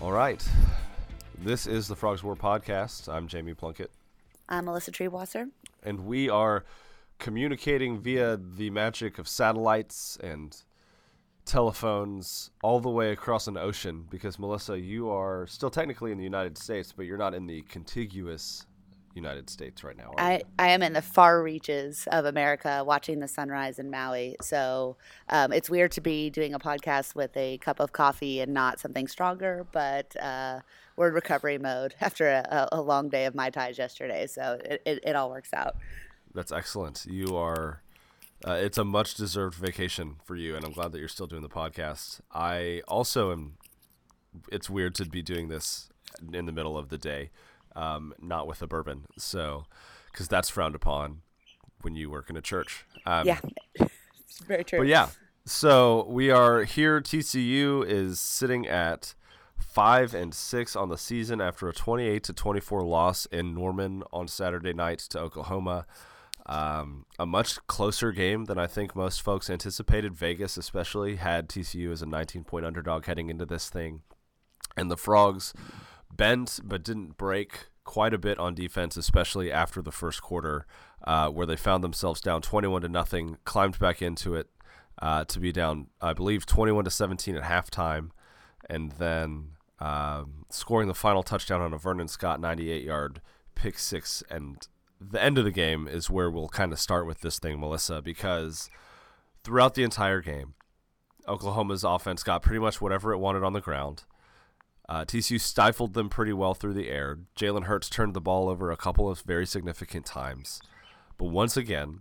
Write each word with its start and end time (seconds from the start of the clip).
All 0.00 0.12
right. 0.12 0.46
This 1.38 1.66
is 1.66 1.88
the 1.88 1.96
Frogs 1.96 2.22
War 2.22 2.36
podcast. 2.36 3.12
I'm 3.12 3.28
Jamie 3.28 3.54
Plunkett, 3.54 3.90
I'm 4.48 4.64
Melissa 4.64 4.90
Treewasser. 4.90 5.50
and 5.82 6.00
we 6.06 6.28
are 6.28 6.64
communicating 7.18 8.00
via 8.00 8.36
the 8.36 8.70
magic 8.70 9.18
of 9.18 9.26
satellites 9.28 10.16
and 10.22 10.56
telephones 11.44 12.50
all 12.62 12.80
the 12.80 12.90
way 12.90 13.10
across 13.10 13.46
an 13.46 13.56
ocean 13.56 14.06
because, 14.10 14.38
Melissa, 14.38 14.78
you 14.78 15.10
are 15.10 15.46
still 15.46 15.70
technically 15.70 16.12
in 16.12 16.18
the 16.18 16.24
United 16.24 16.58
States, 16.58 16.92
but 16.96 17.06
you're 17.06 17.18
not 17.18 17.34
in 17.34 17.46
the 17.46 17.62
contiguous 17.62 18.66
United 19.18 19.50
States 19.50 19.84
right 19.84 19.96
now. 19.96 20.14
You? 20.16 20.24
I, 20.24 20.42
I 20.58 20.68
am 20.68 20.82
in 20.82 20.92
the 20.92 21.02
far 21.02 21.42
reaches 21.42 22.06
of 22.10 22.24
America 22.24 22.82
watching 22.86 23.20
the 23.20 23.28
sunrise 23.28 23.78
in 23.78 23.90
Maui. 23.90 24.36
So 24.40 24.96
um, 25.28 25.52
it's 25.52 25.68
weird 25.68 25.92
to 25.92 26.00
be 26.00 26.30
doing 26.30 26.54
a 26.54 26.58
podcast 26.58 27.14
with 27.14 27.36
a 27.36 27.58
cup 27.58 27.80
of 27.80 27.92
coffee 27.92 28.40
and 28.40 28.54
not 28.54 28.80
something 28.80 29.08
stronger, 29.08 29.66
but 29.72 30.16
uh, 30.20 30.60
we're 30.96 31.08
in 31.08 31.14
recovery 31.14 31.58
mode 31.58 31.94
after 32.00 32.28
a, 32.28 32.68
a 32.72 32.80
long 32.80 33.08
day 33.08 33.26
of 33.26 33.34
Mai 33.34 33.50
Tais 33.50 33.78
yesterday. 33.78 34.26
So 34.26 34.58
it, 34.64 34.82
it, 34.84 35.00
it 35.04 35.16
all 35.16 35.30
works 35.30 35.52
out. 35.52 35.76
That's 36.34 36.52
excellent. 36.52 37.06
You 37.08 37.36
are. 37.36 37.82
Uh, 38.46 38.52
it's 38.52 38.78
a 38.78 38.84
much 38.84 39.14
deserved 39.14 39.56
vacation 39.56 40.16
for 40.24 40.36
you, 40.36 40.54
and 40.54 40.64
I'm 40.64 40.70
glad 40.70 40.92
that 40.92 41.00
you're 41.00 41.08
still 41.08 41.26
doing 41.26 41.42
the 41.42 41.48
podcast. 41.48 42.20
I 42.32 42.82
also 42.86 43.32
am. 43.32 43.56
It's 44.52 44.70
weird 44.70 44.94
to 44.96 45.06
be 45.06 45.22
doing 45.22 45.48
this 45.48 45.88
in 46.32 46.46
the 46.46 46.52
middle 46.52 46.78
of 46.78 46.88
the 46.88 46.98
day, 46.98 47.30
um, 47.76 48.14
not 48.20 48.46
with 48.46 48.62
a 48.62 48.66
bourbon, 48.66 49.06
so 49.16 49.64
because 50.12 50.28
that's 50.28 50.48
frowned 50.48 50.74
upon 50.74 51.22
when 51.82 51.94
you 51.94 52.10
work 52.10 52.30
in 52.30 52.36
a 52.36 52.42
church. 52.42 52.84
Um, 53.06 53.26
Yeah, 53.26 53.40
it's 53.74 54.40
very 54.46 54.64
true. 54.64 54.80
but 54.80 54.88
yeah, 54.88 55.08
so 55.44 56.06
we 56.08 56.30
are 56.30 56.64
here. 56.64 57.00
TCU 57.00 57.84
is 57.86 58.20
sitting 58.20 58.66
at 58.66 59.14
five 59.56 60.14
and 60.14 60.34
six 60.34 60.74
on 60.76 60.88
the 60.88 60.98
season 60.98 61.40
after 61.40 61.68
a 61.68 61.72
28 61.72 62.22
to 62.24 62.32
24 62.32 62.82
loss 62.82 63.26
in 63.26 63.54
Norman 63.54 64.02
on 64.12 64.28
Saturday 64.28 64.72
night 64.72 64.98
to 64.98 65.18
Oklahoma. 65.18 65.86
Um, 66.46 67.04
a 67.18 67.26
much 67.26 67.58
closer 67.66 68.10
game 68.10 68.46
than 68.46 68.58
I 68.58 68.66
think 68.66 68.96
most 68.96 69.20
folks 69.20 69.50
anticipated. 69.50 70.14
Vegas, 70.14 70.56
especially, 70.56 71.16
had 71.16 71.48
TCU 71.48 71.92
as 71.92 72.00
a 72.00 72.06
19 72.06 72.44
point 72.44 72.64
underdog 72.64 73.04
heading 73.04 73.28
into 73.28 73.44
this 73.44 73.68
thing. 73.68 74.00
And 74.76 74.90
the 74.90 74.96
Frogs 74.96 75.52
bent 76.14 76.60
but 76.64 76.82
didn't 76.82 77.16
break 77.16 77.66
quite 77.84 78.12
a 78.12 78.18
bit 78.18 78.38
on 78.38 78.54
defense, 78.54 78.96
especially 78.96 79.50
after 79.50 79.80
the 79.80 79.92
first 79.92 80.22
quarter, 80.22 80.66
uh, 81.04 81.28
where 81.28 81.46
they 81.46 81.56
found 81.56 81.82
themselves 81.82 82.20
down 82.20 82.42
21 82.42 82.82
to 82.82 82.88
nothing, 82.88 83.38
climbed 83.44 83.78
back 83.78 84.02
into 84.02 84.34
it 84.34 84.48
uh, 85.00 85.24
to 85.24 85.40
be 85.40 85.52
down, 85.52 85.86
I 86.00 86.12
believe, 86.12 86.44
21 86.44 86.84
to 86.84 86.90
17 86.90 87.36
at 87.36 87.44
halftime, 87.44 88.10
and 88.68 88.92
then 88.92 89.52
um, 89.78 90.44
scoring 90.50 90.88
the 90.88 90.94
final 90.94 91.22
touchdown 91.22 91.60
on 91.60 91.72
a 91.72 91.78
Vernon 91.78 92.08
Scott 92.08 92.40
98 92.40 92.82
yard 92.82 93.20
pick 93.54 93.78
six. 93.78 94.22
And 94.30 94.66
the 95.00 95.22
end 95.22 95.38
of 95.38 95.44
the 95.44 95.50
game 95.50 95.88
is 95.88 96.10
where 96.10 96.30
we'll 96.30 96.48
kind 96.48 96.72
of 96.72 96.78
start 96.78 97.06
with 97.06 97.20
this 97.20 97.38
thing, 97.38 97.60
Melissa, 97.60 98.02
because 98.02 98.68
throughout 99.44 99.74
the 99.74 99.84
entire 99.84 100.20
game, 100.20 100.54
Oklahoma's 101.26 101.84
offense 101.84 102.22
got 102.22 102.42
pretty 102.42 102.58
much 102.58 102.80
whatever 102.80 103.12
it 103.12 103.18
wanted 103.18 103.44
on 103.44 103.52
the 103.52 103.60
ground. 103.60 104.04
Uh, 104.88 105.04
TCU 105.04 105.38
stifled 105.38 105.92
them 105.92 106.08
pretty 106.08 106.32
well 106.32 106.54
through 106.54 106.72
the 106.72 106.88
air. 106.88 107.18
Jalen 107.36 107.64
Hurts 107.64 107.90
turned 107.90 108.14
the 108.14 108.20
ball 108.20 108.48
over 108.48 108.70
a 108.70 108.76
couple 108.76 109.08
of 109.08 109.20
very 109.20 109.46
significant 109.46 110.06
times. 110.06 110.60
But 111.18 111.26
once 111.26 111.56
again, 111.56 112.00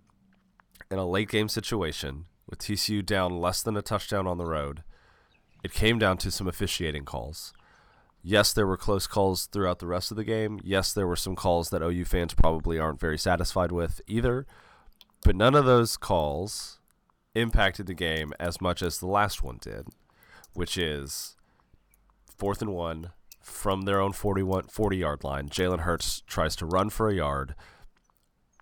in 0.89 0.97
a 0.97 1.05
late 1.05 1.29
game 1.29 1.49
situation, 1.49 2.25
with 2.49 2.59
TCU 2.59 3.05
down 3.05 3.41
less 3.41 3.61
than 3.61 3.75
a 3.75 3.81
touchdown 3.81 4.25
on 4.25 4.38
the 4.38 4.45
road, 4.45 4.83
it 5.63 5.73
came 5.73 6.00
down 6.00 6.17
to 6.19 6.31
some 6.31 6.47
officiating 6.47 7.03
calls. 7.03 7.53
Yes, 8.23 8.53
there 8.53 8.67
were 8.67 8.78
close 8.78 9.07
calls 9.07 9.45
throughout 9.45 9.79
the 9.79 9.88
rest 9.88 10.12
of 10.12 10.17
the 10.17 10.23
game. 10.23 10.59
Yes, 10.63 10.94
there 10.94 11.07
were 11.07 11.16
some 11.16 11.35
calls 11.35 11.69
that 11.69 11.81
OU 11.81 12.06
fans 12.06 12.33
probably 12.33 12.79
aren't 12.79 13.00
very 13.00 13.17
satisfied 13.17 13.72
with 13.72 14.01
either. 14.07 14.45
But 15.23 15.35
none 15.35 15.56
of 15.56 15.66
those 15.66 15.97
calls 15.97 16.79
impacted 17.35 17.88
the 17.88 17.94
game 17.94 18.33
as 18.39 18.59
much 18.59 18.81
as 18.81 18.97
the 18.97 19.07
last 19.07 19.44
one 19.44 19.59
did, 19.62 19.88
which 20.53 20.78
is 20.78 21.37
fourth 22.38 22.62
and 22.62 22.74
one 22.74 23.12
from 23.42 23.84
their 23.84 24.00
own 24.00 24.14
41, 24.14 24.68
40 24.68 24.98
yard 24.98 25.24
line. 25.24 25.50
Jalen 25.50 25.80
Hurts 25.80 26.22
tries 26.28 26.56
to 26.58 26.66
run 26.66 26.90
for 26.90 27.09
a 27.09 27.16
yard. 27.16 27.56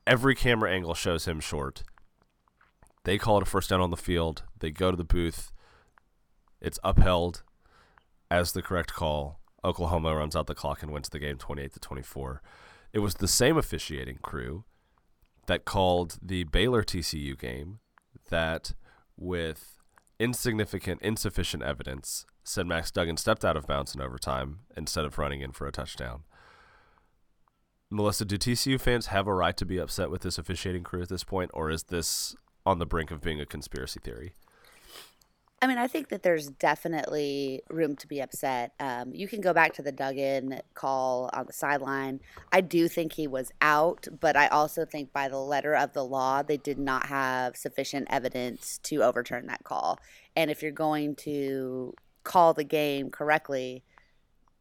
Every 0.07 0.35
camera 0.35 0.71
angle 0.71 0.93
shows 0.93 1.25
him 1.25 1.39
short. 1.39 1.83
They 3.03 3.17
call 3.17 3.37
it 3.37 3.43
a 3.43 3.45
first 3.45 3.69
down 3.69 3.81
on 3.81 3.91
the 3.91 3.97
field. 3.97 4.43
They 4.59 4.71
go 4.71 4.91
to 4.91 4.97
the 4.97 5.03
booth. 5.03 5.51
It's 6.61 6.79
upheld 6.83 7.43
as 8.29 8.51
the 8.51 8.61
correct 8.61 8.93
call. 8.93 9.39
Oklahoma 9.63 10.15
runs 10.15 10.35
out 10.35 10.47
the 10.47 10.55
clock 10.55 10.83
and 10.83 10.91
wins 10.91 11.09
the 11.09 11.19
game 11.19 11.37
28 11.37 11.73
to 11.73 11.79
24. 11.79 12.41
It 12.93 12.99
was 12.99 13.15
the 13.15 13.27
same 13.27 13.57
officiating 13.57 14.19
crew 14.21 14.63
that 15.47 15.65
called 15.65 16.17
the 16.21 16.43
Baylor 16.45 16.83
TCU 16.83 17.37
game 17.37 17.79
that 18.29 18.73
with 19.17 19.77
insignificant, 20.19 21.01
insufficient 21.01 21.63
evidence 21.63 22.25
said 22.45 22.67
Max 22.67 22.91
Duggan 22.91 23.17
stepped 23.17 23.43
out 23.43 23.57
of 23.57 23.67
bounds 23.67 23.93
in 23.95 24.01
overtime 24.01 24.59
instead 24.77 25.03
of 25.03 25.17
running 25.17 25.41
in 25.41 25.51
for 25.51 25.67
a 25.67 25.71
touchdown. 25.71 26.23
Melissa, 27.89 28.23
do 28.23 28.37
TCU 28.37 28.79
fans 28.79 29.07
have 29.07 29.27
a 29.27 29.33
right 29.33 29.57
to 29.57 29.65
be 29.65 29.77
upset 29.77 30.09
with 30.09 30.21
this 30.21 30.37
officiating 30.37 30.83
crew 30.83 31.01
at 31.01 31.09
this 31.09 31.23
point, 31.23 31.51
or 31.53 31.69
is 31.69 31.83
this 31.83 32.35
on 32.65 32.79
the 32.79 32.85
brink 32.85 33.11
of 33.11 33.21
being 33.21 33.41
a 33.41 33.45
conspiracy 33.45 33.99
theory? 33.99 34.35
I 35.61 35.67
mean, 35.67 35.77
I 35.77 35.87
think 35.87 36.09
that 36.09 36.21
there's 36.21 36.47
definitely 36.47 37.61
room 37.69 37.95
to 37.95 38.07
be 38.07 38.21
upset. 38.21 38.73
Um, 38.79 39.13
you 39.13 39.27
can 39.27 39.41
go 39.41 39.53
back 39.53 39.73
to 39.75 39.81
the 39.81 39.91
Duggan 39.91 40.59
call 40.75 41.29
on 41.33 41.47
the 41.47 41.53
sideline. 41.53 42.19
I 42.51 42.61
do 42.61 42.87
think 42.87 43.13
he 43.13 43.25
was 43.25 43.51
out, 43.61 44.07
but 44.19 44.35
I 44.35 44.47
also 44.47 44.85
think 44.85 45.11
by 45.11 45.27
the 45.27 45.39
letter 45.39 45.73
of 45.73 45.93
the 45.93 46.03
law, 46.03 46.43
they 46.43 46.57
did 46.57 46.77
not 46.77 47.07
have 47.07 47.55
sufficient 47.55 48.07
evidence 48.11 48.79
to 48.83 49.01
overturn 49.01 49.47
that 49.47 49.63
call. 49.63 49.97
And 50.35 50.51
if 50.51 50.61
you're 50.61 50.71
going 50.71 51.15
to 51.17 51.95
call 52.25 52.53
the 52.53 52.65
game 52.65 53.09
correctly, 53.09 53.83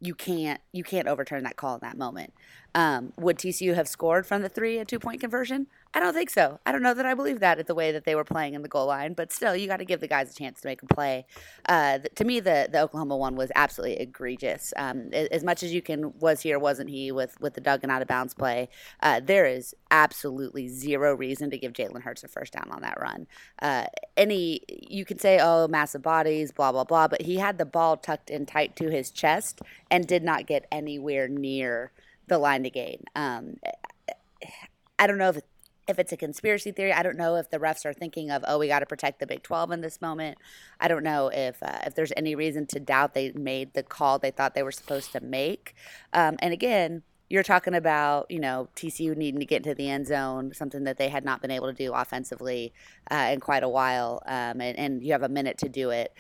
you 0.01 0.15
can't 0.15 0.61
you 0.73 0.85
can't 0.85 1.09
overturn 1.09 1.43
that 1.43 1.57
call 1.57 1.75
in 1.75 1.81
that 1.83 1.99
moment. 1.99 2.33
Um, 2.75 3.13
would 3.17 3.39
TCU 3.39 3.75
have 3.75 3.89
scored 3.89 4.27
from 4.27 4.43
the 4.43 4.49
three 4.49 4.79
a 4.79 4.85
two 4.85 5.01
point 5.01 5.21
conversion? 5.21 5.67
I 5.97 6.01
don't 6.01 6.13
think 6.13 6.29
so. 6.29 6.59
I 6.67 6.73
don't 6.73 6.83
know 6.83 6.93
that 6.93 7.07
I 7.07 7.15
believe 7.15 7.39
that 7.39 7.61
at 7.61 7.69
the 7.69 7.75
way 7.75 7.93
that 7.93 8.05
they 8.05 8.17
were 8.17 8.25
playing 8.25 8.55
in 8.55 8.63
the 8.63 8.69
goal 8.69 8.87
line, 8.87 9.13
but 9.15 9.33
still, 9.33 9.55
you 9.55 9.69
got 9.69 9.77
to 9.77 9.85
give 9.85 10.01
the 10.01 10.09
guys 10.09 10.29
a 10.29 10.35
chance 10.35 10.61
to 10.63 10.67
make 10.67 10.83
a 10.83 10.87
play. 10.87 11.25
Uh, 11.69 11.99
th- 11.99 12.15
to 12.17 12.25
me, 12.25 12.41
the 12.41 12.69
the 12.71 12.81
Oklahoma 12.81 13.17
one 13.17 13.37
was 13.37 13.53
absolutely 13.55 13.99
egregious. 13.99 14.73
Um, 14.77 15.11
a- 15.13 15.33
as 15.33 15.45
much 15.45 15.63
as 15.63 15.73
you 15.73 15.81
can 15.81 16.13
was 16.19 16.41
he 16.41 16.53
or 16.53 16.59
wasn't 16.59 16.91
he 16.91 17.13
with 17.13 17.41
with 17.41 17.55
the 17.55 17.61
Duggan 17.61 17.91
out 17.91 18.03
of 18.03 18.09
bounds 18.09 18.35
play, 18.35 18.69
uh, 19.03 19.21
there 19.25 19.47
is 19.47 19.73
absolutely 19.93 20.67
zero 20.67 21.15
reason 21.15 21.49
to 21.51 21.59
give 21.59 21.73
Jalen 21.73 22.03
Hurts 22.03 22.25
a 22.25 22.29
first 22.29 22.55
down 22.55 22.73
on 22.73 22.83
that 22.83 23.01
run. 23.01 23.29
Uh, 23.63 23.87
any 24.17 24.63
you 24.69 25.05
can 25.05 25.21
say 25.21 25.39
oh 25.41 25.69
massive 25.69 26.03
bodies 26.03 26.51
blah 26.51 26.73
blah 26.73 26.85
blah, 26.85 27.07
but 27.07 27.23
he 27.23 27.37
had 27.37 27.57
the 27.57 27.65
ball 27.65 27.97
tucked 27.97 28.31
in 28.31 28.47
tight 28.47 28.75
to 28.77 28.91
his 28.91 29.13
chest 29.13 29.61
and 29.93 30.09
did 30.09 30.25
not 30.25 30.47
get 30.47 30.67
anywhere 30.73 31.29
near 31.29 31.93
the 32.27 32.39
line 32.39 32.65
to 32.65 32.71
gain. 32.71 33.05
Um, 33.15 33.59
I 34.99 35.07
don't 35.07 35.19
know 35.19 35.31
if 35.31 35.41
if 35.87 35.99
it's 35.99 36.13
a 36.13 36.17
conspiracy 36.17 36.73
theory. 36.73 36.93
I 36.93 37.03
don't 37.03 37.17
know 37.17 37.37
if 37.37 37.51
the 37.51 37.59
refs 37.59 37.85
are 37.85 37.93
thinking 37.93 38.31
of 38.31 38.45
oh 38.47 38.59
we 38.59 38.69
got 38.69 38.81
to 38.81 38.87
protect 38.87 39.21
the 39.21 39.27
Big 39.27 39.43
Twelve 39.43 39.71
in 39.71 39.81
this 39.81 40.01
moment. 40.01 40.39
I 40.81 40.89
don't 40.89 41.05
know 41.05 41.29
if 41.29 41.63
uh, 41.63 41.81
if 41.87 41.95
there's 41.95 42.13
any 42.17 42.35
reason 42.35 42.67
to 42.69 42.81
doubt 42.81 43.15
they 43.15 43.33
made 43.33 43.75
the 43.75 43.83
call 43.83 44.19
they 44.19 44.31
thought 44.31 44.55
they 44.55 44.63
were 44.63 44.73
supposed 44.73 45.13
to 45.13 45.21
make. 45.21 45.75
Um, 46.13 46.37
and 46.41 46.53
again. 46.53 47.03
You're 47.31 47.43
talking 47.43 47.75
about, 47.75 48.31
you 48.31 48.39
know, 48.39 48.69
TCU 48.77 49.17
needing 49.17 49.41
to 49.41 49.47
get 49.47 49.65
into 49.65 49.75
the 49.75 49.89
end 49.89 50.07
zone, 50.07 50.53
something 50.53 50.85
that 50.85 50.99
they 50.99 51.09
had 51.09 51.25
not 51.25 51.41
been 51.41 51.51
able 51.51 51.67
to 51.67 51.73
do 51.73 51.93
offensively 51.93 52.75
uh, 53.11 53.31
in 53.33 53.41
quite 53.41 53.63
a 53.63 53.69
while, 53.69 54.23
um, 54.27 54.61
and, 54.61 54.79
and 54.79 55.03
you 55.03 55.13
have 55.13 55.23
a 55.23 55.29
minute 55.29 55.57
to 55.59 55.69
do 55.71 55.89
it 55.89 56.13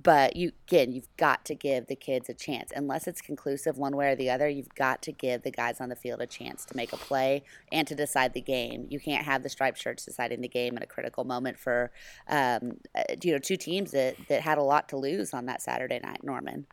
but 0.00 0.36
you 0.36 0.52
again 0.68 0.92
you've 0.92 1.08
got 1.16 1.44
to 1.44 1.54
give 1.54 1.86
the 1.86 1.96
kids 1.96 2.28
a 2.28 2.34
chance. 2.34 2.72
Unless 2.74 3.06
it's 3.06 3.20
conclusive 3.20 3.78
one 3.78 3.96
way 3.96 4.12
or 4.12 4.16
the 4.16 4.30
other 4.30 4.48
you've 4.48 4.74
got 4.74 5.02
to 5.02 5.12
give 5.12 5.42
the 5.42 5.50
guys 5.50 5.80
on 5.80 5.88
the 5.88 5.96
field 5.96 6.20
a 6.20 6.26
chance 6.26 6.64
to 6.66 6.76
make 6.76 6.92
a 6.92 6.96
play 6.96 7.42
and 7.72 7.86
to 7.88 7.94
decide 7.94 8.34
the 8.34 8.40
game. 8.40 8.86
You 8.88 9.00
can't 9.00 9.24
have 9.24 9.42
the 9.42 9.48
striped 9.48 9.78
shirts 9.78 10.04
deciding 10.04 10.40
the 10.40 10.48
game 10.48 10.76
at 10.76 10.82
a 10.82 10.86
critical 10.86 11.24
moment 11.24 11.58
for 11.58 11.90
um, 12.28 12.78
uh, 12.94 13.02
you 13.22 13.32
know 13.32 13.38
two 13.38 13.56
teams 13.56 13.90
that, 13.90 14.16
that 14.28 14.42
had 14.42 14.58
a 14.58 14.62
lot 14.62 14.88
to 14.90 14.96
lose 14.96 15.34
on 15.34 15.46
that 15.46 15.62
saturday 15.62 16.00
night 16.02 16.22
norman. 16.22 16.66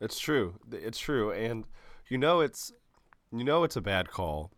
It's 0.00 0.18
true. 0.18 0.54
It's 0.72 0.98
true, 0.98 1.30
and 1.30 1.64
you 2.08 2.16
know 2.16 2.40
it's 2.40 2.72
you 3.30 3.44
know 3.44 3.64
it's 3.64 3.76
a 3.76 3.82
bad 3.82 4.10
call, 4.10 4.50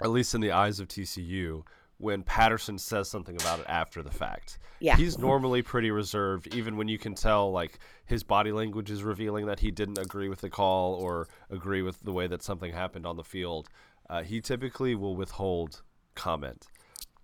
at 0.00 0.10
least 0.10 0.34
in 0.34 0.40
the 0.40 0.52
eyes 0.52 0.78
of 0.78 0.86
TCU, 0.86 1.64
when 2.04 2.22
Patterson 2.22 2.76
says 2.78 3.08
something 3.08 3.34
about 3.40 3.60
it 3.60 3.66
after 3.66 4.02
the 4.02 4.10
fact. 4.10 4.58
Yeah. 4.78 4.94
He's 4.94 5.18
normally 5.18 5.62
pretty 5.62 5.90
reserved, 5.90 6.54
even 6.54 6.76
when 6.76 6.86
you 6.86 6.98
can 6.98 7.14
tell 7.14 7.50
like 7.50 7.78
his 8.04 8.22
body 8.22 8.52
language 8.52 8.90
is 8.90 9.02
revealing 9.02 9.46
that 9.46 9.60
he 9.60 9.70
didn't 9.70 9.96
agree 9.96 10.28
with 10.28 10.42
the 10.42 10.50
call 10.50 10.96
or 10.96 11.28
agree 11.48 11.80
with 11.80 11.98
the 12.00 12.12
way 12.12 12.26
that 12.26 12.42
something 12.42 12.74
happened 12.74 13.06
on 13.06 13.16
the 13.16 13.24
field. 13.24 13.70
Uh, 14.10 14.22
he 14.22 14.42
typically 14.42 14.94
will 14.94 15.16
withhold 15.16 15.80
comment, 16.14 16.66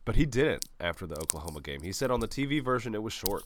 but 0.06 0.16
he 0.16 0.24
didn't 0.24 0.64
after 0.80 1.06
the 1.06 1.20
Oklahoma 1.20 1.60
game. 1.60 1.82
He 1.82 1.92
said 1.92 2.10
on 2.10 2.20
the 2.20 2.28
TV 2.28 2.64
version 2.64 2.94
it 2.94 3.02
was 3.02 3.12
short. 3.12 3.44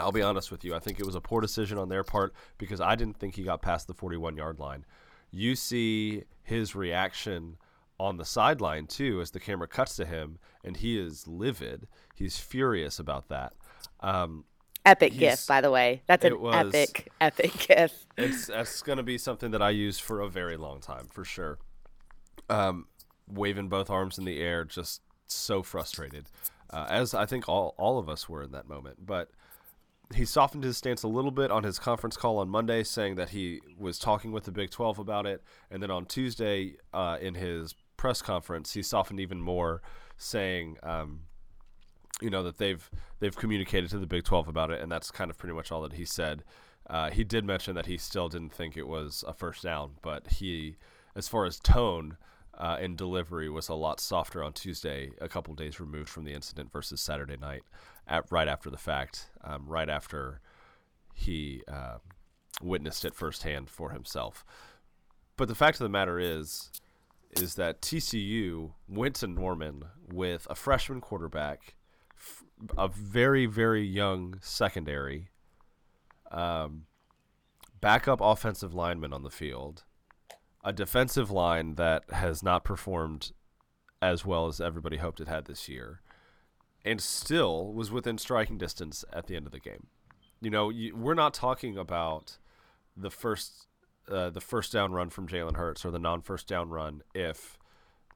I'll 0.00 0.12
be 0.12 0.22
honest 0.22 0.50
with 0.50 0.64
you. 0.64 0.74
I 0.74 0.78
think 0.78 0.98
it 0.98 1.04
was 1.04 1.14
a 1.14 1.20
poor 1.20 1.42
decision 1.42 1.76
on 1.76 1.90
their 1.90 2.04
part 2.04 2.32
because 2.56 2.80
I 2.80 2.94
didn't 2.94 3.18
think 3.18 3.34
he 3.34 3.42
got 3.42 3.60
past 3.60 3.86
the 3.86 3.92
41 3.92 4.38
yard 4.38 4.58
line. 4.58 4.86
You 5.30 5.54
see 5.54 6.24
his 6.42 6.74
reaction 6.74 7.58
on 7.98 8.16
the 8.16 8.24
sideline 8.24 8.86
too 8.86 9.20
as 9.20 9.30
the 9.32 9.40
camera 9.40 9.68
cuts 9.68 9.96
to 9.96 10.06
him, 10.06 10.38
and 10.64 10.76
he 10.76 10.98
is 10.98 11.26
livid. 11.26 11.88
He's 12.14 12.38
furious 12.38 12.98
about 12.98 13.28
that. 13.28 13.52
Um, 14.00 14.44
epic 14.84 15.16
gif, 15.16 15.46
by 15.46 15.60
the 15.60 15.70
way. 15.70 16.02
That's 16.06 16.24
an 16.24 16.40
was, 16.40 16.74
epic, 16.74 17.10
epic 17.20 17.66
gif. 17.66 18.06
It's 18.16 18.46
that's 18.46 18.82
going 18.82 18.98
to 18.98 19.02
be 19.02 19.18
something 19.18 19.50
that 19.50 19.62
I 19.62 19.70
use 19.70 19.98
for 19.98 20.20
a 20.20 20.28
very 20.28 20.56
long 20.56 20.80
time, 20.80 21.06
for 21.10 21.24
sure. 21.24 21.58
Um, 22.48 22.86
waving 23.26 23.68
both 23.68 23.90
arms 23.90 24.18
in 24.18 24.24
the 24.24 24.40
air, 24.40 24.64
just 24.64 25.02
so 25.26 25.62
frustrated, 25.62 26.26
uh, 26.70 26.86
as 26.88 27.14
I 27.14 27.26
think 27.26 27.48
all 27.48 27.74
all 27.78 27.98
of 27.98 28.08
us 28.08 28.28
were 28.28 28.42
in 28.42 28.52
that 28.52 28.68
moment. 28.68 29.04
But 29.04 29.30
he 30.14 30.24
softened 30.24 30.64
his 30.64 30.76
stance 30.76 31.02
a 31.02 31.08
little 31.08 31.30
bit 31.30 31.50
on 31.50 31.64
his 31.64 31.78
conference 31.78 32.16
call 32.16 32.38
on 32.38 32.48
Monday, 32.48 32.82
saying 32.82 33.16
that 33.16 33.30
he 33.30 33.60
was 33.78 33.98
talking 33.98 34.32
with 34.32 34.44
the 34.44 34.52
Big 34.52 34.70
12 34.70 34.98
about 34.98 35.26
it. 35.26 35.42
And 35.70 35.82
then 35.82 35.90
on 35.90 36.06
Tuesday, 36.06 36.76
uh, 36.94 37.18
in 37.20 37.34
his 37.34 37.74
press 37.98 38.22
conference, 38.22 38.72
he 38.72 38.82
softened 38.82 39.20
even 39.20 39.38
more, 39.38 39.82
saying, 40.16 40.78
um, 40.82 41.24
you 42.22 42.30
know, 42.30 42.42
that 42.42 42.56
they've 42.56 42.90
they've 43.20 43.36
communicated 43.36 43.90
to 43.90 43.98
the 43.98 44.06
Big 44.06 44.24
12 44.24 44.48
about 44.48 44.70
it, 44.70 44.80
and 44.80 44.90
that's 44.90 45.10
kind 45.10 45.30
of 45.30 45.36
pretty 45.36 45.54
much 45.54 45.70
all 45.70 45.82
that 45.82 45.92
he 45.92 46.06
said. 46.06 46.42
Uh, 46.88 47.10
he 47.10 47.22
did 47.22 47.44
mention 47.44 47.74
that 47.74 47.84
he 47.84 47.98
still 47.98 48.30
didn't 48.30 48.52
think 48.52 48.74
it 48.76 48.88
was 48.88 49.22
a 49.28 49.34
first 49.34 49.62
down, 49.62 49.92
but 50.00 50.26
he, 50.28 50.76
as 51.14 51.28
far 51.28 51.44
as 51.44 51.60
tone 51.60 52.16
uh, 52.56 52.78
and 52.80 52.96
delivery, 52.96 53.50
was 53.50 53.68
a 53.68 53.74
lot 53.74 54.00
softer 54.00 54.42
on 54.42 54.54
Tuesday, 54.54 55.10
a 55.20 55.28
couple 55.28 55.54
days 55.54 55.78
removed 55.78 56.08
from 56.08 56.24
the 56.24 56.32
incident 56.32 56.72
versus 56.72 57.00
Saturday 57.00 57.36
night 57.36 57.62
at, 58.06 58.24
right 58.30 58.48
after 58.48 58.70
the 58.70 58.78
fact, 58.78 59.28
um, 59.44 59.66
right 59.66 59.90
after 59.90 60.40
he 61.12 61.62
uh, 61.68 61.98
witnessed 62.62 63.04
it 63.04 63.14
firsthand 63.14 63.68
for 63.68 63.90
himself. 63.90 64.44
But 65.36 65.48
the 65.48 65.54
fact 65.54 65.76
of 65.76 65.84
the 65.84 65.90
matter 65.90 66.18
is, 66.18 66.70
is 67.32 67.54
that 67.56 67.82
TCU 67.82 68.72
went 68.88 69.16
to 69.16 69.26
Norman 69.26 69.84
with 70.12 70.46
a 70.50 70.54
freshman 70.54 71.00
quarterback, 71.00 71.74
a 72.76 72.88
very 72.88 73.46
very 73.46 73.84
young 73.84 74.38
secondary, 74.40 75.28
um, 76.30 76.86
backup 77.80 78.20
offensive 78.20 78.74
lineman 78.74 79.12
on 79.12 79.22
the 79.22 79.30
field, 79.30 79.84
a 80.64 80.72
defensive 80.72 81.30
line 81.30 81.74
that 81.76 82.04
has 82.10 82.42
not 82.42 82.64
performed 82.64 83.32
as 84.00 84.24
well 84.24 84.46
as 84.46 84.60
everybody 84.60 84.96
hoped 84.96 85.20
it 85.20 85.28
had 85.28 85.44
this 85.46 85.68
year 85.68 86.00
and 86.84 87.00
still 87.00 87.72
was 87.72 87.90
within 87.90 88.18
striking 88.18 88.58
distance 88.58 89.04
at 89.12 89.26
the 89.26 89.36
end 89.36 89.46
of 89.46 89.52
the 89.52 89.60
game. 89.60 89.88
You 90.40 90.50
know, 90.50 90.70
you, 90.70 90.96
we're 90.96 91.14
not 91.14 91.34
talking 91.34 91.76
about 91.76 92.38
the 92.96 93.10
first 93.10 93.66
uh, 94.10 94.30
the 94.30 94.40
first 94.40 94.72
down 94.72 94.92
run 94.92 95.10
from 95.10 95.28
Jalen 95.28 95.56
Hurts 95.56 95.84
or 95.84 95.90
the 95.90 95.98
non 95.98 96.22
first 96.22 96.46
down 96.46 96.70
run 96.70 97.02
if 97.14 97.58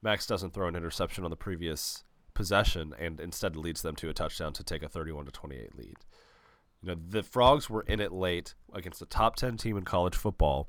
Max 0.01 0.27
doesn't 0.27 0.53
throw 0.53 0.67
an 0.67 0.75
interception 0.75 1.23
on 1.23 1.29
the 1.29 1.37
previous 1.37 2.03
possession 2.33 2.93
and 2.99 3.19
instead 3.19 3.55
leads 3.55 3.81
them 3.81 3.95
to 3.95 4.09
a 4.09 4.13
touchdown 4.13 4.53
to 4.53 4.63
take 4.63 4.83
a 4.83 4.89
31 4.89 5.25
to 5.25 5.31
28 5.31 5.77
lead. 5.77 5.95
You 6.81 6.89
know, 6.89 6.95
the 6.95 7.23
Frogs 7.23 7.69
were 7.69 7.83
in 7.83 7.99
it 7.99 8.11
late 8.11 8.55
against 8.73 8.99
the 8.99 9.05
top 9.05 9.35
10 9.35 9.57
team 9.57 9.77
in 9.77 9.85
college 9.85 10.15
football. 10.15 10.67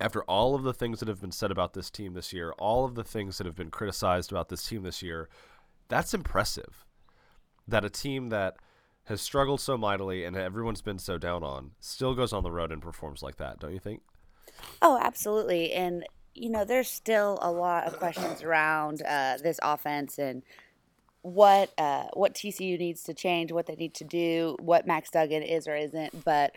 After 0.00 0.22
all 0.24 0.54
of 0.54 0.62
the 0.62 0.74
things 0.74 0.98
that 0.98 1.08
have 1.08 1.20
been 1.20 1.32
said 1.32 1.50
about 1.50 1.72
this 1.72 1.90
team 1.90 2.14
this 2.14 2.32
year, 2.32 2.52
all 2.58 2.84
of 2.84 2.96
the 2.96 3.04
things 3.04 3.38
that 3.38 3.46
have 3.46 3.56
been 3.56 3.70
criticized 3.70 4.30
about 4.30 4.48
this 4.48 4.66
team 4.66 4.82
this 4.82 5.02
year, 5.02 5.28
that's 5.88 6.12
impressive 6.12 6.84
that 7.68 7.84
a 7.84 7.90
team 7.90 8.28
that 8.28 8.56
has 9.04 9.20
struggled 9.20 9.60
so 9.60 9.78
mightily 9.78 10.24
and 10.24 10.36
everyone's 10.36 10.82
been 10.82 10.98
so 10.98 11.16
down 11.16 11.42
on 11.42 11.70
still 11.80 12.14
goes 12.14 12.32
on 12.32 12.42
the 12.42 12.50
road 12.50 12.72
and 12.72 12.82
performs 12.82 13.22
like 13.22 13.36
that, 13.36 13.60
don't 13.60 13.72
you 13.72 13.78
think? 13.78 14.02
Oh, 14.82 14.98
absolutely. 15.00 15.72
And, 15.72 16.04
you 16.34 16.50
know, 16.50 16.64
there's 16.64 16.88
still 16.88 17.38
a 17.42 17.50
lot 17.50 17.84
of 17.84 17.98
questions 17.98 18.42
around 18.42 19.02
uh, 19.02 19.38
this 19.42 19.58
offense 19.62 20.18
and 20.18 20.42
what 21.22 21.72
uh, 21.76 22.04
what 22.12 22.34
TCU 22.34 22.78
needs 22.78 23.02
to 23.04 23.14
change, 23.14 23.50
what 23.50 23.66
they 23.66 23.74
need 23.74 23.94
to 23.94 24.04
do, 24.04 24.56
what 24.60 24.86
Max 24.86 25.10
Duggan 25.10 25.42
is 25.42 25.66
or 25.66 25.74
isn't. 25.74 26.24
But 26.24 26.52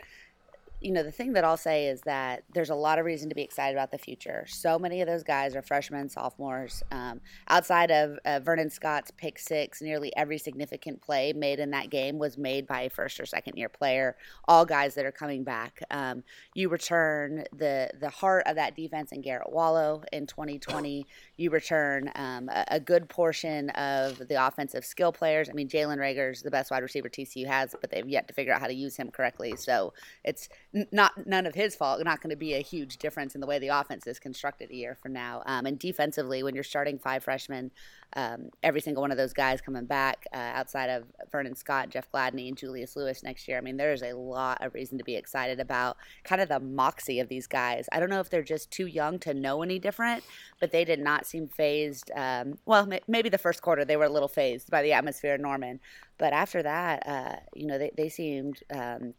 you 0.80 0.92
know, 0.92 1.02
the 1.02 1.12
thing 1.12 1.34
that 1.34 1.44
I'll 1.44 1.58
say 1.58 1.86
is 1.88 2.00
that 2.02 2.44
there's 2.54 2.70
a 2.70 2.74
lot 2.74 2.98
of 2.98 3.04
reason 3.04 3.28
to 3.28 3.34
be 3.34 3.42
excited 3.42 3.76
about 3.76 3.90
the 3.90 3.98
future. 3.98 4.46
So 4.48 4.78
many 4.78 5.02
of 5.02 5.08
those 5.08 5.22
guys 5.22 5.54
are 5.54 5.60
freshmen, 5.60 6.08
sophomores. 6.08 6.82
Um, 6.90 7.20
outside 7.48 7.90
of 7.90 8.18
uh, 8.24 8.40
Vernon 8.40 8.70
Scott's 8.70 9.10
pick 9.10 9.38
six, 9.38 9.82
nearly 9.82 10.14
every 10.16 10.38
significant 10.38 11.02
play 11.02 11.34
made 11.34 11.60
in 11.60 11.70
that 11.72 11.90
game 11.90 12.18
was 12.18 12.38
made 12.38 12.66
by 12.66 12.82
a 12.82 12.90
first 12.90 13.20
or 13.20 13.26
second 13.26 13.58
year 13.58 13.68
player. 13.68 14.16
All 14.48 14.64
guys 14.64 14.94
that 14.94 15.04
are 15.04 15.12
coming 15.12 15.44
back. 15.44 15.82
Um, 15.90 16.24
you 16.54 16.68
return 16.70 17.44
the 17.52 17.90
the 18.00 18.08
heart 18.08 18.44
of 18.46 18.56
that 18.56 18.74
defense 18.74 19.12
in 19.12 19.20
Garrett 19.20 19.52
Wallow 19.52 20.02
in 20.12 20.26
2020. 20.26 21.06
You 21.36 21.50
return 21.50 22.10
um, 22.14 22.48
a, 22.48 22.64
a, 22.68 22.80
good 22.80 23.08
portion 23.08 23.70
of 23.70 24.18
the 24.18 24.46
offensive 24.46 24.84
skill 24.84 25.12
players. 25.12 25.48
I 25.48 25.52
mean, 25.52 25.68
Jalen 25.68 25.98
Reagor's 25.98 26.42
the 26.42 26.50
best 26.50 26.70
wide 26.70 26.82
receiver 26.82 27.08
TCU 27.08 27.46
has, 27.46 27.74
but 27.80 27.90
they've 27.90 28.08
yet 28.08 28.28
to 28.28 28.34
figure 28.34 28.52
out 28.52 28.60
how 28.60 28.66
to 28.66 28.74
use 28.74 28.96
him 28.96 29.10
correctly. 29.10 29.54
So 29.56 29.92
it's 30.24 30.48
not 30.72 31.26
none 31.26 31.46
of 31.46 31.54
his 31.54 31.74
fault. 31.74 32.02
Not 32.04 32.20
going 32.20 32.30
to 32.30 32.36
be 32.36 32.54
a 32.54 32.60
huge 32.60 32.98
difference 32.98 33.34
in 33.34 33.40
the 33.40 33.46
way 33.46 33.58
the 33.58 33.68
offense 33.68 34.06
is 34.06 34.18
constructed 34.18 34.70
a 34.70 34.74
year 34.74 34.94
from 34.94 35.12
now. 35.12 35.42
Um, 35.46 35.66
and 35.66 35.78
defensively, 35.78 36.42
when 36.42 36.54
you're 36.54 36.64
starting 36.64 36.98
five 36.98 37.24
freshmen, 37.24 37.72
um, 38.14 38.50
every 38.62 38.80
single 38.80 39.00
one 39.00 39.10
of 39.10 39.16
those 39.16 39.32
guys 39.32 39.60
coming 39.60 39.84
back 39.84 40.26
uh, 40.32 40.36
outside 40.36 40.90
of 40.90 41.04
Vernon 41.30 41.54
Scott, 41.54 41.90
Jeff 41.90 42.10
Gladney, 42.12 42.48
and 42.48 42.56
Julius 42.56 42.96
Lewis 42.96 43.22
next 43.22 43.48
year. 43.48 43.58
I 43.58 43.60
mean, 43.60 43.76
there 43.76 43.92
is 43.92 44.02
a 44.02 44.12
lot 44.12 44.64
of 44.64 44.74
reason 44.74 44.98
to 44.98 45.04
be 45.04 45.16
excited 45.16 45.60
about 45.60 45.96
kind 46.24 46.40
of 46.40 46.48
the 46.48 46.60
moxie 46.60 47.20
of 47.20 47.28
these 47.28 47.46
guys. 47.46 47.88
I 47.92 48.00
don't 48.00 48.10
know 48.10 48.20
if 48.20 48.30
they're 48.30 48.42
just 48.42 48.70
too 48.70 48.86
young 48.86 49.18
to 49.20 49.34
know 49.34 49.62
any 49.62 49.78
different, 49.78 50.24
but 50.60 50.72
they 50.72 50.84
did 50.84 51.00
not 51.00 51.26
seem 51.26 51.48
phased. 51.48 52.10
Um, 52.14 52.58
well, 52.66 52.88
maybe 53.06 53.28
the 53.28 53.38
first 53.38 53.62
quarter 53.62 53.84
they 53.84 53.96
were 53.96 54.04
a 54.04 54.10
little 54.10 54.28
phased 54.28 54.70
by 54.70 54.82
the 54.82 54.92
atmosphere 54.92 55.34
in 55.34 55.42
Norman, 55.42 55.80
but 56.18 56.32
after 56.32 56.62
that, 56.62 57.06
uh, 57.06 57.36
you 57.54 57.66
know, 57.66 57.78
they, 57.78 57.90
they 57.96 58.08
seemed 58.08 58.62
um, 58.74 59.14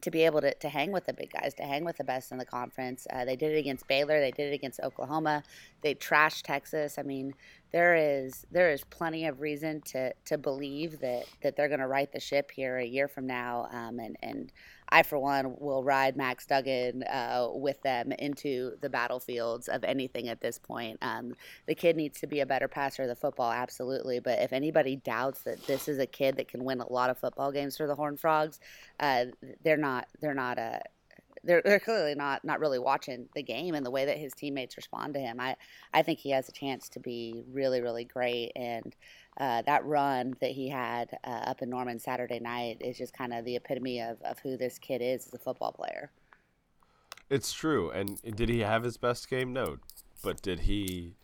to 0.00 0.10
be 0.10 0.24
able 0.24 0.40
to, 0.40 0.54
to 0.54 0.68
hang 0.68 0.92
with 0.92 1.06
the 1.06 1.12
big 1.12 1.32
guys, 1.32 1.54
to 1.54 1.62
hang 1.62 1.84
with 1.84 1.96
the 1.96 2.04
best 2.04 2.32
in 2.32 2.38
the 2.38 2.44
conference. 2.44 3.06
Uh, 3.12 3.24
they 3.24 3.36
did 3.36 3.52
it 3.52 3.58
against 3.58 3.86
Baylor. 3.88 4.20
They 4.20 4.30
did 4.30 4.52
it 4.52 4.54
against 4.54 4.80
Oklahoma. 4.80 5.42
They 5.82 5.94
trashed 5.94 6.42
Texas. 6.42 6.98
I 6.98 7.02
mean, 7.02 7.34
there 7.72 7.94
is 7.94 8.46
there 8.50 8.70
is 8.70 8.82
plenty 8.84 9.26
of 9.26 9.40
reason 9.40 9.80
to 9.82 10.12
to 10.26 10.38
believe 10.38 11.00
that 11.00 11.24
that 11.42 11.56
they're 11.56 11.68
going 11.68 11.80
to 11.80 11.86
right 11.86 12.10
the 12.12 12.20
ship 12.20 12.50
here 12.50 12.78
a 12.78 12.84
year 12.84 13.08
from 13.08 13.26
now. 13.26 13.68
Um, 13.70 13.98
and 13.98 14.16
and 14.22 14.52
I, 14.92 15.04
for 15.04 15.18
one, 15.18 15.54
will 15.58 15.84
ride 15.84 16.16
Max 16.16 16.46
Duggan 16.46 17.04
uh, 17.04 17.48
with 17.52 17.80
them 17.82 18.10
into 18.12 18.72
the 18.80 18.90
battlefields 18.90 19.68
of 19.68 19.84
anything 19.84 20.28
at 20.28 20.40
this 20.40 20.58
point. 20.58 20.98
Um, 21.00 21.34
the 21.66 21.76
kid 21.76 21.96
needs 21.96 22.18
to 22.20 22.26
be 22.26 22.40
a 22.40 22.46
better 22.46 22.66
passer 22.66 23.02
of 23.02 23.08
the 23.08 23.14
football, 23.14 23.52
absolutely. 23.52 24.18
But 24.18 24.40
if 24.40 24.52
anybody 24.52 24.96
doubts 24.96 25.42
that 25.42 25.64
this 25.66 25.86
is 25.86 25.98
a 26.00 26.06
kid 26.06 26.36
that 26.36 26.48
can 26.48 26.64
win 26.64 26.80
a 26.80 26.92
lot 26.92 27.08
of 27.08 27.18
football 27.18 27.52
games 27.52 27.76
for 27.76 27.86
the 27.86 27.94
Horned 27.94 28.18
Frogs, 28.18 28.58
uh, 28.98 29.26
they're 29.62 29.76
not 29.76 30.08
they're 30.20 30.34
not 30.34 30.58
a 30.58 30.82
they're, 31.44 31.62
they're 31.64 31.80
clearly 31.80 32.14
not 32.14 32.44
not 32.44 32.60
really 32.60 32.78
watching 32.78 33.28
the 33.34 33.42
game 33.42 33.74
and 33.74 33.84
the 33.84 33.90
way 33.90 34.04
that 34.04 34.18
his 34.18 34.32
teammates 34.34 34.76
respond 34.76 35.14
to 35.14 35.20
him. 35.20 35.40
I 35.40 35.56
I 35.92 36.02
think 36.02 36.18
he 36.18 36.30
has 36.30 36.48
a 36.48 36.52
chance 36.52 36.88
to 36.90 37.00
be 37.00 37.42
really 37.52 37.80
really 37.80 38.04
great 38.04 38.52
and 38.56 38.94
uh, 39.38 39.62
that 39.62 39.84
run 39.86 40.34
that 40.40 40.50
he 40.50 40.68
had 40.68 41.16
uh, 41.24 41.30
up 41.46 41.62
in 41.62 41.70
Norman 41.70 41.98
Saturday 41.98 42.40
night 42.40 42.78
is 42.80 42.98
just 42.98 43.14
kind 43.14 43.32
of 43.32 43.44
the 43.44 43.56
epitome 43.56 44.00
of, 44.00 44.20
of 44.22 44.38
who 44.40 44.56
this 44.56 44.78
kid 44.78 45.00
is 45.00 45.26
as 45.26 45.34
a 45.34 45.38
football 45.38 45.72
player. 45.72 46.10
It's 47.30 47.52
true. 47.52 47.90
And 47.90 48.20
did 48.22 48.48
he 48.48 48.60
have 48.60 48.82
his 48.82 48.96
best 48.96 49.30
game? 49.30 49.52
No. 49.52 49.78
But 50.22 50.42
did 50.42 50.60
he 50.60 51.14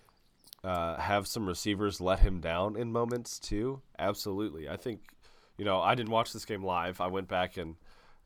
uh, 0.64 0.96
have 0.96 1.26
some 1.26 1.46
receivers 1.46 2.00
let 2.00 2.20
him 2.20 2.40
down 2.40 2.76
in 2.76 2.92
moments 2.92 3.38
too? 3.38 3.82
Absolutely. 3.98 4.68
I 4.68 4.76
think, 4.76 5.00
you 5.58 5.64
know, 5.64 5.80
I 5.80 5.94
didn't 5.94 6.12
watch 6.12 6.32
this 6.32 6.44
game 6.44 6.62
live. 6.62 7.00
I 7.00 7.08
went 7.08 7.28
back 7.28 7.56
and 7.56 7.74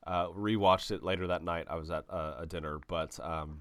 uh, 0.07 0.29
rewatched 0.29 0.91
it 0.91 1.03
later 1.03 1.27
that 1.27 1.43
night. 1.45 1.67
I 1.69 1.77
was 1.77 1.91
at 1.91 2.05
uh, 2.11 2.35
a 2.39 2.47
dinner, 2.47 2.81
but 2.89 3.19
um, 3.21 3.61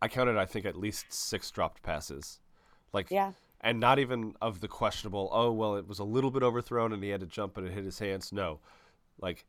I 0.00 0.08
counted, 0.08 0.36
I 0.36 0.46
think, 0.46 0.66
at 0.66 0.76
least 0.76 1.06
six 1.10 1.50
dropped 1.50 1.82
passes. 1.82 2.40
Like, 2.92 3.10
yeah 3.10 3.32
and 3.60 3.78
not 3.78 3.98
even 3.98 4.34
of 4.40 4.60
the 4.60 4.68
questionable. 4.68 5.28
Oh 5.32 5.52
well, 5.52 5.76
it 5.76 5.86
was 5.86 5.98
a 5.98 6.04
little 6.04 6.30
bit 6.30 6.42
overthrown 6.42 6.92
and 6.92 7.02
he 7.02 7.10
had 7.10 7.20
to 7.20 7.26
jump 7.26 7.56
and 7.56 7.66
it 7.66 7.72
hit 7.72 7.84
his 7.84 7.98
hands. 7.98 8.32
No, 8.32 8.58
like 9.20 9.44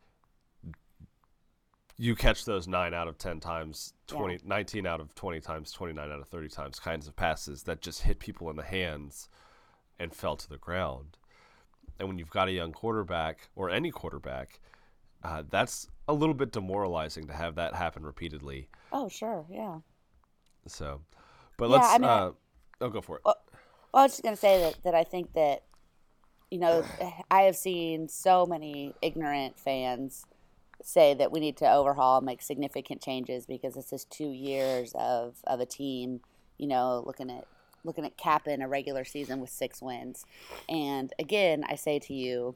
you 1.98 2.16
catch 2.16 2.46
those 2.46 2.68
nine 2.68 2.94
out 2.94 3.08
of 3.08 3.18
ten 3.18 3.40
times, 3.40 3.94
20, 4.08 4.34
yeah. 4.34 4.40
19 4.46 4.86
out 4.86 5.00
of 5.00 5.16
twenty 5.16 5.40
times, 5.40 5.72
twenty 5.72 5.94
nine 5.94 6.12
out 6.12 6.20
of 6.20 6.28
thirty 6.28 6.50
times 6.50 6.80
kinds 6.80 7.08
of 7.08 7.16
passes 7.16 7.64
that 7.64 7.82
just 7.82 8.02
hit 8.02 8.20
people 8.20 8.50
in 8.50 8.56
the 8.58 8.64
hands 8.64 9.30
and 10.00 10.14
fell 10.14 10.36
to 10.36 10.50
the 10.50 10.58
ground. 10.58 11.18
And 12.00 12.08
when 12.08 12.18
you've 12.18 12.32
got 12.32 12.48
a 12.48 12.52
young 12.52 12.72
quarterback 12.72 13.50
or 13.56 13.70
any 13.70 13.92
quarterback, 13.92 14.60
uh, 15.24 15.44
that's 15.50 15.88
a 16.08 16.14
little 16.14 16.36
bit 16.36 16.52
demoralizing 16.52 17.28
to 17.28 17.34
have 17.34 17.56
that 17.56 17.76
happen 17.76 18.04
repeatedly. 18.04 18.70
Oh 18.92 19.10
sure, 19.10 19.46
yeah. 19.50 19.78
So, 20.68 21.02
but 21.58 21.70
yeah, 21.70 21.76
let's. 21.76 21.88
I 21.88 21.98
mean, 21.98 22.10
uh, 22.10 22.32
oh, 22.82 22.90
go 22.90 23.02
for 23.02 23.18
it. 23.18 23.22
Well, 23.26 23.36
well, 23.94 24.04
I 24.04 24.06
was 24.06 24.14
just 24.14 24.24
gonna 24.24 24.36
say 24.36 24.60
that 24.60 24.78
that 24.84 24.96
I 24.96 25.04
think 25.04 25.34
that 25.34 25.64
you 26.50 26.60
know 26.60 26.84
I 27.32 27.42
have 27.44 27.56
seen 27.56 28.08
so 28.08 28.46
many 28.46 28.96
ignorant 29.02 29.60
fans 29.60 30.26
say 30.84 31.14
that 31.14 31.32
we 31.32 31.40
need 31.40 31.58
to 31.58 31.72
overhaul 31.72 32.18
and 32.18 32.26
make 32.26 32.42
significant 32.42 33.02
changes 33.02 33.46
because 33.46 33.76
this 33.76 33.94
is 33.94 34.06
two 34.06 34.32
years 34.32 34.94
of, 34.96 35.36
of 35.46 35.60
a 35.60 35.66
team, 35.66 36.22
you 36.58 36.68
know, 36.68 37.04
looking 37.06 37.30
at 37.30 37.46
looking 37.84 38.06
at 38.06 38.16
capping 38.16 38.62
a 38.62 38.68
regular 38.68 39.04
season 39.04 39.40
with 39.40 39.50
six 39.50 39.82
wins. 39.82 40.24
And 40.70 41.12
again, 41.18 41.64
I 41.68 41.76
say 41.76 41.98
to 41.98 42.14
you, 42.14 42.56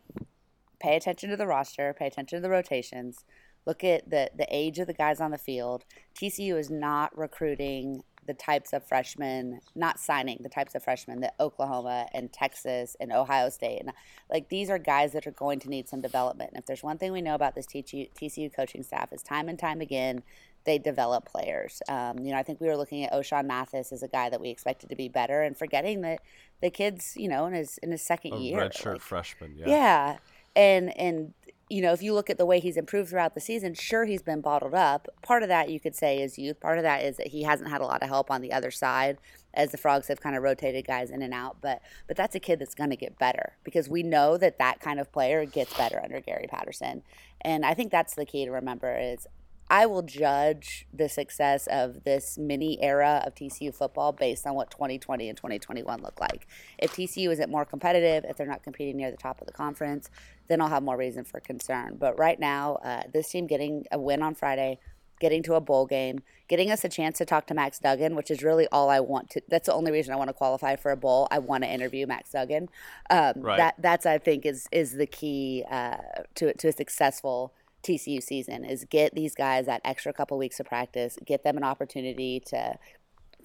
pay 0.80 0.96
attention 0.96 1.30
to 1.30 1.38
the 1.38 1.48
roster, 1.48 1.94
pay 1.98 2.08
attention 2.08 2.38
to 2.38 2.42
the 2.42 2.50
rotations, 2.50 3.26
look 3.66 3.84
at 3.84 4.10
the 4.10 4.32
the 4.36 4.48
age 4.50 4.80
of 4.80 4.88
the 4.88 4.94
guys 4.94 5.20
on 5.20 5.32
the 5.32 5.38
field. 5.38 5.86
TCU 6.20 6.58
is 6.58 6.70
not 6.70 7.18
recruiting 7.18 8.04
the 8.28 8.34
types 8.34 8.74
of 8.74 8.84
freshmen, 8.88 9.60
not 9.76 10.00
signing 10.00 10.40
the 10.42 10.50
types 10.50 10.74
of 10.74 10.84
freshmen 10.84 11.22
that 11.22 11.36
Oklahoma 11.40 12.08
and 12.12 12.34
Texas 12.34 12.96
and 13.00 13.12
Ohio 13.12 13.50
State 13.50 13.80
and 13.80 13.92
like 14.32 14.50
these 14.50 14.70
are 14.70 14.80
guys 14.80 15.14
that 15.14 15.28
are 15.28 15.32
going 15.32 15.60
to 15.60 15.70
need 15.70 15.88
some 15.88 16.02
development. 16.02 16.52
And 16.54 16.60
if 16.60 16.66
there's 16.66 16.84
one 16.84 16.98
thing 16.98 17.12
we 17.12 17.22
know 17.22 17.36
about 17.36 17.54
this 17.56 17.68
TCU, 17.68 18.10
TCU 18.14 18.54
coaching 18.54 18.84
staff 18.84 19.14
is 19.14 19.22
time 19.22 19.48
and 19.48 19.60
time 19.60 19.82
again 19.82 20.24
they 20.66 20.80
develop 20.80 21.26
players. 21.26 21.82
Um, 21.88 22.20
you 22.20 22.32
know, 22.32 22.38
I 22.38 22.44
think 22.44 22.60
we 22.60 22.68
were 22.68 22.76
looking 22.76 23.04
at 23.04 23.14
Ochaun 23.14 23.46
Mathis 23.46 23.92
as 23.92 24.04
a 24.04 24.08
guy 24.08 24.30
that 24.30 24.42
we 24.42 24.50
expected 24.50 24.90
to 24.90 24.96
be 24.96 25.08
better, 25.08 25.42
and 25.42 25.58
forgetting 25.58 26.02
that 26.02 26.20
the 26.62 26.70
kid's 26.70 27.14
you 27.16 27.30
know 27.30 27.46
in 27.46 27.54
his 27.54 27.78
in 27.78 27.92
his 27.92 28.02
second 28.02 28.34
a 28.34 28.38
year, 28.38 28.60
redshirt 28.60 28.94
like, 28.94 29.02
freshman. 29.02 29.56
Yeah. 29.58 29.68
yeah, 29.68 30.18
and 30.56 30.98
and 30.98 31.34
you 31.70 31.82
know, 31.82 31.94
if 31.94 32.04
you 32.04 32.14
look 32.14 32.30
at 32.30 32.38
the 32.38 32.46
way 32.46 32.60
he's 32.60 32.78
improved 32.78 33.10
throughout 33.10 33.34
the 33.34 33.42
season, 33.42 33.74
sure 33.74 34.06
he's 34.06 34.22
been 34.22 34.40
bottled 34.40 34.76
up. 34.76 35.08
Part 35.24 35.42
of 35.42 35.50
that 35.50 35.70
you 35.70 35.80
could 35.80 35.96
say 35.96 36.22
is 36.22 36.38
youth. 36.38 36.60
Part 36.60 36.78
of 36.78 36.84
that 36.84 37.04
is 37.04 37.18
that 37.18 37.28
he 37.28 37.42
hasn't 37.42 37.70
had 37.70 37.82
a 37.82 37.86
lot 37.86 38.04
of 38.04 38.08
help 38.08 38.30
on 38.30 38.42
the 38.42 38.54
other 38.54 38.70
side 38.70 39.18
as 39.52 39.72
the 39.72 39.78
frogs 39.78 40.08
have 40.08 40.22
kind 40.22 40.36
of 40.36 40.44
rotated 40.44 40.86
guys 40.86 41.10
in 41.10 41.24
and 41.24 41.34
out. 41.34 41.58
But 41.62 41.82
but 42.08 42.18
that's 42.18 42.36
a 42.36 42.40
kid 42.40 42.60
that's 42.60 42.76
going 42.76 42.92
to 42.92 42.96
get 42.96 43.18
better 43.18 43.58
because 43.64 43.90
we 43.90 44.04
know 44.04 44.38
that 44.38 44.60
that 44.60 44.80
kind 44.80 45.00
of 45.00 45.12
player 45.12 45.44
gets 45.46 45.76
better 45.76 46.00
under 46.04 46.22
Gary 46.22 46.48
Patterson. 46.48 47.02
And 47.42 47.66
I 47.66 47.74
think 47.74 47.92
that's 47.92 48.14
the 48.14 48.26
key 48.26 48.46
to 48.46 48.52
remember 48.52 48.96
is 48.98 49.26
I 49.70 49.88
will 49.88 50.04
judge 50.04 50.86
the 50.94 51.10
success 51.10 51.68
of 51.68 52.04
this 52.04 52.38
mini 52.38 52.82
era 52.84 53.24
of 53.26 53.34
TCU 53.34 53.74
football 53.74 54.12
based 54.12 54.46
on 54.46 54.54
what 54.54 54.70
2020 54.70 55.28
and 55.28 55.36
2021 55.36 56.02
look 56.04 56.22
like. 56.22 56.48
If 56.78 56.96
TCU 56.96 57.32
isn't 57.32 57.50
more 57.50 57.66
competitive, 57.66 58.26
if 58.30 58.38
they're 58.38 58.46
not 58.46 58.62
competing 58.62 58.98
near 58.98 59.10
the 59.10 59.18
top 59.18 59.42
of 59.42 59.48
the 59.48 59.54
conference, 59.54 60.12
then 60.48 60.62
I'll 60.62 60.70
have 60.70 60.84
more 60.84 60.98
reason 60.98 61.24
for 61.24 61.40
concern. 61.40 61.98
But 62.00 62.18
right 62.18 62.40
now, 62.40 62.76
uh, 62.84 63.04
this 63.14 63.30
team 63.30 63.48
getting 63.48 63.86
a 63.92 64.00
win 64.00 64.22
on 64.22 64.36
Friday, 64.36 64.80
getting 65.20 65.44
to 65.44 65.56
a 65.56 65.62
bowl 65.62 65.86
game, 65.86 66.22
getting 66.48 66.72
us 66.72 66.84
a 66.84 66.90
chance 66.90 67.18
to 67.18 67.26
talk 67.26 67.48
to 67.48 67.54
Max 67.54 67.80
Duggan, 67.80 68.16
which 68.16 68.30
is 68.30 68.44
really 68.44 68.68
all 68.72 68.90
I 68.90 69.00
want 69.00 69.30
to. 69.32 69.42
That's 69.50 69.68
the 69.68 69.74
only 69.74 69.92
reason 69.92 70.14
I 70.14 70.18
want 70.18 70.30
to 70.30 70.34
qualify 70.34 70.76
for 70.76 70.92
a 70.92 70.98
bowl. 70.98 71.28
I 71.32 71.40
want 71.40 71.64
to 71.64 71.70
interview 71.70 72.06
Max 72.08 72.32
Duggan. 72.32 72.70
Um, 73.10 73.34
Right. 73.38 73.58
That 73.58 73.76
that's 73.80 74.06
I 74.06 74.18
think 74.18 74.46
is 74.46 74.68
is 74.72 74.94
the 74.94 75.08
key 75.08 75.64
uh, 75.70 75.98
to 76.36 76.54
to 76.54 76.68
a 76.68 76.72
successful 76.72 77.54
TCU 77.84 78.22
season 78.22 78.66
is 78.66 78.84
get 78.86 79.14
these 79.14 79.36
guys 79.36 79.68
that 79.68 79.82
extra 79.86 80.12
couple 80.12 80.38
weeks 80.38 80.60
of 80.60 80.66
practice, 80.66 81.18
get 81.26 81.44
them 81.44 81.56
an 81.56 81.64
opportunity 81.64 82.42
to 82.48 82.78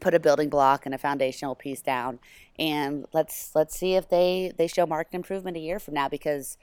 put 0.00 0.14
a 0.14 0.20
building 0.20 0.48
block 0.48 0.86
and 0.86 0.94
a 0.94 0.98
foundational 0.98 1.54
piece 1.54 1.82
down, 1.82 2.18
and 2.58 3.06
let's 3.12 3.54
let's 3.54 3.78
see 3.78 3.94
if 3.94 4.08
they 4.08 4.52
they 4.56 4.66
show 4.66 4.86
marked 4.86 5.14
improvement 5.14 5.56
a 5.56 5.60
year 5.60 5.78
from 5.78 5.94
now 5.94 6.08
because 6.08 6.56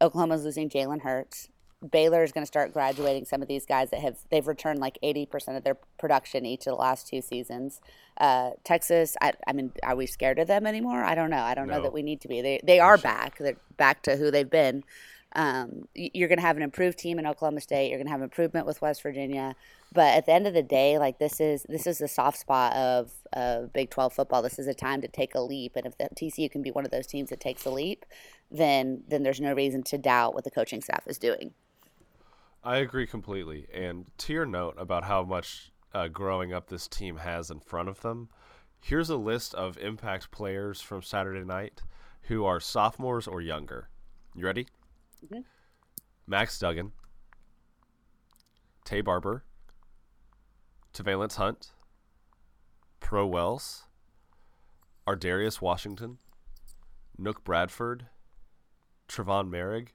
Oklahoma's 0.00 0.44
losing 0.44 0.68
Jalen 0.68 1.02
Hurts. 1.02 1.48
Baylor 1.88 2.22
is 2.22 2.30
going 2.30 2.42
to 2.42 2.46
start 2.46 2.74
graduating 2.74 3.24
some 3.24 3.40
of 3.40 3.48
these 3.48 3.64
guys 3.64 3.90
that 3.90 4.00
have 4.00 4.18
they've 4.30 4.46
returned 4.46 4.80
like 4.80 4.98
eighty 5.02 5.24
percent 5.24 5.56
of 5.56 5.64
their 5.64 5.78
production 5.98 6.44
each 6.44 6.66
of 6.66 6.72
the 6.72 6.74
last 6.74 7.08
two 7.08 7.22
seasons. 7.22 7.80
Uh, 8.18 8.50
Texas, 8.64 9.16
I, 9.22 9.32
I 9.46 9.54
mean, 9.54 9.72
are 9.82 9.96
we 9.96 10.04
scared 10.04 10.38
of 10.38 10.46
them 10.46 10.66
anymore? 10.66 11.02
I 11.02 11.14
don't 11.14 11.30
know. 11.30 11.42
I 11.42 11.54
don't 11.54 11.68
know 11.68 11.80
that 11.82 11.94
we 11.94 12.02
need 12.02 12.20
to 12.20 12.28
be. 12.28 12.42
They 12.42 12.60
they 12.62 12.80
are 12.80 12.98
back. 12.98 13.38
They're 13.38 13.56
back 13.78 14.02
to 14.02 14.16
who 14.16 14.30
they've 14.30 14.50
been. 14.50 14.84
Um, 15.34 15.86
you're 15.94 16.28
going 16.28 16.38
to 16.40 16.44
have 16.44 16.56
an 16.56 16.62
improved 16.62 16.98
team 16.98 17.18
in 17.18 17.26
Oklahoma 17.26 17.60
State. 17.60 17.88
You're 17.88 17.98
going 17.98 18.08
to 18.08 18.12
have 18.12 18.22
improvement 18.22 18.66
with 18.66 18.82
West 18.82 19.02
Virginia. 19.02 19.54
But 19.92 20.16
at 20.16 20.26
the 20.26 20.32
end 20.32 20.46
of 20.46 20.54
the 20.54 20.62
day, 20.62 20.98
like 20.98 21.18
this 21.18 21.40
is 21.40 21.64
this 21.68 21.86
is 21.86 21.98
the 21.98 22.08
soft 22.08 22.38
spot 22.38 22.74
of 22.74 23.12
of 23.32 23.72
Big 23.72 23.90
Twelve 23.90 24.12
football. 24.12 24.42
This 24.42 24.58
is 24.58 24.66
a 24.66 24.74
time 24.74 25.00
to 25.00 25.08
take 25.08 25.34
a 25.34 25.40
leap, 25.40 25.76
and 25.76 25.86
if 25.86 25.96
the 25.98 26.08
TCU 26.14 26.50
can 26.50 26.62
be 26.62 26.70
one 26.70 26.84
of 26.84 26.90
those 26.90 27.06
teams 27.06 27.30
that 27.30 27.40
takes 27.40 27.64
a 27.64 27.70
leap, 27.70 28.04
then 28.50 29.02
then 29.08 29.22
there's 29.22 29.40
no 29.40 29.52
reason 29.52 29.82
to 29.84 29.98
doubt 29.98 30.34
what 30.34 30.44
the 30.44 30.50
coaching 30.50 30.80
staff 30.80 31.04
is 31.06 31.18
doing. 31.18 31.54
I 32.62 32.76
agree 32.78 33.06
completely. 33.06 33.66
And 33.72 34.10
to 34.18 34.32
your 34.32 34.46
note 34.46 34.74
about 34.76 35.04
how 35.04 35.22
much 35.22 35.72
uh, 35.94 36.08
growing 36.08 36.52
up 36.52 36.68
this 36.68 36.86
team 36.86 37.16
has 37.18 37.50
in 37.50 37.60
front 37.60 37.88
of 37.88 38.00
them, 38.02 38.28
here's 38.80 39.08
a 39.08 39.16
list 39.16 39.54
of 39.54 39.78
impact 39.78 40.30
players 40.30 40.80
from 40.80 41.02
Saturday 41.02 41.44
night 41.44 41.82
who 42.22 42.44
are 42.44 42.60
sophomores 42.60 43.26
or 43.26 43.40
younger. 43.40 43.88
You 44.34 44.44
ready? 44.44 44.66
Mhm. 45.24 45.44
Max 46.26 46.58
Duggan, 46.58 46.92
Taye 48.84 49.02
Barber, 49.04 49.44
Tevailance 50.92 51.36
Hunt, 51.36 51.72
Pro 53.00 53.26
Wells, 53.26 53.84
Ardarius 55.06 55.60
Washington, 55.60 56.18
Nook 57.18 57.42
Bradford, 57.42 58.06
Trevon 59.10 59.50
Moehrig, 59.50 59.88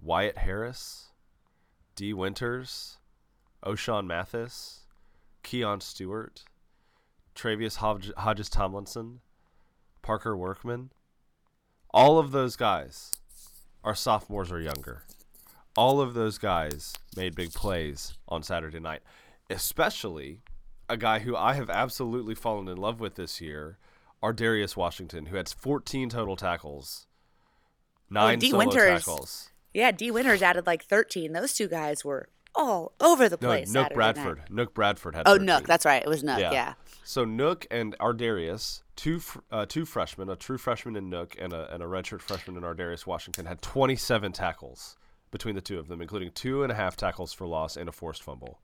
Wyatt 0.00 0.38
Harris, 0.38 1.10
Dee 1.94 2.14
Winters, 2.14 2.96
Ochaun 3.62 4.06
Mathis, 4.06 4.86
Keon 5.42 5.82
Stewart, 5.82 6.44
Tre'Vius 7.34 7.76
Hodge- 7.76 8.14
Hodges 8.16 8.48
Tomlinson, 8.48 9.20
Parker 10.00 10.34
Workman. 10.34 10.90
All 11.90 12.18
of 12.18 12.32
those 12.32 12.56
guys 12.56 13.12
are 13.84 13.94
sophomores 13.94 14.50
or 14.50 14.60
younger. 14.60 15.02
All 15.76 16.00
of 16.00 16.14
those 16.14 16.38
guys 16.38 16.94
made 17.14 17.34
big 17.34 17.52
plays 17.52 18.14
on 18.26 18.42
Saturday 18.42 18.80
night, 18.80 19.02
especially 19.50 20.40
a 20.88 20.96
guy 20.96 21.18
who 21.18 21.36
I 21.36 21.54
have 21.54 21.68
absolutely 21.68 22.34
fallen 22.34 22.68
in 22.68 22.78
love 22.78 23.00
with 23.00 23.16
this 23.16 23.42
year, 23.42 23.76
Ardarius 24.22 24.76
Washington, 24.76 25.26
who 25.26 25.36
had 25.36 25.48
14 25.50 26.08
total 26.08 26.36
tackles, 26.36 27.06
nine 28.14 28.38
D. 28.38 28.50
solo 28.50 28.58
Winters. 28.66 29.04
tackles. 29.04 29.50
Yeah, 29.74 29.90
Dee 29.90 30.10
Winters 30.10 30.40
added 30.40 30.66
like 30.66 30.84
13. 30.84 31.32
Those 31.32 31.52
two 31.52 31.66
guys 31.68 32.04
were 32.04 32.28
all 32.54 32.92
over 33.00 33.28
the 33.28 33.36
No, 33.40 33.48
place. 33.48 33.68
Nook 33.72 33.82
Saturday 33.84 33.94
Bradford. 33.96 34.38
Night. 34.38 34.50
Nook 34.50 34.74
Bradford 34.74 35.14
had. 35.16 35.24
Oh, 35.26 35.32
13. 35.32 35.46
Nook. 35.46 35.66
That's 35.66 35.84
right. 35.84 36.02
It 36.02 36.08
was 36.08 36.22
Nook. 36.22 36.38
Yeah. 36.38 36.74
So 37.02 37.24
Nook 37.24 37.66
and 37.70 37.98
Ardarius, 37.98 38.82
two 38.96 39.20
uh, 39.50 39.66
two 39.66 39.84
freshmen, 39.84 40.30
a 40.30 40.36
true 40.36 40.56
freshman 40.58 40.96
in 40.96 41.10
Nook 41.10 41.34
and 41.38 41.52
a 41.52 41.72
and 41.74 41.82
a 41.82 41.86
redshirt 41.86 42.20
freshman 42.22 42.56
in 42.56 42.62
Ardarius 42.62 43.04
Washington, 43.06 43.46
had 43.46 43.60
27 43.60 44.32
tackles 44.32 44.96
between 45.30 45.54
the 45.56 45.60
two 45.60 45.78
of 45.80 45.88
them, 45.88 46.00
including 46.00 46.30
two 46.30 46.62
and 46.62 46.70
a 46.70 46.74
half 46.76 46.96
tackles 46.96 47.32
for 47.32 47.46
loss 47.46 47.76
and 47.76 47.88
a 47.88 47.92
forced 47.92 48.22
fumble. 48.22 48.60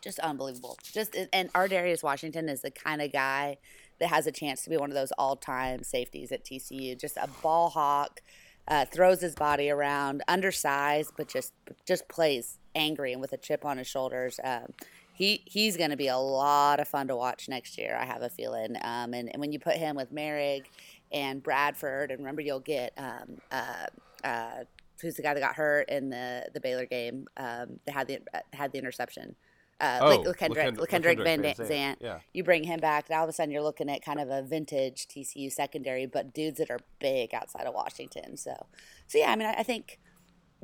just 0.00 0.18
unbelievable. 0.20 0.78
Just 0.84 1.16
and 1.32 1.52
Ardarius 1.52 2.02
Washington 2.04 2.48
is 2.48 2.62
the 2.62 2.70
kind 2.70 3.02
of 3.02 3.12
guy 3.12 3.58
that 3.98 4.08
has 4.08 4.26
a 4.26 4.32
chance 4.32 4.62
to 4.64 4.70
be 4.70 4.76
one 4.76 4.90
of 4.90 4.94
those 4.94 5.12
all-time 5.12 5.82
safeties 5.82 6.32
at 6.32 6.44
TCU. 6.44 6.98
Just 6.98 7.16
a 7.16 7.28
ball 7.42 7.70
hawk, 7.70 8.20
uh, 8.68 8.84
throws 8.84 9.20
his 9.20 9.34
body 9.34 9.70
around, 9.70 10.22
undersized, 10.28 11.12
but 11.16 11.28
just 11.28 11.52
just 11.86 12.08
plays 12.08 12.58
angry 12.74 13.12
and 13.12 13.20
with 13.20 13.32
a 13.32 13.36
chip 13.36 13.64
on 13.64 13.78
his 13.78 13.86
shoulders. 13.86 14.40
Um, 14.42 14.72
he 15.12 15.42
he's 15.46 15.76
going 15.76 15.90
to 15.90 15.96
be 15.96 16.08
a 16.08 16.18
lot 16.18 16.80
of 16.80 16.88
fun 16.88 17.08
to 17.08 17.16
watch 17.16 17.48
next 17.48 17.78
year. 17.78 17.96
I 17.98 18.04
have 18.04 18.22
a 18.22 18.28
feeling. 18.28 18.76
Um, 18.82 19.14
and, 19.14 19.30
and 19.32 19.40
when 19.40 19.52
you 19.52 19.58
put 19.58 19.76
him 19.76 19.96
with 19.96 20.12
Moehrig 20.12 20.64
and 21.12 21.42
Bradford, 21.42 22.10
and 22.10 22.20
remember 22.20 22.42
you'll 22.42 22.60
get 22.60 22.92
um, 22.98 23.38
uh, 23.50 23.86
uh, 24.24 24.64
who's 25.00 25.14
the 25.14 25.22
guy 25.22 25.34
that 25.34 25.40
got 25.40 25.54
hurt 25.54 25.88
in 25.88 26.10
the 26.10 26.48
the 26.52 26.60
Baylor 26.60 26.86
game 26.86 27.26
um, 27.36 27.80
that 27.86 27.92
had 27.92 28.08
the 28.08 28.20
had 28.52 28.72
the 28.72 28.78
interception. 28.78 29.34
Uh, 29.78 29.98
Oh, 30.00 30.06
like 30.08 30.36
Kendrick, 30.38 30.74
Lakend- 30.74 30.88
Kendrick 30.88 31.18
Lakendrick 31.18 31.24
Van 31.24 31.42
Van 31.42 31.54
Zandt. 31.54 31.68
Zandt, 31.68 31.98
yeah. 32.02 32.18
You 32.32 32.44
bring 32.44 32.64
him 32.64 32.80
back, 32.80 33.10
now 33.10 33.18
all 33.18 33.24
of 33.24 33.28
a 33.30 33.32
sudden 33.32 33.50
you're 33.52 33.62
looking 33.62 33.90
at 33.90 34.02
kind 34.02 34.18
of 34.20 34.30
a 34.30 34.42
vintage 34.42 35.06
TCU 35.08 35.52
secondary, 35.52 36.06
but 36.06 36.32
dudes 36.32 36.58
that 36.58 36.70
are 36.70 36.80
big 36.98 37.34
outside 37.34 37.66
of 37.66 37.74
Washington. 37.74 38.36
So, 38.38 38.54
so 39.06 39.18
yeah, 39.18 39.30
I 39.30 39.36
mean, 39.36 39.46
I, 39.48 39.54
I 39.58 39.62
think 39.62 39.98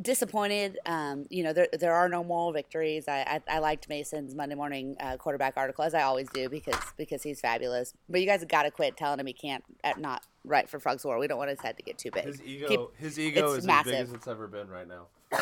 disappointed. 0.01 0.79
Um, 0.87 1.27
you 1.29 1.43
know, 1.45 1.53
there 1.53 1.69
there 1.79 1.93
are 1.93 2.09
no 2.09 2.25
moral 2.25 2.53
victories. 2.53 3.07
I 3.07 3.41
I, 3.49 3.57
I 3.57 3.59
liked 3.59 3.89
Mason's 3.91 4.35
Monday 4.35 4.55
morning 4.55 4.97
uh, 4.99 5.17
quarterback 5.19 5.55
article 5.59 5.85
as 5.85 5.93
I 5.95 6.03
always 6.03 6.29
do 6.31 6.49
because 6.49 6.81
because 6.97 7.23
he's 7.23 7.41
fabulous. 7.41 7.93
But 8.09 8.21
you 8.23 8.27
guys 8.27 8.41
have 8.41 8.49
got 8.49 8.63
to 8.63 8.71
quit 8.71 8.97
telling 8.97 9.21
him 9.21 9.27
he 9.27 9.35
can't 9.35 9.63
uh, 9.85 9.93
not 9.99 10.25
right 10.45 10.69
for 10.69 10.81
Frogs 10.81 11.05
War. 11.05 11.19
We 11.19 11.27
don't 11.29 11.39
want 11.39 11.51
his 11.51 11.61
head 11.61 11.77
to 11.77 11.83
get 11.83 11.99
too 11.99 12.11
big. 12.11 12.25
His 12.25 12.41
ego, 12.43 12.67
Keep- 12.69 12.97
his 12.99 13.19
ego 13.19 13.53
is 13.53 13.67
as 13.69 13.85
big 13.85 13.95
as 13.95 14.13
it's 14.13 14.27
ever 14.27 14.47
been 14.49 14.69
right 14.69 14.89
now. 14.89 15.09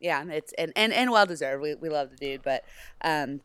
yeah, 0.00 0.24
it's 0.28 0.52
and 0.54 0.72
and, 0.76 0.92
and 0.92 1.10
well 1.10 1.26
deserved. 1.26 1.62
We 1.62 1.74
we 1.74 1.88
love 1.88 2.10
the 2.10 2.16
dude, 2.16 2.42
but 2.42 2.64
um, 3.02 3.40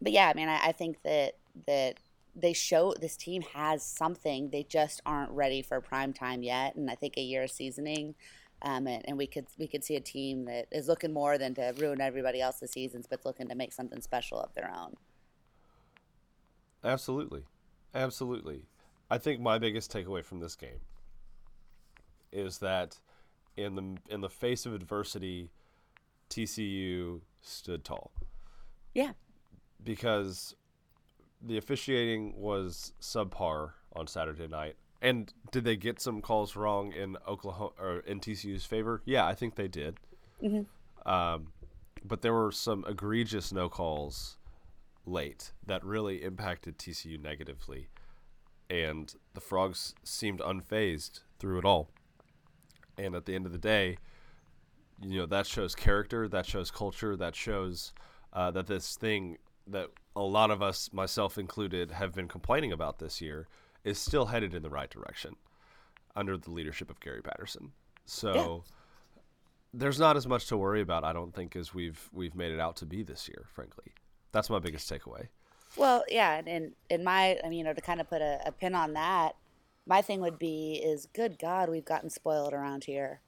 but 0.00 0.12
yeah, 0.12 0.28
I 0.28 0.34
mean, 0.34 0.48
I, 0.48 0.60
I 0.66 0.72
think 0.72 1.02
that 1.02 1.34
that 1.66 1.98
they 2.36 2.52
show 2.52 2.94
this 3.00 3.16
team 3.16 3.42
has 3.54 3.84
something. 3.84 4.50
They 4.50 4.64
just 4.64 5.00
aren't 5.06 5.30
ready 5.30 5.62
for 5.62 5.80
prime 5.80 6.12
time 6.12 6.42
yet, 6.42 6.74
and 6.76 6.90
I 6.90 6.94
think 6.94 7.16
a 7.16 7.22
year 7.22 7.44
of 7.44 7.50
seasoning. 7.50 8.14
Um, 8.62 8.86
and, 8.86 9.04
and 9.06 9.18
we 9.18 9.26
could 9.26 9.46
we 9.58 9.66
could 9.66 9.84
see 9.84 9.96
a 9.96 10.00
team 10.00 10.46
that 10.46 10.66
is 10.72 10.88
looking 10.88 11.12
more 11.12 11.36
than 11.38 11.54
to 11.54 11.74
ruin 11.78 12.00
everybody 12.00 12.40
else's 12.40 12.72
seasons, 12.72 13.06
but 13.08 13.24
looking 13.24 13.48
to 13.48 13.54
make 13.54 13.72
something 13.72 14.00
special 14.00 14.40
of 14.40 14.54
their 14.54 14.72
own. 14.74 14.94
Absolutely, 16.82 17.42
absolutely. 17.94 18.62
I 19.10 19.18
think 19.18 19.40
my 19.40 19.58
biggest 19.58 19.92
takeaway 19.92 20.24
from 20.24 20.40
this 20.40 20.56
game 20.56 20.80
is 22.32 22.58
that 22.58 22.98
in 23.56 23.74
the 23.74 24.12
in 24.12 24.20
the 24.20 24.30
face 24.30 24.66
of 24.66 24.74
adversity, 24.74 25.50
TCU 26.34 27.20
stood 27.40 27.84
tall. 27.84 28.10
Yeah. 28.92 29.12
Because 29.82 30.56
the 31.40 31.56
officiating 31.56 32.34
was 32.36 32.92
subpar 33.00 33.72
on 33.94 34.06
Saturday 34.06 34.48
night. 34.48 34.76
And 35.00 35.32
did 35.52 35.64
they 35.64 35.76
get 35.76 36.00
some 36.00 36.20
calls 36.20 36.56
wrong 36.56 36.92
in 36.92 37.16
Oklahoma 37.28 37.72
or 37.78 37.98
in 38.00 38.20
TCU's 38.20 38.64
favor? 38.64 39.02
Yeah, 39.04 39.26
I 39.26 39.34
think 39.34 39.54
they 39.54 39.68
did. 39.68 40.00
Mm-hmm. 40.42 41.08
Um, 41.08 41.48
but 42.04 42.22
there 42.22 42.32
were 42.32 42.50
some 42.50 42.84
egregious 42.88 43.52
no 43.52 43.68
calls 43.68 44.38
late 45.06 45.52
that 45.66 45.84
really 45.84 46.22
impacted 46.22 46.78
TCU 46.78 47.20
negatively, 47.20 47.88
and 48.70 49.14
the 49.34 49.40
Frogs 49.40 49.94
seemed 50.02 50.40
unfazed 50.40 51.20
through 51.38 51.58
it 51.58 51.64
all. 51.66 51.90
And 52.96 53.14
at 53.14 53.26
the 53.26 53.34
end 53.34 53.44
of 53.44 53.52
the 53.52 53.58
day, 53.58 53.98
you 55.00 55.18
know 55.18 55.26
that 55.26 55.46
shows 55.46 55.74
character, 55.74 56.28
that 56.28 56.46
shows 56.46 56.70
culture, 56.70 57.16
that 57.16 57.34
shows 57.34 57.92
uh, 58.32 58.50
that 58.52 58.66
this 58.66 58.96
thing 58.96 59.38
that 59.66 59.88
a 60.16 60.22
lot 60.22 60.50
of 60.50 60.62
us, 60.62 60.90
myself 60.92 61.38
included, 61.38 61.90
have 61.90 62.14
been 62.14 62.28
complaining 62.28 62.72
about 62.72 62.98
this 62.98 63.20
year 63.20 63.48
is 63.82 63.98
still 63.98 64.26
headed 64.26 64.54
in 64.54 64.62
the 64.62 64.70
right 64.70 64.90
direction 64.90 65.36
under 66.16 66.36
the 66.36 66.50
leadership 66.50 66.90
of 66.90 67.00
Gary 67.00 67.22
Patterson. 67.22 67.72
So 68.04 68.34
yeah. 68.34 69.20
there's 69.72 69.98
not 69.98 70.16
as 70.16 70.26
much 70.26 70.46
to 70.48 70.56
worry 70.56 70.80
about, 70.80 71.04
I 71.04 71.12
don't 71.12 71.34
think, 71.34 71.56
as 71.56 71.74
we've 71.74 72.08
we've 72.12 72.34
made 72.34 72.52
it 72.52 72.60
out 72.60 72.76
to 72.76 72.86
be 72.86 73.02
this 73.02 73.28
year. 73.28 73.46
Frankly, 73.52 73.92
that's 74.32 74.50
my 74.50 74.58
biggest 74.58 74.90
takeaway. 74.90 75.28
Well, 75.76 76.04
yeah, 76.08 76.40
and 76.46 76.72
in 76.88 77.02
my, 77.02 77.38
I 77.44 77.48
mean, 77.48 77.58
you 77.58 77.64
know, 77.64 77.72
to 77.72 77.80
kind 77.80 78.00
of 78.00 78.08
put 78.08 78.22
a, 78.22 78.38
a 78.46 78.52
pin 78.52 78.76
on 78.76 78.92
that, 78.92 79.34
my 79.86 80.02
thing 80.02 80.20
would 80.20 80.38
be 80.38 80.74
is, 80.74 81.06
good 81.06 81.38
God, 81.38 81.68
we've 81.68 81.84
gotten 81.84 82.10
spoiled 82.10 82.52
around 82.52 82.84
here. 82.84 83.20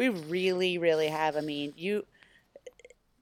We 0.00 0.08
really, 0.08 0.78
really 0.78 1.08
have. 1.08 1.36
I 1.36 1.42
mean, 1.42 1.74
you 1.76 2.06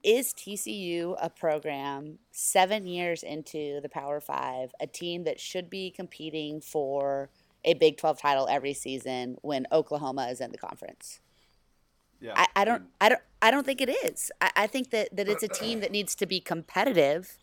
is 0.04 0.32
TCU 0.32 1.16
a 1.20 1.28
program 1.28 2.20
seven 2.30 2.86
years 2.86 3.24
into 3.24 3.80
the 3.80 3.88
Power 3.88 4.20
Five, 4.20 4.70
a 4.78 4.86
team 4.86 5.24
that 5.24 5.40
should 5.40 5.68
be 5.68 5.90
competing 5.90 6.60
for 6.60 7.30
a 7.64 7.74
Big 7.74 7.96
12 7.96 8.20
title 8.20 8.46
every 8.48 8.74
season 8.74 9.38
when 9.42 9.66
Oklahoma 9.72 10.28
is 10.30 10.40
in 10.40 10.52
the 10.52 10.56
conference? 10.56 11.18
Yeah. 12.20 12.34
I, 12.36 12.46
I 12.54 12.64
don't 12.64 12.84
I 13.00 13.08
don't 13.08 13.22
I 13.42 13.50
don't 13.50 13.66
think 13.66 13.80
it 13.80 13.90
is. 13.90 14.30
I, 14.40 14.50
I 14.54 14.66
think 14.68 14.90
that, 14.90 15.08
that 15.16 15.28
it's 15.28 15.42
a 15.42 15.48
team 15.48 15.80
that 15.80 15.90
needs 15.90 16.14
to 16.14 16.26
be 16.26 16.38
competitive 16.38 17.38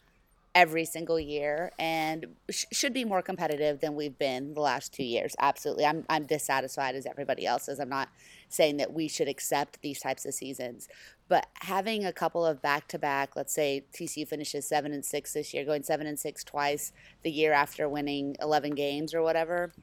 every 0.55 0.85
single 0.85 1.19
year 1.19 1.73
and 1.77 2.27
sh- 2.49 2.63
should 2.71 2.93
be 2.93 3.03
more 3.03 3.21
competitive 3.21 3.81
than 3.81 3.93
we've 3.93 4.17
been 4.17 4.53
the 4.53 4.61
last 4.61 4.93
two 4.93 5.03
years. 5.03 5.35
Absolutely. 5.39 5.85
I'm, 5.85 6.05
I'm 6.09 6.25
dissatisfied 6.25 6.95
as 6.95 7.05
everybody 7.05 7.45
else 7.45 7.67
is. 7.67 7.77
I'm 7.79 7.89
not 7.89 8.07
saying 8.55 8.77
that 8.77 8.93
we 8.93 9.07
should 9.07 9.27
accept 9.27 9.81
these 9.81 10.00
types 10.00 10.25
of 10.25 10.33
seasons, 10.33 10.88
but 11.27 11.47
having 11.55 12.05
a 12.05 12.13
couple 12.13 12.45
of 12.45 12.62
back 12.62 12.88
to 12.89 13.00
back, 13.00 13.35
let's 13.35 13.53
say 13.53 13.85
TCU 13.93 14.27
finishes 14.27 14.67
seven 14.67 14.93
and 14.93 15.03
six 15.03 15.33
this 15.33 15.53
year, 15.53 15.65
going 15.65 15.83
seven 15.83 16.07
and 16.07 16.19
six 16.19 16.43
twice 16.43 16.91
the 17.24 17.31
year 17.31 17.53
after 17.53 17.89
winning 17.89 18.35
11 18.41 18.75
games 18.75 19.13
or 19.13 19.21
whatever, 19.21 19.74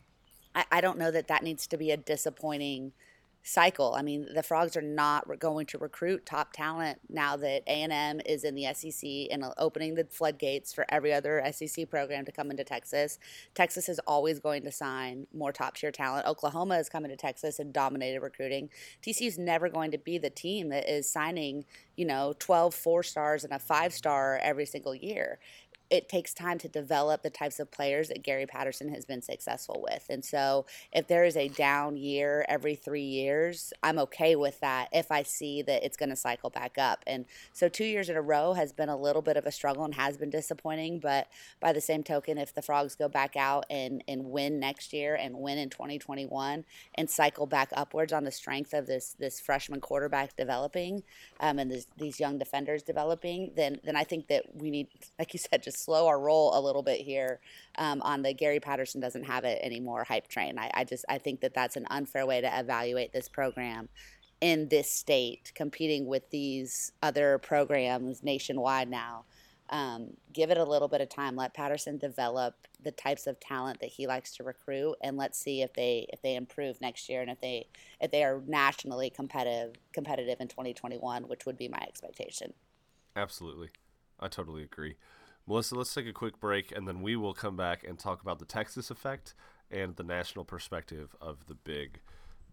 I, 0.54 0.64
I 0.72 0.80
don't 0.80 0.98
know 0.98 1.10
that 1.10 1.28
that 1.28 1.42
needs 1.42 1.66
to 1.68 1.76
be 1.76 1.90
a 1.90 1.96
disappointing– 1.96 2.92
cycle. 3.42 3.94
I 3.94 4.02
mean, 4.02 4.28
the 4.32 4.42
Frogs 4.42 4.76
are 4.76 4.82
not 4.82 5.26
going 5.38 5.66
to 5.66 5.78
recruit 5.78 6.24
top 6.24 6.52
talent 6.52 7.00
now 7.08 7.36
that 7.36 7.62
A&M 7.66 8.20
is 8.24 8.44
in 8.44 8.54
the 8.54 8.72
SEC 8.72 9.32
and 9.32 9.42
uh, 9.42 9.52
opening 9.58 9.94
the 9.94 10.04
floodgates 10.04 10.72
for 10.72 10.86
every 10.88 11.12
other 11.12 11.42
SEC 11.52 11.90
program 11.90 12.24
to 12.24 12.32
come 12.32 12.50
into 12.50 12.62
Texas. 12.62 13.18
Texas 13.54 13.88
is 13.88 13.98
always 14.06 14.38
going 14.38 14.62
to 14.62 14.70
sign 14.70 15.26
more 15.34 15.52
top 15.52 15.76
tier 15.76 15.90
talent. 15.90 16.26
Oklahoma 16.26 16.78
is 16.78 16.88
coming 16.88 17.10
to 17.10 17.16
Texas 17.16 17.58
and 17.58 17.72
dominated 17.72 18.20
recruiting. 18.20 18.70
TCU 19.02 19.26
is 19.26 19.38
never 19.38 19.68
going 19.68 19.90
to 19.90 19.98
be 19.98 20.18
the 20.18 20.30
team 20.30 20.68
that 20.68 20.88
is 20.88 21.10
signing, 21.10 21.64
you 21.96 22.04
know, 22.04 22.34
12 22.38 22.74
four 22.74 23.02
stars 23.02 23.42
and 23.42 23.52
a 23.52 23.58
five 23.58 23.92
star 23.92 24.38
every 24.42 24.66
single 24.66 24.94
year 24.94 25.40
it 25.92 26.08
takes 26.08 26.32
time 26.32 26.56
to 26.56 26.68
develop 26.68 27.22
the 27.22 27.28
types 27.28 27.60
of 27.60 27.70
players 27.70 28.08
that 28.08 28.22
Gary 28.22 28.46
Patterson 28.46 28.88
has 28.94 29.04
been 29.04 29.20
successful 29.20 29.84
with. 29.86 30.06
And 30.08 30.24
so 30.24 30.64
if 30.90 31.06
there 31.06 31.26
is 31.26 31.36
a 31.36 31.48
down 31.48 31.98
year 31.98 32.46
every 32.48 32.76
three 32.76 33.04
years, 33.04 33.74
I'm 33.82 33.98
okay 33.98 34.34
with 34.34 34.58
that 34.60 34.88
if 34.90 35.12
I 35.12 35.22
see 35.22 35.60
that 35.60 35.84
it's 35.84 35.98
going 35.98 36.08
to 36.08 36.16
cycle 36.16 36.48
back 36.48 36.78
up. 36.78 37.04
And 37.06 37.26
so 37.52 37.68
two 37.68 37.84
years 37.84 38.08
in 38.08 38.16
a 38.16 38.22
row 38.22 38.54
has 38.54 38.72
been 38.72 38.88
a 38.88 38.96
little 38.96 39.20
bit 39.20 39.36
of 39.36 39.44
a 39.44 39.52
struggle 39.52 39.84
and 39.84 39.94
has 39.94 40.16
been 40.16 40.30
disappointing. 40.30 40.98
But 40.98 41.28
by 41.60 41.74
the 41.74 41.80
same 41.82 42.02
token, 42.02 42.38
if 42.38 42.54
the 42.54 42.62
Frogs 42.62 42.94
go 42.94 43.06
back 43.06 43.36
out 43.36 43.66
and, 43.68 44.02
and 44.08 44.24
win 44.24 44.58
next 44.58 44.94
year 44.94 45.14
and 45.14 45.36
win 45.36 45.58
in 45.58 45.68
2021 45.68 46.64
and 46.94 47.10
cycle 47.10 47.44
back 47.44 47.68
upwards 47.74 48.14
on 48.14 48.24
the 48.24 48.32
strength 48.32 48.72
of 48.72 48.86
this 48.86 49.14
this 49.18 49.40
freshman 49.40 49.80
quarterback 49.80 50.36
developing 50.36 51.02
um, 51.40 51.58
and 51.58 51.70
this, 51.70 51.86
these 51.98 52.18
young 52.18 52.38
defenders 52.38 52.82
developing, 52.82 53.52
then 53.56 53.78
then 53.84 53.94
I 53.94 54.04
think 54.04 54.28
that 54.28 54.44
we 54.54 54.70
need, 54.70 54.88
like 55.18 55.34
you 55.34 55.38
said, 55.38 55.62
just 55.62 55.81
slow 55.82 56.06
our 56.06 56.20
roll 56.20 56.56
a 56.56 56.60
little 56.60 56.82
bit 56.82 57.00
here 57.00 57.40
um, 57.76 58.02
on 58.02 58.22
the 58.22 58.32
Gary 58.32 58.60
Patterson 58.60 59.00
doesn't 59.00 59.24
have 59.24 59.44
it 59.44 59.60
anymore 59.62 60.04
hype 60.04 60.28
train. 60.28 60.58
I, 60.58 60.70
I 60.74 60.84
just 60.84 61.04
I 61.08 61.18
think 61.18 61.40
that 61.40 61.54
that's 61.54 61.76
an 61.76 61.86
unfair 61.90 62.26
way 62.26 62.40
to 62.40 62.58
evaluate 62.58 63.12
this 63.12 63.28
program 63.28 63.88
in 64.42 64.68
this 64.68 64.90
state, 64.90 65.52
competing 65.54 66.04
with 66.06 66.28
these 66.30 66.92
other 67.00 67.38
programs 67.38 68.24
nationwide 68.24 68.90
now. 68.90 69.24
Um, 69.70 70.10
give 70.32 70.50
it 70.50 70.58
a 70.58 70.64
little 70.64 70.88
bit 70.88 71.00
of 71.00 71.08
time. 71.08 71.36
Let 71.36 71.54
Patterson 71.54 71.96
develop 71.96 72.54
the 72.82 72.90
types 72.90 73.26
of 73.26 73.38
talent 73.40 73.80
that 73.80 73.88
he 73.88 74.06
likes 74.06 74.36
to 74.36 74.42
recruit, 74.42 74.96
and 75.00 75.16
let's 75.16 75.38
see 75.38 75.62
if 75.62 75.72
they 75.72 76.06
if 76.12 76.20
they 76.20 76.34
improve 76.34 76.80
next 76.80 77.08
year 77.08 77.22
and 77.22 77.30
if 77.30 77.40
they 77.40 77.68
if 78.00 78.10
they 78.10 78.24
are 78.24 78.42
nationally 78.46 79.08
competitive 79.08 79.76
competitive 79.94 80.40
in 80.40 80.48
2021, 80.48 81.22
which 81.28 81.46
would 81.46 81.56
be 81.56 81.68
my 81.68 81.78
expectation. 81.88 82.52
Absolutely, 83.14 83.70
I 84.20 84.28
totally 84.28 84.64
agree. 84.64 84.96
Melissa, 85.46 85.74
let's 85.74 85.92
take 85.92 86.06
a 86.06 86.12
quick 86.12 86.38
break 86.38 86.70
and 86.70 86.86
then 86.86 87.02
we 87.02 87.16
will 87.16 87.34
come 87.34 87.56
back 87.56 87.82
and 87.82 87.98
talk 87.98 88.22
about 88.22 88.38
the 88.38 88.44
Texas 88.44 88.90
effect 88.90 89.34
and 89.70 89.96
the 89.96 90.04
national 90.04 90.44
perspective 90.44 91.16
of 91.20 91.46
the 91.46 91.54
Big 91.54 92.00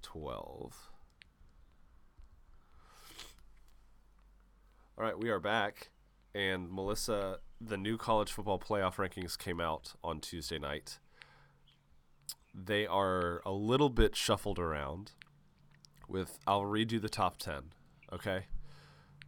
12. 0.01 0.89
All 4.97 5.03
right, 5.03 5.17
we 5.17 5.29
are 5.29 5.39
back. 5.39 5.89
And 6.33 6.71
Melissa, 6.71 7.39
the 7.61 7.77
new 7.77 7.97
college 7.97 8.31
football 8.31 8.59
playoff 8.59 8.95
rankings 8.95 9.37
came 9.37 9.59
out 9.59 9.93
on 10.03 10.19
Tuesday 10.19 10.59
night. 10.59 10.99
They 12.53 12.87
are 12.87 13.41
a 13.45 13.51
little 13.51 13.89
bit 13.89 14.15
shuffled 14.15 14.59
around 14.59 15.11
with 16.07 16.39
I'll 16.47 16.65
read 16.65 16.91
you 16.91 16.99
the 16.99 17.09
top 17.09 17.37
10, 17.37 17.73
okay? 18.11 18.45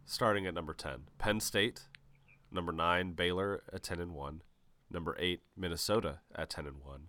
Starting 0.04 0.46
at 0.46 0.54
number 0.54 0.74
10. 0.74 1.04
Penn 1.18 1.40
State 1.40 1.82
Number 2.52 2.72
nine, 2.72 3.12
Baylor 3.12 3.62
at 3.72 3.82
ten 3.82 3.98
and 3.98 4.12
one. 4.12 4.42
Number 4.90 5.16
eight, 5.18 5.40
Minnesota 5.56 6.18
at 6.34 6.50
ten 6.50 6.66
and 6.66 6.84
one. 6.84 7.06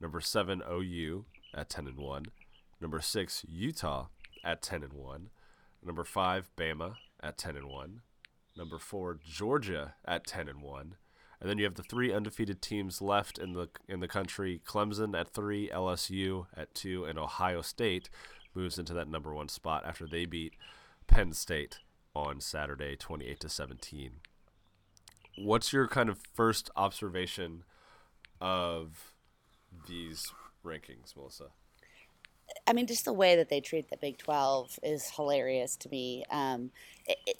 Number 0.00 0.20
seven, 0.20 0.60
OU 0.68 1.24
at 1.54 1.70
ten 1.70 1.86
and 1.86 1.98
one. 1.98 2.24
Number 2.80 3.00
six, 3.00 3.44
Utah 3.48 4.08
at 4.42 4.60
ten 4.60 4.82
and 4.82 4.92
one. 4.92 5.30
Number 5.84 6.02
five, 6.02 6.50
Bama 6.56 6.96
at 7.22 7.38
ten 7.38 7.56
and 7.56 7.68
one. 7.68 8.00
Number 8.56 8.78
four, 8.78 9.20
Georgia 9.24 9.94
at 10.04 10.26
ten 10.26 10.48
and 10.48 10.60
one. 10.60 10.96
And 11.40 11.48
then 11.48 11.58
you 11.58 11.64
have 11.64 11.76
the 11.76 11.84
three 11.84 12.12
undefeated 12.12 12.60
teams 12.60 13.00
left 13.00 13.38
in 13.38 13.52
the 13.52 13.68
in 13.88 14.00
the 14.00 14.08
country: 14.08 14.60
Clemson 14.66 15.18
at 15.18 15.28
three, 15.28 15.68
LSU 15.68 16.46
at 16.56 16.74
two, 16.74 17.04
and 17.04 17.20
Ohio 17.20 17.62
State 17.62 18.10
moves 18.52 18.80
into 18.80 18.94
that 18.94 19.08
number 19.08 19.32
one 19.32 19.48
spot 19.48 19.84
after 19.86 20.08
they 20.08 20.24
beat 20.24 20.54
Penn 21.06 21.32
State 21.32 21.78
on 22.16 22.40
Saturday, 22.40 22.96
twenty-eight 22.96 23.38
to 23.40 23.48
seventeen 23.48 24.20
what's 25.36 25.72
your 25.72 25.88
kind 25.88 26.08
of 26.08 26.18
first 26.34 26.70
observation 26.76 27.64
of 28.40 29.14
these 29.88 30.32
rankings, 30.64 31.16
Melissa? 31.16 31.46
I 32.66 32.72
mean, 32.72 32.86
just 32.86 33.04
the 33.04 33.12
way 33.12 33.36
that 33.36 33.48
they 33.48 33.60
treat 33.60 33.90
the 33.90 33.96
Big 33.96 34.18
12 34.18 34.78
is 34.82 35.10
hilarious 35.10 35.76
to 35.76 35.88
me. 35.88 36.24
Um, 36.30 36.70
it, 37.06 37.18
it, 37.26 37.36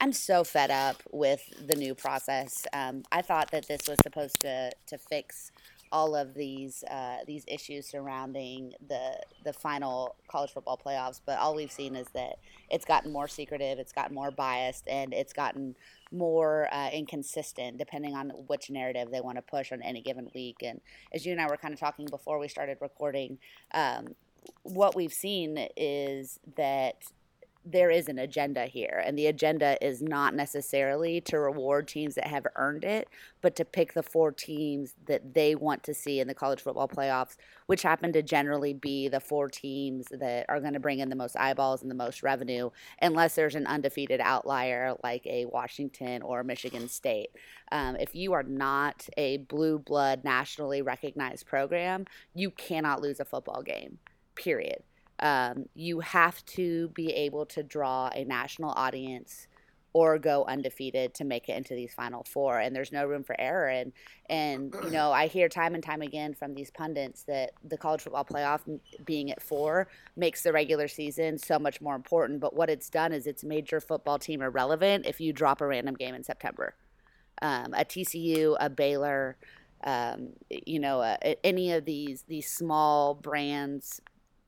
I'm 0.00 0.12
so 0.12 0.44
fed 0.44 0.70
up 0.70 1.02
with 1.12 1.66
the 1.66 1.76
new 1.76 1.94
process. 1.94 2.66
Um, 2.72 3.04
I 3.12 3.22
thought 3.22 3.50
that 3.52 3.68
this 3.68 3.82
was 3.88 3.98
supposed 4.02 4.40
to, 4.40 4.70
to 4.86 4.98
fix 4.98 5.52
all 5.94 6.16
of 6.16 6.34
these 6.34 6.82
uh, 6.90 7.18
these 7.24 7.44
issues 7.46 7.86
surrounding 7.86 8.72
the 8.88 9.16
the 9.44 9.52
final 9.52 10.16
college 10.26 10.50
football 10.50 10.80
playoffs, 10.84 11.20
but 11.24 11.38
all 11.38 11.54
we've 11.54 11.70
seen 11.70 11.94
is 11.94 12.08
that 12.14 12.38
it's 12.68 12.84
gotten 12.84 13.12
more 13.12 13.28
secretive, 13.28 13.78
it's 13.78 13.92
gotten 13.92 14.12
more 14.12 14.32
biased, 14.32 14.88
and 14.88 15.14
it's 15.14 15.32
gotten 15.32 15.76
more 16.14 16.68
uh, 16.72 16.90
inconsistent 16.90 17.78
depending 17.78 18.14
on 18.14 18.30
which 18.46 18.70
narrative 18.70 19.10
they 19.10 19.20
want 19.20 19.36
to 19.36 19.42
push 19.42 19.72
on 19.72 19.82
any 19.82 20.00
given 20.00 20.30
week. 20.34 20.56
And 20.62 20.80
as 21.12 21.26
you 21.26 21.32
and 21.32 21.40
I 21.40 21.46
were 21.46 21.56
kind 21.56 21.74
of 21.74 21.80
talking 21.80 22.06
before 22.06 22.38
we 22.38 22.48
started 22.48 22.78
recording, 22.80 23.38
um, 23.72 24.14
what 24.62 24.94
we've 24.94 25.12
seen 25.12 25.68
is 25.76 26.38
that 26.56 26.96
there 27.64 27.90
is 27.90 28.08
an 28.08 28.18
agenda 28.18 28.66
here, 28.66 29.02
and 29.06 29.18
the 29.18 29.26
agenda 29.26 29.82
is 29.84 30.02
not 30.02 30.34
necessarily 30.34 31.20
to 31.22 31.38
reward 31.38 31.88
teams 31.88 32.14
that 32.14 32.26
have 32.26 32.46
earned 32.56 32.84
it, 32.84 33.08
but 33.40 33.56
to 33.56 33.64
pick 33.64 33.94
the 33.94 34.02
four 34.02 34.32
teams 34.32 34.94
that 35.06 35.32
they 35.32 35.54
want 35.54 35.82
to 35.84 35.94
see 35.94 36.20
in 36.20 36.28
the 36.28 36.34
college 36.34 36.60
football 36.60 36.88
playoffs, 36.88 37.36
which 37.66 37.82
happen 37.82 38.12
to 38.12 38.22
generally 38.22 38.74
be 38.74 39.08
the 39.08 39.20
four 39.20 39.48
teams 39.48 40.08
that 40.10 40.44
are 40.48 40.60
going 40.60 40.74
to 40.74 40.80
bring 40.80 40.98
in 40.98 41.08
the 41.08 41.16
most 41.16 41.36
eyeballs 41.36 41.80
and 41.80 41.90
the 41.90 41.94
most 41.94 42.22
revenue, 42.22 42.68
unless 43.00 43.34
there's 43.34 43.54
an 43.54 43.66
undefeated 43.66 44.20
outlier 44.20 44.94
like 45.02 45.26
a 45.26 45.46
Washington 45.46 46.20
or 46.20 46.44
Michigan 46.44 46.86
State. 46.86 47.30
Um, 47.72 47.96
if 47.96 48.14
you 48.14 48.34
are 48.34 48.42
not 48.42 49.08
a 49.16 49.38
blue 49.38 49.78
blood, 49.78 50.22
nationally 50.22 50.82
recognized 50.82 51.46
program, 51.46 52.04
you 52.34 52.50
cannot 52.50 53.00
lose 53.00 53.20
a 53.20 53.24
football 53.24 53.62
game, 53.62 53.98
period 54.34 54.82
um, 55.20 55.66
you 55.74 56.00
have 56.00 56.44
to 56.46 56.88
be 56.88 57.10
able 57.10 57.46
to 57.46 57.62
draw 57.62 58.08
a 58.08 58.24
national 58.24 58.70
audience 58.70 59.46
or 59.92 60.18
go 60.18 60.44
undefeated 60.46 61.14
to 61.14 61.24
make 61.24 61.48
it 61.48 61.56
into 61.56 61.72
these 61.72 61.94
final 61.94 62.24
four 62.24 62.58
and 62.58 62.74
there's 62.74 62.90
no 62.90 63.06
room 63.06 63.22
for 63.22 63.40
error. 63.40 63.68
And 63.68 63.92
and 64.28 64.74
you 64.82 64.90
know 64.90 65.12
i 65.12 65.26
hear 65.28 65.48
time 65.48 65.74
and 65.74 65.84
time 65.84 66.02
again 66.02 66.34
from 66.34 66.54
these 66.54 66.70
pundits 66.70 67.22
that 67.24 67.50
the 67.62 67.78
college 67.78 68.00
football 68.02 68.24
playoff 68.24 68.60
being 69.04 69.30
at 69.30 69.40
four 69.40 69.86
makes 70.16 70.42
the 70.42 70.52
regular 70.52 70.88
season 70.88 71.38
so 71.38 71.58
much 71.58 71.80
more 71.80 71.94
important. 71.94 72.40
But 72.40 72.56
what 72.56 72.68
it's 72.68 72.90
done 72.90 73.12
is 73.12 73.26
it's 73.26 73.44
made 73.44 73.70
your 73.70 73.80
football 73.80 74.18
team 74.18 74.42
irrelevant 74.42 75.06
if 75.06 75.20
you 75.20 75.32
drop 75.32 75.60
a 75.60 75.66
random 75.66 75.94
game 75.94 76.14
in 76.14 76.24
september. 76.24 76.74
Um, 77.40 77.72
a 77.74 77.84
tcu 77.84 78.56
a 78.58 78.68
baylor 78.68 79.36
um, 79.84 80.30
you 80.48 80.80
know, 80.80 81.00
uh, 81.00 81.16
any 81.44 81.72
of 81.72 81.84
these 81.84 82.24
these 82.26 82.50
small 82.50 83.14
brands 83.14 84.00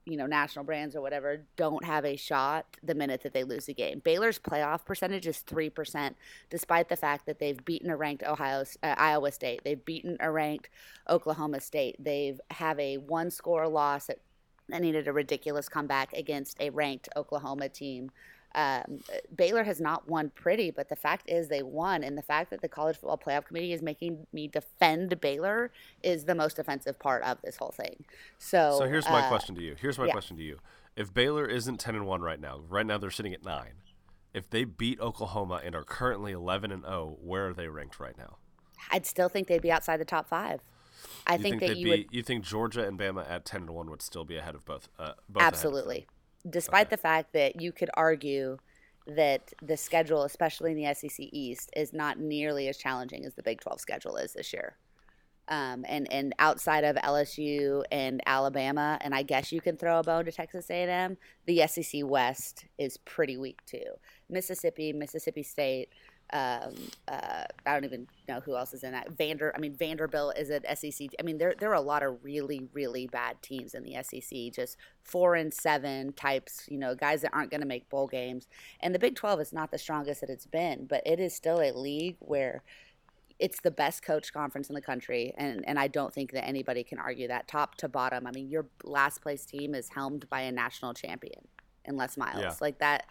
you 0.06 0.16
know, 0.16 0.26
national 0.26 0.64
brands 0.64 0.94
or 0.94 1.02
whatever 1.02 1.42
don't 1.56 1.84
have 1.84 2.04
a 2.04 2.16
shot 2.16 2.64
the 2.82 2.94
minute 2.94 3.22
that 3.22 3.34
they 3.34 3.42
lose 3.42 3.68
a 3.68 3.72
game. 3.72 4.00
Baylor's 4.04 4.38
playoff 4.38 4.84
percentage 4.84 5.26
is 5.26 5.42
3%, 5.46 6.14
despite 6.48 6.88
the 6.88 6.96
fact 6.96 7.26
that 7.26 7.40
they've 7.40 7.62
beaten 7.64 7.90
a 7.90 7.96
ranked 7.96 8.22
Ohio, 8.22 8.64
uh, 8.82 8.94
Iowa 8.96 9.32
State. 9.32 9.62
They've 9.64 9.84
beaten 9.84 10.16
a 10.20 10.30
ranked 10.30 10.70
Oklahoma 11.10 11.60
State. 11.60 11.96
They've 11.98 12.40
have 12.52 12.78
a 12.78 12.98
one 12.98 13.30
score 13.30 13.68
loss 13.68 14.06
that 14.06 14.20
needed 14.80 15.08
a 15.08 15.12
ridiculous 15.12 15.68
comeback 15.68 16.12
against 16.12 16.60
a 16.60 16.70
ranked 16.70 17.08
Oklahoma 17.16 17.68
team. 17.68 18.10
Um, 18.56 19.00
Baylor 19.36 19.64
has 19.64 19.82
not 19.82 20.08
won 20.08 20.30
pretty, 20.34 20.70
but 20.70 20.88
the 20.88 20.96
fact 20.96 21.28
is 21.28 21.48
they 21.48 21.62
won, 21.62 22.02
and 22.02 22.16
the 22.16 22.22
fact 22.22 22.48
that 22.50 22.62
the 22.62 22.68
College 22.68 22.96
Football 22.96 23.18
Playoff 23.18 23.44
Committee 23.44 23.74
is 23.74 23.82
making 23.82 24.26
me 24.32 24.48
defend 24.48 25.20
Baylor 25.20 25.70
is 26.02 26.24
the 26.24 26.34
most 26.34 26.58
offensive 26.58 26.98
part 26.98 27.22
of 27.22 27.36
this 27.42 27.58
whole 27.58 27.70
thing. 27.70 28.02
So, 28.38 28.76
so 28.78 28.86
here's 28.86 29.04
my 29.10 29.20
uh, 29.20 29.28
question 29.28 29.54
to 29.56 29.62
you. 29.62 29.76
Here's 29.78 29.98
my 29.98 30.06
yeah. 30.06 30.12
question 30.12 30.38
to 30.38 30.42
you. 30.42 30.58
If 30.96 31.12
Baylor 31.12 31.46
isn't 31.46 31.78
ten 31.78 31.94
and 31.94 32.06
one 32.06 32.22
right 32.22 32.40
now, 32.40 32.62
right 32.66 32.86
now 32.86 32.96
they're 32.96 33.10
sitting 33.10 33.34
at 33.34 33.44
nine. 33.44 33.74
If 34.32 34.48
they 34.48 34.64
beat 34.64 35.00
Oklahoma 35.00 35.60
and 35.62 35.74
are 35.74 35.84
currently 35.84 36.32
eleven 36.32 36.72
and 36.72 36.82
zero, 36.82 37.18
where 37.22 37.48
are 37.48 37.52
they 37.52 37.68
ranked 37.68 38.00
right 38.00 38.16
now? 38.16 38.38
I'd 38.90 39.04
still 39.04 39.28
think 39.28 39.48
they'd 39.48 39.60
be 39.60 39.70
outside 39.70 39.98
the 39.98 40.06
top 40.06 40.28
five. 40.28 40.62
I 41.26 41.34
you 41.34 41.42
think, 41.42 41.60
think 41.60 41.72
that 41.72 41.78
you 41.78 41.84
be, 41.84 41.90
would. 41.90 42.06
You 42.10 42.22
think 42.22 42.42
Georgia 42.42 42.86
and 42.86 42.98
Bama 42.98 43.30
at 43.30 43.44
ten 43.44 43.62
and 43.62 43.70
one 43.70 43.90
would 43.90 44.00
still 44.00 44.24
be 44.24 44.38
ahead 44.38 44.54
of 44.54 44.64
both? 44.64 44.88
Uh, 44.98 45.12
both 45.28 45.42
Absolutely 45.42 46.06
despite 46.48 46.86
okay. 46.86 46.96
the 46.96 47.02
fact 47.02 47.32
that 47.32 47.60
you 47.60 47.72
could 47.72 47.90
argue 47.94 48.58
that 49.06 49.52
the 49.62 49.76
schedule, 49.76 50.24
especially 50.24 50.72
in 50.72 50.82
the 50.82 50.94
SEC 50.94 51.26
East, 51.32 51.70
is 51.76 51.92
not 51.92 52.18
nearly 52.18 52.68
as 52.68 52.76
challenging 52.76 53.24
as 53.24 53.34
the 53.34 53.42
Big 53.42 53.60
12 53.60 53.80
schedule 53.80 54.16
is 54.16 54.32
this 54.32 54.52
year. 54.52 54.76
Um, 55.48 55.84
and 55.88 56.10
and 56.12 56.34
outside 56.40 56.82
of 56.82 56.96
LSU 56.96 57.84
and 57.92 58.20
Alabama, 58.26 58.98
and 59.00 59.14
I 59.14 59.22
guess 59.22 59.52
you 59.52 59.60
can 59.60 59.76
throw 59.76 60.00
a 60.00 60.02
bone 60.02 60.24
to 60.24 60.32
Texas 60.32 60.68
A&M. 60.70 61.16
The 61.46 61.64
SEC 61.68 62.00
West 62.04 62.64
is 62.78 62.96
pretty 62.96 63.36
weak 63.36 63.64
too. 63.64 63.84
Mississippi, 64.28 64.92
Mississippi 64.92 65.44
State, 65.44 65.90
um, 66.32 66.74
uh, 67.06 67.44
I 67.64 67.74
don't 67.74 67.84
even 67.84 68.08
know 68.28 68.40
who 68.40 68.56
else 68.56 68.74
is 68.74 68.82
in 68.82 68.92
that. 68.92 69.10
Vander, 69.12 69.52
I 69.54 69.60
mean 69.60 69.74
Vanderbilt 69.74 70.36
is 70.36 70.50
an 70.50 70.62
SEC. 70.74 71.10
I 71.20 71.22
mean 71.22 71.38
there 71.38 71.54
there 71.58 71.70
are 71.70 71.74
a 71.74 71.80
lot 71.80 72.02
of 72.02 72.18
really 72.22 72.68
really 72.72 73.06
bad 73.06 73.40
teams 73.42 73.74
in 73.74 73.84
the 73.84 73.96
SEC, 74.02 74.52
just 74.52 74.76
four 75.04 75.36
and 75.36 75.54
seven 75.54 76.12
types. 76.12 76.64
You 76.68 76.78
know, 76.78 76.94
guys 76.94 77.22
that 77.22 77.32
aren't 77.32 77.50
going 77.50 77.60
to 77.60 77.66
make 77.66 77.88
bowl 77.88 78.08
games. 78.08 78.48
And 78.80 78.94
the 78.94 78.98
Big 78.98 79.14
Twelve 79.14 79.40
is 79.40 79.52
not 79.52 79.70
the 79.70 79.78
strongest 79.78 80.20
that 80.20 80.30
it's 80.30 80.46
been, 80.46 80.86
but 80.86 81.02
it 81.06 81.20
is 81.20 81.34
still 81.34 81.60
a 81.60 81.72
league 81.72 82.16
where 82.18 82.62
it's 83.38 83.60
the 83.60 83.70
best 83.70 84.02
coach 84.02 84.32
conference 84.32 84.68
in 84.68 84.74
the 84.74 84.80
country, 84.80 85.32
and 85.38 85.66
and 85.68 85.78
I 85.78 85.86
don't 85.86 86.12
think 86.12 86.32
that 86.32 86.46
anybody 86.46 86.82
can 86.82 86.98
argue 86.98 87.28
that 87.28 87.46
top 87.46 87.76
to 87.76 87.88
bottom. 87.88 88.26
I 88.26 88.32
mean, 88.32 88.48
your 88.50 88.66
last 88.82 89.22
place 89.22 89.46
team 89.46 89.74
is 89.74 89.90
helmed 89.90 90.28
by 90.28 90.40
a 90.40 90.52
national 90.52 90.94
champion 90.94 91.46
in 91.86 91.96
Les 91.96 92.16
Miles. 92.16 92.40
Yeah. 92.40 92.54
Like 92.60 92.78
that, 92.78 93.06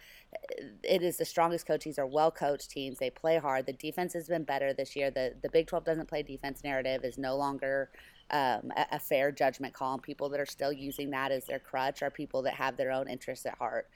it 0.82 1.02
is 1.02 1.16
the 1.16 1.24
strongest 1.24 1.66
coaches 1.66 1.98
are 1.98 2.06
well 2.06 2.30
coached 2.30 2.70
teams. 2.70 2.98
They 2.98 3.10
play 3.10 3.38
hard. 3.38 3.66
The 3.66 3.72
defense 3.72 4.12
has 4.14 4.28
been 4.28 4.44
better 4.44 4.72
this 4.72 4.96
year. 4.96 5.10
The 5.10 5.34
the 5.42 5.48
Big 5.48 5.66
Twelve 5.66 5.84
doesn't 5.84 6.08
play 6.08 6.22
defense 6.22 6.62
narrative 6.64 7.04
is 7.04 7.18
no 7.18 7.36
longer 7.36 7.90
um, 8.30 8.72
a, 8.76 8.86
a, 8.92 8.98
fair 8.98 9.30
judgment 9.30 9.72
call. 9.72 9.94
And 9.94 10.02
people 10.02 10.28
that 10.30 10.40
are 10.40 10.46
still 10.46 10.72
using 10.72 11.10
that 11.10 11.30
as 11.30 11.44
their 11.44 11.60
crutch 11.60 12.02
are 12.02 12.10
people 12.10 12.42
that 12.42 12.54
have 12.54 12.76
their 12.76 12.90
own 12.90 13.08
interests 13.08 13.46
at 13.46 13.56
heart. 13.58 13.88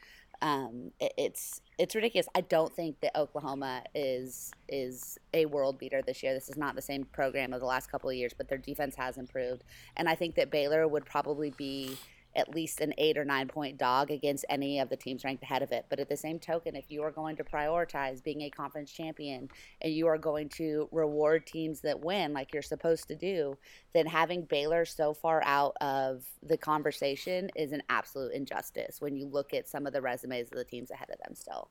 Um, 0.43 0.93
it, 1.01 1.13
it's 1.19 1.61
it's 1.79 1.95
ridiculous. 1.95 2.29
I 2.35 2.43
don't 2.43 2.73
think 2.75 3.01
that 3.01 3.17
Oklahoma 3.17 3.83
is 3.95 4.53
is 4.69 5.19
a 5.35 5.47
world 5.47 5.79
beater 5.79 6.01
this 6.03 6.23
year. 6.23 6.33
This 6.33 6.49
is 6.49 6.57
not 6.57 6.77
the 6.77 6.83
same 6.83 7.05
program 7.05 7.53
of 7.53 7.61
the 7.61 7.67
last 7.67 7.91
couple 7.91 8.09
of 8.09 8.17
years, 8.17 8.33
but 8.37 8.49
their 8.49 8.59
defense 8.59 8.95
has 8.97 9.19
improved, 9.19 9.65
and 9.97 10.09
I 10.09 10.15
think 10.15 10.37
that 10.37 10.51
Baylor 10.51 10.89
would 10.89 11.05
probably 11.05 11.51
be 11.51 11.99
at 12.37 12.55
least 12.55 12.81
an 12.81 12.95
eight 12.99 13.19
or 13.19 13.25
nine 13.25 13.49
point 13.49 13.79
dog 13.79 14.11
against 14.11 14.45
any 14.49 14.79
of 14.79 14.89
the 14.89 14.97
teams 14.97 15.25
ranked 15.25 15.43
ahead 15.43 15.63
of 15.63 15.73
it. 15.73 15.87
But 15.89 15.99
at 15.99 16.09
the 16.09 16.17
same 16.17 16.39
token, 16.39 16.77
if 16.77 16.91
you 16.91 17.03
are 17.03 17.11
going 17.11 17.37
to 17.37 17.45
prioritize 17.45 18.23
being 18.23 18.43
a 18.43 18.51
conference 18.51 18.93
champion 18.93 19.49
and 19.81 19.93
you 19.93 20.07
are 20.07 20.19
going 20.19 20.49
to 20.51 20.89
reward 20.93 21.47
teams 21.47 21.81
that 21.81 22.01
win 22.01 22.33
like 22.33 22.53
you're 22.53 22.63
supposed 22.63 23.09
to 23.09 23.15
do, 23.15 23.57
then 23.93 24.07
having 24.07 24.43
Baylor 24.43 24.85
so 24.85 25.13
far 25.13 25.43
out 25.45 25.77
of 25.81 26.25
the 26.43 26.57
conversation 26.57 27.51
is 27.57 27.73
an 27.73 27.83
absolute 27.89 28.33
injustice 28.33 29.01
when 29.01 29.17
you 29.17 29.27
look 29.27 29.53
at 29.53 29.69
some 29.69 29.87
of 29.87 29.93
the 29.93 30.03
resumes 30.03 30.49
of 30.51 30.59
the 30.59 30.65
teams 30.65 30.91
ahead 30.91 31.11
of 31.11 31.19
them 31.25 31.35
still. 31.35 31.69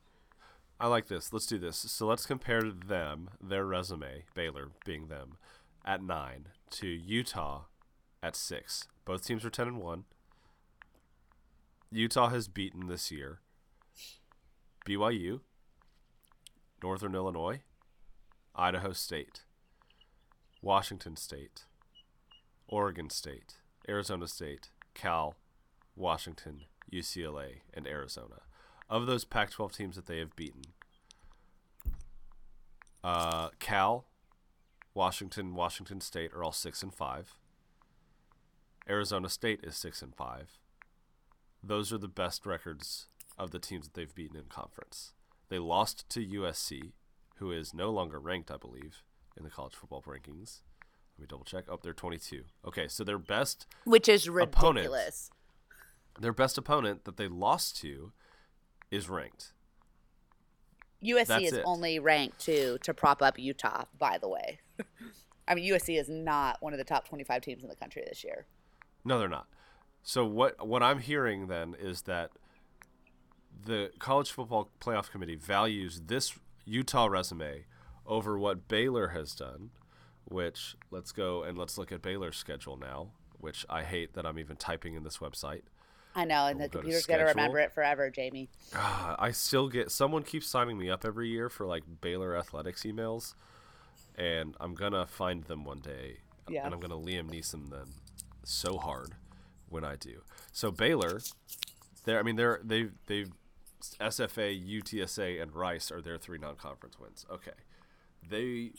I 0.79 0.87
like 0.87 1.07
this. 1.07 1.33
Let's 1.33 1.45
do 1.45 1.57
this. 1.57 1.75
So 1.75 2.07
let's 2.07 2.25
compare 2.25 2.61
them, 2.61 3.31
their 3.41 3.65
resume, 3.65 4.23
Baylor 4.33 4.69
being 4.85 5.07
them, 5.07 5.37
at 5.85 6.01
nine, 6.01 6.47
to 6.71 6.87
Utah 6.87 7.63
at 8.23 8.35
six. 8.35 8.87
Both 9.05 9.25
teams 9.25 9.43
are 9.43 9.49
ten 9.49 9.67
and 9.67 9.81
one. 9.81 10.05
Utah 11.91 12.29
has 12.29 12.47
beaten 12.47 12.87
this 12.87 13.09
year 13.09 13.39
BYU, 14.85 15.39
Northern 16.83 17.15
Illinois, 17.15 17.61
Idaho 18.55 18.93
State, 18.93 19.41
Washington 20.61 21.15
State, 21.15 21.65
Oregon 22.67 23.09
State, 23.09 23.55
Arizona 23.87 24.27
State, 24.27 24.69
Cal, 24.93 25.35
Washington, 25.95 26.65
UCLA, 26.91 27.61
and 27.73 27.87
Arizona. 27.87 28.41
Of 28.87 29.07
those 29.07 29.25
Pac 29.25 29.51
12 29.51 29.73
teams 29.73 29.95
that 29.95 30.05
they 30.05 30.19
have 30.19 30.35
beaten, 30.35 30.61
uh, 33.03 33.49
Cal, 33.59 34.05
Washington, 34.93 35.55
Washington 35.55 36.01
State 36.01 36.33
are 36.33 36.43
all 36.43 36.51
six 36.51 36.83
and 36.83 36.93
five. 36.93 37.35
Arizona 38.87 39.29
State 39.29 39.61
is 39.63 39.75
six 39.75 40.03
and 40.03 40.15
five 40.15 40.59
those 41.63 41.91
are 41.91 41.97
the 41.97 42.07
best 42.07 42.45
records 42.45 43.07
of 43.37 43.51
the 43.51 43.59
teams 43.59 43.85
that 43.85 43.93
they've 43.93 44.13
beaten 44.13 44.37
in 44.37 44.45
conference. 44.45 45.13
They 45.49 45.59
lost 45.59 46.07
to 46.09 46.25
USC, 46.25 46.91
who 47.37 47.51
is 47.51 47.73
no 47.73 47.89
longer 47.89 48.19
ranked, 48.19 48.51
I 48.51 48.57
believe, 48.57 49.03
in 49.37 49.43
the 49.43 49.49
college 49.49 49.73
football 49.73 50.03
rankings. 50.03 50.61
Let 51.17 51.21
me 51.21 51.27
double 51.27 51.45
check. 51.45 51.65
Oh, 51.69 51.79
they're 51.81 51.93
22. 51.93 52.43
Okay, 52.65 52.87
so 52.87 53.03
their 53.03 53.17
best 53.17 53.65
which 53.83 54.07
is 54.07 54.29
ridiculous. 54.29 55.29
Opponent, 55.31 56.21
their 56.21 56.33
best 56.33 56.57
opponent 56.57 57.05
that 57.05 57.17
they 57.17 57.27
lost 57.27 57.77
to 57.81 58.11
is 58.91 59.09
ranked. 59.09 59.53
USC 61.03 61.27
That's 61.27 61.45
is 61.45 61.53
it. 61.53 61.63
only 61.65 61.99
ranked 61.99 62.39
to 62.41 62.77
to 62.79 62.93
prop 62.93 63.21
up 63.21 63.39
Utah, 63.39 63.85
by 63.97 64.17
the 64.17 64.27
way. 64.27 64.59
I 65.47 65.55
mean, 65.55 65.71
USC 65.71 65.99
is 65.99 66.09
not 66.09 66.61
one 66.61 66.73
of 66.73 66.77
the 66.77 66.85
top 66.85 67.07
25 67.07 67.41
teams 67.41 67.63
in 67.63 67.69
the 67.69 67.75
country 67.75 68.03
this 68.07 68.23
year. 68.23 68.45
No, 69.03 69.17
they're 69.17 69.27
not. 69.27 69.47
So 70.03 70.25
what 70.25 70.65
what 70.65 70.81
I'm 70.81 70.99
hearing 70.99 71.47
then 71.47 71.75
is 71.79 72.03
that 72.03 72.31
the 73.65 73.91
college 73.99 74.31
football 74.31 74.69
playoff 74.79 75.11
committee 75.11 75.35
values 75.35 76.01
this 76.05 76.33
Utah 76.65 77.07
resume 77.07 77.65
over 78.05 78.37
what 78.37 78.67
Baylor 78.67 79.09
has 79.09 79.35
done, 79.35 79.71
which 80.25 80.75
let's 80.91 81.11
go 81.11 81.43
and 81.43 81.57
let's 81.57 81.77
look 81.77 81.91
at 81.91 82.01
Baylor's 82.01 82.37
schedule 82.37 82.77
now, 82.77 83.09
which 83.37 83.65
I 83.69 83.83
hate 83.83 84.13
that 84.13 84.25
I'm 84.25 84.39
even 84.39 84.55
typing 84.55 84.95
in 84.95 85.03
this 85.03 85.17
website. 85.17 85.63
I 86.15 86.25
know, 86.25 86.47
and 86.47 86.59
we'll 86.59 86.69
the 86.69 86.77
computer's 86.79 87.05
going 87.05 87.19
to 87.19 87.25
remember 87.27 87.59
it 87.59 87.71
forever, 87.71 88.09
Jamie. 88.09 88.49
Uh, 88.75 89.15
I 89.19 89.31
still 89.31 89.69
get 89.69 89.91
someone 89.91 90.23
keeps 90.23 90.47
signing 90.47 90.77
me 90.77 90.89
up 90.89 91.05
every 91.05 91.29
year 91.29 91.49
for 91.49 91.67
like 91.67 91.83
Baylor 92.01 92.35
athletics 92.35 92.83
emails, 92.83 93.35
and 94.17 94.55
I'm 94.59 94.73
gonna 94.73 95.05
find 95.05 95.43
them 95.43 95.65
one 95.65 95.79
day, 95.79 96.17
yeah. 96.49 96.65
and 96.65 96.73
I'm 96.73 96.79
gonna 96.79 96.97
Liam 96.97 97.29
Neeson 97.29 97.69
them 97.69 97.89
so 98.43 98.77
hard 98.77 99.13
when 99.69 99.83
I 99.83 99.95
do. 99.95 100.21
So 100.51 100.71
Baylor, 100.71 101.21
they 102.05 102.17
I 102.17 102.23
mean 102.23 102.35
they're 102.35 102.59
they 102.63 102.87
they 103.07 103.25
SFA, 103.99 104.81
UTSA, 104.81 105.41
and 105.41 105.55
Rice 105.55 105.91
are 105.91 106.01
their 106.01 106.17
three 106.17 106.37
non-conference 106.37 106.99
wins. 106.99 107.25
Okay, 107.31 107.51
they 108.27 108.71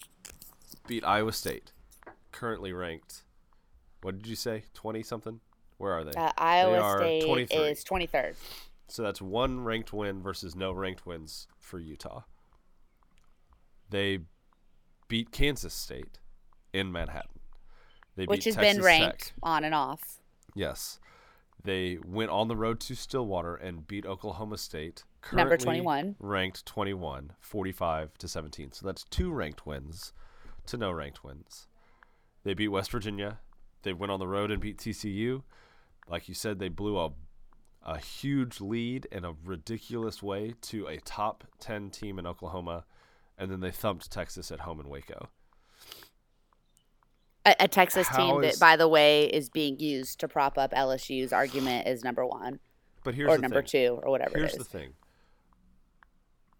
beat 0.87 1.05
Iowa 1.05 1.33
State, 1.33 1.73
currently 2.33 2.73
ranked. 2.73 3.23
What 4.03 4.17
did 4.17 4.27
you 4.27 4.37
say? 4.37 4.65
Twenty 4.75 5.03
something. 5.03 5.41
Where 5.79 5.93
are 5.93 6.05
they? 6.05 6.11
Uh, 6.11 6.27
They 6.37 6.43
Iowa 6.45 6.79
are 6.81 6.99
State 6.99 7.25
23. 7.25 7.57
is 7.57 7.85
23rd. 7.85 8.35
So 8.89 9.03
that's 9.03 9.23
one 9.23 9.65
ranked 9.65 9.95
win 9.95 10.21
versus 10.21 10.55
no 10.55 10.73
ranked 10.73 11.07
wins 11.07 11.47
for 11.59 11.79
Utah. 11.79 12.25
They 13.89 14.19
beat 15.09 15.31
Kansas 15.33 15.73
State 15.73 16.19
in 16.75 16.93
Manhattan. 16.93 17.41
They 18.17 18.27
which 18.27 18.45
beat 18.45 18.55
has 18.55 18.57
been 18.57 18.83
ranked 18.85 19.29
Tech. 19.29 19.33
on 19.43 19.65
and 19.65 19.75
off. 19.75 20.20
Yes. 20.55 20.99
They 21.63 21.99
went 22.05 22.31
on 22.31 22.49
the 22.49 22.57
road 22.57 22.81
to 22.81 22.95
Stillwater 22.95 23.55
and 23.55 23.87
beat 23.87 24.07
Oklahoma 24.07 24.57
State. 24.57 25.05
Number 25.33 25.51
currently 25.51 25.65
21. 25.65 26.17
Ranked 26.19 26.65
21, 26.65 27.33
45 27.41 28.17
to 28.19 28.29
17. 28.29 28.73
So 28.73 28.87
that's 28.87 29.05
two 29.05 29.31
ranked 29.31 29.67
wins 29.67 30.13
to 30.67 30.77
no 30.77 30.91
ranked 30.91 31.23
wins. 31.23 31.67
They 32.45 32.55
beat 32.55 32.69
West 32.69 32.91
Virginia. 32.91 33.41
They 33.83 33.93
went 33.93 34.11
on 34.11 34.21
the 34.21 34.29
road 34.29 34.51
and 34.51 34.61
beat 34.61 34.79
TCU. 34.79 35.43
Like 36.09 36.29
you 36.29 36.35
said, 36.35 36.59
they 36.59 36.69
blew 36.69 36.99
a 36.99 37.11
a 37.83 37.99
huge 37.99 38.61
lead 38.61 39.07
in 39.11 39.25
a 39.25 39.33
ridiculous 39.43 40.23
way 40.23 40.55
to 40.61 40.87
a 40.87 40.99
top 40.99 41.45
10 41.61 41.89
team 41.89 42.19
in 42.19 42.27
Oklahoma 42.27 42.85
and 43.39 43.51
then 43.51 43.61
they 43.61 43.71
thumped 43.71 44.11
Texas 44.11 44.53
at 44.53 44.61
home 44.61 44.81
in 44.81 44.89
Waco. 44.89 45.31
A, 47.47 47.55
a 47.61 47.69
Texas 47.69 48.07
team 48.15 48.43
is- 48.45 48.59
that, 48.59 48.61
by 48.61 48.77
the 48.77 48.89
way, 48.89 49.25
is 49.25 49.49
being 49.49 49.79
used 49.79 50.21
to 50.21 50.29
prop 50.29 50.59
up 50.59 50.73
LSU's 50.73 51.33
argument 51.33 51.87
is 51.89 52.05
number 52.05 52.27
one 52.27 52.61
But 53.05 53.15
here's 53.15 53.31
or 53.31 53.39
number 53.39 53.63
thing. 53.63 53.69
two 53.89 54.01
or 54.03 54.11
whatever 54.11 54.39
Here's 54.39 54.55
the 54.55 54.65
thing. 54.65 54.93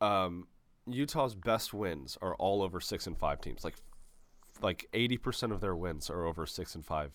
Um, 0.01 0.47
Utah's 0.87 1.35
best 1.35 1.75
wins 1.75 2.17
are 2.23 2.35
all 2.37 2.63
over 2.63 2.81
six 2.81 3.07
and 3.07 3.17
five 3.19 3.41
teams. 3.41 3.65
Like, 3.65 3.75
like 4.63 4.87
eighty 4.95 5.19
percent 5.19 5.53
of 5.53 5.61
their 5.61 5.77
wins 5.77 6.09
are 6.11 6.25
over 6.25 6.47
six 6.47 6.75
and 6.75 6.85
five 6.85 7.13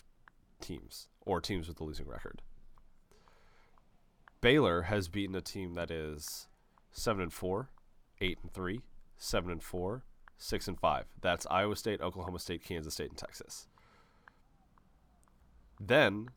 teams 0.62 1.08
or 1.26 1.42
teams 1.42 1.68
with 1.68 1.80
a 1.80 1.84
losing 1.84 2.08
record. 2.08 2.42
Baylor 4.42 4.84
has 4.84 5.08
beaten 5.08 5.36
a 5.36 5.42
team 5.42 5.74
that 5.74 5.90
is 5.90 6.48
seven 6.92 7.24
and 7.24 7.34
four, 7.34 7.70
eight 8.22 8.38
and 8.44 8.54
three, 8.54 8.82
seven 9.18 9.50
and 9.52 9.64
four, 9.64 10.04
six 10.38 10.68
and 10.68 10.80
five. 10.80 11.06
That's 11.22 11.48
Iowa 11.50 11.76
State, 11.76 12.02
Oklahoma 12.02 12.40
State, 12.40 12.64
Kansas 12.64 12.94
State, 12.94 13.10
and 13.10 13.18
Texas. 13.18 13.68
Then 15.80 16.30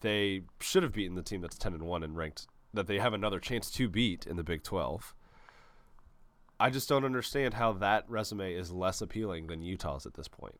they 0.00 0.42
should 0.60 0.82
have 0.82 0.92
beaten 0.92 1.16
the 1.16 1.22
team 1.22 1.40
that's 1.40 1.58
10 1.58 1.74
and 1.74 1.82
1 1.82 2.02
and 2.02 2.16
ranked 2.16 2.46
that 2.72 2.86
they 2.86 2.98
have 2.98 3.12
another 3.14 3.40
chance 3.40 3.70
to 3.72 3.88
beat 3.88 4.26
in 4.26 4.36
the 4.36 4.44
Big 4.44 4.62
12. 4.62 5.14
I 6.58 6.70
just 6.70 6.88
don't 6.88 7.04
understand 7.04 7.54
how 7.54 7.72
that 7.74 8.04
resume 8.08 8.54
is 8.54 8.70
less 8.70 9.00
appealing 9.00 9.46
than 9.46 9.62
Utah's 9.62 10.06
at 10.06 10.14
this 10.14 10.28
point. 10.28 10.58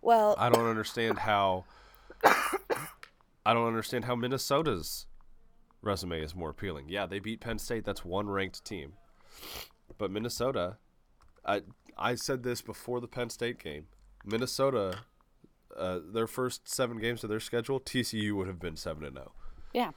Well, 0.00 0.34
I 0.38 0.48
don't 0.48 0.66
understand 0.66 1.18
how 1.18 1.64
I 3.44 3.54
don't 3.54 3.66
understand 3.66 4.04
how 4.04 4.14
Minnesota's 4.14 5.06
resume 5.82 6.20
is 6.22 6.34
more 6.34 6.50
appealing. 6.50 6.86
Yeah, 6.88 7.06
they 7.06 7.18
beat 7.18 7.40
Penn 7.40 7.58
State. 7.58 7.84
That's 7.84 8.04
one 8.04 8.28
ranked 8.28 8.64
team. 8.64 8.94
But 9.96 10.10
Minnesota, 10.10 10.76
I 11.44 11.62
I 11.98 12.14
said 12.14 12.42
this 12.42 12.60
before 12.62 13.00
the 13.00 13.08
Penn 13.08 13.30
State 13.30 13.58
game. 13.62 13.86
Minnesota, 14.24 15.00
uh, 15.76 15.98
their 16.12 16.26
first 16.26 16.68
seven 16.68 16.98
games 16.98 17.22
of 17.24 17.30
their 17.30 17.40
schedule, 17.40 17.80
TCU 17.80 18.32
would 18.36 18.46
have 18.46 18.60
been 18.60 18.76
seven 18.76 19.04
and 19.04 19.14
zero. 19.14 19.32
yeah. 19.72 19.90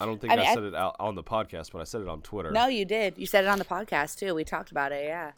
I 0.00 0.06
don't 0.06 0.20
think 0.20 0.32
I 0.32 0.34
I, 0.34 0.38
mean, 0.38 0.46
I- 0.48 0.54
said 0.54 0.64
it 0.64 0.74
out 0.74 0.96
on 0.98 1.14
the 1.14 1.22
podcast, 1.22 1.70
but 1.72 1.80
I 1.80 1.84
said 1.84 2.00
it 2.00 2.08
on 2.08 2.20
Twitter. 2.20 2.50
No, 2.50 2.66
you 2.66 2.84
did. 2.84 3.16
You 3.16 3.26
said 3.26 3.44
it 3.44 3.48
on 3.48 3.58
the 3.58 3.64
podcast 3.64 4.18
too. 4.18 4.34
We 4.34 4.42
talked 4.44 4.72
about 4.72 4.90
it. 4.90 5.04
Yeah. 5.04 5.32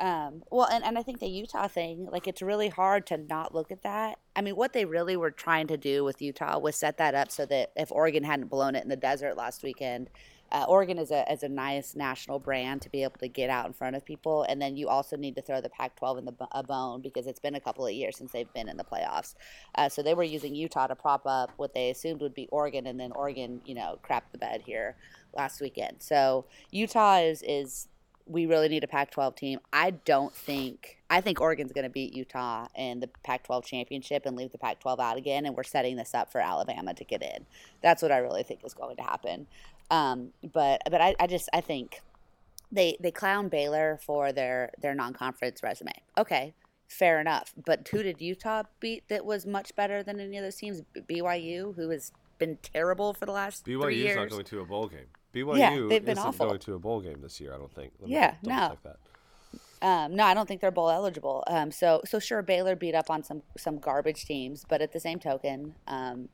Um, 0.00 0.42
well, 0.50 0.66
and, 0.66 0.82
and 0.84 0.98
I 0.98 1.02
think 1.04 1.20
the 1.20 1.28
Utah 1.28 1.68
thing, 1.68 2.08
like, 2.10 2.26
it's 2.26 2.42
really 2.42 2.68
hard 2.68 3.06
to 3.06 3.16
not 3.16 3.54
look 3.54 3.70
at 3.70 3.82
that. 3.84 4.18
I 4.34 4.40
mean, 4.42 4.56
what 4.56 4.72
they 4.72 4.84
really 4.84 5.16
were 5.16 5.30
trying 5.30 5.68
to 5.68 5.76
do 5.76 6.02
with 6.02 6.20
Utah 6.20 6.58
was 6.58 6.74
set 6.74 6.98
that 6.98 7.14
up 7.14 7.30
so 7.30 7.46
that 7.46 7.70
if 7.76 7.92
Oregon 7.92 8.24
hadn't 8.24 8.48
blown 8.48 8.74
it 8.74 8.82
in 8.82 8.88
the 8.88 8.96
desert 8.96 9.36
last 9.36 9.62
weekend, 9.62 10.10
uh, 10.52 10.66
Oregon 10.68 10.98
is 10.98 11.10
a, 11.10 11.30
is 11.32 11.42
a 11.42 11.48
nice 11.48 11.96
national 11.96 12.38
brand 12.38 12.82
to 12.82 12.90
be 12.90 13.02
able 13.02 13.18
to 13.20 13.28
get 13.28 13.48
out 13.48 13.66
in 13.66 13.72
front 13.72 13.96
of 13.96 14.04
people. 14.04 14.42
And 14.42 14.60
then 14.60 14.76
you 14.76 14.88
also 14.88 15.16
need 15.16 15.34
to 15.36 15.42
throw 15.42 15.62
the 15.62 15.70
Pac 15.70 15.96
12 15.96 16.18
in 16.18 16.24
the 16.26 16.34
a 16.52 16.62
bone 16.62 17.00
because 17.00 17.26
it's 17.26 17.40
been 17.40 17.54
a 17.54 17.60
couple 17.60 17.86
of 17.86 17.92
years 17.92 18.18
since 18.18 18.32
they've 18.32 18.52
been 18.52 18.68
in 18.68 18.76
the 18.76 18.84
playoffs. 18.84 19.34
Uh, 19.74 19.88
so 19.88 20.02
they 20.02 20.12
were 20.12 20.22
using 20.22 20.54
Utah 20.54 20.86
to 20.86 20.94
prop 20.94 21.22
up 21.26 21.52
what 21.56 21.72
they 21.72 21.88
assumed 21.88 22.20
would 22.20 22.34
be 22.34 22.48
Oregon, 22.48 22.86
and 22.86 23.00
then 23.00 23.12
Oregon, 23.12 23.62
you 23.64 23.74
know, 23.74 23.98
crapped 24.06 24.32
the 24.32 24.38
bed 24.38 24.62
here 24.66 24.96
last 25.34 25.62
weekend. 25.62 25.96
So 26.00 26.44
Utah 26.70 27.20
is 27.20 27.42
is 27.42 27.88
we 28.26 28.46
really 28.46 28.68
need 28.68 28.84
a 28.84 28.88
Pac-12 28.88 29.34
team. 29.34 29.58
I 29.72 29.90
don't 29.90 30.32
think 30.32 30.98
I 31.10 31.20
think 31.20 31.40
Oregon's 31.40 31.72
going 31.72 31.84
to 31.84 31.90
beat 31.90 32.14
Utah 32.14 32.68
in 32.74 33.00
the 33.00 33.08
Pac-12 33.24 33.64
championship 33.64 34.24
and 34.26 34.36
leave 34.36 34.52
the 34.52 34.58
Pac-12 34.58 34.98
out 35.00 35.16
again, 35.16 35.46
and 35.46 35.56
we're 35.56 35.62
setting 35.62 35.96
this 35.96 36.14
up 36.14 36.30
for 36.30 36.40
Alabama 36.40 36.94
to 36.94 37.04
get 37.04 37.22
in. 37.22 37.46
That's 37.82 38.02
what 38.02 38.12
I 38.12 38.18
really 38.18 38.42
think 38.42 38.60
is 38.64 38.74
going 38.74 38.96
to 38.96 39.02
happen. 39.02 39.46
Um, 39.92 40.30
but 40.52 40.80
but 40.90 41.00
I, 41.00 41.14
I 41.20 41.26
just 41.26 41.50
I 41.52 41.60
think 41.60 42.00
they 42.72 42.96
they 42.98 43.10
clown 43.10 43.48
Baylor 43.48 44.00
for 44.04 44.32
their 44.32 44.70
their 44.80 44.94
non-conference 44.94 45.62
resume. 45.62 45.92
Okay, 46.16 46.54
fair 46.88 47.20
enough. 47.20 47.52
But 47.62 47.86
who 47.88 48.02
did 48.02 48.20
Utah 48.20 48.62
beat 48.80 49.06
that 49.08 49.24
was 49.26 49.44
much 49.46 49.76
better 49.76 50.02
than 50.02 50.18
any 50.18 50.38
of 50.38 50.42
those 50.44 50.56
teams? 50.56 50.82
BYU, 50.96 51.76
who 51.76 51.90
has 51.90 52.10
been 52.38 52.56
terrible 52.62 53.12
for 53.12 53.26
the 53.26 53.32
last 53.32 53.66
three 53.66 53.74
BYU 53.74 53.90
is 53.90 53.96
years. 53.98 54.16
not 54.16 54.30
going 54.30 54.44
to 54.44 54.60
a 54.60 54.64
bowl 54.64 54.88
game. 54.88 55.06
BYU 55.34 55.58
Yeah, 55.58 55.70
they've 55.88 56.04
been 56.04 56.12
isn't 56.12 56.26
awful. 56.26 56.46
going 56.46 56.58
to 56.60 56.74
a 56.74 56.78
bowl 56.78 57.00
game 57.00 57.20
this 57.20 57.38
year. 57.38 57.54
I 57.54 57.58
don't 57.58 57.72
think. 57.72 57.92
Let 58.00 58.08
Yeah, 58.08 58.34
no. 58.42 58.78
Um, 59.82 60.14
no, 60.14 60.24
I 60.24 60.32
don't 60.32 60.46
think 60.46 60.60
they're 60.62 60.70
bowl 60.70 60.90
eligible. 60.90 61.44
Um, 61.48 61.70
so 61.70 62.00
so 62.06 62.18
sure, 62.18 62.40
Baylor 62.40 62.76
beat 62.76 62.94
up 62.94 63.10
on 63.10 63.22
some 63.22 63.42
some 63.58 63.78
garbage 63.78 64.24
teams, 64.24 64.64
but 64.66 64.80
at 64.80 64.92
the 64.92 65.00
same 65.00 65.18
token, 65.18 65.74
um, 65.86 66.30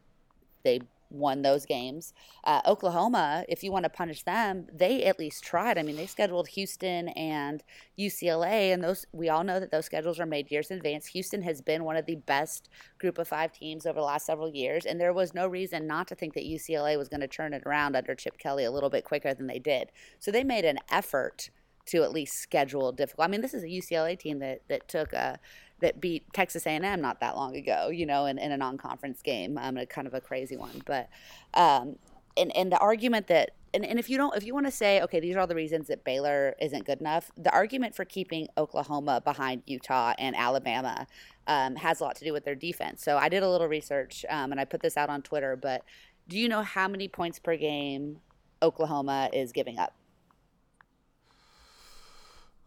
they 0.63 0.81
won 1.11 1.43
those 1.43 1.65
games. 1.65 2.13
Uh, 2.45 2.61
Oklahoma, 2.67 3.45
if 3.49 3.63
you 3.63 3.73
want 3.73 3.85
to 3.85 3.91
punish 3.91 4.23
them, 4.23 4.67
they 4.73 5.05
at 5.05 5.19
least 5.19 5.43
tried. 5.43 5.79
I 5.79 5.83
mean, 5.83 5.97
they 5.97 6.07
scheduled 6.07 6.49
Houston 6.49 7.09
and 7.09 7.63
UCLA, 7.99 8.73
and 8.73 8.83
those 8.83 9.07
we 9.13 9.29
all 9.29 9.45
know 9.45 9.61
that 9.61 9.71
those 9.71 9.87
schedules 9.87 10.21
are 10.21 10.27
made 10.27 10.51
years 10.51 10.71
in 10.71 10.77
advance. 10.77 11.07
Houston 11.07 11.43
has 11.43 11.61
been 11.61 11.85
one 11.85 11.97
of 11.97 12.07
the 12.07 12.17
best 12.17 12.69
Group 12.99 13.19
of 13.19 13.29
Five 13.29 13.53
teams 13.53 13.87
over 13.87 13.99
the 13.99 14.05
last 14.05 14.27
several 14.27 14.51
years, 14.51 14.87
and 14.87 15.01
there 15.01 15.13
was 15.13 15.35
no 15.35 15.47
reason 15.47 15.87
not 15.87 16.09
to 16.09 16.15
think 16.15 16.35
that 16.35 16.45
UCLA 16.45 16.99
was 16.99 17.09
going 17.09 17.21
to 17.21 17.29
turn 17.29 17.55
it 17.55 17.63
around 17.67 17.97
under 17.97 18.15
Chip 18.15 18.39
Kelly 18.39 18.65
a 18.65 18.71
little 18.71 18.91
bit 18.91 19.05
quicker 19.05 19.35
than 19.35 19.47
they 19.47 19.59
did. 19.59 19.91
So 20.19 20.31
they 20.31 20.45
made 20.45 20.65
an 20.65 20.79
effort 20.91 21.51
to 21.87 22.03
at 22.03 22.13
least 22.13 22.39
schedule 22.39 22.93
difficult. 22.93 23.27
I 23.27 23.31
mean, 23.31 23.41
this 23.41 23.55
is 23.55 23.65
a 23.65 23.67
UCLA 23.67 24.19
team 24.19 24.39
that 24.41 24.61
that 24.69 24.89
took 24.89 25.13
a 25.13 25.39
that 25.81 26.01
beat 26.01 26.25
Texas 26.33 26.67
A&M 26.67 27.01
not 27.01 27.21
that 27.21 27.37
long 27.37 27.57
ago, 27.57 27.89
you 27.89 28.07
know, 28.07 28.27
in, 28.27 28.39
in 28.39 28.53
a 28.53 28.57
non-conference 28.57 29.23
game, 29.23 29.59
um, 29.59 29.77
a 29.77 29.87
kind 29.87 30.07
of 30.07 30.15
a 30.15 30.21
crazy 30.21 30.57
one. 30.57 30.83
But 30.85 31.09
um, 31.55 31.97
and 32.37 32.55
and 32.57 32.73
the 32.73 32.79
argument 32.79 33.27
that 33.29 33.51
and, 33.75 33.85
and 33.85 33.99
if 33.99 34.09
you 34.09 34.17
don't 34.17 34.35
if 34.37 34.45
you 34.45 34.55
want 34.55 34.67
to 34.67 34.73
say 34.73 35.03
okay 35.03 35.21
these 35.21 35.35
are 35.37 35.41
all 35.41 35.47
the 35.47 35.55
reasons 35.55 35.89
that 35.89 36.05
Baylor 36.05 36.55
isn't 36.61 36.87
good 36.87 37.01
enough, 37.01 37.31
the 37.37 37.53
argument 37.53 37.95
for 37.95 38.05
keeping 38.05 38.49
Oklahoma 38.57 39.21
behind 39.23 39.63
Utah 39.67 40.15
and 40.19 40.35
Alabama 40.37 41.07
um, 41.47 41.77
has 41.77 42.01
a 42.01 42.05
lot 42.05 42.17
to 42.17 42.25
do 42.25 42.33
with 42.33 42.45
their 42.45 42.55
defense. 42.55 43.03
So 43.03 43.17
I 43.17 43.29
did 43.29 43.43
a 43.43 43.51
little 43.51 43.69
research 43.69 44.25
um, 44.29 44.53
and 44.53 44.61
I 44.61 44.65
put 44.65 44.83
this 44.83 44.97
out 44.97 45.09
on 45.09 45.23
Twitter. 45.23 45.57
But 45.57 45.83
do 46.29 46.39
you 46.39 46.49
know 46.49 46.63
how 46.63 46.89
many 46.89 47.09
points 47.09 47.39
per 47.39 47.57
game 47.57 48.21
Oklahoma 48.63 49.31
is 49.33 49.53
giving 49.53 49.79
up? 49.79 49.95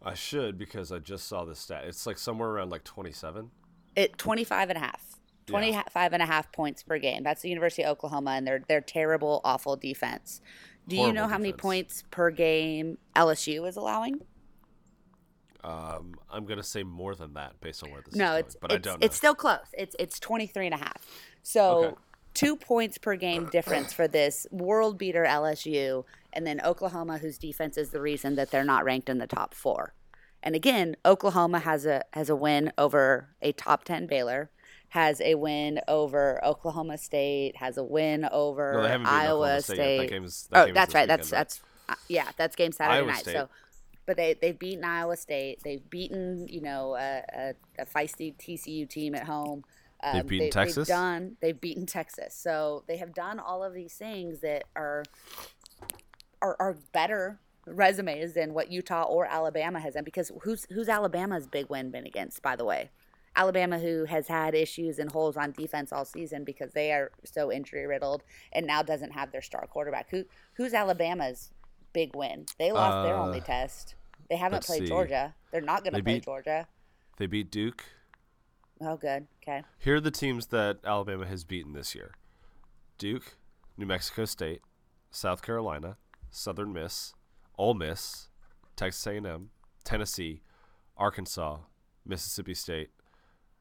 I 0.04 0.14
should 0.16 0.58
because 0.58 0.92
I 0.92 1.00
just 1.00 1.28
saw 1.28 1.46
this 1.46 1.60
stat. 1.60 1.84
It's 1.86 2.06
like 2.06 2.18
somewhere 2.18 2.50
around 2.50 2.72
like 2.72 2.84
27. 2.84 3.52
It 3.96 4.18
25 4.18 4.70
and 4.70 4.78
a 4.78 4.82
half. 4.82 5.04
25 5.48 6.14
and 6.14 6.22
a 6.22 6.26
half 6.26 6.52
points 6.52 6.82
per 6.84 6.98
game. 6.98 7.24
That's 7.24 7.42
the 7.42 7.50
University 7.50 7.84
of 7.84 7.92
Oklahoma 7.92 8.32
and 8.32 8.48
their 8.48 8.64
their 8.68 8.82
terrible 8.82 9.42
awful 9.44 9.76
defense. 9.76 10.40
Do 10.88 10.96
you 10.96 11.12
know 11.12 11.28
how 11.28 11.38
many 11.38 11.54
points 11.54 12.04
per 12.10 12.32
game 12.32 12.98
LSU 13.16 13.68
is 13.68 13.76
allowing? 13.76 14.22
Um, 15.64 16.16
I'm 16.30 16.46
gonna 16.46 16.64
say 16.64 16.84
more 16.84 17.14
than 17.14 17.34
that 17.34 17.60
based 17.62 17.84
on 17.84 17.92
where 17.92 18.02
this 18.02 18.16
No, 18.16 18.26
is 18.26 18.32
going, 18.32 18.46
it's 18.46 18.56
but 18.60 18.72
I 18.72 18.76
it's, 18.76 18.86
don't 18.86 19.00
know. 19.02 19.06
it's 19.06 19.16
still 19.18 19.36
close. 19.36 19.60
It's 19.74 19.96
it's 20.00 20.20
23 20.20 20.68
and 20.68 20.76
a 20.76 20.78
half. 20.78 21.06
So 21.44 21.84
Okay. 21.84 21.96
2 22.41 22.56
points 22.56 22.97
per 22.97 23.15
game 23.15 23.45
difference 23.51 23.93
for 23.93 24.08
this 24.08 24.47
world 24.49 24.97
beater 24.97 25.23
LSU 25.23 26.04
and 26.34 26.47
then 26.47 26.60
Oklahoma 26.62 27.19
whose 27.19 27.38
defense 27.38 27.77
is 27.77 27.91
the 27.91 28.01
reason 28.01 28.36
that 28.36 28.49
they're 28.49 28.63
not 28.63 28.84
ranked 28.84 29.10
in 29.10 29.19
the 29.19 29.27
top 29.27 29.54
4. 29.54 29.93
And 30.41 30.56
again, 30.56 30.95
Oklahoma 31.06 31.60
has 31.60 31.86
a 31.86 32.04
has 32.13 32.30
a 32.30 32.36
win 32.36 32.73
over 32.80 33.30
a 33.43 33.51
top 33.51 33.84
10 33.84 34.08
Baylor, 34.08 34.49
has 34.89 35.21
a 35.21 35.36
win 35.36 35.82
over 35.88 36.43
Oklahoma 36.43 36.97
State, 36.97 37.58
has 37.58 37.77
a 37.77 37.84
win 37.84 38.27
over 38.32 38.73
No, 38.73 38.82
they 38.82 38.89
haven't 38.89 39.06
beaten 39.06 39.19
Iowa 39.19 39.36
Oklahoma 39.36 39.62
State. 39.62 39.75
That 39.77 39.84
State. 39.84 40.10
game's, 40.10 40.47
that 40.47 40.69
oh, 40.69 40.73
that's 40.73 40.93
right. 40.95 41.08
That's 41.08 41.27
weekend, 41.27 41.39
that's 41.39 41.62
uh, 41.89 41.95
yeah, 42.08 42.32
that's 42.38 42.56
game 42.56 42.71
Saturday 42.71 42.97
Iowa 42.97 43.08
night. 43.12 43.21
State. 43.21 43.34
So 43.34 43.49
but 44.08 44.17
they 44.17 44.34
they've 44.34 44.58
beaten 44.58 44.84
Iowa 44.84 45.15
State. 45.15 45.62
They've 45.63 45.88
beaten 45.91 46.47
you 46.49 46.62
know 46.62 46.95
a, 46.95 47.23
a, 47.38 47.54
a 47.84 47.86
feisty 47.86 48.36
TCU 48.36 48.89
team 48.89 49.13
at 49.13 49.25
home. 49.25 49.63
Um, 50.04 50.14
They've 50.16 50.28
beaten 50.28 50.46
they, 50.48 50.52
Texas? 50.52 50.88
They've 50.88 50.96
done. 50.96 51.38
They've 51.42 51.62
beaten 51.62 51.86
Texas. 51.86 52.36
So 52.36 52.84
they 52.88 52.98
have 52.98 53.14
done 53.14 53.40
all 53.40 53.64
of 53.64 53.74
these 53.74 53.94
things 53.94 54.40
that 54.42 54.64
are 54.76 55.04
are, 56.42 56.56
are 56.60 56.78
better 56.92 57.40
resumes 57.68 58.34
than 58.34 58.54
what 58.54 58.72
Utah 58.72 59.04
or 59.04 59.26
Alabama 59.26 59.80
has 59.80 59.94
done. 59.94 60.04
Because 60.04 60.32
who's 60.42 60.66
who's 60.72 60.90
Alabama's 60.90 61.48
big 61.48 61.70
win 61.70 61.92
been 61.92 62.06
against? 62.06 62.42
By 62.42 62.56
the 62.56 62.66
way, 62.66 62.90
Alabama, 63.36 63.80
who 63.80 64.06
has 64.06 64.28
had 64.28 64.56
issues 64.56 65.00
and 65.00 65.12
holes 65.12 65.38
on 65.38 65.52
defense 65.52 65.94
all 65.94 66.06
season 66.06 66.44
because 66.44 66.72
they 66.74 66.92
are 66.92 67.12
so 67.24 67.52
injury 67.52 67.86
riddled 67.86 68.24
and 68.52 68.68
now 68.68 68.82
doesn't 68.82 69.12
have 69.12 69.32
their 69.32 69.42
star 69.42 69.68
quarterback. 69.68 70.10
Who 70.10 70.26
who's 70.56 70.74
Alabama's 70.74 71.52
big 71.94 72.16
win? 72.16 72.46
They 72.58 72.72
lost 72.72 72.96
uh, 72.96 73.04
their 73.04 73.16
only 73.16 73.42
test. 73.42 73.96
They 74.30 74.36
haven't 74.38 74.64
played 74.64 74.82
see. 74.84 74.88
Georgia. 74.88 75.36
They're 75.52 75.62
not 75.62 75.84
going 75.84 75.94
to 75.94 76.04
play 76.04 76.16
beat, 76.16 76.24
Georgia. 76.24 76.68
They 77.18 77.28
beat 77.28 77.52
Duke. 77.52 77.84
Oh, 78.84 78.98
good. 78.98 79.28
Okay. 79.44 79.63
Here 79.80 79.96
are 79.96 80.02
the 80.02 80.12
teams 80.12 80.48
that 80.48 80.80
Alabama 80.84 81.26
has 81.28 81.44
beaten 81.44 81.74
this 81.74 81.94
year: 81.94 82.15
Duke, 82.98 83.36
New 83.78 83.86
Mexico 83.86 84.26
State, 84.26 84.62
South 85.12 85.41
Carolina, 85.41 85.98
Southern 86.32 86.74
Miss, 86.74 87.13
Ole 87.58 87.74
Miss, 87.74 88.30
Texas 88.76 89.06
A&M, 89.06 89.50
Tennessee, 89.84 90.41
Arkansas, 90.98 91.58
Mississippi 92.06 92.54
State. 92.54 92.89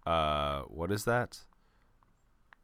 Uh, 0.07 0.63
what 0.63 0.91
is 0.91 1.05
that? 1.05 1.41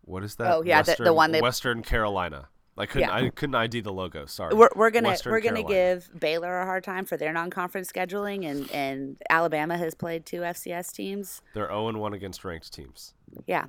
What 0.03 0.23
is 0.23 0.37
that? 0.37 0.55
Oh 0.55 0.63
yeah, 0.63 0.79
Western, 0.79 1.05
the, 1.05 1.11
the 1.11 1.15
one 1.15 1.33
they 1.33 1.41
Western 1.41 1.83
Carolina. 1.83 2.49
I 2.79 2.87
couldn't. 2.87 3.09
Yeah. 3.09 3.15
I 3.15 3.29
couldn't 3.31 3.55
ID 3.55 3.81
the 3.81 3.93
logo. 3.93 4.27
Sorry. 4.27 4.55
We're, 4.55 4.69
we're 4.77 4.91
gonna 4.91 5.09
Western 5.09 5.33
we're 5.33 5.41
gonna 5.41 5.63
give 5.63 6.11
Baylor 6.19 6.61
a 6.61 6.67
hard 6.67 6.85
time 6.85 7.07
for 7.07 7.17
their 7.17 7.33
non-conference 7.33 7.91
scheduling, 7.91 8.45
and 8.45 8.71
and 8.71 9.17
Alabama 9.31 9.79
has 9.79 9.95
played 9.95 10.27
two 10.27 10.41
FCS 10.41 10.93
teams. 10.93 11.41
They're 11.55 11.67
zero 11.67 11.85
oh 11.85 11.89
and 11.89 12.01
one 12.01 12.13
against 12.13 12.45
ranked 12.45 12.73
teams. 12.73 13.15
Yeah, 13.47 13.65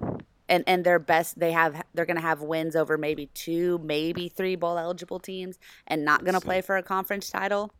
and 0.49 0.63
and 0.67 0.83
their 0.83 0.99
best 0.99 1.39
they 1.39 1.53
have 1.53 1.81
they're 1.93 2.05
gonna 2.05 2.19
have 2.19 2.41
wins 2.41 2.75
over 2.75 2.97
maybe 2.97 3.27
two, 3.33 3.79
maybe 3.83 4.27
three 4.27 4.55
bowl 4.55 4.77
eligible 4.77 5.19
teams, 5.19 5.57
and 5.87 6.03
not 6.03 6.25
gonna 6.25 6.41
play 6.41 6.61
for 6.61 6.75
a 6.75 6.83
conference 6.83 7.29
title. 7.29 7.71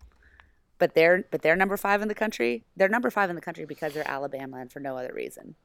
But 0.80 0.94
they're 0.94 1.26
but 1.30 1.42
they're 1.42 1.56
number 1.56 1.76
five 1.76 2.02
in 2.02 2.08
the 2.08 2.16
country. 2.16 2.64
They're 2.78 2.88
number 2.88 3.10
five 3.10 3.30
in 3.30 3.36
the 3.36 3.42
country 3.42 3.66
because 3.66 3.94
they're 3.94 4.08
Alabama 4.08 4.58
and 4.58 4.72
for 4.72 4.80
no 4.80 4.96
other 4.96 5.12
reason. 5.14 5.56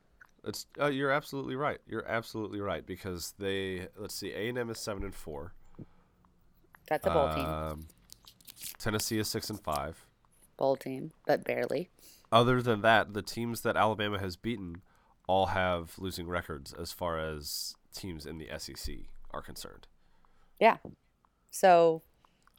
It's 0.45 0.67
uh, 0.81 0.87
you're 0.87 1.11
absolutely 1.11 1.57
right. 1.57 1.79
You're 1.87 2.07
absolutely 2.07 2.61
right 2.61 2.85
because 2.85 3.35
they 3.39 3.89
let's 3.97 4.15
see, 4.15 4.33
A 4.33 4.49
and 4.49 4.59
M 4.59 4.71
is 4.71 4.79
seven 4.79 5.05
and 5.05 5.15
four. 5.15 5.55
That's 6.89 7.07
a 7.07 7.11
bowl 7.11 7.29
um, 7.29 7.37
team. 7.37 7.87
Tennessee 8.79 9.19
is 9.19 9.29
six 9.29 9.51
and 9.51 9.61
five. 9.61 10.05
Bowl 10.57 10.77
team, 10.77 11.13
but 11.27 11.45
barely. 11.45 11.91
Other 12.31 12.63
than 12.63 12.81
that, 12.83 13.15
the 13.15 13.23
teams 13.23 13.61
that 13.61 13.77
Alabama 13.77 14.19
has 14.19 14.37
beaten 14.37 14.83
all 15.29 15.47
have 15.47 15.99
losing 15.99 16.27
records 16.27 16.73
as 16.73 16.93
far 16.93 17.19
as 17.19 17.77
teams 17.95 18.27
in 18.27 18.39
the 18.39 18.49
SEC 18.59 18.95
are 19.31 19.43
concerned. 19.43 19.87
Yeah. 20.59 20.79
So 21.51 22.03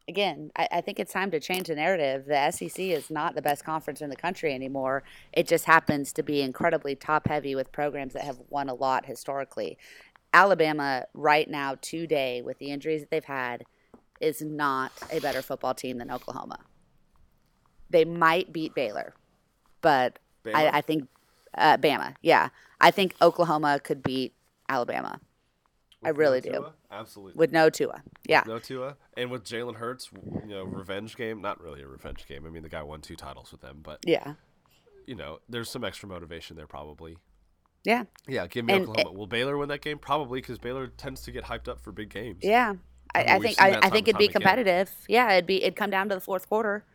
again, 0.08 0.52
I, 0.56 0.68
I, 0.72 0.82
think 0.82 1.00
it's 1.00 1.14
time 1.14 1.32
to 1.32 1.40
change 1.40 1.68
the 1.68 1.76
narrative. 1.76 2.26
The 2.26 2.52
SEC 2.52 2.80
is 2.80 3.10
not 3.10 3.36
the 3.36 3.42
best 3.42 3.64
conference 3.64 4.02
in 4.02 4.10
the 4.10 4.16
country 4.16 4.54
anymore. 4.54 5.04
It 5.32 5.48
just 5.48 5.66
happens 5.66 6.12
to 6.14 6.24
be 6.24 6.42
incredibly 6.42 6.96
top 6.96 7.28
heavy 7.28 7.56
with 7.56 7.72
programs 7.72 8.14
that 8.14 8.24
have 8.24 8.40
won 8.50 8.70
a 8.70 8.74
lot 8.74 9.06
historically. 9.06 9.78
Alabama, 10.34 11.06
right 11.14 11.50
now, 11.50 11.76
today, 11.82 12.42
with 12.42 12.58
the 12.60 12.72
injuries 12.72 13.02
that 13.02 13.12
they've 13.12 13.24
had, 13.24 13.66
is 14.20 14.42
not 14.42 14.92
a 15.12 15.20
better 15.20 15.42
football 15.42 15.74
team 15.74 15.98
than 15.98 16.10
Oklahoma. 16.10 16.60
They 17.90 18.06
might 18.06 18.52
beat 18.52 18.74
Baylor, 18.74 19.14
but 19.82 20.18
I, 20.54 20.70
I, 20.70 20.82
think 20.82 21.08
uh, 21.56 21.78
Bama. 21.78 22.16
Yeah, 22.22 22.50
I 22.82 22.90
think 22.90 23.14
Oklahoma 23.22 23.80
could 23.84 24.02
beat 24.02 24.34
Alabama. 24.68 25.20
I 26.06 26.10
really 26.10 26.42
no 26.46 26.52
do. 26.52 26.66
Absolutely. 26.92 27.40
With 27.40 27.52
no 27.52 27.70
Tua. 27.70 28.02
Yeah. 28.28 28.42
With 28.42 28.48
no 28.48 28.60
Tua. 28.60 28.98
And 29.18 29.32
with 29.32 29.44
Jalen 29.44 29.76
Hurts, 29.76 30.10
you 30.14 30.50
know, 30.50 30.64
revenge 30.64 31.16
game. 31.16 31.42
Not 31.42 31.62
really 31.62 31.82
a 31.82 31.88
revenge 31.88 32.26
game. 32.28 32.46
I 32.46 32.50
mean, 32.50 32.64
the 32.64 32.70
guy 32.70 32.84
won 32.84 33.02
two 33.02 33.16
titles 33.16 33.52
with 33.52 33.62
them, 33.62 33.80
but 33.84 34.00
yeah, 34.06 34.34
you 35.08 35.16
know, 35.16 35.40
there's 35.50 35.70
some 35.70 35.84
extra 35.84 36.08
motivation 36.10 36.56
there 36.56 36.68
probably. 36.68 37.18
Yeah. 37.84 38.04
Yeah. 38.28 38.48
Give 38.48 38.66
me 38.66 38.74
and 38.74 38.84
Oklahoma. 38.84 39.12
It, 39.12 39.18
Will 39.18 39.28
Baylor 39.28 39.58
win 39.58 39.70
that 39.70 39.82
game? 39.82 39.98
Probably 39.98 40.40
because 40.40 40.58
Baylor 40.58 40.88
tends 40.88 41.22
to 41.24 41.32
get 41.32 41.44
hyped 41.44 41.68
up 41.68 41.82
for 41.82 41.92
big 41.92 42.10
games. 42.10 42.40
Yeah. 42.42 42.76
I, 43.16 43.36
I 43.36 43.40
think 43.40 43.62
I, 43.62 43.80
I 43.84 43.90
think 43.90 44.08
it'd 44.08 44.18
be 44.18 44.28
competitive. 44.28 44.88
Again. 44.88 45.06
Yeah, 45.08 45.32
it'd 45.34 45.46
be 45.46 45.62
it'd 45.64 45.76
come 45.76 45.90
down 45.90 46.10
to 46.10 46.16
the 46.16 46.22
fourth 46.22 46.50
quarter. 46.50 46.86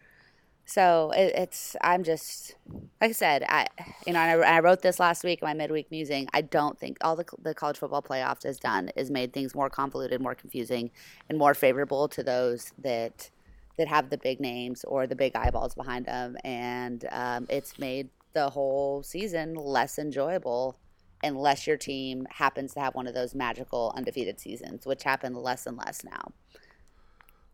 So 0.69 1.13
it, 1.17 1.33
it's 1.35 1.77
I'm 1.81 2.05
just 2.05 2.55
like 3.01 3.09
I 3.09 3.13
said 3.13 3.43
I 3.49 3.69
you 4.07 4.13
know 4.13 4.21
I, 4.21 4.57
I, 4.57 4.61
wrote 4.61 4.83
this 4.83 5.01
last 5.01 5.25
week 5.25 5.41
in 5.41 5.49
my 5.49 5.55
midweek 5.55 5.91
musing. 5.91 6.29
I 6.35 6.43
don't 6.43 6.79
think 6.79 6.99
all 7.01 7.17
the 7.17 7.25
the 7.41 7.55
college 7.55 7.79
football 7.79 8.03
playoffs 8.03 8.43
has 8.43 8.59
done 8.61 8.91
is 8.95 9.11
made 9.11 9.33
things 9.33 9.55
more 9.55 9.71
convoluted, 9.71 10.21
more 10.21 10.35
confusing, 10.35 10.91
and 11.31 11.39
more 11.39 11.55
favorable 11.55 12.07
to 12.09 12.23
those 12.23 12.75
that 12.83 13.31
that 13.79 13.89
have 13.89 14.11
the 14.11 14.19
big 14.19 14.41
names 14.41 14.85
or 14.85 15.07
the 15.07 15.17
big 15.17 15.35
eyeballs 15.35 15.75
behind 15.75 16.05
them, 16.05 16.37
and 16.45 17.09
um, 17.13 17.47
it's 17.49 17.79
made 17.79 18.11
the 18.35 18.51
whole 18.51 19.03
season 19.03 19.55
less 19.55 19.99
enjoyable 19.99 20.77
unless 21.23 21.67
your 21.67 21.79
team 21.79 22.27
happens 22.29 22.75
to 22.75 22.81
have 22.81 22.95
one 22.95 23.07
of 23.07 23.15
those 23.15 23.35
magical 23.35 23.91
undefeated 23.97 24.39
seasons, 24.39 24.85
which 24.85 25.03
happen 25.03 25.33
less 25.33 25.67
and 25.67 25.79
less 25.79 26.05
now. 26.05 26.31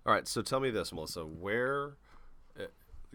All 0.04 0.12
right, 0.12 0.26
so 0.26 0.42
tell 0.42 0.58
me 0.58 0.70
this, 0.70 0.92
Melissa, 0.92 1.24
where 1.24 1.94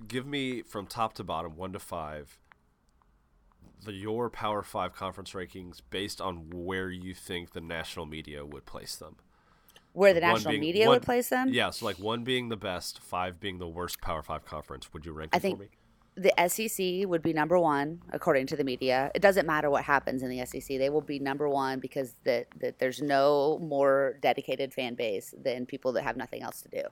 give 0.07 0.25
me 0.25 0.61
from 0.61 0.85
top 0.85 1.13
to 1.13 1.23
bottom, 1.23 1.55
one 1.55 1.73
to 1.73 1.79
five, 1.79 2.39
the 3.83 3.93
your 3.93 4.29
Power 4.29 4.61
Five 4.61 4.93
conference 4.93 5.31
rankings 5.31 5.81
based 5.89 6.21
on 6.21 6.49
where 6.51 6.89
you 6.89 7.13
think 7.13 7.53
the 7.53 7.61
national 7.61 8.05
media 8.05 8.45
would 8.45 8.65
place 8.65 8.95
them. 8.95 9.15
Where 9.93 10.13
the 10.13 10.19
national 10.19 10.51
being, 10.51 10.61
media 10.61 10.87
one, 10.87 10.95
would 10.95 11.03
place 11.03 11.29
them? 11.29 11.49
Yeah, 11.49 11.71
so 11.71 11.85
like 11.85 11.97
one 11.97 12.23
being 12.23 12.49
the 12.49 12.57
best, 12.57 12.99
five 12.99 13.39
being 13.39 13.57
the 13.57 13.67
worst 13.67 14.01
Power 14.01 14.21
Five 14.21 14.45
conference. 14.45 14.93
Would 14.93 15.05
you 15.05 15.13
rank 15.13 15.35
I 15.35 15.39
think 15.39 15.57
for 15.57 15.63
me? 15.63 15.69
The 16.15 16.33
SEC 16.49 17.07
would 17.07 17.21
be 17.21 17.31
number 17.31 17.57
one 17.57 18.01
according 18.11 18.47
to 18.47 18.57
the 18.57 18.63
media. 18.63 19.09
It 19.15 19.21
doesn't 19.21 19.45
matter 19.45 19.69
what 19.69 19.83
happens 19.83 20.21
in 20.21 20.29
the 20.29 20.45
SEC; 20.45 20.77
they 20.77 20.89
will 20.89 21.01
be 21.01 21.19
number 21.19 21.47
one 21.47 21.79
because 21.79 22.15
that 22.25 22.47
the, 22.59 22.75
there's 22.77 23.01
no 23.01 23.59
more 23.59 24.17
dedicated 24.21 24.73
fan 24.73 24.95
base 24.95 25.33
than 25.41 25.65
people 25.65 25.93
that 25.93 26.03
have 26.03 26.17
nothing 26.17 26.43
else 26.43 26.61
to 26.61 26.69
do. 26.69 26.83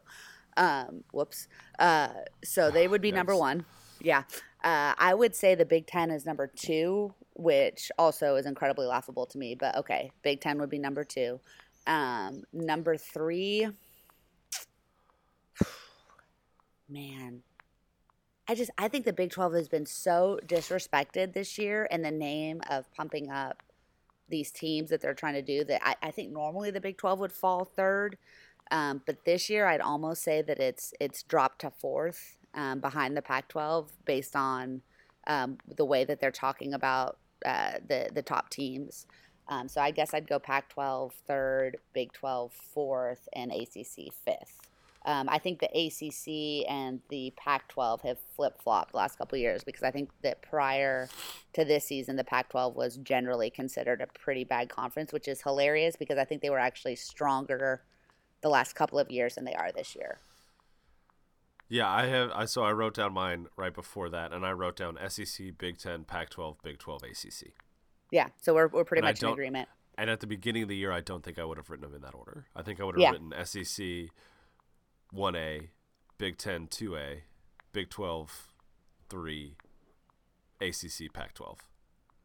Um, 0.58 1.04
whoops. 1.14 1.48
Uh, 1.80 2.10
so 2.44 2.70
they 2.72 2.88
would 2.88 3.02
be 3.02 3.12
number 3.12 3.36
one. 3.36 3.66
Yeah. 4.02 4.24
Uh, 4.64 4.94
I 4.98 5.14
would 5.14 5.36
say 5.36 5.56
the 5.56 5.66
Big 5.66 5.88
Ten 5.88 6.12
is 6.12 6.26
number 6.26 6.48
two, 6.48 7.14
which 7.36 7.92
also 7.98 8.36
is 8.36 8.46
incredibly 8.46 8.88
laughable 8.88 9.26
to 9.28 9.38
me. 9.38 9.56
But 9.56 9.78
okay, 9.78 10.12
Big 10.24 10.42
Ten 10.42 10.60
would 10.60 10.70
be 10.70 10.80
number 10.80 11.04
two. 11.04 11.40
Um, 11.86 12.44
number 12.52 12.98
three, 12.98 13.68
man, 16.90 17.44
I 18.48 18.56
just 18.56 18.72
I 18.78 18.88
think 18.88 19.06
the 19.06 19.14
Big 19.14 19.32
Twelve 19.32 19.54
has 19.54 19.70
been 19.70 19.86
so 19.86 20.40
disrespected 20.46 21.34
this 21.34 21.58
year 21.58 21.88
in 21.92 22.02
the 22.02 22.12
name 22.12 22.62
of 22.70 22.92
pumping 22.94 23.30
up 23.32 23.64
these 24.30 24.52
teams 24.52 24.90
that 24.90 25.02
they're 25.02 25.14
trying 25.14 25.36
to 25.36 25.42
do. 25.42 25.64
That 25.64 25.82
I, 25.86 25.96
I 26.02 26.12
think 26.12 26.32
normally 26.32 26.72
the 26.72 26.82
Big 26.82 26.98
Twelve 26.98 27.20
would 27.20 27.32
fall 27.32 27.64
third. 27.64 28.18
Um, 28.72 29.02
but 29.06 29.26
this 29.26 29.50
year, 29.50 29.66
I'd 29.66 29.82
almost 29.82 30.24
say 30.24 30.42
that 30.42 30.60
it's 30.60 30.94
it's 31.00 31.24
dropped 31.24 31.62
to 31.62 31.72
fourth 31.72 32.38
um, 32.54 32.80
behind 32.80 33.16
the 33.16 33.22
Pac-12 33.22 33.90
based 34.06 34.36
on 34.36 34.82
um, 35.28 35.58
the 35.76 35.86
way 35.86 36.04
that 36.06 36.20
they're 36.20 36.32
talking 36.32 36.74
about 36.74 37.18
uh, 37.46 37.74
the 37.88 38.10
the 38.14 38.22
top 38.22 38.50
teams. 38.50 39.06
Um, 39.50 39.70
so 39.70 39.80
I 39.80 39.92
guess 39.92 40.14
I'd 40.14 40.28
go 40.28 40.40
Pac-12 40.40 41.12
third, 41.26 41.78
Big 41.94 42.12
12 42.14 42.52
fourth, 42.52 43.30
and 43.34 43.52
ACC 43.52 44.14
fifth. 44.14 44.68
Um, 45.06 45.30
I 45.30 45.38
think 45.38 45.62
the 45.62 45.68
ACC 45.68 46.70
and 46.70 47.00
the 47.08 47.34
Pac-12 47.38 48.02
have 48.02 48.18
flip-flopped 48.36 48.92
the 48.92 48.98
last 48.98 49.18
couple 49.18 49.38
years 49.38 49.64
because 49.64 49.84
I 49.84 49.90
think 49.90 50.10
that 50.22 50.42
prior 50.42 51.08
to 51.54 51.64
this 51.64 51.86
season, 51.86 52.18
the 52.18 52.26
Pac-12 52.26 52.76
was 52.76 52.98
generally 52.98 53.50
considered 53.50 54.02
a 54.02 54.08
pretty 54.08 54.44
bad 54.44 54.68
conference, 54.68 55.14
which 55.14 55.30
is 55.30 55.42
hilarious 55.42 55.96
because 55.96 56.18
I 56.18 56.26
think 56.26 56.42
they 56.42 56.50
were 56.50 56.60
actually 56.60 56.98
stronger 56.98 57.84
the 58.42 58.50
last 58.50 58.74
couple 58.74 59.00
of 59.00 59.10
years 59.10 59.36
than 59.36 59.46
they 59.46 59.56
are 59.56 59.72
this 59.72 59.96
year. 59.96 60.20
Yeah, 61.70 61.90
I 61.90 62.06
have. 62.06 62.32
I 62.34 62.46
so 62.46 62.64
I 62.64 62.72
wrote 62.72 62.94
down 62.94 63.14
mine 63.14 63.48
right 63.58 63.74
before 63.74 64.10
that, 64.10 64.32
and 64.32 64.46
I 64.46 64.52
wrote 64.52 64.78
down 64.78 64.98
SEC, 65.10 65.58
Big 65.58 65.78
Ten, 65.78 66.06
Pac-12, 66.06 66.58
Big 66.64 66.78
12, 66.78 67.04
ACC. 67.04 67.54
Yeah, 68.10 68.28
so 68.42 68.54
we're 68.54 68.68
we're 68.68 68.86
pretty 68.86 69.00
and 69.00 69.08
much 69.08 69.22
in 69.22 69.30
agreement. 69.30 69.68
And 69.98 70.10
at 70.10 70.20
the 70.20 70.28
beginning 70.28 70.64
of 70.64 70.70
the 70.70 70.78
year, 70.78 70.92
I 70.92 71.02
don't 71.02 71.24
think 71.24 71.40
I 71.40 71.44
would 71.44 71.58
have 71.58 71.70
written 71.70 71.86
them 71.86 71.96
in 71.96 72.02
that 72.04 72.14
order. 72.14 72.46
I 72.56 72.62
think 72.62 72.80
I 72.80 72.84
would 72.84 72.96
have 72.96 73.02
yeah. 73.02 73.12
written 73.12 73.34
SEC, 73.46 74.12
one 75.12 75.36
A, 75.36 75.70
Big 76.18 76.38
Ten, 76.38 76.68
two 76.68 76.96
A, 76.96 77.24
Big 77.74 77.90
12, 77.90 78.54
three, 79.10 79.56
ACC, 80.62 81.12
Pac-12. 81.12 81.58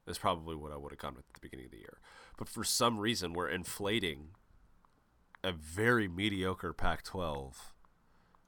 Is 0.07 0.19
probably 0.19 0.55
what 0.55 0.73
I 0.73 0.77
would 0.77 0.93
have 0.93 0.99
gone 0.99 1.15
with 1.15 1.25
at 1.29 1.35
the 1.35 1.41
beginning 1.41 1.67
of 1.67 1.73
the 1.73 1.79
year. 1.79 1.99
But 2.37 2.49
for 2.49 2.65
some 2.65 2.99
reason, 2.99 3.33
we're 3.33 3.49
inflating 3.49 4.31
a 5.45 5.53
very 5.53 6.09
mediocre 6.09 6.73
Pac-12. 6.73 7.55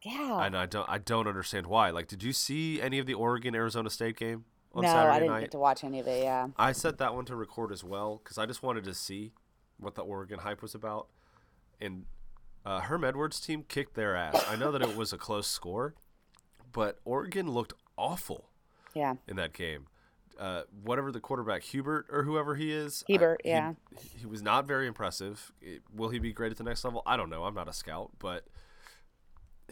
Yeah. 0.03 0.45
And 0.45 0.57
I 0.57 0.67
don't 0.67 0.89
I 0.89 0.99
don't 0.99 1.27
understand 1.27 1.67
why. 1.67 1.91
Like, 1.91 2.09
did 2.09 2.23
you 2.23 2.33
see 2.33 2.81
any 2.81 2.99
of 2.99 3.07
the 3.07 3.15
Oregon 3.15 3.55
Arizona 3.55 3.89
State 3.91 4.17
game 4.19 4.45
on 4.75 4.83
no, 4.83 4.89
Saturday 4.89 5.11
I 5.17 5.19
didn't 5.19 5.33
night? 5.33 5.41
get 5.41 5.51
to 5.53 5.59
watch 5.59 5.83
any 5.83 5.99
of 6.01 6.07
it. 6.07 6.23
Yeah. 6.23 6.49
I 6.59 6.73
set 6.73 6.99
that 6.99 7.15
one 7.15 7.25
to 7.27 7.37
record 7.37 7.73
as 7.73 7.83
well 7.83 8.21
because 8.23 8.37
I 8.37 8.45
just 8.45 8.63
wanted 8.63 8.85
to 8.85 8.93
see 8.95 9.33
what 9.79 9.95
the 9.95 10.03
Oregon 10.03 10.41
hype 10.41 10.61
was 10.63 10.75
about, 10.75 11.09
and 11.81 12.07
Uh, 12.67 12.81
Herm 12.81 13.05
Edwards' 13.05 13.41
team 13.41 13.63
kicked 13.69 13.95
their 13.95 14.17
ass. 14.17 14.43
I 14.49 14.57
know 14.57 14.73
that 14.73 14.81
it 14.81 14.97
was 14.97 15.13
a 15.13 15.19
close 15.19 15.47
score, 15.47 15.95
but 16.73 16.99
Oregon 17.05 17.51
looked 17.51 17.75
awful 17.99 18.49
Yeah. 18.95 19.17
in 19.29 19.37
that 19.37 19.53
game. 19.53 19.87
Uh, 20.39 20.63
whatever 20.83 21.13
the 21.13 21.21
quarterback 21.21 21.63
Hubert 21.63 22.07
or 22.11 22.25
whoever 22.25 22.55
he 22.57 22.73
is, 22.73 23.05
I- 23.09 23.13
Herbert, 23.15 23.41
he- 23.45 23.51
yeah. 23.51 23.75
he, 24.19 24.27
was 24.27 24.43
not 24.43 24.67
very 24.67 24.87
impressive. 24.89 25.53
It- 25.61 25.83
will 25.95 26.09
he 26.09 26.19
be 26.19 26.33
great 26.33 26.51
at 26.51 26.59
the 26.59 26.65
next 26.65 26.85
level? 26.85 27.03
I 27.07 27.17
don't 27.17 27.31
know. 27.31 27.45
I'm 27.45 27.55
not 27.55 27.69
a 27.69 27.73
scout, 27.73 28.11
but 28.19 28.45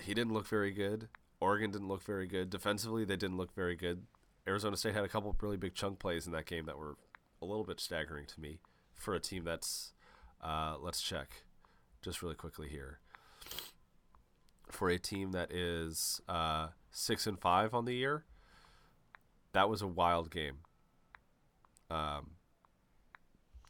he 0.01 0.15
didn't 0.15 0.33
look 0.33 0.47
very 0.47 0.71
good. 0.71 1.09
Oregon 1.41 1.71
didn't 1.73 1.89
look 1.89 2.03
very 2.05 2.27
good 2.29 2.49
defensively. 2.51 3.05
They 3.05 3.17
didn't 3.17 3.37
look 3.37 3.53
very 3.55 3.75
good. 3.75 4.07
Arizona 4.47 4.77
State 4.77 4.95
had 4.95 5.05
a 5.05 5.09
couple 5.09 5.31
of 5.31 5.43
really 5.43 5.57
big 5.57 5.75
chunk 5.75 5.99
plays 5.99 6.27
in 6.27 6.33
that 6.33 6.47
game 6.47 6.67
that 6.67 6.79
were 6.79 6.97
a 7.41 7.45
little 7.45 7.65
bit 7.65 7.81
staggering 7.81 8.27
to 8.27 8.41
me 8.41 8.61
for 8.95 9.15
a 9.15 9.21
team 9.21 9.43
that's. 9.45 9.93
Uh, 10.41 10.77
let's 10.81 11.01
check, 11.03 11.43
just 12.03 12.23
really 12.23 12.35
quickly 12.35 12.69
here. 12.69 12.99
For 14.71 14.89
a 14.89 14.99
team 14.99 15.33
that 15.33 15.53
is 15.53 16.21
uh, 16.29 16.69
six 16.91 17.27
and 17.27 17.39
five 17.39 17.75
on 17.75 17.85
the 17.85 17.95
year, 17.95 18.25
that 19.53 19.69
was 19.69 19.83
a 19.83 19.87
wild 19.87 20.31
game. 20.31 20.59
Um, 21.91 22.31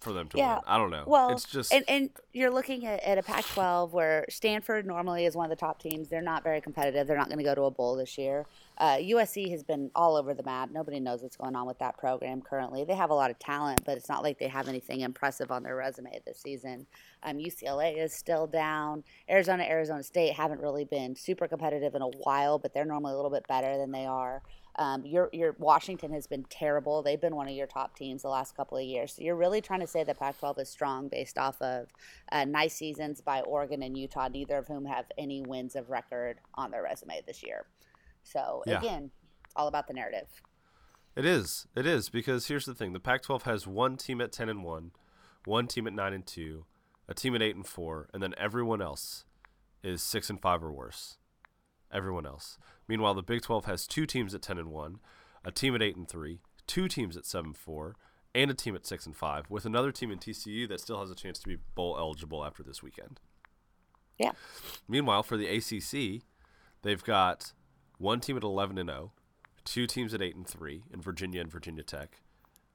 for 0.03 0.13
them 0.13 0.29
to 0.29 0.37
Yeah, 0.37 0.55
win, 0.55 0.63
I 0.67 0.79
don't 0.79 0.91
know. 0.91 1.05
Well, 1.07 1.31
it's 1.31 1.45
just 1.45 1.73
and, 1.73 1.85
and 1.89 2.11
you're 2.33 2.51
looking 2.51 2.87
at, 2.87 3.03
at 3.05 3.19
a 3.19 3.23
Pac-12 3.23 3.93
where 3.93 4.27
Stanford 4.29 4.85
normally 4.87 5.25
is 5.25 5.37
one 5.37 5.45
of 5.45 5.51
the 5.51 5.57
top 5.57 5.81
teams. 5.81 6.09
They're 6.09 6.21
not 6.21 6.43
very 6.43 6.61
competitive. 6.61 7.07
They're 7.07 7.17
not 7.17 7.29
going 7.29 7.39
to 7.39 7.45
go 7.45 7.55
to 7.55 7.63
a 7.63 7.71
bowl 7.71 7.97
this 7.97 8.19
year. 8.19 8.47
Uh, 8.79 8.97
USC 8.97 9.51
has 9.51 9.63
been 9.63 9.91
all 9.95 10.17
over 10.17 10.35
the 10.35 10.43
map. 10.43 10.71
Nobody 10.73 10.99
knows 10.99 11.23
what's 11.23 11.37
going 11.37 11.55
on 11.55 11.67
with 11.67 11.79
that 11.79 11.97
program 11.99 12.43
currently. 12.43 12.85
They 12.85 12.95
have 12.95 13.11
a 13.11 13.15
lot 13.15 13.31
of 13.31 13.39
talent, 13.39 13.83
but 13.85 13.97
it's 13.97 14.09
not 14.09 14.23
like 14.23 14.39
they 14.39 14.49
have 14.49 14.69
anything 14.69 15.01
impressive 15.03 15.51
on 15.53 15.63
their 15.63 15.77
resume 15.77 16.21
this 16.27 16.41
season. 16.41 16.87
Um, 17.23 17.39
UCLA 17.39 18.03
is 18.03 18.13
still 18.13 18.47
down. 18.49 19.05
Arizona, 19.31 19.63
Arizona 19.63 20.03
State 20.03 20.35
haven't 20.35 20.61
really 20.61 20.85
been 20.85 21.15
super 21.15 21.47
competitive 21.47 21.95
in 21.95 22.03
a 22.03 22.09
while, 22.09 22.59
but 22.59 22.75
they're 22.75 22.85
normally 22.85 23.13
a 23.13 23.17
little 23.17 23.31
bit 23.31 23.47
better 23.47 23.79
than 23.79 23.93
they 23.93 24.07
are. 24.07 24.43
Um, 24.77 25.05
your 25.05 25.29
your 25.33 25.55
Washington 25.59 26.13
has 26.13 26.27
been 26.27 26.45
terrible. 26.49 27.03
They've 27.03 27.21
been 27.21 27.37
one 27.37 27.47
of 27.47 27.55
your 27.55 27.67
top 27.67 27.95
teams 27.95 28.23
the 28.23 28.29
last 28.29 28.57
couple 28.57 28.79
of 28.79 28.85
years. 28.85 29.15
So 29.15 29.23
you're 29.23 29.37
really 29.37 29.61
trying 29.61 29.81
to 29.81 29.87
say 29.87 30.03
the 30.03 30.15
Pac-12 30.15 30.61
is 30.61 30.71
strong 30.71 31.09
based 31.09 31.37
off 31.37 31.61
of 31.61 31.89
uh, 32.31 32.45
nice 32.47 32.75
seasons 32.75 33.21
by 33.21 33.43
Oregon 33.43 33.83
and 33.83 33.97
Utah, 33.97 34.29
neither 34.29 34.57
of 34.57 34.69
whom 34.69 34.87
have 34.87 35.05
any 35.19 35.43
wins 35.43 35.77
of 35.77 35.91
record 35.91 36.39
on 36.55 36.71
their 36.71 36.83
resume 36.83 37.21
this 37.27 37.43
year. 37.43 37.67
So 38.23 38.63
Yeah. 38.67 38.79
again, 38.79 39.11
it's 39.45 39.55
all 39.57 39.69
about 39.69 39.89
the 39.89 39.95
narrative. 39.95 40.29
It 41.15 41.27
is. 41.27 41.67
It 41.77 41.87
is 41.87 42.09
because 42.09 42.47
here's 42.47 42.65
the 42.65 42.75
thing: 42.75 42.95
the 42.95 43.01
Pac-12 43.01 43.43
has 43.43 43.67
one 43.67 43.99
team 43.99 44.21
at 44.23 44.33
ten 44.33 44.49
and 44.49 44.65
one, 44.65 44.93
one 45.45 45.67
team 45.67 45.87
at 45.87 45.93
nine 45.93 46.15
and 46.15 46.27
two, 46.27 46.65
a 47.09 47.15
team 47.15 47.35
at 47.35 47.43
eight 47.43 47.57
and 47.57 47.67
four, 47.67 48.09
and 48.15 48.23
then 48.23 48.35
everyone 48.39 48.81
else 48.81 49.27
is 49.83 50.03
six 50.03 50.31
and 50.31 50.41
five 50.41 50.63
or 50.63 50.73
worse. 50.73 51.19
Everyone 51.93 52.27
else. 52.27 52.59
Meanwhile, 52.89 53.15
the 53.15 53.23
Big 53.23 53.43
12 53.43 53.67
has 53.67 53.87
two 53.87 54.07
teams 54.07 54.35
at 54.35 54.43
ten 54.43 54.59
and 54.59 54.71
one, 54.71 55.01
a 55.45 55.51
team 55.51 55.75
at 55.75 55.83
eight 55.83 55.97
and 55.97 56.09
three, 56.09 56.41
two 56.67 56.89
teams 56.89 57.17
at 57.17 57.27
seven 57.27 57.49
and 57.49 57.57
four, 57.57 57.97
and 58.35 58.51
a 58.51 58.55
team 58.55 58.75
at 58.75 58.87
six 58.87 59.07
and 59.07 59.17
five, 59.17 59.51
with 59.51 59.65
another 59.65 59.93
team 59.93 60.11
in 60.11 60.19
TCU 60.19 60.69
that 60.69 60.81
still 60.81 61.01
has 61.01 61.11
a 61.11 61.15
chance 61.15 61.39
to 61.41 61.49
be 61.49 61.59
bowl 61.75 61.97
eligible 61.99 62.45
after 62.45 62.63
this 62.63 62.83
weekend. 62.83 63.21
Yeah. 64.19 64.33
Meanwhile, 64.89 65.23
for 65.23 65.37
the 65.37 65.49
ACC, 65.49 66.23
they've 66.83 67.05
got 67.05 67.53
one 67.99 68.21
team 68.21 68.37
at 68.37 68.43
11 68.43 68.79
and 68.79 68.89
0, 68.89 69.13
two 69.65 69.87
teams 69.87 70.15
at 70.15 70.23
8 70.23 70.37
and 70.37 70.47
3 70.47 70.85
in 70.93 71.01
Virginia 71.01 71.41
and 71.41 71.51
Virginia 71.51 71.83
Tech, 71.83 72.21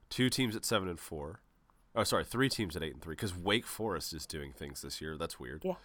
two 0.10 0.30
teams 0.30 0.56
at 0.56 0.66
7 0.66 0.88
and 0.88 1.00
4. 1.00 1.42
Oh, 1.96 2.04
sorry, 2.04 2.24
three 2.24 2.50
teams 2.50 2.76
at 2.76 2.84
8 2.84 2.94
and 2.94 3.02
3 3.02 3.16
cuz 3.16 3.36
Wake 3.36 3.66
Forest 3.66 4.14
is 4.14 4.26
doing 4.26 4.54
things 4.54 4.82
this 4.82 5.02
year. 5.02 5.18
That's 5.18 5.40
weird. 5.40 5.64
Yeah. 5.66 5.76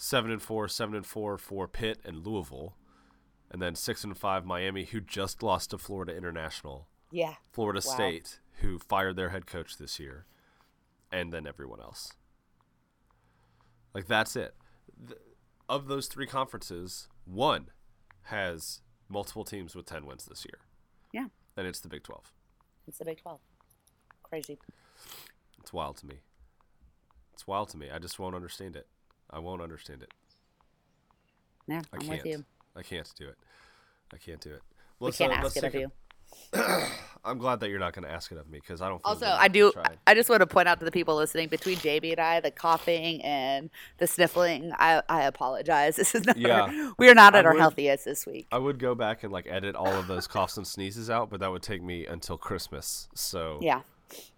7 0.00 0.30
and 0.30 0.40
4, 0.40 0.68
7 0.68 0.94
and 0.94 1.04
4 1.04 1.38
for 1.38 1.66
Pitt 1.66 1.98
and 2.04 2.24
Louisville. 2.24 2.76
And 3.50 3.60
then 3.60 3.74
6 3.74 4.04
and 4.04 4.16
5 4.16 4.44
Miami 4.46 4.84
who 4.84 5.00
just 5.00 5.42
lost 5.42 5.70
to 5.70 5.78
Florida 5.78 6.14
International. 6.16 6.86
Yeah. 7.10 7.34
Florida 7.50 7.80
Wow. 7.84 7.94
State, 7.94 8.38
who 8.60 8.78
fired 8.78 9.16
their 9.16 9.30
head 9.30 9.46
coach 9.46 9.76
this 9.76 9.98
year, 9.98 10.26
and 11.10 11.32
then 11.32 11.48
everyone 11.48 11.80
else. 11.80 12.12
Like 13.92 14.06
that's 14.06 14.36
it. 14.36 14.54
Th- 15.04 15.18
of 15.68 15.88
those 15.88 16.06
three 16.06 16.26
conferences, 16.28 17.08
one 17.24 17.70
has 18.24 18.82
multiple 19.08 19.44
teams 19.44 19.74
with 19.74 19.86
ten 19.86 20.06
wins 20.06 20.26
this 20.26 20.44
year, 20.44 20.60
Yeah. 21.12 21.28
and 21.56 21.66
it's 21.66 21.80
the 21.80 21.88
Big 21.88 22.04
Twelve. 22.04 22.30
It's 22.86 22.98
the 22.98 23.04
Big 23.04 23.18
12. 23.20 23.40
Crazy. 24.22 24.58
It's 25.58 25.72
wild 25.72 25.96
to 25.98 26.06
me. 26.06 26.20
It's 27.32 27.46
wild 27.46 27.70
to 27.70 27.78
me. 27.78 27.90
I 27.90 27.98
just 27.98 28.18
won't 28.18 28.36
understand 28.36 28.76
it. 28.76 28.86
I 29.30 29.38
won't 29.38 29.62
understand 29.62 30.02
it. 30.02 30.12
Yeah, 31.66 31.82
I 31.92 31.96
I'm 31.96 32.00
can't. 32.00 32.10
with 32.22 32.26
you. 32.26 32.44
I 32.76 32.82
can't 32.82 33.10
do 33.18 33.28
it. 33.28 33.36
I 34.12 34.16
can't 34.16 34.40
do 34.40 34.50
it. 34.54 34.62
We 35.00 35.12
can't 35.12 35.32
uh, 35.32 35.36
ask 35.36 35.44
let's 35.44 35.56
it 35.58 35.64
of 35.64 35.74
a- 35.74 35.78
you. 35.80 35.92
I'm 37.24 37.38
glad 37.38 37.60
that 37.60 37.68
you're 37.70 37.78
not 37.78 37.94
going 37.94 38.04
to 38.04 38.10
ask 38.10 38.30
it 38.32 38.38
of 38.38 38.48
me 38.48 38.58
because 38.60 38.80
I 38.80 38.88
don't. 38.88 38.98
Feel 39.02 39.12
Also, 39.12 39.26
I 39.26 39.48
do. 39.48 39.72
I 40.06 40.14
just 40.14 40.28
want 40.30 40.40
to 40.40 40.46
point 40.46 40.68
out 40.68 40.78
to 40.78 40.84
the 40.84 40.90
people 40.92 41.16
listening 41.16 41.48
between 41.48 41.76
JB 41.78 42.12
and 42.12 42.20
I, 42.20 42.40
the 42.40 42.50
coughing 42.50 43.22
and 43.22 43.70
the 43.98 44.06
sniffling. 44.06 44.72
I, 44.78 45.02
I 45.08 45.22
apologize. 45.24 45.96
This 45.96 46.14
is 46.14 46.24
not. 46.26 46.36
Yeah. 46.36 46.92
we 46.98 47.08
are 47.10 47.14
not 47.14 47.34
I 47.34 47.38
at 47.40 47.46
our 47.46 47.52
would- 47.54 47.60
healthiest 47.60 48.04
this 48.04 48.26
week. 48.26 48.46
I 48.52 48.58
would 48.58 48.78
go 48.78 48.94
back 48.94 49.24
and 49.24 49.32
like 49.32 49.46
edit 49.48 49.74
all 49.74 49.88
of 49.92 50.06
those 50.06 50.26
coughs 50.26 50.56
and 50.58 50.66
sneezes 50.66 51.10
out, 51.10 51.28
but 51.30 51.40
that 51.40 51.50
would 51.50 51.62
take 51.62 51.82
me 51.82 52.06
until 52.06 52.36
Christmas. 52.38 53.08
So 53.14 53.58
Yeah, 53.62 53.80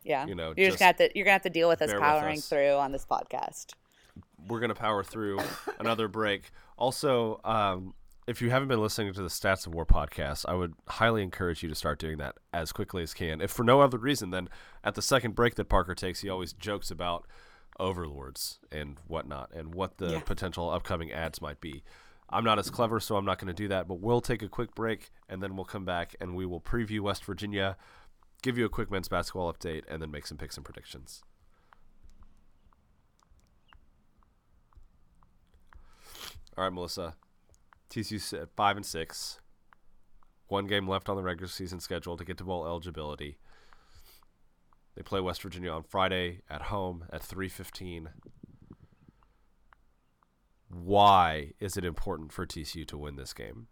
yeah. 0.05 0.27
You 0.27 0.35
know, 0.37 0.55
you're 0.57 0.69
just, 0.71 0.79
just 0.79 0.79
gonna 0.79 0.87
have 0.87 0.97
to. 0.99 1.11
You're 1.19 1.25
gonna 1.25 1.33
have 1.35 1.43
to 1.43 1.51
deal 1.51 1.69
with 1.69 1.83
us 1.83 1.91
bear 1.91 2.01
with 2.01 2.05
powering 2.09 2.39
us. 2.39 2.49
through 2.49 2.75
on 2.75 2.93
this 2.93 3.05
podcast. 3.05 3.67
We're 4.49 4.61
gonna 4.61 4.75
power 4.75 5.03
through 5.05 5.41
another 5.79 6.09
break. 6.09 6.51
Also, 6.77 7.41
um, 7.45 7.95
if 8.27 8.41
you 8.41 8.51
haven't 8.51 8.69
been 8.69 8.81
listening 8.81 9.13
to 9.13 9.23
the 9.23 9.29
Stats 9.29 9.67
of 9.67 9.75
War 9.75 9.85
podcast, 9.87 10.45
I 10.49 10.55
would 10.55 10.75
highly 10.87 11.23
encourage 11.23 11.63
you 11.63 11.69
to 11.69 11.75
start 11.75 11.99
doing 11.99 12.19
that 12.19 12.37
as 12.53 12.71
quickly 12.73 13.03
as 13.03 13.13
can. 13.15 13.41
If 13.41 13.51
for 13.51 13.65
no 13.65 13.81
other 13.81 13.99
reason 13.99 14.31
than 14.31 14.49
at 14.85 14.95
the 14.95 15.03
second 15.03 15.35
break 15.35 15.57
that 15.57 15.69
Parker 15.69 15.95
takes, 15.95 16.21
he 16.21 16.29
always 16.29 16.53
jokes 16.53 16.91
about 16.91 17.27
overlords 17.79 18.59
and 18.71 18.99
whatnot 19.07 19.51
and 19.55 19.75
what 19.75 19.99
the 19.99 20.13
Yeah. 20.13 20.21
potential 20.21 20.71
upcoming 20.71 21.13
ads 21.13 21.41
might 21.41 21.61
be. 21.61 21.83
I'm 22.29 22.45
not 22.45 22.59
as 22.59 22.71
clever, 22.71 23.01
so 23.01 23.17
I'm 23.17 23.25
not 23.25 23.39
going 23.39 23.49
to 23.49 23.53
do 23.55 23.69
that. 23.69 23.89
But 23.89 24.01
we'll 24.01 24.21
take 24.21 24.43
a 24.43 24.49
quick 24.49 24.75
break 24.75 25.11
and 25.29 25.43
then 25.43 25.57
we'll 25.57 25.65
come 25.65 25.85
back 25.85 26.15
and 26.21 26.37
we 26.37 26.47
will 26.47 26.61
preview 26.61 27.01
West 27.01 27.25
Virginia, 27.25 27.77
give 28.43 28.57
you 28.57 28.65
a 28.65 28.69
quick 28.69 28.91
men's 28.91 29.09
basketball 29.09 29.53
update, 29.53 29.83
and 29.89 30.01
then 30.01 30.11
make 30.11 30.27
some 30.27 30.39
picks 30.39 30.57
and 30.57 30.65
predictions. 30.65 31.23
All 36.61 36.67
right, 36.67 36.75
Melissa. 36.75 37.15
TCU's 37.89 38.35
at 38.35 38.51
five 38.55 38.77
and 38.77 38.85
six. 38.85 39.41
One 40.49 40.67
game 40.67 40.87
left 40.87 41.09
on 41.09 41.17
the 41.17 41.23
regular 41.23 41.49
season 41.49 41.81
schedule 41.81 42.19
to 42.19 42.25
get 42.25 42.37
to 42.37 42.45
bowl 42.45 42.67
eligibility. 42.67 43.39
They 44.95 45.03
play 45.03 45.21
West 45.21 45.41
Virginia 45.41 45.71
on 45.71 45.85
Friday 45.85 46.43
at 46.51 46.65
home 46.65 47.07
at 47.11 47.23
three 47.23 47.49
fifteen. 47.49 48.11
Why 50.69 51.53
is 51.61 51.79
it 51.79 51.85
important 51.87 52.31
for 52.31 52.45
TCU 52.45 52.87
to 52.89 52.99
win 52.99 53.17
this 53.17 53.33
game? 53.33 53.69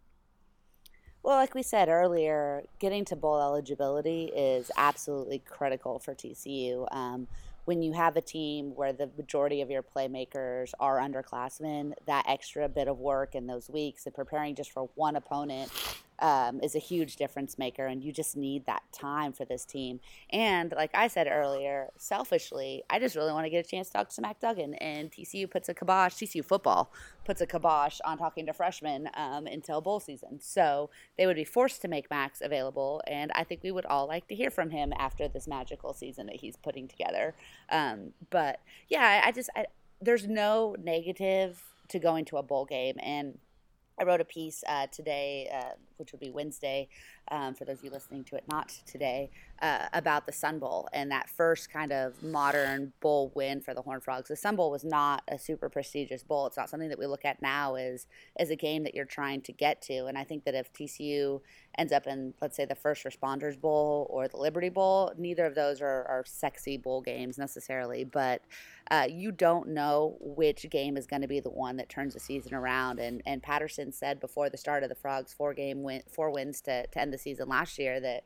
Well, 1.21 1.35
like 1.35 1.53
we 1.53 1.61
said 1.61 1.89
earlier, 1.89 2.63
getting 2.79 3.05
to 3.05 3.15
bowl 3.15 3.39
eligibility 3.39 4.31
is 4.35 4.71
absolutely 4.77 5.43
critical 5.47 5.99
for 5.99 6.15
TCU. 6.15 6.87
Um, 6.91 7.27
when 7.69 7.83
you 7.83 7.93
have 7.93 8.17
a 8.17 8.21
team 8.21 8.71
where 8.73 8.91
the 8.91 9.07
majority 9.15 9.61
of 9.61 9.69
your 9.69 9.83
playmakers 9.83 10.71
are 10.79 10.97
underclassmen, 10.97 11.93
that 12.07 12.25
extra 12.27 12.67
bit 12.67 12.87
of 12.87 12.97
work 12.97 13.35
in 13.35 13.45
those 13.45 13.69
weeks 13.69 14.07
and 14.07 14.15
preparing 14.15 14.55
just 14.55 14.71
for 14.71 14.89
one 14.95 15.15
opponent 15.15 15.71
um, 16.21 16.59
is 16.61 16.75
a 16.75 16.79
huge 16.79 17.15
difference 17.15 17.57
maker. 17.57 17.85
And 17.85 18.03
you 18.03 18.11
just 18.11 18.35
need 18.35 18.65
that 18.65 18.83
time 18.91 19.33
for 19.33 19.45
this 19.45 19.65
team. 19.65 19.99
And 20.31 20.73
like 20.75 20.91
I 20.93 21.07
said 21.07 21.27
earlier, 21.29 21.89
selfishly, 21.97 22.83
I 22.89 22.99
just 22.99 23.15
really 23.15 23.33
want 23.33 23.45
to 23.45 23.49
get 23.49 23.65
a 23.65 23.69
chance 23.69 23.87
to 23.87 23.93
talk 23.93 24.09
to 24.09 24.21
Max 24.21 24.39
Duggan. 24.39 24.75
And 24.75 25.11
TCU 25.11 25.49
puts 25.49 25.69
a 25.69 25.73
kibosh, 25.73 26.13
TCU 26.13 26.43
football 26.43 26.91
puts 27.25 27.41
a 27.41 27.45
kibosh 27.45 27.99
on 28.05 28.17
talking 28.17 28.45
to 28.47 28.53
freshmen 28.53 29.09
um, 29.15 29.45
until 29.45 29.81
bowl 29.81 29.99
season. 29.99 30.39
So 30.41 30.89
they 31.17 31.27
would 31.27 31.35
be 31.35 31.43
forced 31.43 31.81
to 31.83 31.87
make 31.87 32.09
Max 32.09 32.41
available. 32.41 33.01
And 33.07 33.31
I 33.35 33.43
think 33.43 33.61
we 33.63 33.71
would 33.71 33.85
all 33.85 34.07
like 34.07 34.27
to 34.29 34.35
hear 34.35 34.49
from 34.49 34.71
him 34.71 34.93
after 34.97 35.27
this 35.27 35.47
magical 35.47 35.93
season 35.93 36.25
that 36.27 36.37
he's 36.37 36.57
putting 36.57 36.87
together. 36.87 37.35
Um, 37.69 38.13
but 38.29 38.59
yeah, 38.87 39.21
I, 39.23 39.27
I 39.27 39.31
just, 39.31 39.49
I, 39.55 39.65
there's 40.01 40.27
no 40.27 40.75
negative 40.81 41.61
to 41.89 41.99
going 41.99 42.25
to 42.25 42.37
a 42.37 42.43
bowl 42.43 42.65
game. 42.65 42.95
And 42.99 43.37
I 43.99 44.05
wrote 44.05 44.21
a 44.21 44.25
piece 44.25 44.63
uh, 44.67 44.87
today, 44.87 45.49
uh, 45.53 45.73
which 45.99 46.11
would 46.11 46.21
be 46.21 46.29
Wednesday, 46.29 46.87
um, 47.29 47.53
for 47.53 47.65
those 47.65 47.79
of 47.79 47.83
you 47.83 47.91
listening 47.91 48.23
to 48.25 48.35
it 48.35 48.43
not 48.47 48.69
today, 48.85 49.29
uh, 49.61 49.87
about 49.93 50.25
the 50.25 50.31
Sun 50.31 50.59
Bowl 50.59 50.87
and 50.93 51.11
that 51.11 51.29
first 51.29 51.71
kind 51.71 51.91
of 51.91 52.21
modern 52.23 52.93
bowl 53.01 53.31
win 53.35 53.61
for 53.61 53.73
the 53.73 53.81
Horned 53.81 54.03
Frogs. 54.03 54.29
The 54.29 54.35
Sun 54.35 54.55
Bowl 54.55 54.71
was 54.71 54.83
not 54.83 55.23
a 55.27 55.37
super 55.37 55.69
prestigious 55.69 56.23
bowl. 56.23 56.47
It's 56.47 56.57
not 56.57 56.69
something 56.69 56.89
that 56.89 56.99
we 56.99 57.05
look 57.05 57.25
at 57.25 57.41
now 57.41 57.75
as 57.75 58.07
as 58.37 58.49
a 58.49 58.55
game 58.55 58.83
that 58.83 58.95
you're 58.95 59.05
trying 59.05 59.41
to 59.41 59.51
get 59.51 59.81
to. 59.83 60.05
And 60.05 60.17
I 60.17 60.23
think 60.23 60.45
that 60.45 60.55
if 60.55 60.71
TCU 60.73 61.41
ends 61.77 61.93
up 61.93 62.07
in, 62.07 62.33
let's 62.41 62.55
say, 62.55 62.65
the 62.65 62.75
First 62.75 63.03
Responders 63.05 63.59
Bowl 63.59 64.07
or 64.09 64.27
the 64.27 64.37
Liberty 64.37 64.69
Bowl, 64.69 65.13
neither 65.17 65.45
of 65.45 65.55
those 65.55 65.81
are, 65.81 66.05
are 66.05 66.23
sexy 66.25 66.77
bowl 66.77 67.01
games 67.01 67.37
necessarily, 67.37 68.03
but 68.03 68.41
uh, 68.91 69.07
you 69.09 69.31
don't 69.31 69.67
know 69.67 70.17
which 70.19 70.67
game 70.69 70.97
is 70.97 71.05
going 71.05 71.21
to 71.21 71.27
be 71.27 71.39
the 71.39 71.49
one 71.49 71.77
that 71.77 71.89
turns 71.89 72.13
the 72.15 72.19
season 72.19 72.53
around. 72.53 72.99
And 72.99 73.21
and 73.25 73.41
Patterson 73.43 73.91
said 73.91 74.19
before 74.19 74.49
the 74.49 74.57
start 74.57 74.83
of 74.83 74.89
the 74.89 74.95
Frogs 74.95 75.33
four 75.33 75.53
game 75.53 75.83
win, 75.83 75.88
four 76.09 76.31
wins 76.31 76.61
to, 76.61 76.87
to 76.87 76.99
end 76.99 77.13
the 77.13 77.17
season 77.17 77.49
last 77.49 77.77
year 77.77 77.99
that 77.99 78.23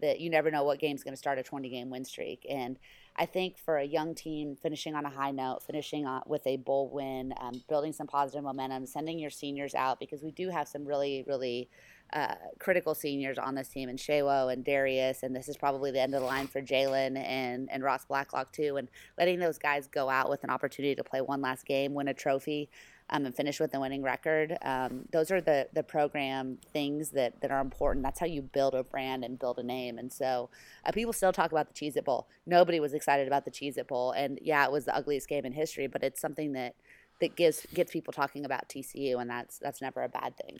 that 0.00 0.20
you 0.20 0.28
never 0.28 0.50
know 0.50 0.64
what 0.64 0.78
game's 0.78 1.02
going 1.02 1.14
to 1.14 1.18
start 1.18 1.38
a 1.38 1.42
20 1.42 1.68
game 1.70 1.90
win 1.90 2.04
streak. 2.04 2.46
And 2.48 2.78
I 3.16 3.24
think 3.24 3.56
for 3.56 3.78
a 3.78 3.84
young 3.84 4.14
team 4.14 4.54
finishing 4.54 4.94
on 4.94 5.06
a 5.06 5.10
high 5.10 5.30
note, 5.30 5.62
finishing 5.66 6.06
on, 6.06 6.22
with 6.26 6.46
a 6.46 6.58
bowl 6.58 6.90
win, 6.92 7.32
um, 7.40 7.62
building 7.66 7.92
some 7.94 8.06
positive 8.06 8.44
momentum, 8.44 8.84
sending 8.84 9.18
your 9.18 9.30
seniors 9.30 9.74
out 9.74 9.98
because 9.98 10.22
we 10.22 10.32
do 10.32 10.50
have 10.50 10.68
some 10.68 10.84
really 10.84 11.24
really 11.26 11.70
uh, 12.12 12.34
critical 12.60 12.94
seniors 12.94 13.36
on 13.38 13.54
this 13.54 13.68
team, 13.68 13.88
and 13.88 13.98
Sewo 13.98 14.52
and 14.52 14.64
Darius, 14.64 15.22
and 15.22 15.34
this 15.34 15.48
is 15.48 15.56
probably 15.56 15.90
the 15.90 16.00
end 16.00 16.14
of 16.14 16.20
the 16.20 16.26
line 16.26 16.46
for 16.46 16.60
Jalen 16.60 17.16
and 17.16 17.68
and 17.70 17.82
Ross 17.82 18.04
Blacklock 18.04 18.52
too, 18.52 18.76
and 18.76 18.88
letting 19.18 19.38
those 19.38 19.58
guys 19.58 19.88
go 19.88 20.08
out 20.08 20.28
with 20.28 20.44
an 20.44 20.50
opportunity 20.50 20.94
to 20.94 21.02
play 21.02 21.20
one 21.20 21.40
last 21.40 21.64
game, 21.64 21.94
win 21.94 22.08
a 22.08 22.14
trophy. 22.14 22.68
Um, 23.08 23.24
and 23.24 23.36
finish 23.36 23.60
with 23.60 23.72
a 23.72 23.78
winning 23.78 24.02
record. 24.02 24.58
Um, 24.62 25.04
those 25.12 25.30
are 25.30 25.40
the 25.40 25.68
the 25.72 25.84
program 25.84 26.58
things 26.72 27.10
that, 27.10 27.40
that 27.40 27.52
are 27.52 27.60
important. 27.60 28.02
That's 28.02 28.18
how 28.18 28.26
you 28.26 28.42
build 28.42 28.74
a 28.74 28.82
brand 28.82 29.24
and 29.24 29.38
build 29.38 29.60
a 29.60 29.62
name. 29.62 29.96
And 29.96 30.12
so 30.12 30.50
uh, 30.84 30.90
people 30.90 31.12
still 31.12 31.32
talk 31.32 31.52
about 31.52 31.68
the 31.68 31.74
Cheez 31.74 31.96
It 31.96 32.04
Bowl. 32.04 32.26
Nobody 32.46 32.80
was 32.80 32.94
excited 32.94 33.28
about 33.28 33.44
the 33.44 33.52
Cheez 33.52 33.78
It 33.78 33.86
Bowl. 33.86 34.10
And 34.10 34.40
yeah, 34.42 34.64
it 34.64 34.72
was 34.72 34.86
the 34.86 34.96
ugliest 34.96 35.28
game 35.28 35.46
in 35.46 35.52
history, 35.52 35.86
but 35.86 36.02
it's 36.02 36.20
something 36.20 36.52
that 36.54 36.74
that 37.20 37.36
gives 37.36 37.66
gets 37.74 37.92
people 37.92 38.12
talking 38.12 38.44
about 38.44 38.68
TCU, 38.68 39.20
and 39.20 39.30
that's 39.30 39.58
that's 39.58 39.80
never 39.80 40.02
a 40.02 40.08
bad 40.08 40.36
thing. 40.36 40.58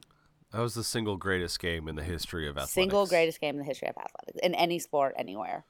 That 0.53 0.61
was 0.61 0.75
the 0.75 0.85
single 0.85 1.17
greatest 1.17 1.59
game 1.59 1.89
in 1.89 1.97
the 1.97 2.05
history 2.05 2.47
of 2.49 2.57
athletics. 2.57 2.73
Single 2.73 3.07
greatest 3.07 3.41
game 3.41 3.57
in 3.57 3.59
the 3.59 3.65
history 3.65 3.89
of 3.89 3.97
athletics 3.97 4.39
in 4.43 4.55
any 4.55 4.79
sport 4.79 5.15
anywhere. 5.19 5.65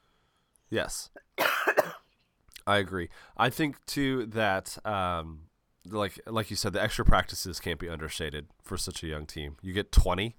Yes, 0.69 1.09
I 2.67 2.77
agree. 2.77 3.09
I 3.35 3.49
think 3.49 3.83
too 3.85 4.25
that, 4.27 4.77
um, 4.85 5.46
like 5.89 6.19
like 6.27 6.49
you 6.49 6.55
said, 6.55 6.73
the 6.73 6.81
extra 6.81 7.05
practices 7.05 7.59
can't 7.59 7.79
be 7.79 7.89
understated 7.89 8.47
for 8.63 8.77
such 8.77 9.03
a 9.03 9.07
young 9.07 9.25
team. 9.25 9.57
You 9.61 9.73
get 9.73 9.91
twenty 9.91 10.37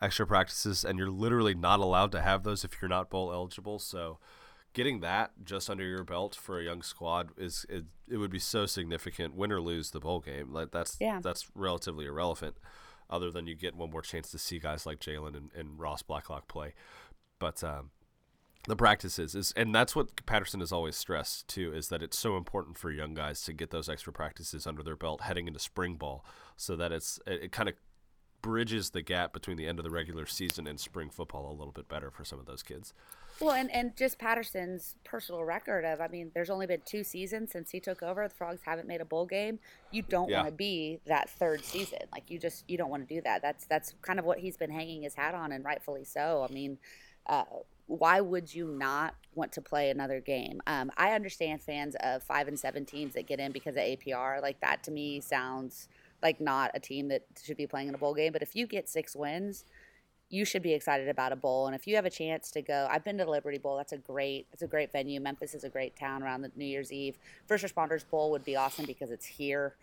extra 0.00 0.26
practices, 0.26 0.84
and 0.84 0.98
you're 0.98 1.10
literally 1.10 1.54
not 1.54 1.80
allowed 1.80 2.12
to 2.12 2.20
have 2.20 2.42
those 2.42 2.64
if 2.64 2.80
you're 2.80 2.88
not 2.88 3.10
bowl 3.10 3.32
eligible. 3.32 3.78
So, 3.78 4.18
getting 4.72 5.00
that 5.00 5.32
just 5.44 5.68
under 5.68 5.84
your 5.84 6.04
belt 6.04 6.34
for 6.34 6.58
a 6.58 6.64
young 6.64 6.82
squad 6.82 7.30
is 7.36 7.66
it, 7.68 7.84
it 8.08 8.16
would 8.16 8.30
be 8.30 8.38
so 8.38 8.66
significant. 8.66 9.34
Win 9.34 9.52
or 9.52 9.60
lose 9.60 9.90
the 9.90 10.00
bowl 10.00 10.20
game, 10.20 10.52
like 10.52 10.70
that's 10.70 10.96
yeah. 11.00 11.20
that's 11.22 11.48
relatively 11.54 12.06
irrelevant 12.06 12.56
other 13.10 13.30
than 13.30 13.46
you 13.46 13.54
get 13.54 13.74
one 13.74 13.90
more 13.90 14.02
chance 14.02 14.30
to 14.30 14.38
see 14.38 14.58
guys 14.58 14.84
like 14.84 15.00
Jalen 15.00 15.36
and, 15.36 15.50
and, 15.56 15.78
Ross 15.78 16.02
Blacklock 16.02 16.46
play. 16.46 16.74
But 17.38 17.64
um, 17.64 17.90
the 18.68 18.76
practices 18.76 19.34
is, 19.34 19.52
and 19.56 19.74
that's 19.74 19.96
what 19.96 20.24
Patterson 20.26 20.60
has 20.60 20.72
always 20.72 20.94
stressed 20.94 21.48
too, 21.48 21.72
is 21.72 21.88
that 21.88 22.02
it's 22.02 22.18
so 22.18 22.36
important 22.36 22.78
for 22.78 22.90
young 22.90 23.14
guys 23.14 23.42
to 23.42 23.52
get 23.52 23.70
those 23.70 23.88
extra 23.88 24.12
practices 24.12 24.66
under 24.66 24.82
their 24.82 24.96
belt 24.96 25.22
heading 25.22 25.48
into 25.48 25.58
spring 25.58 25.96
ball, 25.96 26.24
so 26.56 26.76
that 26.76 26.92
it's 26.92 27.18
it, 27.26 27.44
it 27.44 27.52
kind 27.52 27.68
of 27.68 27.74
bridges 28.40 28.90
the 28.90 29.02
gap 29.02 29.32
between 29.32 29.56
the 29.56 29.66
end 29.66 29.80
of 29.80 29.84
the 29.84 29.90
regular 29.90 30.24
season 30.24 30.68
and 30.68 30.78
spring 30.78 31.10
football 31.10 31.50
a 31.50 31.56
little 31.58 31.72
bit 31.72 31.88
better 31.88 32.10
for 32.10 32.24
some 32.24 32.38
of 32.38 32.46
those 32.46 32.62
kids. 32.62 32.94
Well, 33.40 33.54
and, 33.54 33.70
and 33.72 33.96
just 33.96 34.18
Patterson's 34.18 34.96
personal 35.04 35.44
record 35.44 35.84
of, 35.84 36.00
I 36.00 36.08
mean, 36.08 36.32
there's 36.34 36.50
only 36.50 36.66
been 36.66 36.82
two 36.84 37.04
seasons 37.04 37.52
since 37.52 37.70
he 37.70 37.78
took 37.78 38.02
over. 38.02 38.26
The 38.26 38.34
Frogs 38.34 38.62
haven't 38.64 38.88
made 38.88 39.00
a 39.00 39.04
bowl 39.04 39.26
game. 39.26 39.60
You 39.92 40.02
don't 40.02 40.28
yeah. 40.28 40.38
want 40.38 40.48
to 40.48 40.52
be 40.52 40.98
that 41.06 41.30
third 41.30 41.64
season. 41.64 42.00
Like 42.12 42.30
you 42.30 42.40
just, 42.40 42.64
you 42.68 42.76
don't 42.76 42.90
want 42.90 43.08
to 43.08 43.14
do 43.14 43.20
that. 43.22 43.40
That's, 43.42 43.64
that's 43.66 43.94
kind 44.02 44.18
of 44.18 44.24
what 44.24 44.38
he's 44.38 44.56
been 44.56 44.70
hanging 44.70 45.02
his 45.02 45.14
hat 45.14 45.34
on 45.34 45.52
and 45.52 45.64
rightfully 45.64 46.04
so. 46.04 46.46
I 46.48 46.52
mean, 46.52 46.78
uh, 47.26 47.44
why 47.88 48.20
would 48.20 48.54
you 48.54 48.68
not 48.68 49.14
want 49.34 49.50
to 49.52 49.62
play 49.62 49.90
another 49.90 50.20
game? 50.20 50.60
Um, 50.66 50.92
I 50.96 51.12
understand 51.12 51.62
fans 51.62 51.96
of 52.00 52.22
five 52.22 52.46
and 52.46 52.58
seven 52.58 52.84
teams 52.84 53.14
that 53.14 53.26
get 53.26 53.40
in 53.40 53.50
because 53.50 53.76
of 53.76 53.82
APR. 53.82 54.40
Like 54.40 54.60
that 54.60 54.82
to 54.84 54.90
me 54.90 55.20
sounds 55.20 55.88
like 56.22 56.40
not 56.40 56.70
a 56.74 56.80
team 56.80 57.08
that 57.08 57.24
should 57.42 57.56
be 57.56 57.66
playing 57.66 57.88
in 57.88 57.94
a 57.94 57.98
bowl 57.98 58.14
game. 58.14 58.32
But 58.32 58.42
if 58.42 58.54
you 58.54 58.66
get 58.66 58.88
six 58.88 59.16
wins, 59.16 59.64
you 60.28 60.44
should 60.44 60.62
be 60.62 60.74
excited 60.74 61.08
about 61.08 61.32
a 61.32 61.36
bowl. 61.36 61.66
And 61.66 61.74
if 61.74 61.86
you 61.86 61.96
have 61.96 62.04
a 62.04 62.10
chance 62.10 62.50
to 62.50 62.60
go, 62.60 62.86
I've 62.90 63.04
been 63.04 63.16
to 63.18 63.24
the 63.24 63.30
Liberty 63.30 63.56
Bowl. 63.56 63.78
That's 63.78 63.92
a 63.92 63.98
great, 63.98 64.46
it's 64.52 64.62
a 64.62 64.66
great 64.66 64.92
venue. 64.92 65.20
Memphis 65.20 65.54
is 65.54 65.64
a 65.64 65.70
great 65.70 65.96
town 65.96 66.22
around 66.22 66.42
the 66.42 66.52
New 66.54 66.66
Year's 66.66 66.92
Eve. 66.92 67.16
First 67.46 67.64
Responders 67.64 68.08
Bowl 68.08 68.30
would 68.32 68.44
be 68.44 68.54
awesome 68.54 68.84
because 68.84 69.10
it's 69.10 69.24
here. 69.24 69.74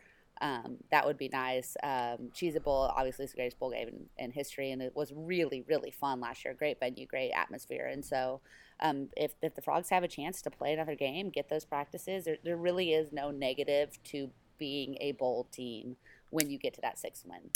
Um, 0.41 0.77
that 0.91 1.05
would 1.05 1.17
be 1.17 1.29
nice. 1.29 1.77
Um, 1.81 2.31
Bowl, 2.63 2.91
obviously, 2.95 3.25
is 3.25 3.31
the 3.31 3.37
greatest 3.37 3.59
bowl 3.59 3.71
game 3.71 3.87
in, 3.87 4.25
in, 4.25 4.31
history, 4.31 4.71
and 4.71 4.81
it 4.81 4.95
was 4.95 5.13
really, 5.15 5.63
really 5.67 5.91
fun 5.91 6.19
last 6.19 6.43
year. 6.43 6.53
Great 6.53 6.79
venue, 6.79 7.05
great 7.05 7.31
atmosphere. 7.31 7.87
And 7.91 8.03
so, 8.03 8.41
um, 8.81 9.09
if, 9.15 9.33
if 9.41 9.55
the 9.55 9.61
Frogs 9.61 9.89
have 9.89 10.03
a 10.03 10.07
chance 10.07 10.41
to 10.41 10.51
play 10.51 10.73
another 10.73 10.95
game, 10.95 11.29
get 11.29 11.49
those 11.49 11.63
practices, 11.63 12.25
there, 12.25 12.37
there 12.43 12.57
really 12.57 12.93
is 12.93 13.13
no 13.13 13.31
negative 13.31 13.97
to 14.05 14.29
being 14.57 14.97
a 14.99 15.13
bowl 15.13 15.47
team 15.51 15.95
when 16.29 16.49
you 16.49 16.57
get 16.57 16.73
to 16.73 16.81
that 16.81 16.99
sixth 16.99 17.25
win. 17.25 17.51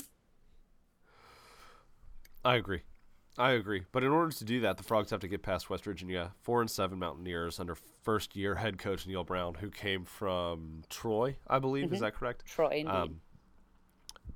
I 2.45 2.55
agree. 2.55 2.81
I 3.39 3.51
agree. 3.51 3.83
But 3.93 4.03
in 4.03 4.11
order 4.11 4.31
to 4.31 4.43
do 4.43 4.59
that, 4.61 4.75
the 4.75 4.83
Frogs 4.83 5.11
have 5.11 5.21
to 5.21 5.27
get 5.29 5.41
past 5.41 5.69
West 5.69 5.85
Virginia, 5.85 6.33
four 6.41 6.59
and 6.59 6.69
seven 6.69 6.99
Mountaineers 6.99 7.57
under 7.57 7.73
first 8.03 8.35
year 8.35 8.55
head 8.55 8.77
coach 8.77 9.07
Neal 9.07 9.23
Brown, 9.23 9.55
who 9.55 9.69
came 9.69 10.03
from 10.03 10.83
Troy, 10.89 11.37
I 11.47 11.59
believe. 11.59 11.85
Mm-hmm. 11.85 11.93
Is 11.95 12.01
that 12.01 12.15
correct? 12.15 12.45
Troy, 12.45 12.83
um, 12.85 13.21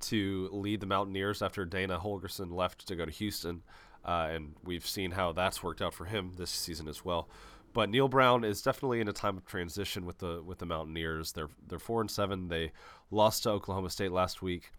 to 0.00 0.48
lead 0.52 0.80
the 0.80 0.86
Mountaineers 0.86 1.42
after 1.42 1.66
Dana 1.66 2.00
Holgorsen 2.02 2.50
left 2.50 2.88
to 2.88 2.96
go 2.96 3.04
to 3.04 3.10
Houston. 3.10 3.62
Uh, 4.06 4.28
and 4.30 4.54
we've 4.64 4.86
seen 4.86 5.10
how 5.10 5.32
that's 5.32 5.62
worked 5.62 5.82
out 5.82 5.92
for 5.92 6.06
him 6.06 6.32
this 6.36 6.50
season 6.50 6.88
as 6.88 7.04
well. 7.04 7.28
But 7.74 7.90
Neal 7.90 8.08
Brown 8.08 8.42
is 8.42 8.62
definitely 8.62 9.00
in 9.00 9.08
a 9.08 9.12
time 9.12 9.36
of 9.36 9.44
transition 9.44 10.06
with 10.06 10.18
the 10.18 10.42
with 10.42 10.58
the 10.58 10.66
Mountaineers. 10.66 11.32
They're 11.32 11.50
they're 11.68 11.78
four 11.78 12.00
and 12.00 12.10
seven. 12.10 12.48
They 12.48 12.72
lost 13.10 13.42
to 13.42 13.50
Oklahoma 13.50 13.90
State 13.90 14.12
last 14.12 14.40
week 14.40 14.72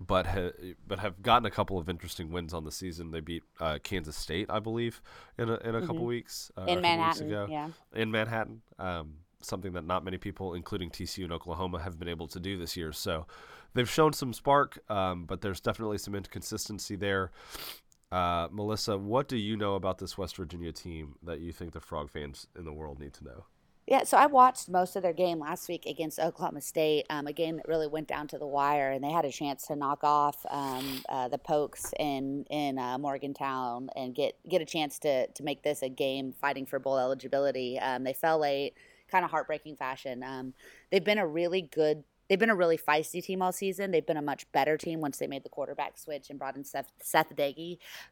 but 0.00 0.26
ha- 0.26 0.52
but 0.86 0.98
have 0.98 1.22
gotten 1.22 1.46
a 1.46 1.50
couple 1.50 1.78
of 1.78 1.88
interesting 1.88 2.32
wins 2.32 2.54
on 2.54 2.64
the 2.64 2.72
season. 2.72 3.10
They 3.10 3.20
beat 3.20 3.42
uh, 3.60 3.78
Kansas 3.82 4.16
State, 4.16 4.46
I 4.48 4.58
believe, 4.58 5.02
in 5.38 5.48
a 5.48 5.54
in 5.56 5.74
a 5.74 5.78
mm-hmm. 5.78 5.86
couple 5.86 6.04
weeks 6.04 6.50
uh, 6.56 6.64
in 6.64 6.80
Manhattan. 6.80 7.28
Weeks 7.28 7.50
yeah, 7.50 7.68
in 7.94 8.10
Manhattan, 8.10 8.62
um, 8.78 9.14
something 9.42 9.72
that 9.72 9.84
not 9.84 10.04
many 10.04 10.16
people, 10.16 10.54
including 10.54 10.90
TCU 10.90 11.24
and 11.24 11.32
Oklahoma, 11.32 11.80
have 11.80 11.98
been 11.98 12.08
able 12.08 12.28
to 12.28 12.40
do 12.40 12.56
this 12.56 12.76
year. 12.76 12.92
So 12.92 13.26
they've 13.74 13.88
shown 13.88 14.14
some 14.14 14.32
spark, 14.32 14.78
um, 14.90 15.26
but 15.26 15.42
there's 15.42 15.60
definitely 15.60 15.98
some 15.98 16.14
inconsistency 16.14 16.96
there. 16.96 17.30
Uh, 18.10 18.48
Melissa, 18.50 18.98
what 18.98 19.28
do 19.28 19.36
you 19.36 19.56
know 19.56 19.76
about 19.76 19.98
this 19.98 20.18
West 20.18 20.36
Virginia 20.36 20.72
team 20.72 21.14
that 21.22 21.40
you 21.40 21.52
think 21.52 21.72
the 21.72 21.80
Frog 21.80 22.10
fans 22.10 22.46
in 22.58 22.64
the 22.64 22.72
world 22.72 22.98
need 22.98 23.12
to 23.14 23.24
know? 23.24 23.44
Yeah, 23.90 24.04
so 24.04 24.16
I 24.16 24.26
watched 24.26 24.68
most 24.68 24.94
of 24.94 25.02
their 25.02 25.12
game 25.12 25.40
last 25.40 25.68
week 25.68 25.84
against 25.84 26.20
Oklahoma 26.20 26.60
State, 26.60 27.06
um, 27.10 27.26
a 27.26 27.32
game 27.32 27.56
that 27.56 27.66
really 27.66 27.88
went 27.88 28.06
down 28.06 28.28
to 28.28 28.38
the 28.38 28.46
wire, 28.46 28.92
and 28.92 29.02
they 29.02 29.10
had 29.10 29.24
a 29.24 29.32
chance 29.32 29.66
to 29.66 29.74
knock 29.74 30.04
off 30.04 30.46
um, 30.48 31.02
uh, 31.08 31.26
the 31.26 31.38
Pokes 31.38 31.92
in 31.98 32.44
in 32.50 32.78
uh, 32.78 32.98
Morgantown 32.98 33.90
and 33.96 34.14
get 34.14 34.38
get 34.48 34.62
a 34.62 34.64
chance 34.64 35.00
to 35.00 35.26
to 35.26 35.42
make 35.42 35.64
this 35.64 35.82
a 35.82 35.88
game 35.88 36.30
fighting 36.30 36.66
for 36.66 36.78
bowl 36.78 36.98
eligibility. 37.00 37.80
Um, 37.80 38.04
they 38.04 38.12
fell 38.12 38.38
late, 38.38 38.74
kind 39.10 39.24
of 39.24 39.32
heartbreaking 39.32 39.74
fashion. 39.74 40.22
Um, 40.22 40.54
they've 40.92 41.02
been 41.02 41.18
a 41.18 41.26
really 41.26 41.62
good 41.62 42.04
they've 42.30 42.38
been 42.38 42.48
a 42.48 42.54
really 42.54 42.78
feisty 42.78 43.22
team 43.22 43.42
all 43.42 43.52
season. 43.52 43.90
They've 43.90 44.06
been 44.06 44.16
a 44.16 44.22
much 44.22 44.50
better 44.52 44.78
team 44.78 45.00
once 45.00 45.18
they 45.18 45.26
made 45.26 45.42
the 45.42 45.48
quarterback 45.48 45.98
switch 45.98 46.30
and 46.30 46.38
brought 46.38 46.56
in 46.56 46.64
Seth, 46.64 46.92
Seth. 47.02 47.32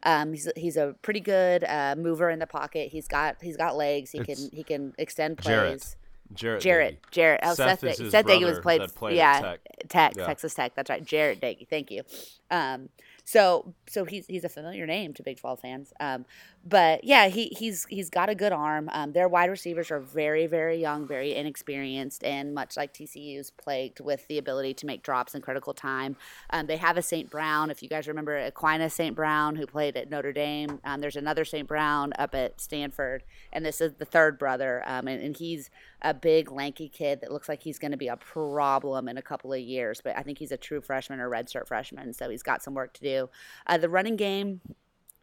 Um, 0.03 0.33
he's 0.33 0.51
he's 0.57 0.77
a 0.77 0.97
pretty 1.01 1.21
good 1.21 1.65
uh, 1.65 1.95
mover 1.97 2.29
in 2.29 2.41
the 2.41 2.47
pocket. 2.47 2.91
He's 2.91 3.09
got 3.09 3.37
he's 3.41 3.57
got 3.57 3.77
legs. 3.77 4.11
He 4.11 4.19
it's 4.19 4.27
can 4.27 4.51
he 4.53 4.65
can 4.65 4.93
extend 4.99 5.39
plays. 5.39 5.97
Jarret. 6.35 6.61
Jarret. 6.61 6.97
Jarret. 7.11 7.39
Oh, 7.43 7.55
Seth, 7.55 7.81
Seth, 7.81 8.11
Seth 8.11 8.27
was 8.27 8.59
played. 8.59 9.17
yeah, 9.17 9.41
Tech. 9.41 9.61
Tech 9.89 10.13
yeah. 10.17 10.27
Texas 10.27 10.53
Tech. 10.53 10.75
That's 10.75 10.91
right. 10.91 11.03
Jarret 11.03 11.41
Doege. 11.41 11.67
Thank 11.69 11.91
you. 11.91 12.03
Um, 12.51 12.91
so 13.25 13.75
so 13.87 14.05
he's 14.05 14.27
he's 14.27 14.45
a 14.45 14.49
familiar 14.49 14.87
name 14.87 15.15
to 15.15 15.23
Big 15.23 15.39
12 15.39 15.61
fans. 15.61 15.93
Um, 16.01 16.27
but 16.69 17.03
yeah, 17.05 17.29
he 17.29 17.47
he's 17.57 17.87
he's 17.89 18.11
got 18.11 18.29
a 18.29 18.35
good 18.35 18.53
arm. 18.53 18.91
Um, 18.93 19.13
their 19.13 19.29
wide 19.29 19.49
receivers 19.49 19.91
are 19.91 20.01
very 20.01 20.47
very 20.47 20.77
young, 20.77 21.07
very 21.07 21.35
inexperienced, 21.35 22.23
and 22.25 22.53
much 22.53 22.77
like 22.77 22.93
TCU's 22.93 23.51
plagued 23.51 24.01
with 24.01 24.27
the 24.29 24.37
ability 24.37 24.75
to 24.75 24.87
make 24.87 25.03
drops 25.03 25.35
in 25.35 25.41
critical 25.41 25.73
time. 25.73 26.17
Um, 26.51 26.67
they 26.67 26.77
have 26.77 26.97
a 26.97 27.03
St. 27.03 27.31
Brown, 27.31 27.71
if 27.71 27.83
you 27.83 27.89
guys 27.89 28.07
remember 28.07 28.37
Aquinas 28.37 28.93
St. 28.93 29.17
Brown, 29.17 29.57
who 29.57 29.67
played 29.67 29.97
at 29.97 30.11
Notre 30.11 30.33
Dame. 30.33 30.81
Um, 30.85 31.01
there's 31.01 31.17
another 31.17 31.45
St. 31.45 31.67
Brown 31.67 32.13
up 32.19 32.35
at 32.35 32.61
Stanford, 32.61 33.23
and 33.53 33.65
this 33.65 33.81
is 33.81 33.95
the 33.95 34.05
third 34.05 34.39
brother, 34.39 34.83
um, 34.87 35.09
and, 35.09 35.23
and 35.23 35.37
he's 35.37 35.71
a 36.03 36.13
big 36.13 36.51
lanky 36.51 36.89
kid 36.89 37.21
that 37.23 37.33
looks 37.33 37.49
like 37.49 37.63
he's 37.63 37.79
going 37.79 37.93
to 37.93 37.97
be 37.97 38.09
a 38.09 38.17
problem 38.17 39.09
in 39.09 39.17
a 39.17 39.23
couple 39.23 39.53
of 39.53 39.61
years. 39.61 40.01
But 40.03 40.19
I 40.19 40.23
think 40.23 40.39
he's 40.39 40.53
a 40.53 40.57
true 40.57 40.81
freshman 40.81 41.21
or 41.21 41.31
redshirt 41.31 41.67
freshman, 41.67 42.13
so 42.13 42.29
he's 42.29 42.43
got 42.43 42.63
some 42.63 42.75
work 42.75 42.93
to 42.95 43.01
do. 43.01 43.31
Uh, 43.67 43.79
the 43.79 43.89
running 43.89 44.17
game 44.17 44.61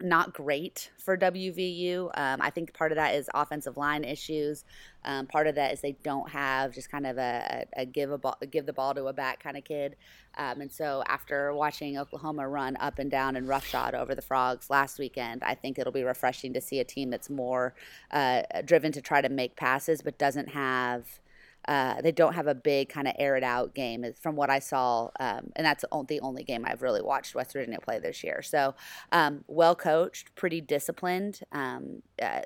not 0.01 0.33
great 0.33 0.91
for 0.97 1.17
WVU. 1.17 2.09
Um, 2.15 2.41
I 2.41 2.49
think 2.49 2.73
part 2.73 2.91
of 2.91 2.97
that 2.97 3.15
is 3.15 3.29
offensive 3.33 3.77
line 3.77 4.03
issues. 4.03 4.65
Um, 5.05 5.25
part 5.25 5.47
of 5.47 5.55
that 5.55 5.71
is 5.71 5.81
they 5.81 5.95
don't 6.03 6.29
have 6.29 6.73
just 6.73 6.91
kind 6.91 7.07
of 7.07 7.17
a, 7.17 7.65
a 7.77 7.85
give 7.85 8.11
a 8.11 8.17
ball, 8.17 8.37
give 8.51 8.65
the 8.65 8.73
ball 8.73 8.93
to 8.93 9.05
a 9.05 9.13
back 9.13 9.41
kind 9.41 9.55
of 9.55 9.63
kid. 9.63 9.95
Um, 10.37 10.59
and 10.61 10.71
so 10.71 11.01
after 11.07 11.53
watching 11.53 11.97
Oklahoma 11.97 12.47
run 12.47 12.75
up 12.77 12.99
and 12.99 13.09
down 13.09 13.37
and 13.37 13.47
roughshod 13.47 13.95
over 13.95 14.13
the 14.13 14.21
Frogs 14.21 14.69
last 14.69 14.99
weekend, 14.99 15.43
I 15.43 15.55
think 15.55 15.79
it'll 15.79 15.93
be 15.93 16.03
refreshing 16.03 16.53
to 16.53 16.61
see 16.61 16.79
a 16.79 16.83
team 16.83 17.09
that's 17.09 17.29
more 17.29 17.73
uh, 18.11 18.41
driven 18.65 18.91
to 18.93 19.01
try 19.01 19.21
to 19.21 19.29
make 19.29 19.55
passes, 19.55 20.01
but 20.01 20.17
doesn't 20.17 20.49
have 20.49 21.19
uh, 21.67 22.01
they 22.01 22.11
don't 22.11 22.33
have 22.33 22.47
a 22.47 22.55
big 22.55 22.89
kind 22.89 23.07
of 23.07 23.13
air 23.17 23.35
it 23.35 23.43
out 23.43 23.73
game 23.73 24.05
from 24.19 24.35
what 24.35 24.49
I 24.49 24.59
saw, 24.59 25.09
um, 25.19 25.51
and 25.55 25.65
that's 25.65 25.83
the 26.07 26.19
only 26.21 26.43
game 26.43 26.65
I've 26.65 26.81
really 26.81 27.01
watched 27.01 27.35
West 27.35 27.53
Virginia 27.53 27.79
play 27.79 27.99
this 27.99 28.23
year. 28.23 28.41
So 28.41 28.75
um, 29.11 29.43
well 29.47 29.75
coached, 29.75 30.35
pretty 30.35 30.61
disciplined. 30.61 31.41
Um, 31.51 32.01
uh, 32.21 32.41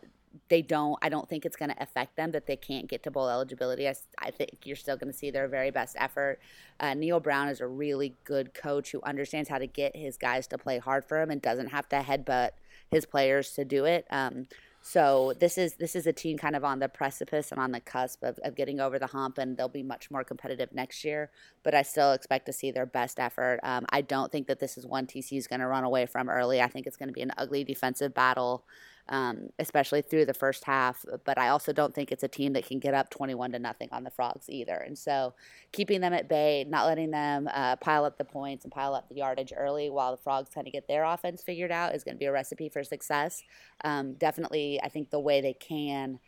they 0.50 0.62
don't. 0.62 0.98
I 1.02 1.10
don't 1.10 1.28
think 1.28 1.46
it's 1.46 1.56
going 1.56 1.70
to 1.70 1.82
affect 1.82 2.16
them 2.16 2.32
that 2.32 2.46
they 2.46 2.56
can't 2.56 2.88
get 2.88 3.04
to 3.04 3.12
bowl 3.12 3.30
eligibility. 3.30 3.88
I, 3.88 3.96
I 4.20 4.32
think 4.32 4.60
you're 4.64 4.76
still 4.76 4.98
going 4.98 5.12
to 5.12 5.18
see 5.18 5.32
their 5.32 5.48
very 5.48 5.72
best 5.72 5.96
effort. 6.00 6.40
Uh, 6.80 6.94
Neal 6.94 7.20
Brown 7.20 7.50
is 7.50 7.62
a 7.62 7.68
really 7.68 8.16
good 8.24 8.54
coach 8.54 8.92
who 8.92 9.02
understands 9.04 9.50
how 9.50 9.58
to 9.58 9.68
get 9.68 9.96
his 9.96 10.18
guys 10.18 10.48
to 10.48 10.58
play 10.58 10.80
hard 10.80 11.06
for 11.06 11.22
him 11.22 11.30
and 11.30 11.42
doesn't 11.42 11.68
have 11.68 11.90
to 11.90 11.98
headbutt 11.98 12.52
his 12.92 13.06
players 13.06 13.52
to 13.54 13.66
do 13.66 13.86
it. 13.86 14.06
Um, 14.10 14.48
so 14.90 15.34
this 15.40 15.60
is 15.60 15.76
this 15.76 15.96
is 15.96 16.08
a 16.08 16.14
team 16.14 16.40
kind 16.40 16.56
of 16.56 16.66
on 16.66 16.80
the 16.80 16.90
precipice 16.90 17.52
and 17.52 17.62
on 17.62 17.72
the 17.72 17.80
cusp 17.80 18.24
of, 18.24 18.40
of 18.40 18.56
getting 18.56 18.80
over 18.80 18.98
the 18.98 19.06
hump, 19.06 19.38
and 19.38 19.56
they'll 19.56 19.68
be 19.68 19.84
much 19.84 20.10
more 20.10 20.24
competitive 20.24 20.74
next 20.74 21.06
year. 21.06 21.30
But 21.62 21.76
I 21.76 21.84
still 21.84 22.12
expect 22.14 22.48
to 22.48 22.54
see 22.54 22.72
their 22.72 22.88
best 22.88 23.20
effort. 23.20 23.60
Um, 23.62 23.86
I 23.92 24.02
don't 24.02 24.32
think 24.32 24.48
that 24.48 24.60
this 24.60 24.80
is 24.80 24.88
one 24.88 25.06
TC 25.06 25.38
is 25.38 25.46
going 25.46 25.60
to 25.60 25.68
run 25.68 25.84
away 25.84 26.08
from 26.08 26.28
early. 26.28 26.60
I 26.60 26.70
think 26.70 26.88
it's 26.88 26.98
going 26.98 27.10
to 27.10 27.14
be 27.14 27.22
an 27.22 27.32
ugly 27.38 27.64
defensive 27.64 28.16
battle 28.16 28.66
um, 29.10 29.50
especially 29.58 30.02
through 30.02 30.26
the 30.26 30.34
first 30.34 30.64
half. 30.64 31.04
But 31.26 31.38
I 31.38 31.50
also 31.50 31.74
don't 31.74 31.94
think 31.94 32.12
it's 32.12 32.24
a 32.24 32.28
team 32.28 32.54
that 32.54 32.66
can 32.66 32.80
get 32.80 32.94
up 32.94 33.10
21 33.10 33.52
to 33.52 33.60
nothing 33.60 33.90
on 33.92 34.04
the 34.04 34.12
Frogs 34.12 34.50
either. 34.50 34.76
And 34.76 34.98
so 34.98 35.34
keeping 35.72 36.02
them 36.02 36.14
at 36.14 36.30
bay, 36.30 36.66
not 36.68 36.86
letting 36.86 37.12
them 37.12 37.50
uh, 37.52 37.76
pile 37.78 38.06
up 38.06 38.18
the 38.18 38.26
points 38.26 38.64
and 38.64 38.72
pile 38.72 38.94
up 38.94 39.10
the 39.10 39.16
yardage 39.16 39.52
early 39.56 39.90
while 39.90 40.12
the 40.12 40.22
Frogs 40.22 40.52
kind 40.54 40.68
of 40.68 40.74
get 40.74 40.88
their 40.88 41.04
offense 41.04 41.42
figured 41.42 41.72
out 41.72 41.96
is 41.96 42.04
going 42.04 42.16
to 42.16 42.20
be 42.20 42.26
a 42.26 42.32
recipe 42.32 42.70
for 42.70 42.84
success. 42.84 43.44
Um, 43.84 44.14
definitely, 44.14 44.80
I 44.82 44.90
think 44.90 45.10
the 45.10 45.20
way 45.20 45.42
they 45.42 45.54
can 45.54 46.20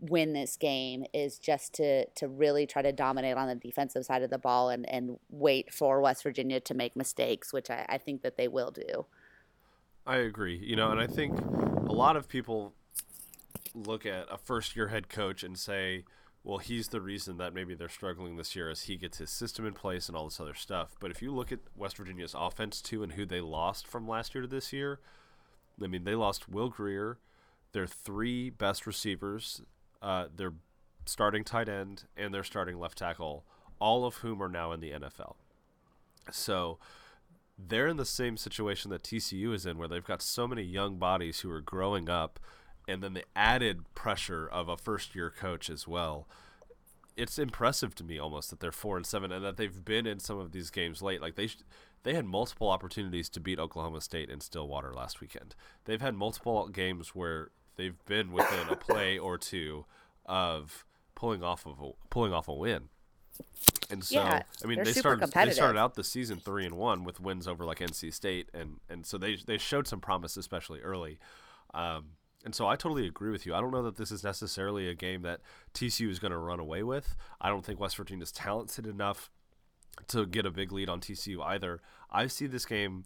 win 0.00 0.32
this 0.32 0.56
game 0.56 1.04
is 1.14 1.38
just 1.38 1.72
to 1.74 2.04
to 2.16 2.28
really 2.28 2.66
try 2.66 2.82
to 2.82 2.92
dominate 2.92 3.36
on 3.36 3.48
the 3.48 3.54
defensive 3.54 4.04
side 4.04 4.22
of 4.22 4.28
the 4.28 4.36
ball 4.38 4.68
and, 4.68 4.86
and 4.90 5.18
wait 5.30 5.72
for 5.72 6.02
West 6.02 6.22
Virginia 6.22 6.60
to 6.60 6.74
make 6.74 6.96
mistakes, 6.96 7.52
which 7.52 7.70
I, 7.70 7.86
I 7.88 7.98
think 7.98 8.22
that 8.22 8.36
they 8.36 8.48
will 8.48 8.70
do. 8.70 9.06
I 10.06 10.16
agree. 10.16 10.56
You 10.56 10.76
know, 10.76 10.90
and 10.90 11.00
I 11.00 11.06
think 11.06 11.38
a 11.40 11.92
lot 11.92 12.16
of 12.16 12.28
people 12.28 12.74
look 13.74 14.06
at 14.06 14.26
a 14.30 14.38
first 14.38 14.76
year 14.76 14.88
head 14.88 15.08
coach 15.08 15.42
and 15.42 15.58
say, 15.58 16.04
well, 16.44 16.58
he's 16.58 16.88
the 16.88 17.00
reason 17.00 17.38
that 17.38 17.52
maybe 17.52 17.74
they're 17.74 17.88
struggling 17.88 18.36
this 18.36 18.54
year 18.54 18.70
as 18.70 18.82
he 18.82 18.96
gets 18.96 19.18
his 19.18 19.30
system 19.30 19.66
in 19.66 19.72
place 19.72 20.08
and 20.08 20.16
all 20.16 20.26
this 20.26 20.38
other 20.38 20.54
stuff. 20.54 20.94
But 21.00 21.10
if 21.10 21.20
you 21.20 21.34
look 21.34 21.50
at 21.50 21.58
West 21.74 21.96
Virginia's 21.96 22.36
offense 22.38 22.80
too 22.80 23.02
and 23.02 23.12
who 23.12 23.26
they 23.26 23.40
lost 23.40 23.88
from 23.88 24.06
last 24.06 24.32
year 24.32 24.42
to 24.42 24.48
this 24.48 24.72
year, 24.72 25.00
I 25.82 25.88
mean, 25.88 26.04
they 26.04 26.14
lost 26.14 26.48
Will 26.48 26.68
Grier, 26.68 27.18
their 27.72 27.86
three 27.86 28.48
best 28.48 28.86
receivers, 28.86 29.60
uh, 30.00 30.26
their 30.34 30.52
starting 31.04 31.42
tight 31.42 31.68
end, 31.68 32.04
and 32.16 32.32
their 32.32 32.44
starting 32.44 32.78
left 32.78 32.98
tackle, 32.98 33.44
all 33.80 34.04
of 34.06 34.16
whom 34.18 34.40
are 34.40 34.48
now 34.48 34.70
in 34.70 34.80
the 34.80 34.92
NFL. 34.92 35.34
So 36.30 36.78
they're 37.58 37.88
in 37.88 37.96
the 37.96 38.04
same 38.04 38.36
situation 38.36 38.90
that 38.90 39.02
TCU 39.02 39.54
is 39.54 39.66
in, 39.66 39.78
where 39.78 39.88
they've 39.88 40.04
got 40.04 40.22
so 40.22 40.46
many 40.46 40.62
young 40.62 40.98
bodies 40.98 41.40
who 41.40 41.50
are 41.50 41.60
growing 41.60 42.08
up, 42.08 42.38
and 42.86 43.02
then 43.02 43.14
the 43.14 43.24
added 43.34 43.94
pressure 43.94 44.46
of 44.46 44.68
a 44.68 44.76
first 44.76 45.14
year 45.14 45.30
coach 45.30 45.70
as 45.70 45.88
well. 45.88 46.28
It's 47.16 47.38
impressive 47.38 47.94
to 47.94 48.04
me 48.04 48.18
almost 48.18 48.50
that 48.50 48.60
they're 48.60 48.72
four 48.72 48.96
and 48.96 49.06
seven, 49.06 49.32
and 49.32 49.44
that 49.44 49.56
they've 49.56 49.84
been 49.84 50.06
in 50.06 50.20
some 50.20 50.38
of 50.38 50.52
these 50.52 50.70
games 50.70 51.00
late. 51.00 51.22
Like 51.22 51.34
they, 51.34 51.46
sh- 51.46 51.58
they 52.02 52.14
had 52.14 52.26
multiple 52.26 52.68
opportunities 52.68 53.30
to 53.30 53.40
beat 53.40 53.58
Oklahoma 53.58 54.02
State 54.02 54.28
in 54.28 54.40
Stillwater 54.40 54.92
last 54.92 55.20
weekend. 55.22 55.54
They've 55.86 56.00
had 56.00 56.14
multiple 56.14 56.68
games 56.68 57.14
where 57.14 57.50
they've 57.76 58.04
been 58.04 58.32
within 58.32 58.68
a 58.68 58.76
play 58.76 59.18
or 59.18 59.38
two 59.38 59.86
of 60.26 60.84
pulling 61.14 61.42
off 61.42 61.66
of 61.66 61.80
a, 61.80 61.90
pulling 62.10 62.34
off 62.34 62.48
a 62.48 62.54
win. 62.54 62.90
And 63.90 64.02
so, 64.02 64.16
yeah, 64.16 64.42
I 64.62 64.66
mean, 64.66 64.82
they 64.82 64.92
started 64.92 65.30
they 65.30 65.50
started 65.50 65.78
out 65.78 65.94
the 65.94 66.04
season 66.04 66.38
three 66.38 66.66
and 66.66 66.76
one 66.76 67.04
with 67.04 67.20
wins 67.20 67.46
over 67.46 67.64
like 67.64 67.78
NC 67.78 68.12
State, 68.12 68.48
and 68.52 68.80
and 68.88 69.06
so 69.06 69.18
they 69.18 69.36
they 69.36 69.58
showed 69.58 69.86
some 69.86 70.00
promise, 70.00 70.36
especially 70.36 70.80
early. 70.80 71.18
Um, 71.74 72.04
and 72.44 72.54
so 72.54 72.68
I 72.68 72.76
totally 72.76 73.06
agree 73.06 73.30
with 73.30 73.44
you. 73.44 73.54
I 73.54 73.60
don't 73.60 73.72
know 73.72 73.82
that 73.82 73.96
this 73.96 74.12
is 74.12 74.22
necessarily 74.22 74.88
a 74.88 74.94
game 74.94 75.22
that 75.22 75.40
TCU 75.74 76.08
is 76.08 76.20
going 76.20 76.30
to 76.30 76.38
run 76.38 76.60
away 76.60 76.82
with. 76.84 77.16
I 77.40 77.48
don't 77.48 77.64
think 77.64 77.80
West 77.80 77.96
Virginia 77.96 78.22
is 78.22 78.30
talented 78.30 78.86
enough 78.86 79.30
to 80.08 80.26
get 80.26 80.46
a 80.46 80.50
big 80.50 80.72
lead 80.72 80.88
on 80.88 81.00
TCU 81.00 81.44
either. 81.44 81.80
I 82.10 82.28
see 82.28 82.46
this 82.46 82.64
game. 82.64 83.04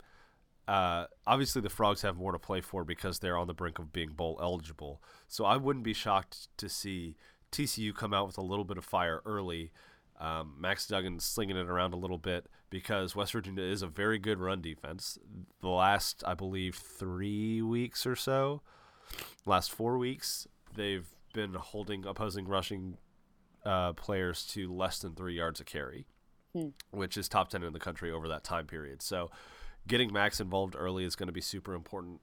Uh, 0.68 1.06
obviously, 1.26 1.62
the 1.62 1.70
Frogs 1.70 2.02
have 2.02 2.16
more 2.16 2.32
to 2.32 2.38
play 2.38 2.60
for 2.60 2.84
because 2.84 3.18
they're 3.18 3.38
on 3.38 3.46
the 3.46 3.54
brink 3.54 3.78
of 3.78 3.92
being 3.92 4.10
bowl 4.10 4.38
eligible. 4.42 5.02
So 5.26 5.44
I 5.44 5.56
wouldn't 5.56 5.84
be 5.84 5.94
shocked 5.94 6.48
to 6.58 6.68
see 6.68 7.16
TCU 7.50 7.94
come 7.94 8.12
out 8.12 8.26
with 8.26 8.38
a 8.38 8.42
little 8.42 8.64
bit 8.64 8.78
of 8.78 8.84
fire 8.84 9.22
early 9.24 9.72
um, 10.20 10.54
Max 10.58 10.86
Duggan 10.86 11.18
slinging 11.18 11.56
it 11.56 11.68
around 11.68 11.94
a 11.94 11.96
little 11.96 12.18
bit 12.18 12.46
because 12.68 13.16
West 13.16 13.32
Virginia 13.32 13.64
is 13.64 13.82
a 13.82 13.86
very 13.86 14.18
good 14.18 14.38
run 14.38 14.60
defense. 14.60 15.18
The 15.62 15.68
last, 15.68 16.22
I 16.26 16.34
believe, 16.34 16.76
three 16.76 17.62
weeks 17.62 18.06
or 18.06 18.14
so, 18.14 18.60
last 19.46 19.72
four 19.72 19.96
weeks, 19.96 20.46
they've 20.74 21.08
been 21.32 21.54
holding 21.54 22.04
opposing 22.04 22.46
rushing 22.46 22.98
uh, 23.64 23.94
players 23.94 24.44
to 24.48 24.72
less 24.72 24.98
than 24.98 25.14
three 25.14 25.36
yards 25.36 25.58
a 25.58 25.64
carry, 25.64 26.06
hmm. 26.54 26.68
which 26.90 27.16
is 27.16 27.28
top 27.28 27.48
10 27.48 27.62
in 27.62 27.72
the 27.72 27.80
country 27.80 28.10
over 28.10 28.28
that 28.28 28.44
time 28.44 28.66
period. 28.66 29.00
So 29.00 29.30
getting 29.88 30.12
Max 30.12 30.38
involved 30.38 30.76
early 30.78 31.04
is 31.04 31.16
going 31.16 31.28
to 31.28 31.32
be 31.32 31.40
super 31.40 31.74
important. 31.74 32.20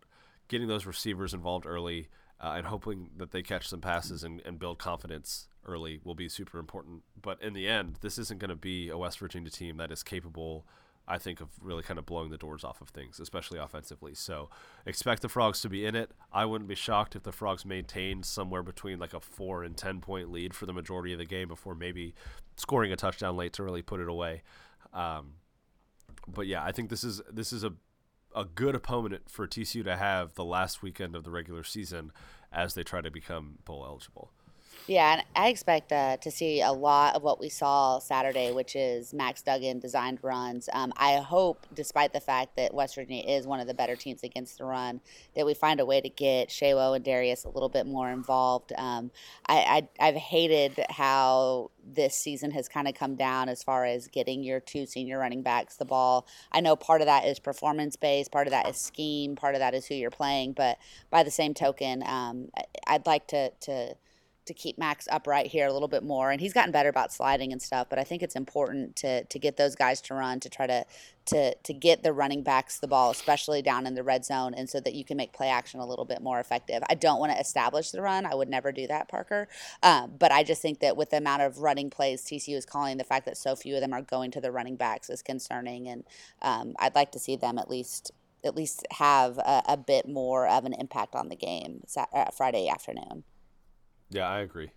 Getting 0.49 0.67
those 0.67 0.85
receivers 0.85 1.33
involved 1.33 1.65
early 1.65 2.09
uh, 2.39 2.53
and 2.55 2.67
hoping 2.67 3.09
that 3.17 3.31
they 3.31 3.41
catch 3.41 3.67
some 3.67 3.81
passes 3.81 4.23
and, 4.23 4.41
and 4.45 4.59
build 4.59 4.77
confidence 4.77 5.47
early 5.67 5.99
will 6.03 6.15
be 6.15 6.29
super 6.29 6.59
important. 6.59 7.03
But 7.21 7.41
in 7.41 7.53
the 7.53 7.67
end, 7.67 7.97
this 8.01 8.17
isn't 8.17 8.39
going 8.39 8.49
to 8.49 8.55
be 8.55 8.89
a 8.89 8.97
West 8.97 9.19
Virginia 9.19 9.49
team 9.49 9.77
that 9.77 9.91
is 9.91 10.03
capable, 10.03 10.65
I 11.07 11.17
think, 11.17 11.41
of 11.41 11.49
really 11.61 11.83
kind 11.83 11.97
of 11.99 12.05
blowing 12.05 12.29
the 12.29 12.37
doors 12.37 12.63
off 12.63 12.81
of 12.81 12.89
things, 12.89 13.19
especially 13.19 13.59
offensively. 13.59 14.13
So 14.15 14.49
expect 14.85 15.21
the 15.21 15.29
Frogs 15.29 15.61
to 15.61 15.69
be 15.69 15.85
in 15.85 15.95
it. 15.95 16.11
I 16.31 16.45
wouldn't 16.45 16.69
be 16.69 16.75
shocked 16.75 17.15
if 17.15 17.23
the 17.23 17.31
Frogs 17.31 17.65
maintained 17.65 18.25
somewhere 18.25 18.63
between 18.63 18.99
like 18.99 19.13
a 19.13 19.19
four 19.19 19.63
and 19.63 19.75
10 19.75 20.01
point 20.01 20.31
lead 20.31 20.53
for 20.53 20.65
the 20.65 20.73
majority 20.73 21.13
of 21.13 21.19
the 21.19 21.25
game 21.25 21.47
before 21.47 21.75
maybe 21.75 22.13
scoring 22.55 22.91
a 22.91 22.95
touchdown 22.95 23.37
late 23.37 23.53
to 23.53 23.63
really 23.63 23.81
put 23.81 23.99
it 23.99 24.07
away. 24.07 24.43
Um, 24.93 25.33
but 26.27 26.47
yeah, 26.47 26.63
I 26.63 26.71
think 26.71 26.89
this 26.89 27.03
is 27.03 27.21
this 27.31 27.53
is 27.53 27.63
a 27.63 27.73
a 28.35 28.45
good 28.45 28.75
opponent 28.75 29.23
for 29.27 29.47
TCU 29.47 29.83
to 29.83 29.95
have 29.95 30.35
the 30.35 30.45
last 30.45 30.83
weekend 30.83 31.15
of 31.15 31.23
the 31.23 31.31
regular 31.31 31.63
season 31.63 32.11
as 32.51 32.75
they 32.75 32.83
try 32.83 33.01
to 33.01 33.09
become 33.09 33.57
bowl 33.65 33.83
eligible. 33.85 34.31
Yeah, 34.89 35.15
and 35.15 35.23
I 35.35 35.49
expect 35.49 35.91
uh, 35.91 36.15
to 36.15 36.31
see 36.31 36.61
a 36.61 36.71
lot 36.71 37.15
of 37.15 37.21
what 37.21 37.41
we 37.41 37.49
saw 37.49 37.99
Saturday, 37.99 38.53
which 38.53 38.73
is 38.73 39.13
Max 39.13 39.41
Duggan 39.41 39.79
designed 39.79 40.19
runs. 40.21 40.69
Um, 40.71 40.93
I 40.95 41.17
hope, 41.17 41.67
despite 41.73 42.13
the 42.13 42.21
fact 42.21 42.55
that 42.55 42.73
West 42.73 42.95
Virginia 42.95 43.25
is 43.27 43.45
one 43.45 43.59
of 43.59 43.67
the 43.67 43.73
better 43.73 43.97
teams 43.97 44.23
against 44.23 44.57
the 44.57 44.63
run, 44.63 45.01
that 45.35 45.45
we 45.45 45.53
find 45.53 45.81
a 45.81 45.85
way 45.85 45.99
to 45.99 46.07
get 46.07 46.47
Sewo 46.47 46.95
and 46.95 47.03
Darius 47.03 47.43
a 47.43 47.49
little 47.49 47.67
bit 47.67 47.85
more 47.85 48.09
involved. 48.09 48.71
Um, 48.77 49.11
I, 49.45 49.87
I, 49.99 50.07
I've 50.07 50.15
hated 50.15 50.79
how 50.89 51.71
this 51.85 52.15
season 52.15 52.51
has 52.51 52.69
kind 52.69 52.87
of 52.87 52.93
come 52.93 53.15
down 53.17 53.49
as 53.49 53.63
far 53.63 53.83
as 53.83 54.07
getting 54.07 54.41
your 54.41 54.61
two 54.61 54.85
senior 54.85 55.19
running 55.19 55.41
backs 55.41 55.75
the 55.75 55.83
ball. 55.83 56.25
I 56.53 56.61
know 56.61 56.77
part 56.77 57.01
of 57.01 57.07
that 57.07 57.25
is 57.25 57.39
performance 57.39 57.97
based, 57.97 58.31
part 58.31 58.47
of 58.47 58.51
that 58.51 58.69
is 58.69 58.77
scheme, 58.77 59.35
part 59.35 59.53
of 59.53 59.59
that 59.59 59.73
is 59.73 59.85
who 59.85 59.95
you're 59.95 60.11
playing. 60.11 60.53
But 60.53 60.77
by 61.09 61.23
the 61.23 61.31
same 61.31 61.53
token, 61.53 62.03
um, 62.05 62.51
I'd 62.87 63.05
like 63.05 63.27
to 63.27 63.49
to 63.49 63.95
to 64.47 64.53
keep 64.53 64.77
Max 64.77 65.07
upright 65.11 65.47
here 65.47 65.67
a 65.67 65.73
little 65.73 65.87
bit 65.87 66.03
more. 66.03 66.31
And 66.31 66.41
he's 66.41 66.53
gotten 66.53 66.71
better 66.71 66.89
about 66.89 67.13
sliding 67.13 67.51
and 67.51 67.61
stuff, 67.61 67.87
but 67.89 67.99
I 67.99 68.03
think 68.03 68.23
it's 68.23 68.35
important 68.35 68.95
to 68.97 69.23
to 69.23 69.39
get 69.39 69.57
those 69.57 69.75
guys 69.75 70.01
to 70.01 70.13
run 70.13 70.39
to 70.41 70.49
try 70.49 70.67
to 70.67 70.85
to 71.27 71.53
to 71.55 71.73
get 71.73 72.03
the 72.03 72.13
running 72.13 72.41
backs 72.41 72.79
the 72.79 72.87
ball, 72.87 73.11
especially 73.11 73.61
down 73.61 73.85
in 73.85 73.95
the 73.95 74.03
red 74.03 74.25
zone, 74.25 74.53
and 74.53 74.69
so 74.69 74.79
that 74.79 74.93
you 74.93 75.05
can 75.05 75.17
make 75.17 75.33
play 75.33 75.49
action 75.49 75.79
a 75.79 75.85
little 75.85 76.05
bit 76.05 76.21
more 76.21 76.39
effective. 76.39 76.81
I 76.89 76.95
don't 76.95 77.19
want 77.19 77.31
to 77.33 77.39
establish 77.39 77.91
the 77.91 78.01
run. 78.01 78.25
I 78.25 78.33
would 78.33 78.49
never 78.49 78.71
do 78.71 78.87
that, 78.87 79.09
Parker. 79.09 79.47
Um, 79.83 80.13
but 80.17 80.31
I 80.31 80.43
just 80.43 80.61
think 80.61 80.79
that 80.79 80.97
with 80.97 81.11
the 81.11 81.17
amount 81.17 81.41
of 81.43 81.59
running 81.59 81.89
plays 81.89 82.23
TCU 82.23 82.55
is 82.55 82.65
calling, 82.65 82.97
the 82.97 83.03
fact 83.03 83.25
that 83.25 83.37
so 83.37 83.55
few 83.55 83.75
of 83.75 83.81
them 83.81 83.93
are 83.93 84.01
going 84.01 84.31
to 84.31 84.41
the 84.41 84.51
running 84.51 84.75
backs 84.75 85.09
is 85.09 85.21
concerning, 85.21 85.87
and 85.87 86.03
um, 86.41 86.75
I'd 86.79 86.95
like 86.95 87.11
to 87.11 87.19
see 87.19 87.35
them 87.35 87.57
at 87.57 87.69
least 87.69 88.11
at 88.43 88.55
least 88.55 88.85
have 88.91 89.37
a, 89.39 89.63
a 89.67 89.77
bit 89.77 90.07
more 90.07 90.47
of 90.47 90.65
an 90.65 90.73
impact 90.73 91.15
on 91.15 91.27
the 91.29 91.35
game 91.35 91.83
uh, 91.97 92.25
Friday 92.31 92.69
afternoon. 92.69 93.23
Yeah, 94.09 94.27
I 94.27 94.39
agree. 94.39 94.71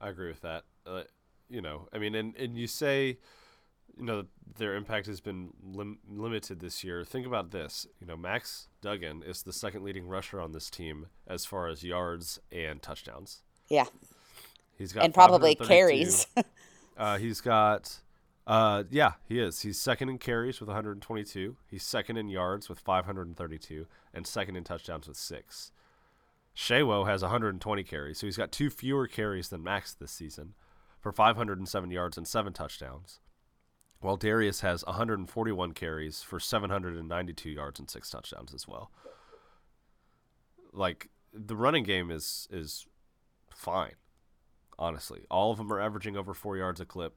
I 0.00 0.08
agree 0.08 0.28
with 0.28 0.40
that. 0.42 0.64
Uh, 0.86 1.02
you 1.48 1.60
know, 1.60 1.88
I 1.92 1.98
mean, 1.98 2.14
and, 2.14 2.36
and 2.36 2.56
you 2.56 2.66
say, 2.66 3.18
you 3.96 4.04
know, 4.04 4.24
their 4.56 4.74
impact 4.74 5.06
has 5.06 5.20
been 5.20 5.50
lim- 5.62 5.98
limited 6.08 6.60
this 6.60 6.82
year. 6.82 7.04
Think 7.04 7.26
about 7.26 7.50
this. 7.50 7.86
You 8.00 8.06
know, 8.06 8.16
Max 8.16 8.68
Duggan 8.80 9.22
is 9.22 9.42
the 9.42 9.52
second 9.52 9.84
leading 9.84 10.08
rusher 10.08 10.40
on 10.40 10.52
this 10.52 10.70
team 10.70 11.06
as 11.26 11.44
far 11.44 11.68
as 11.68 11.84
yards 11.84 12.40
and 12.50 12.82
touchdowns. 12.82 13.42
Yeah. 13.68 13.84
He's 14.76 14.92
got 14.92 15.04
and 15.04 15.14
probably 15.14 15.54
carries. 15.54 16.26
uh, 16.96 17.18
he's 17.18 17.40
got, 17.40 18.00
uh, 18.46 18.84
yeah, 18.90 19.12
he 19.28 19.38
is. 19.38 19.60
He's 19.60 19.78
second 19.78 20.08
in 20.08 20.18
carries 20.18 20.58
with 20.58 20.68
122. 20.68 21.56
He's 21.70 21.82
second 21.82 22.16
in 22.16 22.28
yards 22.28 22.68
with 22.68 22.80
532, 22.80 23.86
and 24.14 24.26
second 24.26 24.56
in 24.56 24.64
touchdowns 24.64 25.06
with 25.06 25.16
six. 25.16 25.70
Sewo 26.54 27.06
has 27.06 27.22
120 27.22 27.82
carries, 27.84 28.18
so 28.18 28.26
he's 28.26 28.36
got 28.36 28.52
two 28.52 28.70
fewer 28.70 29.06
carries 29.06 29.48
than 29.48 29.62
Max 29.62 29.94
this 29.94 30.12
season 30.12 30.54
for 31.00 31.12
507 31.12 31.90
yards 31.90 32.16
and 32.16 32.26
seven 32.26 32.52
touchdowns. 32.52 33.20
While 34.00 34.16
Darius 34.16 34.60
has 34.60 34.84
141 34.84 35.72
carries 35.72 36.22
for 36.22 36.40
792 36.40 37.50
yards 37.50 37.78
and 37.78 37.88
six 37.88 38.10
touchdowns 38.10 38.52
as 38.52 38.66
well. 38.66 38.90
Like 40.72 41.08
the 41.32 41.56
running 41.56 41.84
game 41.84 42.10
is 42.10 42.48
is 42.50 42.86
fine, 43.54 43.94
honestly. 44.78 45.24
All 45.30 45.52
of 45.52 45.58
them 45.58 45.72
are 45.72 45.80
averaging 45.80 46.16
over 46.16 46.34
four 46.34 46.56
yards 46.56 46.80
a 46.80 46.84
clip. 46.84 47.14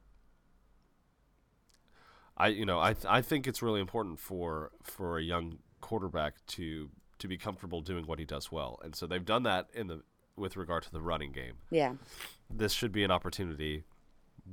I 2.36 2.48
you 2.48 2.64
know 2.64 2.78
I 2.78 2.92
th- 2.92 3.06
I 3.08 3.20
think 3.20 3.46
it's 3.46 3.62
really 3.62 3.80
important 3.80 4.20
for 4.20 4.70
for 4.82 5.18
a 5.18 5.22
young 5.22 5.58
quarterback 5.80 6.34
to 6.48 6.90
to 7.18 7.28
be 7.28 7.36
comfortable 7.36 7.80
doing 7.80 8.06
what 8.06 8.18
he 8.18 8.24
does 8.24 8.52
well. 8.52 8.78
And 8.82 8.94
so 8.94 9.06
they've 9.06 9.24
done 9.24 9.42
that 9.44 9.68
in 9.74 9.86
the 9.86 10.02
with 10.36 10.56
regard 10.56 10.82
to 10.82 10.92
the 10.92 11.00
running 11.00 11.32
game. 11.32 11.54
Yeah. 11.70 11.94
This 12.50 12.72
should 12.72 12.92
be 12.92 13.04
an 13.04 13.10
opportunity 13.10 13.84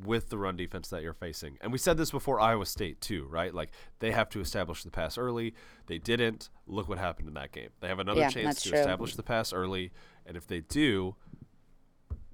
with 0.05 0.29
the 0.29 0.37
run 0.37 0.55
defense 0.55 0.87
that 0.89 1.03
you're 1.03 1.13
facing. 1.13 1.57
And 1.61 1.71
we 1.71 1.77
said 1.77 1.97
this 1.97 2.11
before 2.11 2.39
Iowa 2.39 2.65
State 2.65 3.01
too, 3.01 3.27
right? 3.29 3.53
Like 3.53 3.69
they 3.99 4.11
have 4.11 4.29
to 4.29 4.39
establish 4.39 4.83
the 4.83 4.91
pass 4.91 5.17
early. 5.17 5.53
They 5.87 5.97
didn't. 5.97 6.49
Look 6.65 6.89
what 6.89 6.97
happened 6.97 7.27
in 7.27 7.33
that 7.35 7.51
game. 7.51 7.69
They 7.79 7.87
have 7.87 7.99
another 7.99 8.21
yeah, 8.21 8.29
chance 8.29 8.63
to 8.63 8.69
true. 8.69 8.79
establish 8.79 9.15
the 9.15 9.23
pass 9.23 9.53
early, 9.53 9.91
and 10.25 10.37
if 10.37 10.47
they 10.47 10.61
do, 10.61 11.15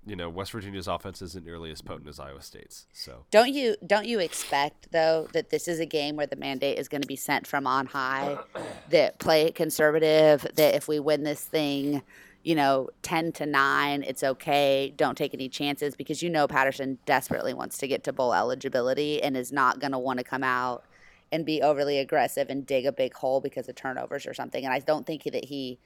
you 0.09 0.15
know, 0.15 0.27
West 0.27 0.51
Virginia's 0.51 0.87
offense 0.87 1.21
isn't 1.21 1.45
nearly 1.45 1.71
as 1.71 1.81
potent 1.81 2.09
as 2.09 2.19
Iowa 2.19 2.41
State's. 2.41 2.87
So 2.93 3.25
don't 3.29 3.53
you 3.53 3.75
don't 3.85 4.07
you 4.07 4.19
expect 4.19 4.91
though 4.91 5.27
that 5.33 5.51
this 5.51 5.67
is 5.67 5.79
a 5.79 5.85
game 5.85 6.15
where 6.15 6.25
the 6.25 6.35
mandate 6.35 6.79
is 6.79 6.87
going 6.87 7.01
to 7.01 7.07
be 7.07 7.15
sent 7.15 7.45
from 7.45 7.67
on 7.67 7.85
high, 7.85 8.37
that 8.89 9.19
play 9.19 9.43
it 9.43 9.55
conservative, 9.55 10.47
that 10.55 10.73
if 10.73 10.87
we 10.87 10.99
win 10.99 11.23
this 11.23 11.43
thing, 11.43 12.01
you 12.43 12.55
know, 12.55 12.89
ten 13.03 13.31
to 13.33 13.45
nine, 13.45 14.03
it's 14.03 14.23
okay. 14.23 14.91
Don't 14.95 15.17
take 15.17 15.33
any 15.33 15.47
chances 15.47 15.95
because 15.95 16.23
you 16.23 16.29
know 16.29 16.47
Patterson 16.47 16.97
desperately 17.05 17.53
wants 17.53 17.77
to 17.77 17.87
get 17.87 18.03
to 18.05 18.13
bowl 18.13 18.33
eligibility 18.33 19.21
and 19.21 19.37
is 19.37 19.51
not 19.51 19.79
going 19.79 19.91
to 19.91 19.99
want 19.99 20.17
to 20.17 20.23
come 20.23 20.43
out 20.43 20.85
and 21.31 21.45
be 21.45 21.61
overly 21.61 21.99
aggressive 21.99 22.49
and 22.49 22.65
dig 22.65 22.87
a 22.87 22.91
big 22.91 23.13
hole 23.13 23.39
because 23.39 23.69
of 23.69 23.75
turnovers 23.75 24.25
or 24.25 24.33
something. 24.33 24.65
And 24.65 24.73
I 24.73 24.79
don't 24.79 25.05
think 25.05 25.23
that 25.25 25.45
he 25.45 25.77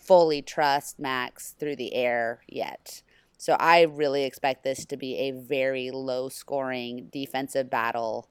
fully 0.00 0.40
trusts 0.40 0.98
Max 0.98 1.54
through 1.58 1.76
the 1.76 1.94
air 1.94 2.40
yet. 2.48 3.02
So 3.38 3.54
I 3.60 3.82
really 3.82 4.24
expect 4.24 4.64
this 4.64 4.84
to 4.86 4.96
be 4.96 5.16
a 5.16 5.30
very 5.32 5.90
low 5.90 6.28
scoring 6.28 7.08
defensive 7.12 7.70
battle 7.70 8.28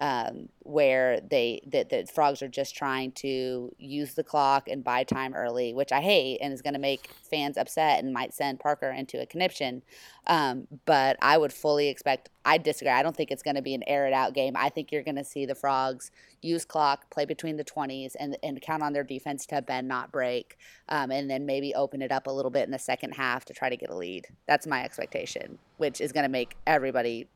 um, 0.00 0.48
where 0.60 1.20
they 1.20 1.60
that 1.66 1.88
the 1.90 2.06
frogs 2.06 2.40
are 2.40 2.48
just 2.48 2.76
trying 2.76 3.10
to 3.12 3.74
use 3.78 4.14
the 4.14 4.22
clock 4.22 4.68
and 4.68 4.84
buy 4.84 5.02
time 5.02 5.34
early, 5.34 5.74
which 5.74 5.90
I 5.90 6.00
hate 6.00 6.38
and 6.40 6.52
is 6.52 6.62
going 6.62 6.74
to 6.74 6.80
make 6.80 7.10
fans 7.28 7.56
upset 7.56 8.02
and 8.02 8.12
might 8.12 8.32
send 8.32 8.60
Parker 8.60 8.90
into 8.90 9.20
a 9.20 9.26
conniption. 9.26 9.82
Um, 10.28 10.68
but 10.84 11.16
I 11.20 11.36
would 11.36 11.52
fully 11.52 11.88
expect. 11.88 12.30
I 12.44 12.58
disagree. 12.58 12.92
I 12.92 13.02
don't 13.02 13.16
think 13.16 13.32
it's 13.32 13.42
going 13.42 13.56
to 13.56 13.62
be 13.62 13.74
an 13.74 13.82
air 13.88 14.06
it 14.06 14.12
out 14.12 14.34
game. 14.34 14.54
I 14.56 14.68
think 14.68 14.92
you're 14.92 15.02
going 15.02 15.16
to 15.16 15.24
see 15.24 15.46
the 15.46 15.56
frogs 15.56 16.12
use 16.42 16.64
clock, 16.64 17.10
play 17.10 17.24
between 17.24 17.56
the 17.56 17.64
twenties, 17.64 18.14
and 18.14 18.36
and 18.44 18.60
count 18.62 18.84
on 18.84 18.92
their 18.92 19.04
defense 19.04 19.46
to 19.46 19.62
bend 19.62 19.88
not 19.88 20.12
break, 20.12 20.58
um, 20.88 21.10
and 21.10 21.28
then 21.28 21.44
maybe 21.44 21.74
open 21.74 22.02
it 22.02 22.12
up 22.12 22.28
a 22.28 22.32
little 22.32 22.52
bit 22.52 22.66
in 22.66 22.70
the 22.70 22.78
second 22.78 23.14
half 23.14 23.44
to 23.46 23.52
try 23.52 23.68
to 23.68 23.76
get 23.76 23.90
a 23.90 23.96
lead. 23.96 24.28
That's 24.46 24.66
my 24.66 24.84
expectation, 24.84 25.58
which 25.78 26.00
is 26.00 26.12
going 26.12 26.24
to 26.24 26.30
make 26.30 26.56
everybody 26.68 27.26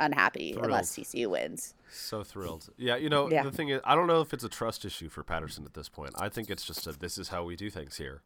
unhappy 0.00 0.52
thrilled. 0.52 0.66
unless 0.66 0.96
TCU 0.96 1.28
wins. 1.28 1.74
So 1.94 2.24
thrilled. 2.24 2.68
Yeah, 2.76 2.96
you 2.96 3.08
know, 3.08 3.30
yeah. 3.30 3.42
the 3.42 3.52
thing 3.52 3.68
is, 3.68 3.80
I 3.84 3.94
don't 3.94 4.06
know 4.06 4.20
if 4.20 4.32
it's 4.34 4.44
a 4.44 4.48
trust 4.48 4.84
issue 4.84 5.08
for 5.08 5.22
Patterson 5.22 5.64
at 5.64 5.74
this 5.74 5.88
point. 5.88 6.10
I 6.18 6.28
think 6.28 6.50
it's 6.50 6.64
just 6.64 6.86
a 6.86 6.92
this 6.92 7.18
is 7.18 7.28
how 7.28 7.44
we 7.44 7.56
do 7.56 7.70
things 7.70 7.96
here, 7.96 8.22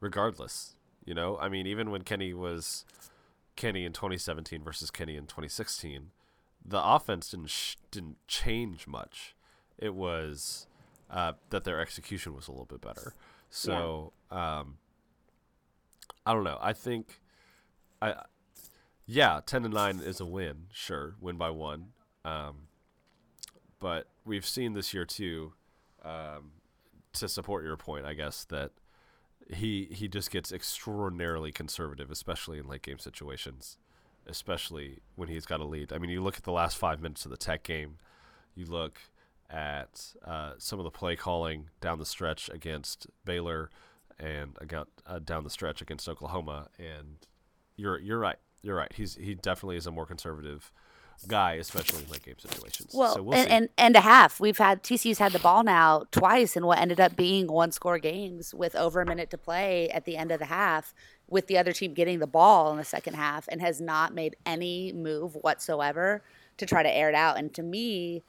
regardless. 0.00 0.74
You 1.04 1.14
know, 1.14 1.38
I 1.38 1.48
mean, 1.48 1.66
even 1.66 1.90
when 1.90 2.02
Kenny 2.02 2.34
was 2.34 2.84
Kenny 3.56 3.84
in 3.84 3.92
2017 3.92 4.62
versus 4.62 4.90
Kenny 4.90 5.16
in 5.16 5.24
2016, 5.24 6.10
the 6.64 6.82
offense 6.82 7.30
didn't 7.30 7.50
sh- 7.50 7.76
didn't 7.90 8.18
change 8.28 8.86
much. 8.86 9.34
It 9.78 9.94
was 9.94 10.66
uh, 11.10 11.32
that 11.48 11.64
their 11.64 11.80
execution 11.80 12.34
was 12.34 12.48
a 12.48 12.50
little 12.50 12.66
bit 12.66 12.80
better. 12.80 13.14
So 13.48 14.12
yeah. 14.30 14.60
um, 14.60 14.76
I 16.26 16.34
don't 16.34 16.44
know. 16.44 16.58
I 16.60 16.72
think 16.72 17.20
I 18.00 18.14
yeah, 19.06 19.40
ten 19.44 19.62
to 19.62 19.68
nine 19.68 20.00
is 20.00 20.20
a 20.20 20.26
win. 20.26 20.66
Sure, 20.72 21.16
win 21.20 21.36
by 21.36 21.50
one. 21.50 21.88
Um, 22.24 22.68
but 23.80 24.06
we've 24.24 24.46
seen 24.46 24.74
this 24.74 24.94
year 24.94 25.04
too, 25.04 25.52
um, 26.04 26.52
to 27.14 27.28
support 27.28 27.64
your 27.64 27.76
point, 27.76 28.06
I 28.06 28.14
guess 28.14 28.44
that 28.44 28.70
he 29.52 29.88
he 29.90 30.06
just 30.06 30.30
gets 30.30 30.52
extraordinarily 30.52 31.50
conservative, 31.50 32.10
especially 32.10 32.58
in 32.58 32.68
late 32.68 32.82
game 32.82 32.98
situations, 32.98 33.76
especially 34.26 35.00
when 35.16 35.28
he's 35.28 35.46
got 35.46 35.60
a 35.60 35.64
lead. 35.64 35.92
I 35.92 35.98
mean, 35.98 36.10
you 36.10 36.22
look 36.22 36.36
at 36.36 36.44
the 36.44 36.52
last 36.52 36.76
five 36.76 37.00
minutes 37.00 37.24
of 37.24 37.30
the 37.30 37.36
Tech 37.36 37.62
game, 37.62 37.96
you 38.54 38.66
look 38.66 38.98
at 39.48 40.14
uh, 40.24 40.52
some 40.58 40.78
of 40.78 40.84
the 40.84 40.90
play 40.90 41.16
calling 41.16 41.70
down 41.80 41.98
the 41.98 42.06
stretch 42.06 42.48
against 42.50 43.08
Baylor 43.24 43.70
and 44.18 44.56
uh, 45.06 45.18
down 45.18 45.42
the 45.42 45.50
stretch 45.50 45.82
against 45.82 46.08
Oklahoma, 46.08 46.68
and 46.78 47.26
you're 47.76 47.98
you're 47.98 48.20
right 48.20 48.38
you're 48.62 48.76
right. 48.76 48.92
He's 48.92 49.16
he 49.16 49.34
definitely 49.34 49.76
is 49.76 49.86
a 49.86 49.90
more 49.90 50.06
conservative 50.06 50.72
guy, 51.26 51.54
especially 51.54 52.04
in 52.04 52.10
late 52.10 52.22
game 52.22 52.38
situations. 52.38 52.92
Well, 52.94 53.14
so 53.14 53.22
we'll 53.22 53.38
and, 53.38 53.50
and, 53.50 53.68
and 53.76 53.96
a 53.96 54.00
half. 54.00 54.40
We've 54.40 54.58
had 54.58 54.82
TCU's 54.82 55.18
had 55.18 55.32
the 55.32 55.38
ball 55.38 55.62
now 55.62 56.04
twice 56.10 56.56
in 56.56 56.66
what 56.66 56.78
ended 56.78 57.00
up 57.00 57.16
being 57.16 57.46
one 57.46 57.72
score 57.72 57.98
games 57.98 58.54
with 58.54 58.74
over 58.74 59.00
a 59.00 59.06
minute 59.06 59.30
to 59.30 59.38
play 59.38 59.88
at 59.90 60.04
the 60.04 60.16
end 60.16 60.32
of 60.32 60.38
the 60.38 60.46
half, 60.46 60.94
with 61.28 61.46
the 61.46 61.58
other 61.58 61.72
team 61.72 61.94
getting 61.94 62.18
the 62.18 62.26
ball 62.26 62.70
in 62.70 62.76
the 62.76 62.84
second 62.84 63.14
half, 63.14 63.48
and 63.48 63.60
has 63.60 63.80
not 63.80 64.14
made 64.14 64.36
any 64.46 64.92
move 64.92 65.36
whatsoever 65.36 66.22
to 66.56 66.66
try 66.66 66.82
to 66.82 66.90
air 66.90 67.08
it 67.08 67.14
out. 67.14 67.38
And 67.38 67.52
to 67.54 67.62
me, 67.62 68.22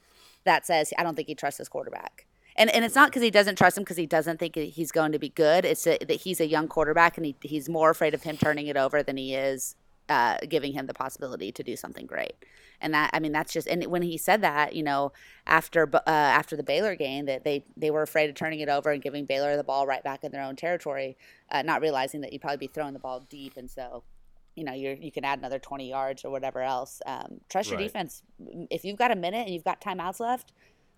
that 0.44 0.66
says 0.66 0.92
I 0.98 1.02
don't 1.02 1.14
think 1.14 1.28
he 1.28 1.34
trusts 1.34 1.58
his 1.58 1.68
quarterback. 1.68 2.26
And, 2.54 2.68
and 2.70 2.84
it's 2.84 2.94
not 2.94 3.08
because 3.08 3.22
he 3.22 3.30
doesn't 3.30 3.56
trust 3.56 3.78
him 3.78 3.84
because 3.84 3.96
he 3.96 4.06
doesn't 4.06 4.38
think 4.38 4.56
he's 4.56 4.92
going 4.92 5.12
to 5.12 5.18
be 5.18 5.30
good. 5.30 5.64
It's 5.64 5.86
a, 5.86 5.96
that 5.98 6.20
he's 6.20 6.40
a 6.40 6.46
young 6.46 6.68
quarterback 6.68 7.16
and 7.16 7.24
he, 7.24 7.34
he's 7.40 7.68
more 7.68 7.90
afraid 7.90 8.12
of 8.12 8.24
him 8.24 8.36
turning 8.36 8.66
it 8.66 8.76
over 8.76 9.02
than 9.02 9.16
he 9.16 9.34
is 9.34 9.74
uh, 10.08 10.36
giving 10.48 10.72
him 10.72 10.86
the 10.86 10.94
possibility 10.94 11.50
to 11.52 11.62
do 11.62 11.76
something 11.76 12.06
great. 12.06 12.34
And 12.82 12.92
that, 12.94 13.10
I 13.14 13.20
mean, 13.20 13.32
that's 13.32 13.52
just, 13.52 13.66
and 13.68 13.86
when 13.86 14.02
he 14.02 14.18
said 14.18 14.42
that, 14.42 14.74
you 14.74 14.82
know, 14.82 15.12
after 15.46 15.88
uh, 15.94 16.00
after 16.06 16.56
the 16.56 16.62
Baylor 16.62 16.96
game, 16.96 17.26
that 17.26 17.44
they 17.44 17.64
they 17.76 17.90
were 17.90 18.02
afraid 18.02 18.28
of 18.28 18.36
turning 18.36 18.60
it 18.60 18.68
over 18.68 18.90
and 18.90 19.00
giving 19.00 19.24
Baylor 19.24 19.56
the 19.56 19.64
ball 19.64 19.86
right 19.86 20.02
back 20.02 20.24
in 20.24 20.32
their 20.32 20.42
own 20.42 20.56
territory, 20.56 21.16
uh, 21.50 21.62
not 21.62 21.80
realizing 21.80 22.20
that 22.20 22.32
you'd 22.32 22.42
probably 22.42 22.58
be 22.58 22.66
throwing 22.66 22.92
the 22.92 22.98
ball 22.98 23.20
deep, 23.30 23.56
and 23.56 23.70
so, 23.70 24.02
you 24.54 24.64
know, 24.64 24.74
you're 24.74 24.94
you 24.94 25.10
can 25.10 25.24
add 25.24 25.38
another 25.38 25.58
twenty 25.58 25.88
yards 25.88 26.24
or 26.24 26.30
whatever 26.30 26.60
else. 26.60 27.00
Um, 27.06 27.40
trust 27.48 27.70
your 27.70 27.78
right. 27.78 27.84
defense. 27.84 28.22
If 28.70 28.84
you've 28.84 28.98
got 28.98 29.10
a 29.10 29.16
minute 29.16 29.46
and 29.46 29.54
you've 29.54 29.64
got 29.64 29.80
timeouts 29.80 30.20
left, 30.20 30.52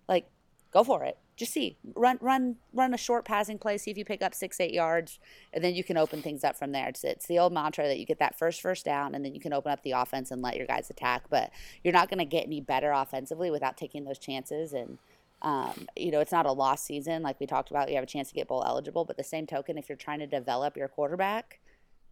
like 0.09 0.27
go 0.75 0.83
for 0.83 1.05
it. 1.05 1.17
Just 1.37 1.53
see, 1.53 1.77
run, 1.95 2.17
run, 2.19 2.57
run 2.73 2.93
a 2.93 2.97
short 2.97 3.23
passing 3.23 3.57
play. 3.57 3.77
See 3.77 3.91
if 3.91 3.97
you 3.97 4.03
pick 4.03 4.21
up 4.21 4.33
six, 4.35 4.59
eight 4.59 4.73
yards, 4.73 5.19
and 5.53 5.63
then 5.63 5.73
you 5.73 5.85
can 5.85 5.95
open 5.95 6.21
things 6.21 6.43
up 6.43 6.57
from 6.57 6.73
there. 6.73 6.89
It's, 6.89 7.03
it's 7.05 7.27
the 7.27 7.39
old 7.39 7.53
mantra 7.53 7.87
that 7.87 7.97
you 7.97 8.05
get 8.05 8.19
that 8.19 8.37
first 8.37 8.61
first 8.61 8.83
down, 8.83 9.15
and 9.15 9.23
then 9.23 9.33
you 9.33 9.39
can 9.39 9.53
open 9.53 9.71
up 9.71 9.83
the 9.83 9.91
offense 9.91 10.31
and 10.31 10.41
let 10.41 10.57
your 10.57 10.67
guys 10.67 10.89
attack. 10.89 11.23
But 11.29 11.51
you're 11.81 11.93
not 11.93 12.09
going 12.09 12.19
to 12.19 12.25
get 12.25 12.45
any 12.45 12.59
better 12.59 12.91
offensively 12.91 13.49
without 13.49 13.77
taking 13.77 14.03
those 14.03 14.19
chances. 14.19 14.73
And 14.73 14.97
um, 15.41 15.87
you 15.95 16.11
know, 16.11 16.19
it's 16.19 16.31
not 16.33 16.45
a 16.45 16.51
lost 16.51 16.85
season 16.85 17.23
like 17.23 17.39
we 17.39 17.45
talked 17.45 17.71
about. 17.71 17.87
You 17.87 17.95
have 17.95 18.03
a 18.03 18.07
chance 18.07 18.29
to 18.29 18.35
get 18.35 18.49
bowl 18.49 18.63
eligible, 18.65 19.05
but 19.05 19.15
the 19.15 19.23
same 19.23 19.47
token, 19.47 19.77
if 19.77 19.87
you're 19.87 19.97
trying 19.97 20.19
to 20.19 20.27
develop 20.27 20.75
your 20.75 20.89
quarterback, 20.89 21.59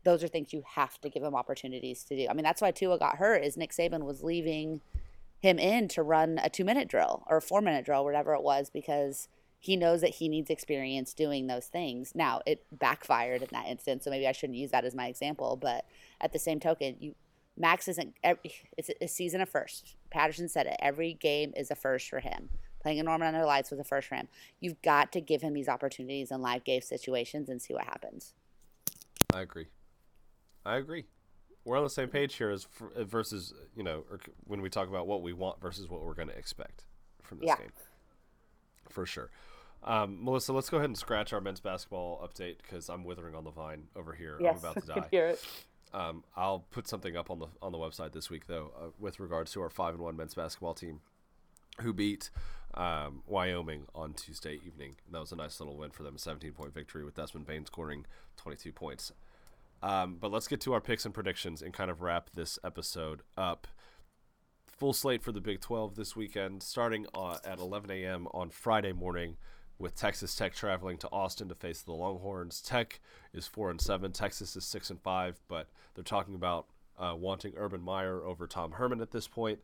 those 0.06 0.24
are 0.24 0.28
things 0.28 0.54
you 0.54 0.64
have 0.76 1.00
to 1.02 1.10
give 1.10 1.24
him 1.24 1.36
opportunities 1.36 2.04
to 2.06 2.16
do. 2.16 2.28
I 2.30 2.34
mean, 2.34 2.44
that's 2.44 2.62
why 2.62 2.72
Tua 2.72 2.98
got 2.98 3.18
hurt. 3.18 3.44
Is 3.44 3.58
Nick 3.58 3.72
Saban 3.72 4.04
was 4.04 4.24
leaving 4.24 4.82
him 5.44 5.60
in 5.60 5.90
to 5.90 6.02
run 6.02 6.40
a 6.42 6.50
two 6.50 6.64
minute 6.64 6.88
drill 6.88 7.24
or 7.28 7.38
a 7.38 7.42
four 7.42 7.62
minute 7.62 7.84
drill, 7.84 8.06
whatever 8.06 8.34
it 8.34 8.42
was, 8.42 8.70
because 8.70 9.28
he 9.60 9.76
knows 9.76 10.00
that 10.00 10.12
he 10.12 10.30
needs 10.30 10.50
experience 10.50 11.14
doing 11.14 11.48
those 11.48 11.68
things. 11.68 12.14
Now 12.16 12.40
it 12.46 12.66
backfired 12.72 13.42
in 13.42 13.50
that 13.52 13.68
instance, 13.68 14.06
so 14.06 14.10
maybe 14.10 14.26
I 14.26 14.32
shouldn't 14.32 14.58
use 14.58 14.72
that 14.72 14.86
as 14.86 14.96
my 14.96 15.08
example. 15.08 15.58
But 15.62 15.86
at 16.22 16.32
the 16.32 16.40
same 16.40 16.62
token, 16.62 16.96
you 17.00 17.16
Max 17.58 17.90
isn't. 17.90 18.16
It's 18.78 18.90
a 19.02 19.08
season 19.08 19.42
of 19.42 19.50
first. 19.50 19.98
Patterson 20.10 20.48
said 20.48 20.66
it. 20.66 20.78
Every 20.80 21.14
game 21.14 21.52
is 21.56 21.70
a 21.70 21.76
first 21.76 22.10
for 22.10 22.22
him. 22.22 22.50
Playing 22.82 23.00
in 23.00 23.06
Norman 23.06 23.28
Under 23.28 23.46
Lights 23.46 23.70
was 23.70 23.80
a 23.80 23.84
first 23.84 24.08
for 24.08 24.16
him. 24.16 24.30
You've 24.62 24.82
got 24.82 25.12
to 25.12 25.22
give 25.22 25.42
him 25.42 25.54
these 25.54 25.68
opportunities 25.68 26.32
in 26.32 26.42
live 26.42 26.64
game 26.64 26.82
situations 26.82 27.50
and 27.50 27.62
see 27.62 27.74
what 27.74 27.84
happens. 27.84 28.34
I 29.34 29.42
agree. 29.42 29.68
I 30.66 30.78
agree. 30.78 31.06
We're 31.66 31.78
on 31.78 31.84
the 31.84 31.90
same 31.90 32.10
page 32.10 32.36
here 32.36 32.50
as 32.50 32.68
versus 32.98 33.54
you 33.76 33.84
know 33.84 34.04
when 34.46 34.62
we 34.62 34.70
talk 34.70 34.90
about 34.90 35.08
what 35.08 35.22
we 35.22 35.34
want 35.34 35.62
versus 35.62 35.90
what 35.90 36.04
we're 36.04 36.14
going 36.14 36.28
to 36.28 36.38
expect 36.38 36.86
from 37.22 37.40
this 37.40 37.48
yeah. 37.48 37.58
game. 37.58 37.72
For 38.90 39.06
sure. 39.06 39.30
Um, 39.84 40.24
Melissa, 40.24 40.54
let's 40.54 40.70
go 40.70 40.78
ahead 40.78 40.90
and 40.90 40.98
scratch 40.98 41.34
our 41.34 41.42
men's 41.42 41.60
basketball 41.60 42.26
update 42.26 42.58
because 42.62 42.90
I'm 42.90 43.04
withering 43.04 43.36
on 43.36 43.44
the 43.44 43.52
vine 43.52 43.84
over 43.96 44.14
here. 44.14 44.38
Yes, 44.40 44.64
I'm 44.64 44.72
about 44.72 44.86
to 44.86 45.02
die. 45.02 45.08
hear 45.12 45.28
it. 45.28 45.46
Um, 45.94 46.24
I'll 46.36 46.66
put 46.72 46.88
something 46.88 47.16
up 47.16 47.30
on 47.30 47.40
the 47.40 47.48
on 47.62 47.72
the 47.72 47.78
website 47.78 48.14
this 48.14 48.30
week 48.30 48.48
though, 48.48 48.72
uh, 48.78 48.88
with 49.00 49.20
regards 49.20 49.52
to 49.54 49.62
our 49.62 49.70
five 49.70 49.94
and 49.94 50.04
one 50.04 50.16
men's 50.16 50.34
basketball 50.34 50.74
team, 50.74 51.02
who 51.82 51.94
beat 51.94 52.30
um, 52.74 53.22
Wyoming 53.28 53.86
on 53.94 54.14
Tuesday 54.14 54.60
evening. 54.66 54.96
And 55.06 55.14
that 55.14 55.20
was 55.20 55.32
a 55.32 55.36
nice 55.36 55.60
little 55.60 55.76
win 55.76 55.92
for 55.92 56.04
them, 56.04 56.16
a 56.16 56.20
17 56.20 56.52
point 56.54 56.74
victory 56.74 57.04
with 57.04 57.16
Desmond 57.16 57.46
Bane 57.46 57.66
scoring 57.66 58.06
22 58.38 58.72
points. 58.72 59.12
Um, 59.84 60.16
but 60.20 60.32
let's 60.32 60.48
get 60.48 60.62
to 60.62 60.74
our 60.74 60.80
picks 60.80 61.04
and 61.04 61.14
predictions 61.14 61.62
and 61.62 61.74
kind 61.74 61.92
of 61.92 62.02
wrap 62.02 62.30
this 62.34 62.58
episode 62.64 63.22
up. 63.38 63.68
Full 64.66 64.94
slate 64.94 65.22
for 65.22 65.34
the 65.34 65.42
Big 65.42 65.60
12 65.60 65.96
this 65.96 66.16
weekend, 66.16 66.64
starting 66.64 67.06
uh, 67.14 67.38
at 67.44 67.60
11 67.60 67.92
a.m. 67.92 68.28
on 68.34 68.50
Friday 68.50 68.94
morning 68.94 69.36
with 69.78 69.94
Texas 69.94 70.36
Tech 70.36 70.56
traveling 70.56 70.98
to 71.00 71.10
Austin 71.12 71.50
to 71.50 71.56
face 71.56 71.82
the 71.82 71.92
Longhorns. 71.92 72.62
Tech 72.62 73.02
is 73.34 73.46
four 73.46 73.70
and 73.70 73.82
seven. 73.82 74.14
Texas 74.14 74.56
is 74.56 74.64
six 74.64 74.90
and 74.90 75.02
five, 75.02 75.42
but 75.50 75.68
they're 75.94 76.04
talking 76.04 76.34
about 76.34 76.68
uh, 76.98 77.14
wanting 77.18 77.54
Urban 77.58 77.82
Meyer 77.82 78.24
over 78.24 78.48
Tom 78.48 78.72
Herman 78.72 79.02
at 79.02 79.12
this 79.12 79.28
point. 79.28 79.60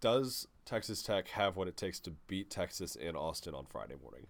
Does 0.00 0.48
Texas 0.64 1.02
Tech 1.02 1.28
have 1.28 1.56
what 1.56 1.68
it 1.68 1.76
takes 1.76 2.00
to 2.00 2.12
beat 2.26 2.50
Texas 2.50 2.96
in 2.96 3.14
Austin 3.14 3.54
on 3.54 3.66
Friday 3.66 3.94
morning? 4.02 4.26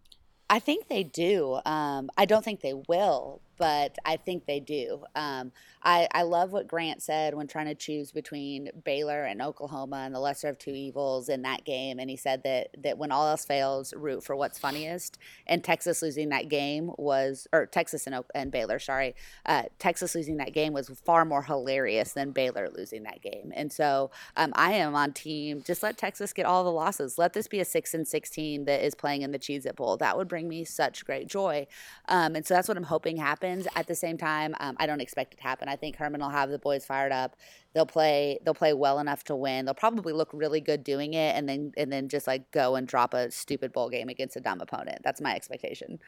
I 0.51 0.59
think 0.59 0.89
they 0.89 1.05
do. 1.05 1.61
Um, 1.65 2.11
I 2.19 2.25
don't 2.25 2.45
think 2.45 2.61
they 2.61 2.75
will, 2.89 3.41
but 3.61 3.99
I 4.07 4.17
think 4.17 4.47
they 4.47 4.59
do. 4.59 5.05
Um, 5.15 5.53
I, 5.83 6.09
I 6.13 6.23
love 6.23 6.51
what 6.51 6.67
Grant 6.67 7.03
said 7.03 7.35
when 7.35 7.47
trying 7.47 7.67
to 7.67 7.75
choose 7.75 8.11
between 8.11 8.71
Baylor 8.85 9.25
and 9.25 9.43
Oklahoma 9.43 10.03
and 10.07 10.15
the 10.15 10.19
lesser 10.19 10.49
of 10.49 10.59
two 10.59 10.71
evils 10.71 11.29
in 11.29 11.43
that 11.43 11.65
game. 11.67 11.99
And 11.99 12.09
he 12.09 12.17
said 12.17 12.43
that, 12.45 12.69
that 12.83 12.97
when 12.97 13.13
all 13.13 13.29
else 13.29 13.45
fails, 13.45 13.93
root 13.95 14.25
for 14.25 14.35
what's 14.35 14.59
funniest. 14.59 15.19
And 15.47 15.63
Texas 15.63 16.01
losing 16.01 16.31
that 16.31 16.49
game 16.49 16.91
was, 16.97 17.47
or 17.53 17.67
Texas 17.67 18.07
and, 18.07 18.25
and 18.35 18.51
Baylor, 18.51 18.79
sorry, 18.79 19.15
uh, 19.45 19.65
Texas 19.79 20.15
losing 20.15 20.39
that 20.39 20.55
game 20.55 20.73
was 20.73 20.89
far 21.05 21.27
more 21.27 21.43
hilarious 21.43 22.15
than 22.15 22.31
Baylor 22.33 22.71
losing 22.75 23.03
that 23.03 23.21
game. 23.21 23.53
And 23.55 23.71
so 23.71 24.11
um, 24.39 24.53
I 24.55 24.73
am 24.73 24.95
on 24.95 25.13
team, 25.13 25.63
just 25.67 25.83
let 25.83 25.99
Texas 25.99 26.33
get 26.33 26.47
all 26.47 26.65
the 26.65 26.73
losses. 26.73 27.19
Let 27.19 27.35
this 27.35 27.47
be 27.47 27.61
a 27.61 27.67
6 27.67 27.93
and 27.93 28.09
16 28.09 28.65
that 28.65 28.83
is 28.83 28.95
playing 28.95 29.21
in 29.21 29.33
the 29.33 29.39
Cheez 29.39 29.67
It 29.67 29.77
Bowl. 29.77 29.99
That 29.99 30.17
would 30.17 30.29
bring 30.29 30.49
me 30.49 30.65
such 30.65 31.05
great 31.05 31.27
joy. 31.27 31.67
Um, 32.09 32.37
and 32.37 32.47
so 32.47 32.55
that's 32.55 32.67
what 32.67 32.79
I'm 32.79 32.85
hoping 32.85 33.19
happens 33.19 33.50
happens. 33.51 33.69
At 33.77 33.87
the 33.87 33.95
same 33.95 34.19
time, 34.19 34.55
um, 34.61 34.77
I 34.79 34.87
don't 34.87 35.01
expect 35.01 35.35
it 35.35 35.39
to 35.39 35.43
happen. 35.43 35.69
I 35.69 35.77
think 35.77 35.97
Herman 35.97 36.21
will 36.21 36.31
have 36.31 36.51
the 36.51 36.59
boys 36.59 36.85
fired 36.85 37.13
up. 37.13 37.37
They'll 37.75 37.87
play. 37.87 38.39
They'll 38.45 38.55
play 38.55 38.73
well 38.73 38.99
enough 38.99 39.25
to 39.25 39.37
win. 39.37 39.65
They'll 39.65 39.75
probably 39.75 40.13
look 40.13 40.31
really 40.33 40.61
good 40.61 40.85
doing 40.85 41.15
it, 41.15 41.37
and 41.37 41.49
then 41.49 41.73
and 41.77 41.93
then 41.93 42.09
just 42.09 42.27
like 42.27 42.51
go 42.51 42.77
and 42.77 42.87
drop 42.87 43.15
a 43.15 43.31
stupid 43.31 43.73
bowl 43.73 43.91
game 43.91 44.09
against 44.09 44.37
a 44.37 44.41
dumb 44.41 44.61
opponent. 44.61 45.01
That's 45.03 45.21
my 45.21 45.35
expectation. 45.35 45.99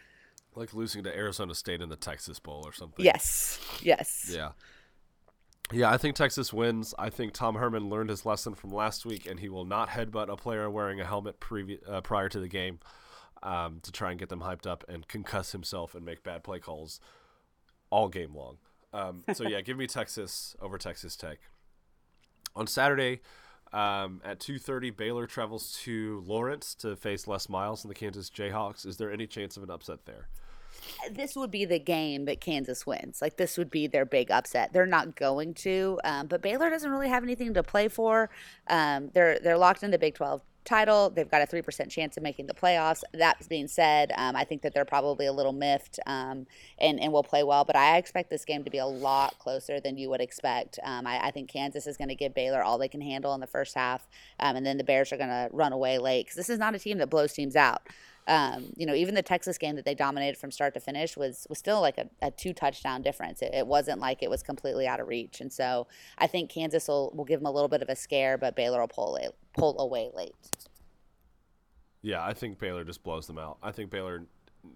Like 0.55 0.75
losing 0.75 1.03
to 1.05 1.17
Arizona 1.17 1.55
State 1.55 1.81
in 1.81 1.89
the 1.89 1.97
Texas 1.97 2.39
Bowl 2.39 2.63
or 2.67 2.73
something. 2.73 3.05
Yes. 3.05 3.59
Yes. 3.83 4.31
Yeah. 4.35 4.51
Yeah, 5.73 5.91
I 5.91 5.97
think 5.97 6.17
Texas 6.17 6.53
wins. 6.53 6.95
I 6.99 7.09
think 7.09 7.33
Tom 7.33 7.55
Herman 7.55 7.89
learned 7.89 8.11
his 8.11 8.27
lesson 8.27 8.55
from 8.55 8.71
last 8.71 9.07
week, 9.07 9.27
and 9.27 9.41
he 9.41 9.49
will 9.49 9.65
not 9.65 9.89
headbutt 9.89 10.29
a 10.29 10.37
player 10.37 10.69
wearing 10.69 11.01
a 11.01 11.07
helmet 11.07 11.41
previ- 11.41 11.79
uh, 11.89 12.03
prior 12.03 12.29
to 12.29 12.39
the 12.39 12.49
game 12.49 12.81
um, 13.43 13.81
to 13.83 13.91
try 13.91 14.11
and 14.11 14.21
get 14.21 14.29
them 14.29 14.41
hyped 14.41 14.67
up 14.67 14.85
and 14.89 15.09
concuss 15.09 15.53
himself 15.53 15.95
and 15.95 16.05
make 16.05 16.23
bad 16.23 16.45
play 16.45 16.59
calls 16.59 17.01
all 17.93 18.09
game 18.09 18.35
long. 18.35 18.57
Um, 18.93 19.23
so 19.35 19.47
yeah, 19.47 19.61
give 19.61 19.77
me 19.77 19.87
Texas 19.87 20.57
over 20.61 20.79
Texas 20.79 21.15
Tech. 21.15 21.39
On 22.57 22.67
Saturday 22.67 23.21
um, 23.73 24.21
at 24.25 24.41
2:30, 24.41 24.97
Baylor 24.97 25.27
travels 25.27 25.79
to 25.85 26.25
Lawrence 26.27 26.75
to 26.77 26.97
face 26.97 27.27
Les 27.27 27.49
Miles 27.49 27.85
and 27.85 27.91
the 27.91 27.95
Kansas 27.95 28.31
Jayhawks. 28.31 28.87
Is 28.87 28.97
there 28.97 29.13
any 29.13 29.27
chance 29.27 29.57
of 29.57 29.63
an 29.63 29.71
upset 29.71 30.07
there? 30.07 30.29
This 31.11 31.37
would 31.37 31.51
be 31.51 31.65
the 31.65 31.79
game 31.79 32.25
that 32.25 32.41
Kansas 32.41 32.87
wins. 32.87 33.23
Like 33.23 33.37
this 33.37 33.57
would 33.57 33.71
be 33.71 33.87
their 33.87 34.05
big 34.05 34.31
upset. 34.31 34.73
They're 34.73 34.87
not 34.87 35.15
going 35.15 35.55
to, 35.55 36.01
um, 36.03 36.27
but 36.27 36.43
Baylor 36.43 36.71
doesn't 36.71 36.91
really 36.91 37.09
have 37.09 37.23
anything 37.23 37.55
to 37.55 37.63
play 37.63 37.89
for. 37.89 38.31
Um, 38.69 39.11
they're 39.13 39.39
they're 39.39 39.59
locked 39.59 39.83
into 39.83 39.95
the 39.95 39.99
Big 39.99 40.15
12 40.15 40.43
title. 40.65 41.11
They've 41.11 41.31
got 41.31 41.43
a 41.43 41.47
3% 41.47 41.91
chance 41.91 42.17
of 42.17 42.23
making 42.23 42.47
the 42.47 42.55
playoffs. 42.55 43.03
That 43.13 43.47
being 43.49 43.69
said, 43.69 44.13
um, 44.17 44.37
I 44.37 44.45
think 44.45 44.63
that 44.63 44.75
they're 44.75 44.85
probably 44.85 45.27
a 45.27 45.33
little 45.33 45.53
miffed 45.53 45.99
um, 46.07 46.47
and, 46.79 47.01
and 47.01 47.13
will 47.13 47.23
play 47.23 47.43
well, 47.43 47.65
but 47.65 47.77
I 47.77 47.97
expect 47.97 48.31
this 48.31 48.45
game 48.45 48.65
to 48.65 48.71
be 48.71 48.79
a 48.79 48.87
lot 48.87 49.39
closer 49.39 49.81
than 49.81 49.97
you 49.97 50.11
would 50.11 50.21
expect. 50.21 50.79
Um, 50.85 51.07
I, 51.07 51.27
I, 51.27 51.31
think 51.31 51.51
Kansas 51.51 51.87
is 51.87 51.97
going 51.97 52.09
to 52.09 52.15
give 52.15 52.35
Baylor 52.35 52.63
all 52.63 52.79
they 52.79 52.89
can 52.89 53.01
handle 53.01 53.35
in 53.35 53.41
the 53.41 53.47
first 53.47 53.75
half, 53.75 54.07
um, 54.41 54.57
and 54.57 54.65
then 54.65 54.79
the 54.79 54.85
Bears 54.85 55.13
are 55.13 55.17
going 55.17 55.29
to 55.29 55.49
run 55.53 55.73
away 55.73 55.99
late 55.99 56.27
because 56.27 56.37
this 56.37 56.51
is 56.51 56.59
not 56.59 56.75
a 56.75 56.79
team 56.79 56.99
that 56.99 57.11
blows 57.11 57.33
teams 57.33 57.57
out. 57.57 57.83
Um, 58.29 58.73
you 58.77 58.87
know, 58.87 58.95
even 58.95 59.15
the 59.15 59.23
Texas 59.23 59.59
game 59.59 59.75
that 59.77 59.85
they 59.85 59.95
dominated 59.95 60.39
from 60.39 60.53
start 60.53 60.75
to 60.75 60.81
finish 60.81 61.17
was 61.17 61.47
was 61.49 61.59
still 61.59 61.81
like 61.81 61.99
a, 61.99 62.09
a 62.21 62.31
two 62.31 62.53
touchdown 62.53 63.03
difference. 63.03 63.43
It, 63.43 63.53
it, 63.53 63.67
wasn't 63.67 63.99
like 63.99 64.23
it 64.23 64.31
was 64.31 64.43
completely 64.43 64.87
out 64.87 65.01
of 65.01 65.09
reach. 65.09 65.41
And 65.41 65.53
so 65.53 65.89
I 66.19 66.29
think 66.29 66.51
Kansas 66.51 66.87
will, 66.87 67.13
will 67.17 67.25
give 67.25 67.41
them 67.41 67.47
a 67.47 67.51
little 67.51 67.69
bit 67.69 67.83
of 67.83 67.89
a 67.89 67.97
scare, 67.97 68.39
but 68.39 68.55
Baylor 68.55 68.81
will 68.81 68.89
pull, 68.89 69.19
pull 69.55 69.81
away 69.81 70.11
late. 70.15 70.35
Yeah, 72.01 72.25
I 72.25 72.33
think 72.33 72.59
Baylor 72.59 72.85
just 72.85 73.03
blows 73.03 73.27
them 73.27 73.39
out. 73.39 73.59
I 73.63 73.73
think 73.73 73.91
Baylor 73.91 74.25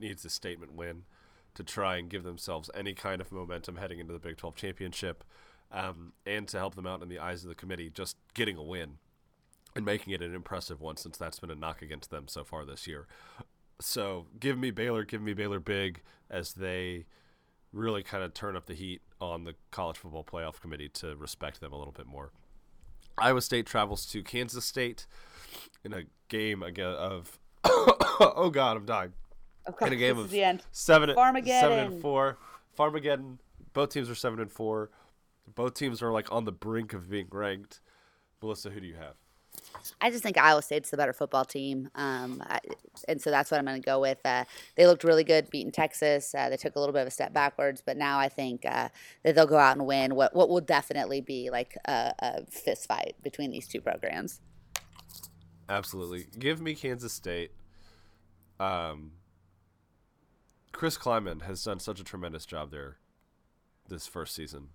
needs 0.01 0.25
a 0.25 0.31
statement 0.31 0.75
win 0.75 1.03
to 1.55 1.63
try 1.63 1.97
and 1.97 2.09
give 2.09 2.25
themselves 2.25 2.69
any 2.75 2.95
kind 2.95 3.21
of 3.21 3.31
momentum 3.31 3.77
heading 3.77 3.99
into 3.99 4.13
the 4.13 4.19
Big 4.19 4.37
12 4.37 4.57
championship 4.57 5.25
um, 5.73 6.13
and 6.25 6.47
to 6.49 6.59
help 6.59 6.75
them 6.75 6.87
out 6.87 7.03
in 7.03 7.09
the 7.09 7.19
eyes 7.19 7.43
of 7.43 7.49
the 7.49 7.55
committee, 7.55 7.91
just 7.91 8.17
getting 8.35 8.57
a 8.57 8.63
win 8.63 8.99
and 9.77 9.85
making 9.85 10.13
it 10.13 10.23
an 10.23 10.35
impressive 10.35 10.81
one 10.81 10.97
since 10.97 11.17
that's 11.17 11.39
been 11.39 11.51
a 11.51 11.55
knock 11.55 11.83
against 11.83 12.11
them 12.11 12.27
so 12.29 12.45
far 12.45 12.65
this 12.65 12.87
year. 12.87 13.07
So 13.81 14.27
give 14.41 14.59
me 14.59 14.71
Baylor, 14.71 15.05
give 15.05 15.21
me 15.23 15.35
Baylor 15.35 15.61
big 15.61 16.03
as 16.31 16.55
they 16.55 17.07
really 17.73 18.03
kind 18.03 18.25
of 18.25 18.33
turn 18.33 18.57
up 18.57 18.67
the 18.67 18.75
heat 18.75 19.03
on 19.21 19.45
the 19.45 19.55
college 19.71 19.99
football 19.99 20.25
playoff 20.25 20.61
committee 20.61 20.89
to 20.89 21.15
respect 21.17 21.61
them 21.61 21.73
a 21.73 21.79
little 21.79 21.93
bit 21.93 22.07
more. 22.07 22.33
Iowa 23.19 23.41
State 23.41 23.67
travels 23.67 24.07
to 24.07 24.23
Kansas 24.23 24.65
State 24.65 25.07
in 25.85 25.93
a 25.93 26.03
game 26.29 26.63
again 26.63 26.93
of 26.93 27.39
oh 27.65 28.51
god, 28.53 28.77
I'm 28.77 28.87
dying. 28.87 29.13
Okay, 29.69 29.87
in 29.87 29.93
a 29.93 29.97
game 29.97 30.19
of 30.19 30.31
the 30.31 30.43
end. 30.43 30.63
seven, 30.71 31.15
seven 31.15 31.79
and 31.79 32.01
four. 32.01 32.39
Farmageddon. 32.79 33.39
Both 33.73 33.91
teams 33.91 34.09
are 34.09 34.15
seven 34.15 34.41
and 34.41 34.51
four. 34.51 34.91
Both 35.55 35.75
teams 35.75 36.03
are 36.03 36.13
like 36.13 36.31
on 36.33 36.45
the 36.45 36.53
brink 36.53 36.93
of 36.93 37.11
being 37.11 37.29
ranked. 37.31 37.81
Melissa, 38.43 38.71
who 38.71 38.81
do 38.81 38.87
you 38.87 38.95
have? 38.95 39.17
I 40.01 40.11
just 40.11 40.23
think 40.23 40.39
Iowa 40.39 40.63
State's 40.63 40.91
the 40.91 40.97
better 40.97 41.13
football 41.13 41.45
team, 41.45 41.91
um, 41.95 42.43
I, 42.47 42.61
and 43.09 43.21
so 43.21 43.31
that's 43.31 43.51
what 43.51 43.59
I'm 43.59 43.65
going 43.65 43.81
to 43.81 43.87
go 43.87 44.01
with. 44.01 44.19
Uh, 44.25 44.45
they 44.77 44.87
looked 44.87 45.05
really 45.05 45.25
good 45.25 45.51
beating 45.51 45.73
Texas. 45.73 46.35
Uh, 46.35 46.49
they 46.49 46.57
took 46.57 46.77
a 46.77 46.81
little 46.81 46.93
bit 46.93 47.03
of 47.03 47.09
a 47.09 47.11
step 47.11 47.33
backwards, 47.33 47.83
but 47.85 47.97
now 47.97 48.19
I 48.19 48.29
think 48.29 48.65
uh, 48.67 48.89
that 49.25 49.35
they'll 49.35 49.47
go 49.47 49.59
out 49.59 49.77
and 49.77 49.87
win 49.87 50.15
what 50.15 50.35
what 50.35 50.49
will 50.49 50.61
definitely 50.61 51.21
be 51.21 51.51
like 51.51 51.77
a, 51.87 52.15
a 52.19 52.47
fist 52.47 52.87
fight 52.87 53.15
between 53.23 53.51
these 53.51 53.67
two 53.67 53.81
programs. 53.81 54.41
Absolutely, 55.69 56.27
give 56.39 56.61
me 56.61 56.75
Kansas 56.75 57.13
State. 57.13 57.53
Um, 58.61 59.13
Chris 60.73 60.97
Klieman 60.97 61.43
has 61.43 61.63
done 61.63 61.81
such 61.81 62.01
a 62.01 62.05
tremendous 62.05 62.47
job 62.47 62.71
there 62.71 62.99
this 63.89 64.07
first 64.07 64.35
season. 64.35 64.69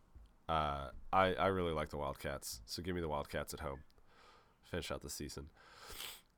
Uh, 0.49 0.89
I 1.13 1.33
I 1.33 1.47
really 1.47 1.71
like 1.71 1.89
the 1.89 1.97
Wildcats, 1.97 2.61
so 2.65 2.81
give 2.81 2.95
me 2.95 3.01
the 3.01 3.09
Wildcats 3.09 3.53
at 3.53 3.61
home 3.61 3.79
finish 4.71 4.89
out 4.89 5.01
the 5.01 5.09
season. 5.09 5.47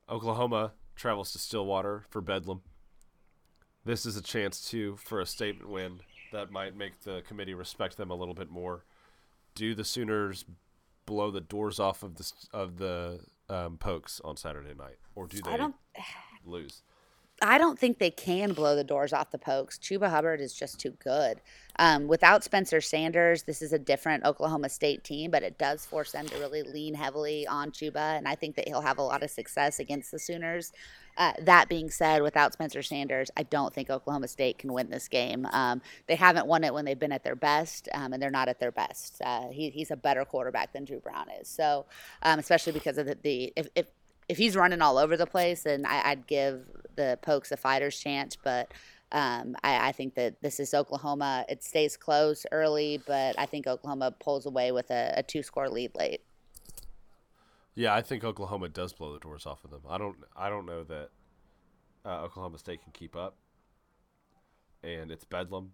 Oklahoma 0.10 0.74
travels 0.96 1.32
to 1.32 1.40
Stillwater 1.40 2.04
for 2.10 2.20
Bedlam. 2.20 2.62
This 3.86 4.06
is 4.06 4.18
a 4.18 4.22
chance 4.22 4.68
too 4.70 4.98
for 4.98 5.22
a 5.22 5.26
statement 5.26 5.70
win 5.70 6.00
that 6.32 6.52
might 6.52 6.76
make 6.76 7.02
the 7.02 7.22
committee 7.28 7.54
respect 7.54 7.96
them 7.96 8.10
a 8.10 8.16
little 8.16 8.34
bit 8.34 8.50
more. 8.50 8.84
Do 9.56 9.76
the 9.76 9.86
Sooners 9.86 10.46
blow 11.06 11.32
the 11.32 11.42
doors 11.42 11.80
off 11.80 12.02
of 12.02 12.16
the 12.16 12.32
of 12.52 12.78
the 12.78 13.20
um, 13.50 13.78
Pokes 13.78 14.20
on 14.24 14.36
Saturday 14.36 14.74
night, 14.74 14.98
or 15.16 15.28
do 15.28 15.38
they 15.42 15.52
lose? 16.46 16.82
I 17.42 17.58
don't 17.58 17.78
think 17.78 17.98
they 17.98 18.12
can 18.12 18.54
blow 18.54 18.76
the 18.76 18.84
doors 18.84 19.12
off 19.12 19.32
the 19.32 19.38
Pokes. 19.38 19.78
Chuba 19.78 20.10
Hubbard 20.10 20.40
is 20.40 20.54
just 20.54 20.80
too 20.80 20.92
good. 21.04 21.42
Um, 21.78 22.08
without 22.08 22.44
Spencer 22.44 22.80
Sanders, 22.80 23.44
this 23.44 23.62
is 23.62 23.74
a 23.74 23.80
different 23.80 24.26
Oklahoma 24.26 24.70
State 24.70 25.04
team, 25.04 25.32
but 25.32 25.42
it 25.42 25.58
does 25.58 25.86
force 25.86 26.12
them 26.12 26.28
to 26.28 26.38
really 26.38 26.62
lean 26.62 26.94
heavily 26.94 27.48
on 27.48 27.72
Chuba, 27.72 28.18
and 28.18 28.28
I 28.28 28.36
think 28.36 28.56
that 28.56 28.68
he'll 28.68 28.82
have 28.82 29.00
a 29.00 29.04
lot 29.04 29.24
of 29.24 29.32
success 29.32 29.80
against 29.80 30.12
the 30.12 30.20
Sooners. 30.20 30.72
Uh, 31.18 31.34
that 31.42 31.70
being 31.70 31.90
said, 31.90 32.22
without 32.22 32.54
Spencer 32.54 32.82
Sanders, 32.82 33.30
I 33.36 33.44
don't 33.44 33.74
think 33.74 33.90
Oklahoma 33.90 34.28
State 34.28 34.60
can 34.60 34.72
win 34.72 34.90
this 34.90 35.08
game. 35.08 35.48
Um, 35.52 35.82
they 36.08 36.16
haven't 36.16 36.48
won 36.48 36.64
it 36.64 36.74
when 36.74 36.86
they've 36.86 36.98
been 36.98 37.12
at 37.12 37.24
their 37.24 37.36
best, 37.36 37.90
um, 37.94 38.14
and 38.14 38.22
they're 38.22 38.32
not 38.32 38.50
at 38.50 38.60
their 38.60 38.72
best. 38.72 39.22
Uh, 39.24 39.50
he, 39.50 39.70
he's 39.70 39.92
a 39.92 39.96
better 39.96 40.26
quarterback 40.26 40.74
than 40.74 40.86
Dru 40.86 41.00
Brown 41.00 41.28
is. 41.42 41.50
So, 41.50 41.86
um, 42.22 42.40
especially 42.40 42.74
because 42.74 42.98
of 42.98 43.08
the, 43.08 43.18
the 43.22 43.54
if, 43.56 43.68
if 43.76 43.88
if 44.30 44.38
he's 44.38 44.56
running 44.56 44.82
all 44.82 44.98
over 44.98 45.18
the 45.18 45.26
place, 45.26 45.64
then 45.64 45.86
I, 45.86 46.10
would 46.10 46.28
give 46.28 46.62
the 46.96 47.20
Pokes 47.22 47.52
a 47.52 47.58
fighter's 47.58 48.00
chance. 48.00 48.36
But 48.36 48.72
um, 49.12 49.56
I, 49.64 49.90
I, 49.90 49.92
think 49.92 50.16
that 50.16 50.42
this 50.42 50.60
is 50.60 50.74
Oklahoma. 50.74 51.46
It 51.48 51.64
stays 51.64 51.98
close 51.98 52.46
early, 52.52 53.02
but 53.06 53.38
I 53.38 53.46
think 53.46 53.68
Oklahoma 53.68 54.12
pulls 54.12 54.46
away 54.46 54.72
with 54.72 54.90
a, 54.90 55.14
a 55.18 55.24
two 55.24 55.44
score 55.44 55.70
lead 55.70 55.92
late. 55.96 56.22
Yeah, 57.76 57.94
I 57.94 58.02
think 58.02 58.24
Oklahoma 58.24 58.70
does 58.70 58.94
blow 58.94 59.14
the 59.14 59.20
doors 59.20 59.46
off 59.46 59.64
of 59.64 59.72
them. 59.72 59.82
I 59.90 59.98
don't. 59.98 60.18
I 60.36 60.50
don't 60.50 60.66
know 60.66 60.84
that 60.84 61.10
uh, 62.06 62.22
Oklahoma 62.24 62.58
State 62.58 62.84
can 62.84 62.92
keep 62.92 63.16
up, 63.16 63.36
and 64.84 65.12
it's 65.12 65.26
bedlam. 65.26 65.74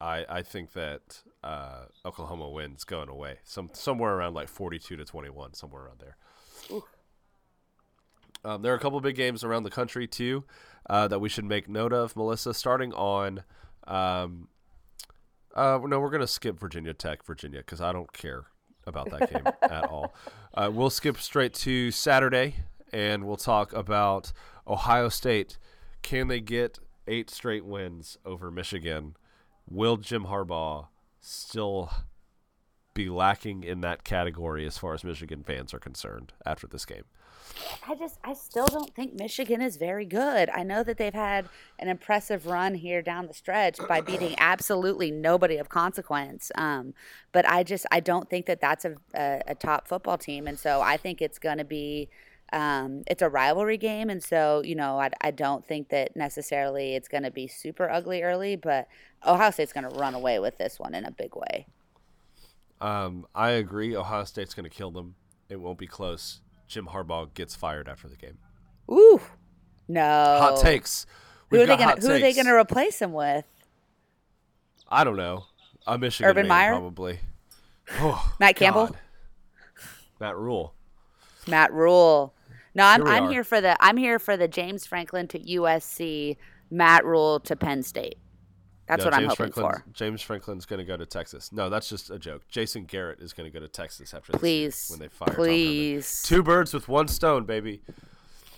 I 0.00 0.24
I 0.28 0.42
think 0.42 0.72
that 0.72 1.22
uh, 1.44 1.86
Oklahoma 2.04 2.50
wins 2.50 2.84
going 2.84 3.08
away, 3.08 3.38
some 3.44 3.70
somewhere 3.72 4.14
around 4.14 4.34
like 4.34 4.48
forty 4.48 4.78
two 4.78 4.96
to 4.96 5.04
twenty 5.04 5.30
one, 5.30 5.54
somewhere 5.54 5.84
around 5.84 6.00
there. 6.00 6.16
Um, 8.44 8.62
there 8.62 8.72
are 8.72 8.76
a 8.76 8.80
couple 8.80 9.00
big 9.00 9.16
games 9.16 9.42
around 9.42 9.64
the 9.64 9.70
country 9.70 10.06
too 10.06 10.44
uh, 10.88 11.08
that 11.08 11.18
we 11.18 11.28
should 11.28 11.44
make 11.44 11.68
note 11.68 11.92
of, 11.92 12.16
Melissa. 12.16 12.54
Starting 12.54 12.92
on, 12.92 13.42
um, 13.86 14.48
uh, 15.54 15.78
no, 15.84 16.00
we're 16.00 16.10
gonna 16.10 16.26
skip 16.26 16.58
Virginia 16.58 16.94
Tech, 16.94 17.24
Virginia, 17.24 17.60
because 17.60 17.80
I 17.80 17.92
don't 17.92 18.12
care 18.12 18.46
about 18.86 19.10
that 19.10 19.32
game 19.32 19.46
at 19.62 19.84
all. 19.84 20.14
Uh, 20.54 20.70
we'll 20.72 20.90
skip 20.90 21.18
straight 21.18 21.54
to 21.54 21.90
Saturday, 21.90 22.56
and 22.92 23.24
we'll 23.24 23.36
talk 23.36 23.72
about 23.72 24.32
Ohio 24.66 25.08
State. 25.08 25.58
Can 26.02 26.28
they 26.28 26.40
get 26.40 26.78
eight 27.08 27.30
straight 27.30 27.64
wins 27.64 28.16
over 28.24 28.50
Michigan? 28.50 29.16
Will 29.68 29.96
Jim 29.96 30.26
Harbaugh 30.26 30.86
still 31.20 31.90
be 32.94 33.08
lacking 33.08 33.64
in 33.64 33.80
that 33.80 34.04
category 34.04 34.64
as 34.66 34.78
far 34.78 34.94
as 34.94 35.04
Michigan 35.04 35.42
fans 35.42 35.74
are 35.74 35.78
concerned 35.78 36.32
after 36.44 36.66
this 36.66 36.84
game? 36.84 37.04
I 37.88 37.94
just, 37.94 38.18
I 38.24 38.34
still 38.34 38.66
don't 38.66 38.94
think 38.94 39.14
Michigan 39.14 39.62
is 39.62 39.76
very 39.76 40.04
good. 40.04 40.48
I 40.50 40.62
know 40.62 40.82
that 40.82 40.98
they've 40.98 41.14
had 41.14 41.48
an 41.78 41.88
impressive 41.88 42.46
run 42.46 42.74
here 42.74 43.02
down 43.02 43.26
the 43.26 43.34
stretch 43.34 43.78
by 43.88 44.00
beating 44.00 44.34
absolutely 44.38 45.10
nobody 45.10 45.56
of 45.56 45.68
consequence. 45.68 46.50
Um, 46.56 46.94
but 47.32 47.48
I 47.48 47.62
just, 47.62 47.86
I 47.90 48.00
don't 48.00 48.28
think 48.28 48.46
that 48.46 48.60
that's 48.60 48.84
a, 48.84 48.94
a, 49.14 49.42
a 49.48 49.54
top 49.54 49.88
football 49.88 50.18
team. 50.18 50.46
And 50.46 50.58
so 50.58 50.80
I 50.80 50.96
think 50.96 51.22
it's 51.22 51.38
going 51.38 51.58
to 51.58 51.64
be, 51.64 52.08
um, 52.52 53.02
it's 53.06 53.22
a 53.22 53.28
rivalry 53.28 53.78
game. 53.78 54.10
And 54.10 54.22
so, 54.22 54.62
you 54.64 54.74
know, 54.74 55.00
I, 55.00 55.10
I 55.20 55.30
don't 55.30 55.66
think 55.66 55.88
that 55.90 56.16
necessarily 56.16 56.94
it's 56.94 57.08
going 57.08 57.24
to 57.24 57.30
be 57.30 57.46
super 57.46 57.90
ugly 57.90 58.22
early, 58.22 58.56
but 58.56 58.88
Ohio 59.26 59.50
State's 59.50 59.72
going 59.72 59.88
to 59.88 59.96
run 59.96 60.14
away 60.14 60.38
with 60.38 60.58
this 60.58 60.78
one 60.78 60.94
in 60.94 61.04
a 61.04 61.10
big 61.10 61.34
way. 61.34 61.66
Um, 62.80 63.26
I 63.34 63.50
agree. 63.50 63.96
Ohio 63.96 64.24
State's 64.24 64.54
going 64.54 64.68
to 64.68 64.70
kill 64.70 64.90
them. 64.90 65.14
It 65.48 65.60
won't 65.60 65.78
be 65.78 65.86
close. 65.86 66.40
Jim 66.66 66.88
Harbaugh 66.92 67.32
gets 67.34 67.54
fired 67.54 67.88
after 67.88 68.08
the 68.08 68.16
game. 68.16 68.38
Ooh, 68.90 69.20
no 69.88 70.02
hot 70.02 70.60
takes. 70.60 71.06
We've 71.50 71.60
who 71.60 71.64
are 71.64 71.76
they 71.76 71.84
going? 71.84 72.00
Who 72.00 72.10
are 72.10 72.18
they 72.18 72.32
going 72.32 72.46
to 72.46 72.54
replace 72.54 73.00
him 73.00 73.12
with? 73.12 73.44
I 74.88 75.04
don't 75.04 75.16
know. 75.16 75.44
A 75.86 75.98
Michigan 75.98 76.30
Urban 76.30 76.48
Meyer, 76.48 76.72
probably. 76.72 77.20
Oh, 78.00 78.34
Matt 78.40 78.56
Campbell. 78.56 78.86
God. 78.86 78.98
Matt 80.18 80.36
Rhule. 80.36 80.74
Matt 81.46 81.72
Rhule. 81.72 82.34
No, 82.74 82.84
I'm 82.84 83.06
here 83.06 83.14
I'm 83.14 83.30
here 83.30 83.44
for 83.44 83.60
the 83.60 83.76
I'm 83.80 83.96
here 83.96 84.18
for 84.18 84.36
the 84.36 84.48
James 84.48 84.86
Franklin 84.86 85.28
to 85.28 85.38
USC, 85.38 86.36
Matt 86.68 87.04
Rhule 87.04 87.38
to 87.40 87.54
Penn 87.54 87.84
State. 87.84 88.18
That's 88.86 89.00
no, 89.00 89.06
what 89.06 89.14
James 89.14 89.22
I'm 89.22 89.28
hoping 89.28 89.52
Franklin's, 89.52 89.82
for. 89.82 89.92
James 89.92 90.22
Franklin's 90.22 90.66
going 90.66 90.78
to 90.78 90.84
go 90.84 90.96
to 90.96 91.06
Texas. 91.06 91.50
No, 91.52 91.68
that's 91.68 91.88
just 91.88 92.10
a 92.10 92.18
joke. 92.18 92.42
Jason 92.48 92.84
Garrett 92.84 93.20
is 93.20 93.32
going 93.32 93.50
to 93.50 93.52
go 93.52 93.60
to 93.60 93.68
Texas 93.68 94.14
after 94.14 94.32
this 94.32 94.40
please 94.40 94.86
when 94.90 95.00
they 95.00 95.08
fire 95.08 95.34
please 95.34 96.22
two 96.22 96.42
birds 96.42 96.72
with 96.72 96.88
one 96.88 97.08
stone, 97.08 97.44
baby. 97.44 97.82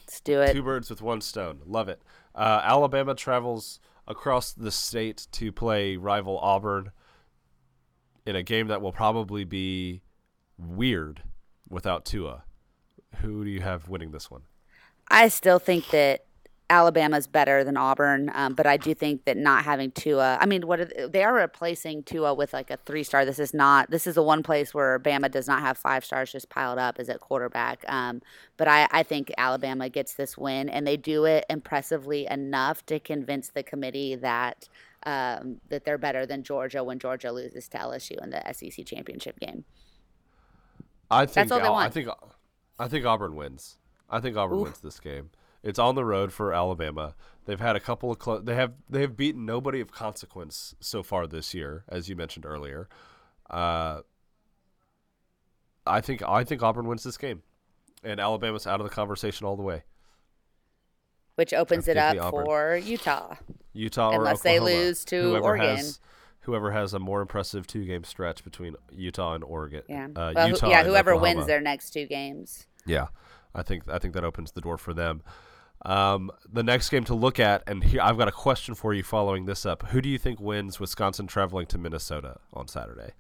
Let's 0.07 0.21
do 0.21 0.41
it. 0.41 0.53
Two 0.53 0.63
birds 0.63 0.91
with 0.91 1.03
one 1.03 1.21
stone. 1.21 1.61
Love 1.67 1.89
it. 1.89 2.03
Uh, 2.35 2.61
Alabama 2.63 3.15
travels 3.15 3.81
across 4.07 4.53
the 4.53 4.71
state 4.71 5.27
to 5.33 5.53
play 5.53 5.97
rival 5.97 6.39
Auburn 6.39 6.93
in 8.27 8.37
a 8.37 8.43
game 8.43 8.69
that 8.69 8.81
will 8.81 8.93
probably 8.93 9.45
be 9.45 10.03
weird 10.59 11.23
without 11.69 12.05
Tua. 12.05 12.45
Who 13.21 13.45
do 13.45 13.51
you 13.51 13.61
have 13.61 13.89
winning 13.89 14.11
this 14.11 14.31
one? 14.31 14.43
I 15.09 15.29
still 15.29 15.59
think 15.59 15.89
that 15.91 16.25
Alabama's 16.71 17.27
better 17.27 17.65
than 17.65 17.79
Auburn, 17.79 18.31
um, 18.35 18.55
but 18.55 18.67
I 18.67 18.77
do 18.77 18.93
think 18.93 19.25
that 19.25 19.39
not 19.39 19.65
having 19.65 19.91
Tua, 19.91 20.37
I 20.39 20.45
mean, 20.45 20.67
what 20.67 20.81
are, 20.81 21.09
they 21.09 21.25
are 21.25 21.33
replacing 21.33 22.03
Tua 22.03 22.35
with 22.35 22.53
like 22.53 22.71
a 22.71 22.77
three 22.85 23.03
star. 23.03 23.25
This 23.25 23.39
is 23.39 23.55
not. 23.55 23.91
This 23.91 24.07
is 24.07 24.17
the 24.17 24.23
one 24.23 24.43
place 24.43 24.75
where 24.75 24.99
Bama 24.99 25.31
does 25.31 25.49
not 25.49 25.61
have 25.61 25.79
five 25.79 26.05
stars 26.05 26.31
just 26.31 26.51
piled 26.51 26.79
up 26.79 26.99
as 26.99 27.09
at 27.09 27.21
quarterback. 27.21 27.85
Um, 27.89 28.21
but 28.59 28.69
I, 28.69 28.87
I 28.91 29.03
think 29.03 29.33
Alabama 29.39 29.89
gets 29.89 30.15
this 30.15 30.37
win, 30.37 30.69
and 30.69 30.87
they 30.87 30.99
do 30.99 31.25
it 31.25 31.47
impressively 31.49 32.27
enough 32.31 32.85
to 32.87 33.01
convince 33.01 33.49
the 33.49 33.63
committee 33.63 34.15
that 34.17 34.69
um, 35.05 35.61
that 35.71 35.85
they're 35.87 35.97
better 35.97 36.27
than 36.27 36.43
Georgia 36.43 36.85
when 36.85 36.99
Georgia 36.99 37.33
loses 37.33 37.67
to 37.69 37.79
LSU 37.79 38.23
in 38.23 38.29
the 38.29 38.43
SEC 38.53 38.85
championship 38.85 39.41
game. 39.41 39.65
I 41.11 41.25
think 41.25 41.35
That's 41.35 41.53
all 41.53 41.61
they 41.61 41.71
want. 41.71 41.87
I 41.87 41.91
think 41.91 42.09
I 42.79 42.89
think 42.89 43.07
Auburn 43.07 43.35
wins. 43.35 43.79
I 44.11 44.21
think 44.21 44.37
Auburn 44.37 44.59
Oof. 44.59 44.65
wins 44.65 44.81
this 44.81 45.01
game. 45.01 45.31
It's 45.69 45.79
on 45.79 45.97
the 45.97 46.05
road 46.05 46.33
for 46.33 46.55
Alabama. 46.55 47.15
They've 47.45 47.61
had 47.61 47.77
a 47.77 47.81
couple 47.81 48.11
of 48.11 48.23
cl- 48.23 48.41
they 48.41 48.55
have 48.55 48.73
they 48.89 49.03
have 49.03 49.19
beaten 49.19 49.45
nobody 49.45 49.83
of 49.83 49.93
consequence 49.93 50.75
so 50.81 51.03
far 51.03 51.27
this 51.27 51.53
year, 51.53 51.85
as 51.91 52.09
you 52.09 52.17
mentioned 52.17 52.47
earlier. 52.47 52.89
Uh, 53.51 54.01
I 55.87 56.01
think 56.01 56.23
I 56.23 56.43
think 56.43 56.63
Auburn 56.63 56.87
wins 56.87 57.05
this 57.05 57.19
game, 57.19 57.43
and 58.03 58.19
Alabama's 58.19 58.67
out 58.67 58.81
of 58.81 58.89
the 58.89 58.95
conversation 58.95 59.47
all 59.47 59.57
the 59.57 59.63
way. 59.63 59.83
Which 61.35 61.53
opens 61.53 61.87
it 61.87 61.99
up 61.99 62.17
for 62.31 62.79
Utah. 62.79 63.35
Utah, 63.75 64.13
unless 64.13 64.41
they 64.41 64.61
lose 64.61 65.05
to 65.05 65.21
whoever 65.21 65.45
Oregon. 65.45 65.77
Has, 65.77 66.01
whoever 66.41 66.71
has 66.71 66.95
a 66.95 66.99
more 66.99 67.21
impressive 67.21 67.67
two 67.67 67.85
game 67.85 68.05
stretch 68.05 68.43
between 68.43 68.75
Utah 68.91 69.35
and 69.35 69.45
Oregon. 69.45 69.83
Yeah, 69.87 70.09
uh, 70.17 70.33
well, 70.35 70.49
Utah 70.49 70.71
yeah. 70.71 70.85
Whoever 70.85 71.15
wins 71.15 71.45
their 71.45 71.61
next 71.61 71.91
two 71.91 72.07
games. 72.07 72.67
Yeah, 72.87 73.09
I 73.55 73.63
think 73.63 73.83
I 73.87 73.99
think 73.99 74.15
that 74.15 74.25
opens 74.25 74.53
the 74.53 74.63
door 74.63 74.79
for 74.79 74.95
them. 74.95 75.23
Um, 75.83 76.31
the 76.51 76.63
next 76.63 76.89
game 76.89 77.05
to 77.05 77.15
look 77.15 77.39
at, 77.39 77.63
and 77.67 77.85
here 77.85 78.01
I've 78.03 78.19
got 78.19 78.29
a 78.29 78.33
question 78.33 78.75
for 78.75 78.93
you 78.93 79.03
following 79.03 79.47
this 79.47 79.65
up. 79.65 79.87
Who 79.89 80.01
do 80.01 80.09
you 80.09 80.19
think 80.19 80.41
wins 80.41 80.81
Wisconsin 80.81 81.27
traveling 81.27 81.67
to 81.67 81.79
Minnesota 81.79 82.39
on 82.53 82.67
Saturday? 82.67 83.13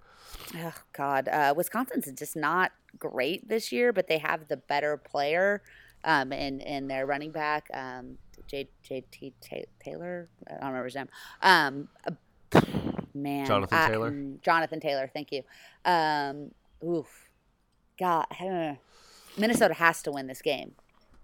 Oh 0.56 0.74
God, 0.92 1.28
uh, 1.28 1.54
Wisconsin's 1.56 2.10
just 2.18 2.36
not 2.36 2.72
great 2.98 3.48
this 3.48 3.70
year, 3.70 3.92
but 3.92 4.08
they 4.08 4.18
have 4.18 4.48
the 4.48 4.56
better 4.56 4.96
player 4.96 5.62
um, 6.04 6.32
in 6.32 6.60
in 6.60 6.88
their 6.88 7.06
running 7.06 7.30
back, 7.30 7.68
um, 7.72 8.18
J 8.46 8.68
J 8.82 9.04
T 9.10 9.34
Taylor. 9.78 10.28
I 10.48 10.54
don't 10.54 10.66
remember 10.68 10.84
his 10.84 10.94
name. 10.96 11.08
Um, 11.42 11.88
uh, 12.06 12.60
man, 13.14 13.46
Jonathan 13.46 13.88
Taylor. 13.88 14.10
Mm, 14.10 14.42
Jonathan 14.42 14.80
Taylor. 14.80 15.10
Thank 15.12 15.32
you. 15.32 15.42
Um, 15.84 16.50
oof, 16.84 17.28
God, 17.98 18.26
Minnesota 19.36 19.74
has 19.74 20.02
to 20.02 20.12
win 20.12 20.26
this 20.26 20.42
game 20.42 20.72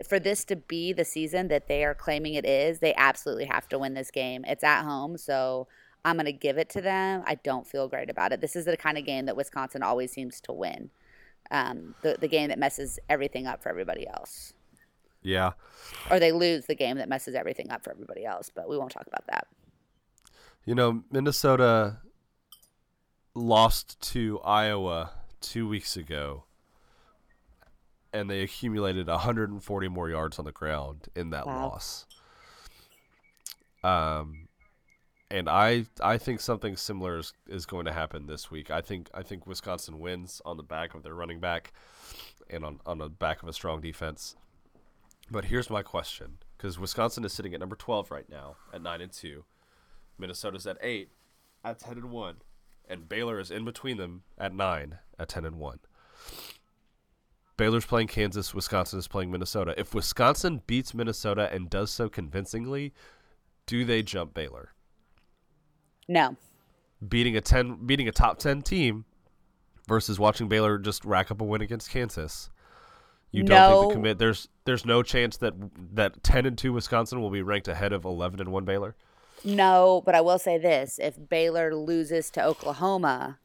for 0.02 0.18
this 0.18 0.44
to 0.46 0.56
be 0.56 0.92
the 0.92 1.04
season 1.04 1.48
that 1.48 1.68
they 1.68 1.84
are 1.84 1.94
claiming 1.94 2.34
it 2.34 2.44
is, 2.44 2.80
they 2.80 2.94
absolutely 2.94 3.44
have 3.44 3.68
to 3.68 3.78
win 3.78 3.94
this 3.94 4.10
game. 4.10 4.44
It's 4.46 4.64
at 4.64 4.82
home, 4.82 5.16
so 5.16 5.68
I'm 6.04 6.16
going 6.16 6.26
to 6.26 6.32
give 6.32 6.58
it 6.58 6.68
to 6.70 6.80
them. 6.80 7.22
I 7.26 7.36
don't 7.36 7.66
feel 7.66 7.88
great 7.88 8.10
about 8.10 8.32
it. 8.32 8.40
This 8.40 8.56
is 8.56 8.64
the 8.64 8.76
kind 8.76 8.98
of 8.98 9.06
game 9.06 9.26
that 9.26 9.36
Wisconsin 9.36 9.82
always 9.82 10.12
seems 10.12 10.40
to 10.42 10.52
win. 10.52 10.90
Um, 11.50 11.94
the 12.02 12.16
the 12.18 12.28
game 12.28 12.48
that 12.48 12.58
messes 12.58 12.98
everything 13.08 13.46
up 13.46 13.62
for 13.62 13.68
everybody 13.68 14.06
else. 14.08 14.54
Yeah. 15.22 15.52
Or 16.10 16.18
they 16.18 16.32
lose 16.32 16.66
the 16.66 16.74
game 16.74 16.98
that 16.98 17.08
messes 17.08 17.34
everything 17.34 17.70
up 17.70 17.82
for 17.82 17.90
everybody 17.90 18.24
else, 18.24 18.50
but 18.54 18.68
we 18.68 18.76
won't 18.76 18.92
talk 18.92 19.06
about 19.06 19.26
that. 19.28 19.46
You 20.64 20.74
know, 20.74 21.02
Minnesota 21.10 21.98
lost 23.34 24.00
to 24.12 24.40
Iowa 24.40 25.12
two 25.40 25.68
weeks 25.68 25.96
ago 25.96 26.44
and 28.14 28.30
they 28.30 28.40
accumulated 28.42 29.08
140 29.08 29.88
more 29.88 30.08
yards 30.08 30.38
on 30.38 30.44
the 30.44 30.52
ground 30.52 31.08
in 31.16 31.30
that 31.30 31.46
wow. 31.46 31.68
loss. 31.68 32.06
Um, 33.82 34.48
and 35.30 35.48
I 35.48 35.86
I 36.00 36.16
think 36.16 36.40
something 36.40 36.76
similar 36.76 37.18
is, 37.18 37.32
is 37.48 37.66
going 37.66 37.86
to 37.86 37.92
happen 37.92 38.26
this 38.26 38.50
week. 38.50 38.70
I 38.70 38.80
think 38.80 39.10
I 39.12 39.22
think 39.22 39.46
Wisconsin 39.46 39.98
wins 39.98 40.40
on 40.46 40.56
the 40.56 40.62
back 40.62 40.94
of 40.94 41.02
their 41.02 41.12
running 41.12 41.40
back, 41.40 41.72
and 42.48 42.64
on 42.64 42.80
on 42.86 42.98
the 42.98 43.08
back 43.08 43.42
of 43.42 43.48
a 43.48 43.52
strong 43.52 43.80
defense. 43.80 44.36
But 45.30 45.46
here's 45.46 45.68
my 45.68 45.82
question: 45.82 46.38
because 46.56 46.78
Wisconsin 46.78 47.24
is 47.24 47.32
sitting 47.32 47.52
at 47.52 47.60
number 47.60 47.76
12 47.76 48.10
right 48.12 48.28
now 48.30 48.56
at 48.72 48.80
nine 48.80 49.00
and 49.00 49.12
two, 49.12 49.44
Minnesota's 50.18 50.66
at 50.66 50.78
eight 50.80 51.10
at 51.64 51.80
10 51.80 51.94
and 51.94 52.10
one, 52.10 52.36
and 52.88 53.08
Baylor 53.08 53.40
is 53.40 53.50
in 53.50 53.64
between 53.64 53.96
them 53.96 54.22
at 54.38 54.54
nine 54.54 54.98
at 55.18 55.30
10 55.30 55.44
and 55.44 55.58
one. 55.58 55.80
Baylor's 57.56 57.86
playing 57.86 58.08
Kansas. 58.08 58.54
Wisconsin 58.54 58.98
is 58.98 59.08
playing 59.08 59.30
Minnesota. 59.30 59.74
If 59.76 59.94
Wisconsin 59.94 60.62
beats 60.66 60.94
Minnesota 60.94 61.48
and 61.52 61.70
does 61.70 61.90
so 61.90 62.08
convincingly, 62.08 62.92
do 63.66 63.84
they 63.84 64.02
jump 64.02 64.34
Baylor? 64.34 64.72
No. 66.08 66.36
Beating 67.06 67.36
a 67.36 67.40
ten, 67.40 67.86
beating 67.86 68.08
a 68.08 68.12
top 68.12 68.38
ten 68.38 68.62
team, 68.62 69.04
versus 69.88 70.18
watching 70.18 70.48
Baylor 70.48 70.78
just 70.78 71.04
rack 71.04 71.30
up 71.30 71.40
a 71.40 71.44
win 71.44 71.60
against 71.60 71.90
Kansas. 71.90 72.50
You 73.30 73.42
don't 73.42 73.72
think 73.72 73.88
the 73.88 73.94
commit 73.94 74.18
there's 74.18 74.48
there's 74.64 74.86
no 74.86 75.02
chance 75.02 75.36
that 75.38 75.54
that 75.94 76.22
ten 76.22 76.46
and 76.46 76.56
two 76.56 76.72
Wisconsin 76.72 77.20
will 77.20 77.30
be 77.30 77.42
ranked 77.42 77.68
ahead 77.68 77.92
of 77.92 78.04
eleven 78.04 78.40
and 78.40 78.52
one 78.52 78.64
Baylor. 78.64 78.94
No, 79.44 80.02
but 80.06 80.14
I 80.14 80.20
will 80.20 80.38
say 80.38 80.56
this: 80.56 80.98
if 81.02 81.16
Baylor 81.28 81.74
loses 81.74 82.30
to 82.30 82.44
Oklahoma 82.44 83.40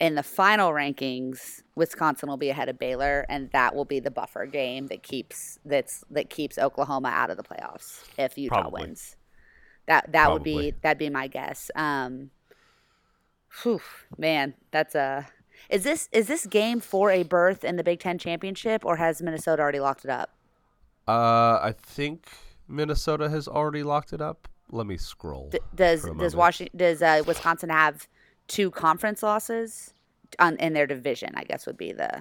in 0.00 0.16
the 0.16 0.22
final 0.22 0.72
rankings, 0.72 1.62
Wisconsin 1.74 2.28
will 2.28 2.36
be 2.36 2.50
ahead 2.50 2.68
of 2.68 2.78
Baylor, 2.78 3.24
and 3.28 3.50
that 3.52 3.74
will 3.74 3.84
be 3.84 4.00
the 4.00 4.10
buffer 4.10 4.46
game 4.46 4.88
that 4.88 5.02
keeps 5.02 5.58
that's 5.64 6.04
that 6.10 6.30
keeps 6.30 6.58
Oklahoma 6.58 7.08
out 7.08 7.30
of 7.30 7.36
the 7.36 7.42
playoffs 7.42 8.02
if 8.18 8.36
Utah 8.36 8.62
Probably. 8.62 8.82
wins. 8.82 9.16
That 9.86 10.12
that 10.12 10.32
would 10.32 10.42
be 10.42 10.72
that'd 10.82 10.98
be 10.98 11.10
my 11.10 11.28
guess. 11.28 11.70
Um, 11.74 12.30
whew, 13.62 13.80
man, 14.18 14.54
that's 14.70 14.94
a. 14.94 15.26
Is 15.70 15.84
this 15.84 16.08
is 16.12 16.26
this 16.26 16.46
game 16.46 16.80
for 16.80 17.10
a 17.10 17.22
berth 17.22 17.64
in 17.64 17.76
the 17.76 17.84
Big 17.84 18.00
Ten 18.00 18.18
championship, 18.18 18.84
or 18.84 18.96
has 18.96 19.22
Minnesota 19.22 19.62
already 19.62 19.80
locked 19.80 20.04
it 20.04 20.10
up? 20.10 20.30
Uh, 21.06 21.60
I 21.62 21.74
think 21.78 22.26
Minnesota 22.66 23.28
has 23.28 23.46
already 23.46 23.82
locked 23.82 24.12
it 24.12 24.20
up. 24.20 24.48
Let 24.70 24.86
me 24.86 24.96
scroll. 24.96 25.50
D- 25.50 25.60
does 25.74 26.04
does. 26.18 26.34
Washington 26.34 26.76
does 26.76 27.02
uh, 27.02 27.22
Wisconsin 27.26 27.68
have 27.68 28.08
two 28.48 28.70
conference 28.70 29.22
losses 29.22 29.92
on 30.38 30.56
in 30.56 30.72
their 30.72 30.86
division? 30.86 31.30
I 31.34 31.44
guess 31.44 31.66
would 31.66 31.76
be 31.76 31.92
the 31.92 32.20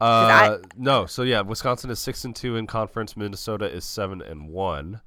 Uh, 0.00 0.58
no. 0.76 1.04
So 1.06 1.22
yeah, 1.22 1.42
Wisconsin 1.42 1.90
is 1.90 1.98
six 1.98 2.24
and 2.24 2.34
two 2.34 2.56
in 2.56 2.66
conference. 2.66 3.16
Minnesota 3.16 3.66
is 3.66 3.84
seven 3.84 4.22
and 4.22 4.48
one. 4.48 5.02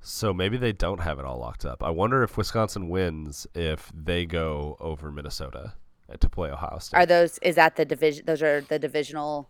So 0.00 0.34
maybe 0.34 0.56
they 0.58 0.72
don't 0.72 1.00
have 1.00 1.18
it 1.18 1.24
all 1.24 1.38
locked 1.38 1.64
up. 1.64 1.82
I 1.82 1.90
wonder 1.90 2.22
if 2.22 2.36
Wisconsin 2.36 2.88
wins 2.90 3.46
if 3.54 3.90
they 3.94 4.26
go 4.26 4.76
over 4.78 5.10
Minnesota 5.10 5.72
to 6.20 6.28
play 6.28 6.50
Ohio 6.50 6.78
State. 6.78 6.98
are 6.98 7.06
those 7.06 7.38
is 7.38 7.56
that 7.56 7.76
the 7.76 7.84
division? 7.84 8.24
Those 8.26 8.42
are 8.42 8.60
the 8.60 8.78
divisional. 8.78 9.48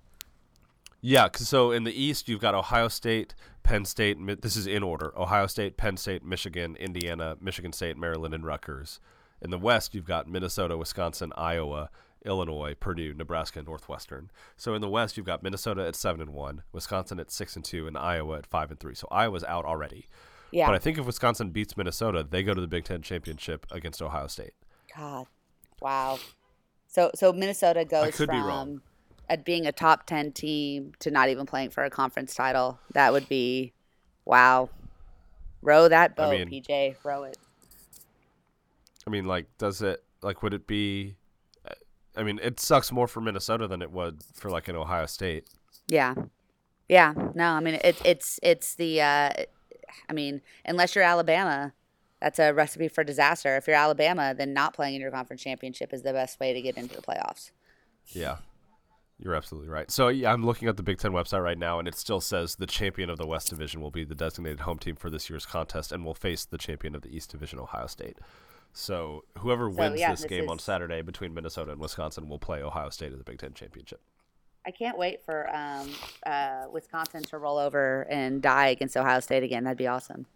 Yeah, 1.01 1.28
'cause 1.28 1.49
so 1.49 1.70
in 1.72 1.85
the 1.85 1.93
East 1.93 2.28
you've 2.28 2.41
got 2.41 2.55
Ohio 2.55 2.89
State, 2.89 3.35
Penn 3.64 3.85
State. 3.85 4.16
This 4.41 4.57
is 4.57 4.66
in 4.66 4.82
order: 4.82 5.12
Ohio 5.18 5.47
State, 5.47 5.76
Penn 5.76 5.97
State, 5.99 6.24
Michigan, 6.24 6.76
Indiana, 6.76 7.37
Michigan 7.41 7.72
State, 7.74 7.99
Maryland, 7.99 8.32
and 8.32 8.47
Rutgers. 8.47 9.01
In 9.45 9.51
the 9.51 9.59
West 9.59 9.95
you've 9.95 10.07
got 10.07 10.26
Minnesota, 10.26 10.76
Wisconsin, 10.76 11.30
Iowa, 11.36 11.90
Illinois, 12.24 12.74
Purdue, 12.74 13.12
Nebraska, 13.12 13.59
and 13.59 13.68
Northwestern. 13.68 14.30
So 14.57 14.74
in 14.74 14.80
the 14.80 14.88
West 14.88 15.16
you've 15.18 15.26
got 15.26 15.42
Minnesota 15.42 15.86
at 15.86 15.95
seven 15.95 16.22
and 16.22 16.30
one, 16.32 16.62
Wisconsin 16.72 17.20
at 17.20 17.30
six 17.30 17.55
and 17.55 17.64
two, 17.64 17.86
and 17.86 17.97
Iowa 17.99 18.38
at 18.38 18.47
five 18.47 18.70
and 18.70 18.80
three. 18.80 18.95
So 18.95 19.07
Iowa's 19.11 19.45
out 19.45 19.66
already. 19.66 20.09
Yeah. 20.51 20.66
But 20.66 20.76
I 20.76 20.78
think 20.78 20.97
if 20.99 21.05
Wisconsin 21.05 21.51
beats 21.51 21.76
Minnesota, 21.76 22.26
they 22.28 22.42
go 22.42 22.55
to 22.55 22.61
the 22.61 22.66
Big 22.66 22.84
Ten 22.84 23.03
championship 23.03 23.66
against 23.70 24.01
Ohio 24.01 24.28
State. 24.28 24.55
God, 24.97 25.26
wow. 25.80 26.18
So 26.86 27.11
so 27.14 27.32
Minnesota 27.32 27.84
goes 27.84 28.16
be 28.16 28.26
from 28.26 28.47
wrong. 28.47 28.80
at 29.28 29.45
being 29.45 29.66
a 29.66 29.72
top 29.72 30.07
ten 30.07 30.32
team 30.32 30.92
to 31.01 31.11
not 31.11 31.28
even 31.28 31.45
playing 31.45 31.70
for 31.70 31.84
a 31.84 31.90
conference 31.90 32.34
title. 32.34 32.78
That 32.95 33.12
would 33.12 33.28
be 33.28 33.72
wow. 34.24 34.70
Row 35.61 35.88
that 35.88 36.16
boat, 36.16 36.30
mean- 36.30 36.49
PJ. 36.62 36.97
Row 37.05 37.24
it. 37.24 37.36
I 39.07 39.11
mean, 39.11 39.24
like, 39.24 39.46
does 39.59 39.82
it 39.82 40.02
like 40.22 40.42
would 40.42 40.55
it 40.55 40.66
be? 40.66 41.16
I 42.16 42.22
mean, 42.22 42.38
it 42.42 42.61
sucks 42.61 42.92
more 42.92 43.09
for 43.09 43.20
Minnesota 43.20 43.66
than 43.66 43.82
it 43.82 43.90
would 43.90 44.22
for 44.34 44.50
like 44.50 44.68
an 44.68 44.76
Ohio 44.76 45.07
State. 45.07 45.48
Yeah. 45.88 46.14
Yeah. 46.88 47.12
No, 47.34 47.50
I 47.50 47.61
mean 47.61 47.74
it, 47.74 48.00
it's 48.05 48.38
it's 48.42 48.74
the 48.74 49.00
uh 49.00 49.30
I 50.09 50.12
mean, 50.12 50.40
unless 50.64 50.94
you're 50.94 51.05
Alabama, 51.05 51.72
that's 52.20 52.38
a 52.38 52.52
recipe 52.52 52.88
for 52.88 53.05
disaster. 53.05 53.57
If 53.57 53.66
you're 53.66 53.76
Alabama, 53.76 54.34
then 54.36 54.52
not 54.52 54.74
playing 54.74 54.94
in 54.94 55.00
your 55.00 55.11
conference 55.11 55.42
championship 55.42 55.92
is 55.92 56.02
the 56.02 56.12
best 56.12 56.40
way 56.40 56.52
to 56.52 56.62
get 56.62 56.76
into 56.76 56.96
the 56.96 57.02
playoffs. 57.02 57.50
Yeah, 58.09 58.38
you're 59.18 59.34
absolutely 59.34 59.68
right. 59.68 59.90
So 59.90 60.09
yeah, 60.09 60.32
I'm 60.32 60.44
looking 60.44 60.68
at 60.68 60.76
the 60.76 60.82
Big 60.82 60.98
Ten 60.98 61.12
website 61.12 61.42
right 61.42 61.59
now, 61.59 61.78
and 61.78 61.86
it 61.86 61.96
still 61.96 62.20
says 62.20 62.57
the 62.57 62.66
champion 62.66 63.11
of 63.11 63.18
the 63.18 63.26
West 63.26 63.50
Division 63.50 63.80
will 63.80 63.90
be 63.90 64.05
the 64.05 64.14
designated 64.14 64.61
home 64.61 64.78
team 64.78 64.96
for 64.96 65.11
this 65.11 65.28
year's 65.28 65.46
contest, 65.46 65.92
and 65.92 66.05
will 66.05 66.14
face 66.14 66.44
the 66.44 66.59
champion 66.59 66.94
of 66.94 67.02
the 67.02 67.14
East 67.14 67.30
Division, 67.30 67.59
Ohio 67.59 67.86
State. 67.86 68.18
So 68.77 69.25
whoever 69.39 69.70
wins 69.70 70.01
yeah, 70.01 70.11
this, 70.11 70.22
this 70.22 70.29
game 70.29 70.51
on 70.51 70.59
Saturday 70.59 71.01
between 71.01 71.33
Minnesota 71.33 71.70
and 71.72 71.81
Wisconsin 71.81 72.29
will 72.29 72.41
play 72.41 72.61
Ohio 72.61 72.91
State 72.91 73.12
in 73.12 73.18
the 73.18 73.25
Big 73.25 73.39
Ten 73.39 73.55
championship. 73.55 74.01
I 74.66 74.72
can't 74.72 74.99
wait 74.99 75.22
for 75.25 75.49
um, 75.55 75.89
uh, 76.27 76.64
Wisconsin 76.72 77.22
to 77.25 77.39
roll 77.39 77.57
over 77.59 78.07
and 78.11 78.43
die 78.43 78.68
against 78.68 78.97
Ohio 78.97 79.20
State 79.20 79.45
again. 79.45 79.62
That'd 79.64 79.79
be 79.79 79.87
awesome. 79.87 80.27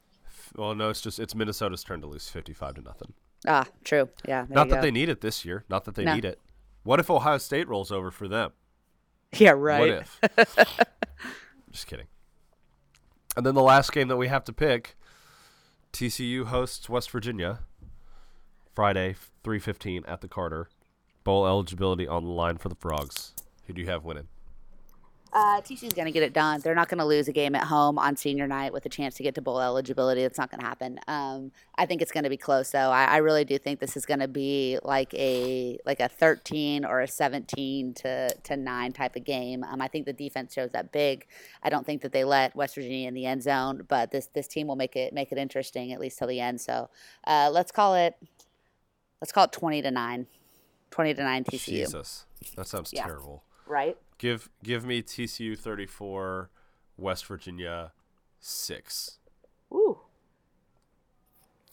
Well, 0.56 0.74
no, 0.76 0.88
it's 0.88 1.00
just 1.00 1.18
it's 1.18 1.34
Minnesota's 1.34 1.82
turn 1.82 2.00
to 2.00 2.06
lose 2.06 2.28
55 2.28 2.76
to 2.76 2.80
nothing. 2.82 3.12
Ah, 3.46 3.66
true. 3.84 4.08
Yeah. 4.26 4.46
Not 4.48 4.68
that 4.68 4.82
they 4.82 4.90
need 4.90 5.08
it 5.08 5.20
this 5.20 5.44
year. 5.44 5.64
Not 5.68 5.84
that 5.84 5.94
they 5.96 6.04
No. 6.04 6.14
need 6.14 6.24
it. 6.24 6.38
What 6.84 7.00
if 7.00 7.10
Ohio 7.10 7.38
State 7.38 7.68
rolls 7.68 7.90
over 7.92 8.10
for 8.10 8.28
them? 8.28 8.52
Yeah. 9.36 9.50
Right. 9.50 9.80
What 9.80 9.88
if? 10.38 10.56
Just 11.70 11.86
kidding. 11.86 12.06
And 13.36 13.44
then 13.44 13.54
the 13.54 13.62
last 13.62 13.92
game 13.92 14.08
that 14.08 14.16
we 14.16 14.28
have 14.28 14.42
to 14.44 14.54
pick, 14.54 14.96
TCU 15.92 16.46
hosts 16.46 16.88
West 16.88 17.10
Virginia. 17.10 17.60
Friday, 18.78 19.16
three 19.42 19.58
fifteen 19.58 20.04
at 20.06 20.20
the 20.20 20.28
Carter. 20.28 20.68
Bowl 21.24 21.48
eligibility 21.48 22.06
on 22.06 22.22
the 22.22 22.30
line 22.30 22.58
for 22.58 22.68
the 22.68 22.76
Frogs. 22.76 23.34
Who 23.66 23.72
do 23.72 23.80
you 23.80 23.88
have 23.88 24.04
winning? 24.04 24.28
Uh, 25.32 25.60
TCU's 25.60 25.92
going 25.94 26.06
to 26.06 26.12
get 26.12 26.22
it 26.22 26.32
done. 26.32 26.60
They're 26.60 26.76
not 26.76 26.88
going 26.88 26.98
to 26.98 27.04
lose 27.04 27.26
a 27.26 27.32
game 27.32 27.56
at 27.56 27.64
home 27.64 27.98
on 27.98 28.14
senior 28.14 28.46
night 28.46 28.72
with 28.72 28.86
a 28.86 28.88
chance 28.88 29.16
to 29.16 29.24
get 29.24 29.34
to 29.34 29.42
bowl 29.42 29.60
eligibility. 29.60 30.22
That's 30.22 30.38
not 30.38 30.52
going 30.52 30.60
to 30.60 30.66
happen. 30.66 31.00
Um, 31.08 31.50
I 31.76 31.86
think 31.86 32.02
it's 32.02 32.12
going 32.12 32.22
to 32.22 32.30
be 32.30 32.36
close, 32.36 32.70
though. 32.70 32.90
I, 32.90 33.06
I 33.06 33.16
really 33.16 33.44
do 33.44 33.58
think 33.58 33.80
this 33.80 33.96
is 33.96 34.06
going 34.06 34.20
to 34.20 34.28
be 34.28 34.78
like 34.84 35.12
a 35.14 35.78
like 35.84 35.98
a 35.98 36.08
13 36.08 36.84
or 36.84 37.00
a 37.00 37.08
17 37.08 37.94
to, 37.94 38.32
to 38.32 38.56
nine 38.56 38.92
type 38.92 39.16
of 39.16 39.24
game. 39.24 39.64
Um, 39.64 39.82
I 39.82 39.88
think 39.88 40.06
the 40.06 40.12
defense 40.12 40.54
shows 40.54 40.70
up 40.72 40.92
big. 40.92 41.26
I 41.64 41.68
don't 41.68 41.84
think 41.84 42.02
that 42.02 42.12
they 42.12 42.22
let 42.22 42.54
West 42.54 42.76
Virginia 42.76 43.08
in 43.08 43.14
the 43.14 43.26
end 43.26 43.42
zone, 43.42 43.86
but 43.88 44.12
this 44.12 44.28
this 44.34 44.46
team 44.46 44.68
will 44.68 44.76
make 44.76 44.94
it 44.94 45.12
make 45.12 45.32
it 45.32 45.36
interesting 45.36 45.92
at 45.92 45.98
least 45.98 46.18
till 46.18 46.28
the 46.28 46.38
end. 46.38 46.60
So 46.60 46.90
uh, 47.26 47.50
let's 47.52 47.72
call 47.72 47.96
it 47.96 48.14
let's 49.20 49.32
call 49.32 49.44
it 49.44 49.52
20 49.52 49.82
to 49.82 49.90
nine. 49.90 50.26
20 50.90 51.14
to 51.14 51.22
9 51.22 51.44
TCU. 51.44 51.64
Jesus, 51.66 52.24
that 52.56 52.66
sounds 52.66 52.92
Yeah. 52.92 53.04
terrible. 53.04 53.44
Right? 53.66 53.98
Give 54.16 54.48
give 54.64 54.84
me 54.86 55.02
TCU 55.02 55.54
thirty 55.56 55.86
four, 55.86 56.50
West 56.96 57.26
Virginia 57.26 57.92
six. 58.40 59.18
Ooh. 59.72 60.00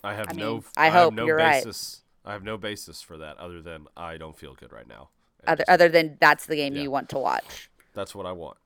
I 0.03 0.13
have 0.13 0.29
I 0.29 0.33
no. 0.33 0.53
mean, 0.55 0.63
I 0.77 0.85
have 0.89 0.93
hope 1.05 1.13
no 1.13 1.25
you're 1.25 1.37
right. 1.37 1.63
basis. 1.63 2.03
I 2.23 2.33
have 2.33 2.43
no 2.43 2.57
basis 2.57 3.01
for 3.01 3.17
that 3.17 3.37
other 3.37 3.61
than 3.61 3.87
I 3.95 4.17
don't 4.17 4.37
feel 4.37 4.53
good 4.53 4.71
right 4.71 4.87
now. 4.87 5.09
Other, 5.47 5.57
just- 5.63 5.69
other 5.69 5.89
than 5.89 6.17
that's 6.19 6.45
the 6.45 6.55
game 6.55 6.75
Yeah. 6.75 6.83
you 6.83 6.91
want 6.91 7.09
to 7.09 7.17
watch. 7.17 7.69
That's 7.93 8.13
what 8.13 8.25
I 8.25 8.31
want. 8.33 8.57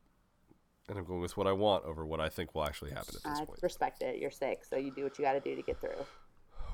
And 0.89 0.97
I'm 0.97 1.05
going 1.05 1.19
with 1.21 1.38
what 1.38 1.45
I 1.45 1.51
want 1.51 1.86
over 1.86 2.05
what 2.05 2.19
I 2.19 2.30
think 2.30 2.55
will 2.55 2.65
actually 2.65 2.89
happen 2.91 3.15
at 3.15 3.23
this 3.23 3.39
I 3.41 3.45
point. 3.45 3.59
respect 3.61 4.01
it. 4.01 4.17
You're 4.19 4.32
sick, 4.32 4.65
so 4.65 4.75
you 4.75 4.91
do 4.91 5.03
what 5.03 5.17
you 5.19 5.23
got 5.23 5.34
to 5.34 5.39
do 5.39 5.55
to 5.55 5.61
get 5.61 5.80
through. 5.80 6.05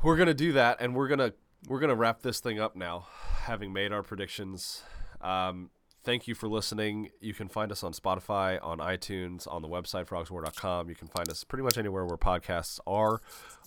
We're 0.03 0.15
gonna 0.15 0.33
do 0.33 0.53
that, 0.53 0.77
and 0.79 0.95
we're 0.95 1.07
gonna 1.07 1.33
we're 1.67 1.79
gonna 1.79 1.95
wrap 1.95 2.21
this 2.21 2.39
thing 2.39 2.59
up 2.59 2.75
now, 2.75 3.07
having 3.43 3.73
made 3.73 3.91
our 3.91 4.03
predictions. 4.03 4.83
Um, 5.21 5.69
thank 6.03 6.27
you 6.27 6.35
for 6.35 6.47
listening. 6.47 7.09
You 7.19 7.33
can 7.33 7.49
find 7.49 7.71
us 7.71 7.83
on 7.83 7.93
Spotify, 7.93 8.63
on 8.63 8.77
iTunes, 8.77 9.51
on 9.51 9.61
the 9.61 9.67
website 9.67 10.07
frogswar.com. 10.07 10.89
You 10.89 10.95
can 10.95 11.07
find 11.07 11.29
us 11.29 11.43
pretty 11.43 11.63
much 11.63 11.77
anywhere 11.77 12.05
where 12.05 12.17
podcasts 12.17 12.79
are. 12.85 13.21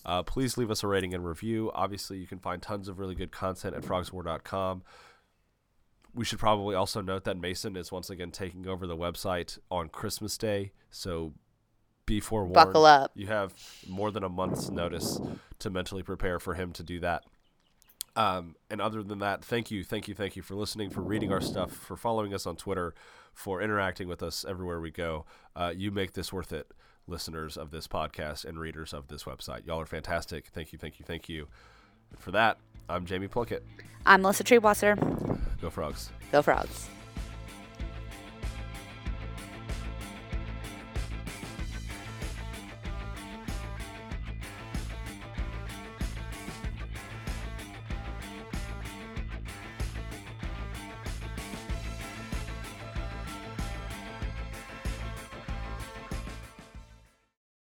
Uh, 0.06 0.22
please 0.22 0.56
leave 0.56 0.70
us 0.70 0.82
a 0.84 0.86
rating 0.86 1.12
and 1.12 1.26
review. 1.26 1.70
Obviously, 1.74 2.18
you 2.18 2.26
can 2.26 2.38
find 2.38 2.62
tons 2.62 2.88
of 2.88 2.98
really 2.98 3.14
good 3.14 3.32
content 3.32 3.74
at 3.74 3.82
frogswar.com. 3.82 4.82
We 6.14 6.24
should 6.24 6.38
probably 6.38 6.74
also 6.74 7.00
note 7.00 7.24
that 7.24 7.36
Mason 7.36 7.76
is 7.76 7.92
once 7.92 8.08
again 8.08 8.30
taking 8.30 8.66
over 8.66 8.86
the 8.86 8.96
website 8.96 9.58
on 9.70 9.88
Christmas 9.88 10.38
Day, 10.38 10.72
so 10.90 11.34
be 12.06 12.18
forewarned. 12.18 12.54
Buckle 12.54 12.86
up. 12.86 13.12
You 13.14 13.26
have 13.26 13.52
more 13.86 14.10
than 14.10 14.24
a 14.24 14.28
month's 14.28 14.70
notice 14.70 15.20
to 15.58 15.70
mentally 15.70 16.02
prepare 16.02 16.40
for 16.40 16.54
him 16.54 16.72
to 16.72 16.82
do 16.82 16.98
that. 17.00 17.24
Um, 18.18 18.56
and 18.68 18.80
other 18.80 19.04
than 19.04 19.20
that, 19.20 19.44
thank 19.44 19.70
you, 19.70 19.84
thank 19.84 20.08
you, 20.08 20.14
thank 20.14 20.34
you 20.34 20.42
for 20.42 20.56
listening, 20.56 20.90
for 20.90 21.02
reading 21.02 21.32
our 21.32 21.40
stuff, 21.40 21.70
for 21.70 21.96
following 21.96 22.34
us 22.34 22.48
on 22.48 22.56
Twitter, 22.56 22.92
for 23.32 23.62
interacting 23.62 24.08
with 24.08 24.24
us 24.24 24.44
everywhere 24.46 24.80
we 24.80 24.90
go. 24.90 25.24
Uh, 25.54 25.72
you 25.74 25.92
make 25.92 26.14
this 26.14 26.32
worth 26.32 26.52
it, 26.52 26.72
listeners 27.06 27.56
of 27.56 27.70
this 27.70 27.86
podcast 27.86 28.44
and 28.44 28.58
readers 28.58 28.92
of 28.92 29.06
this 29.06 29.22
website. 29.22 29.64
Y'all 29.64 29.80
are 29.80 29.86
fantastic. 29.86 30.48
Thank 30.48 30.72
you, 30.72 30.80
thank 30.80 30.98
you, 30.98 31.04
thank 31.06 31.28
you. 31.28 31.46
And 32.10 32.18
for 32.18 32.32
that, 32.32 32.58
I'm 32.88 33.06
Jamie 33.06 33.28
Plunkett. 33.28 33.64
I'm 34.04 34.22
Melissa 34.22 34.42
Triebwasser. 34.42 34.96
Go 35.60 35.70
Frogs. 35.70 36.10
Go 36.32 36.42
Frogs. 36.42 36.88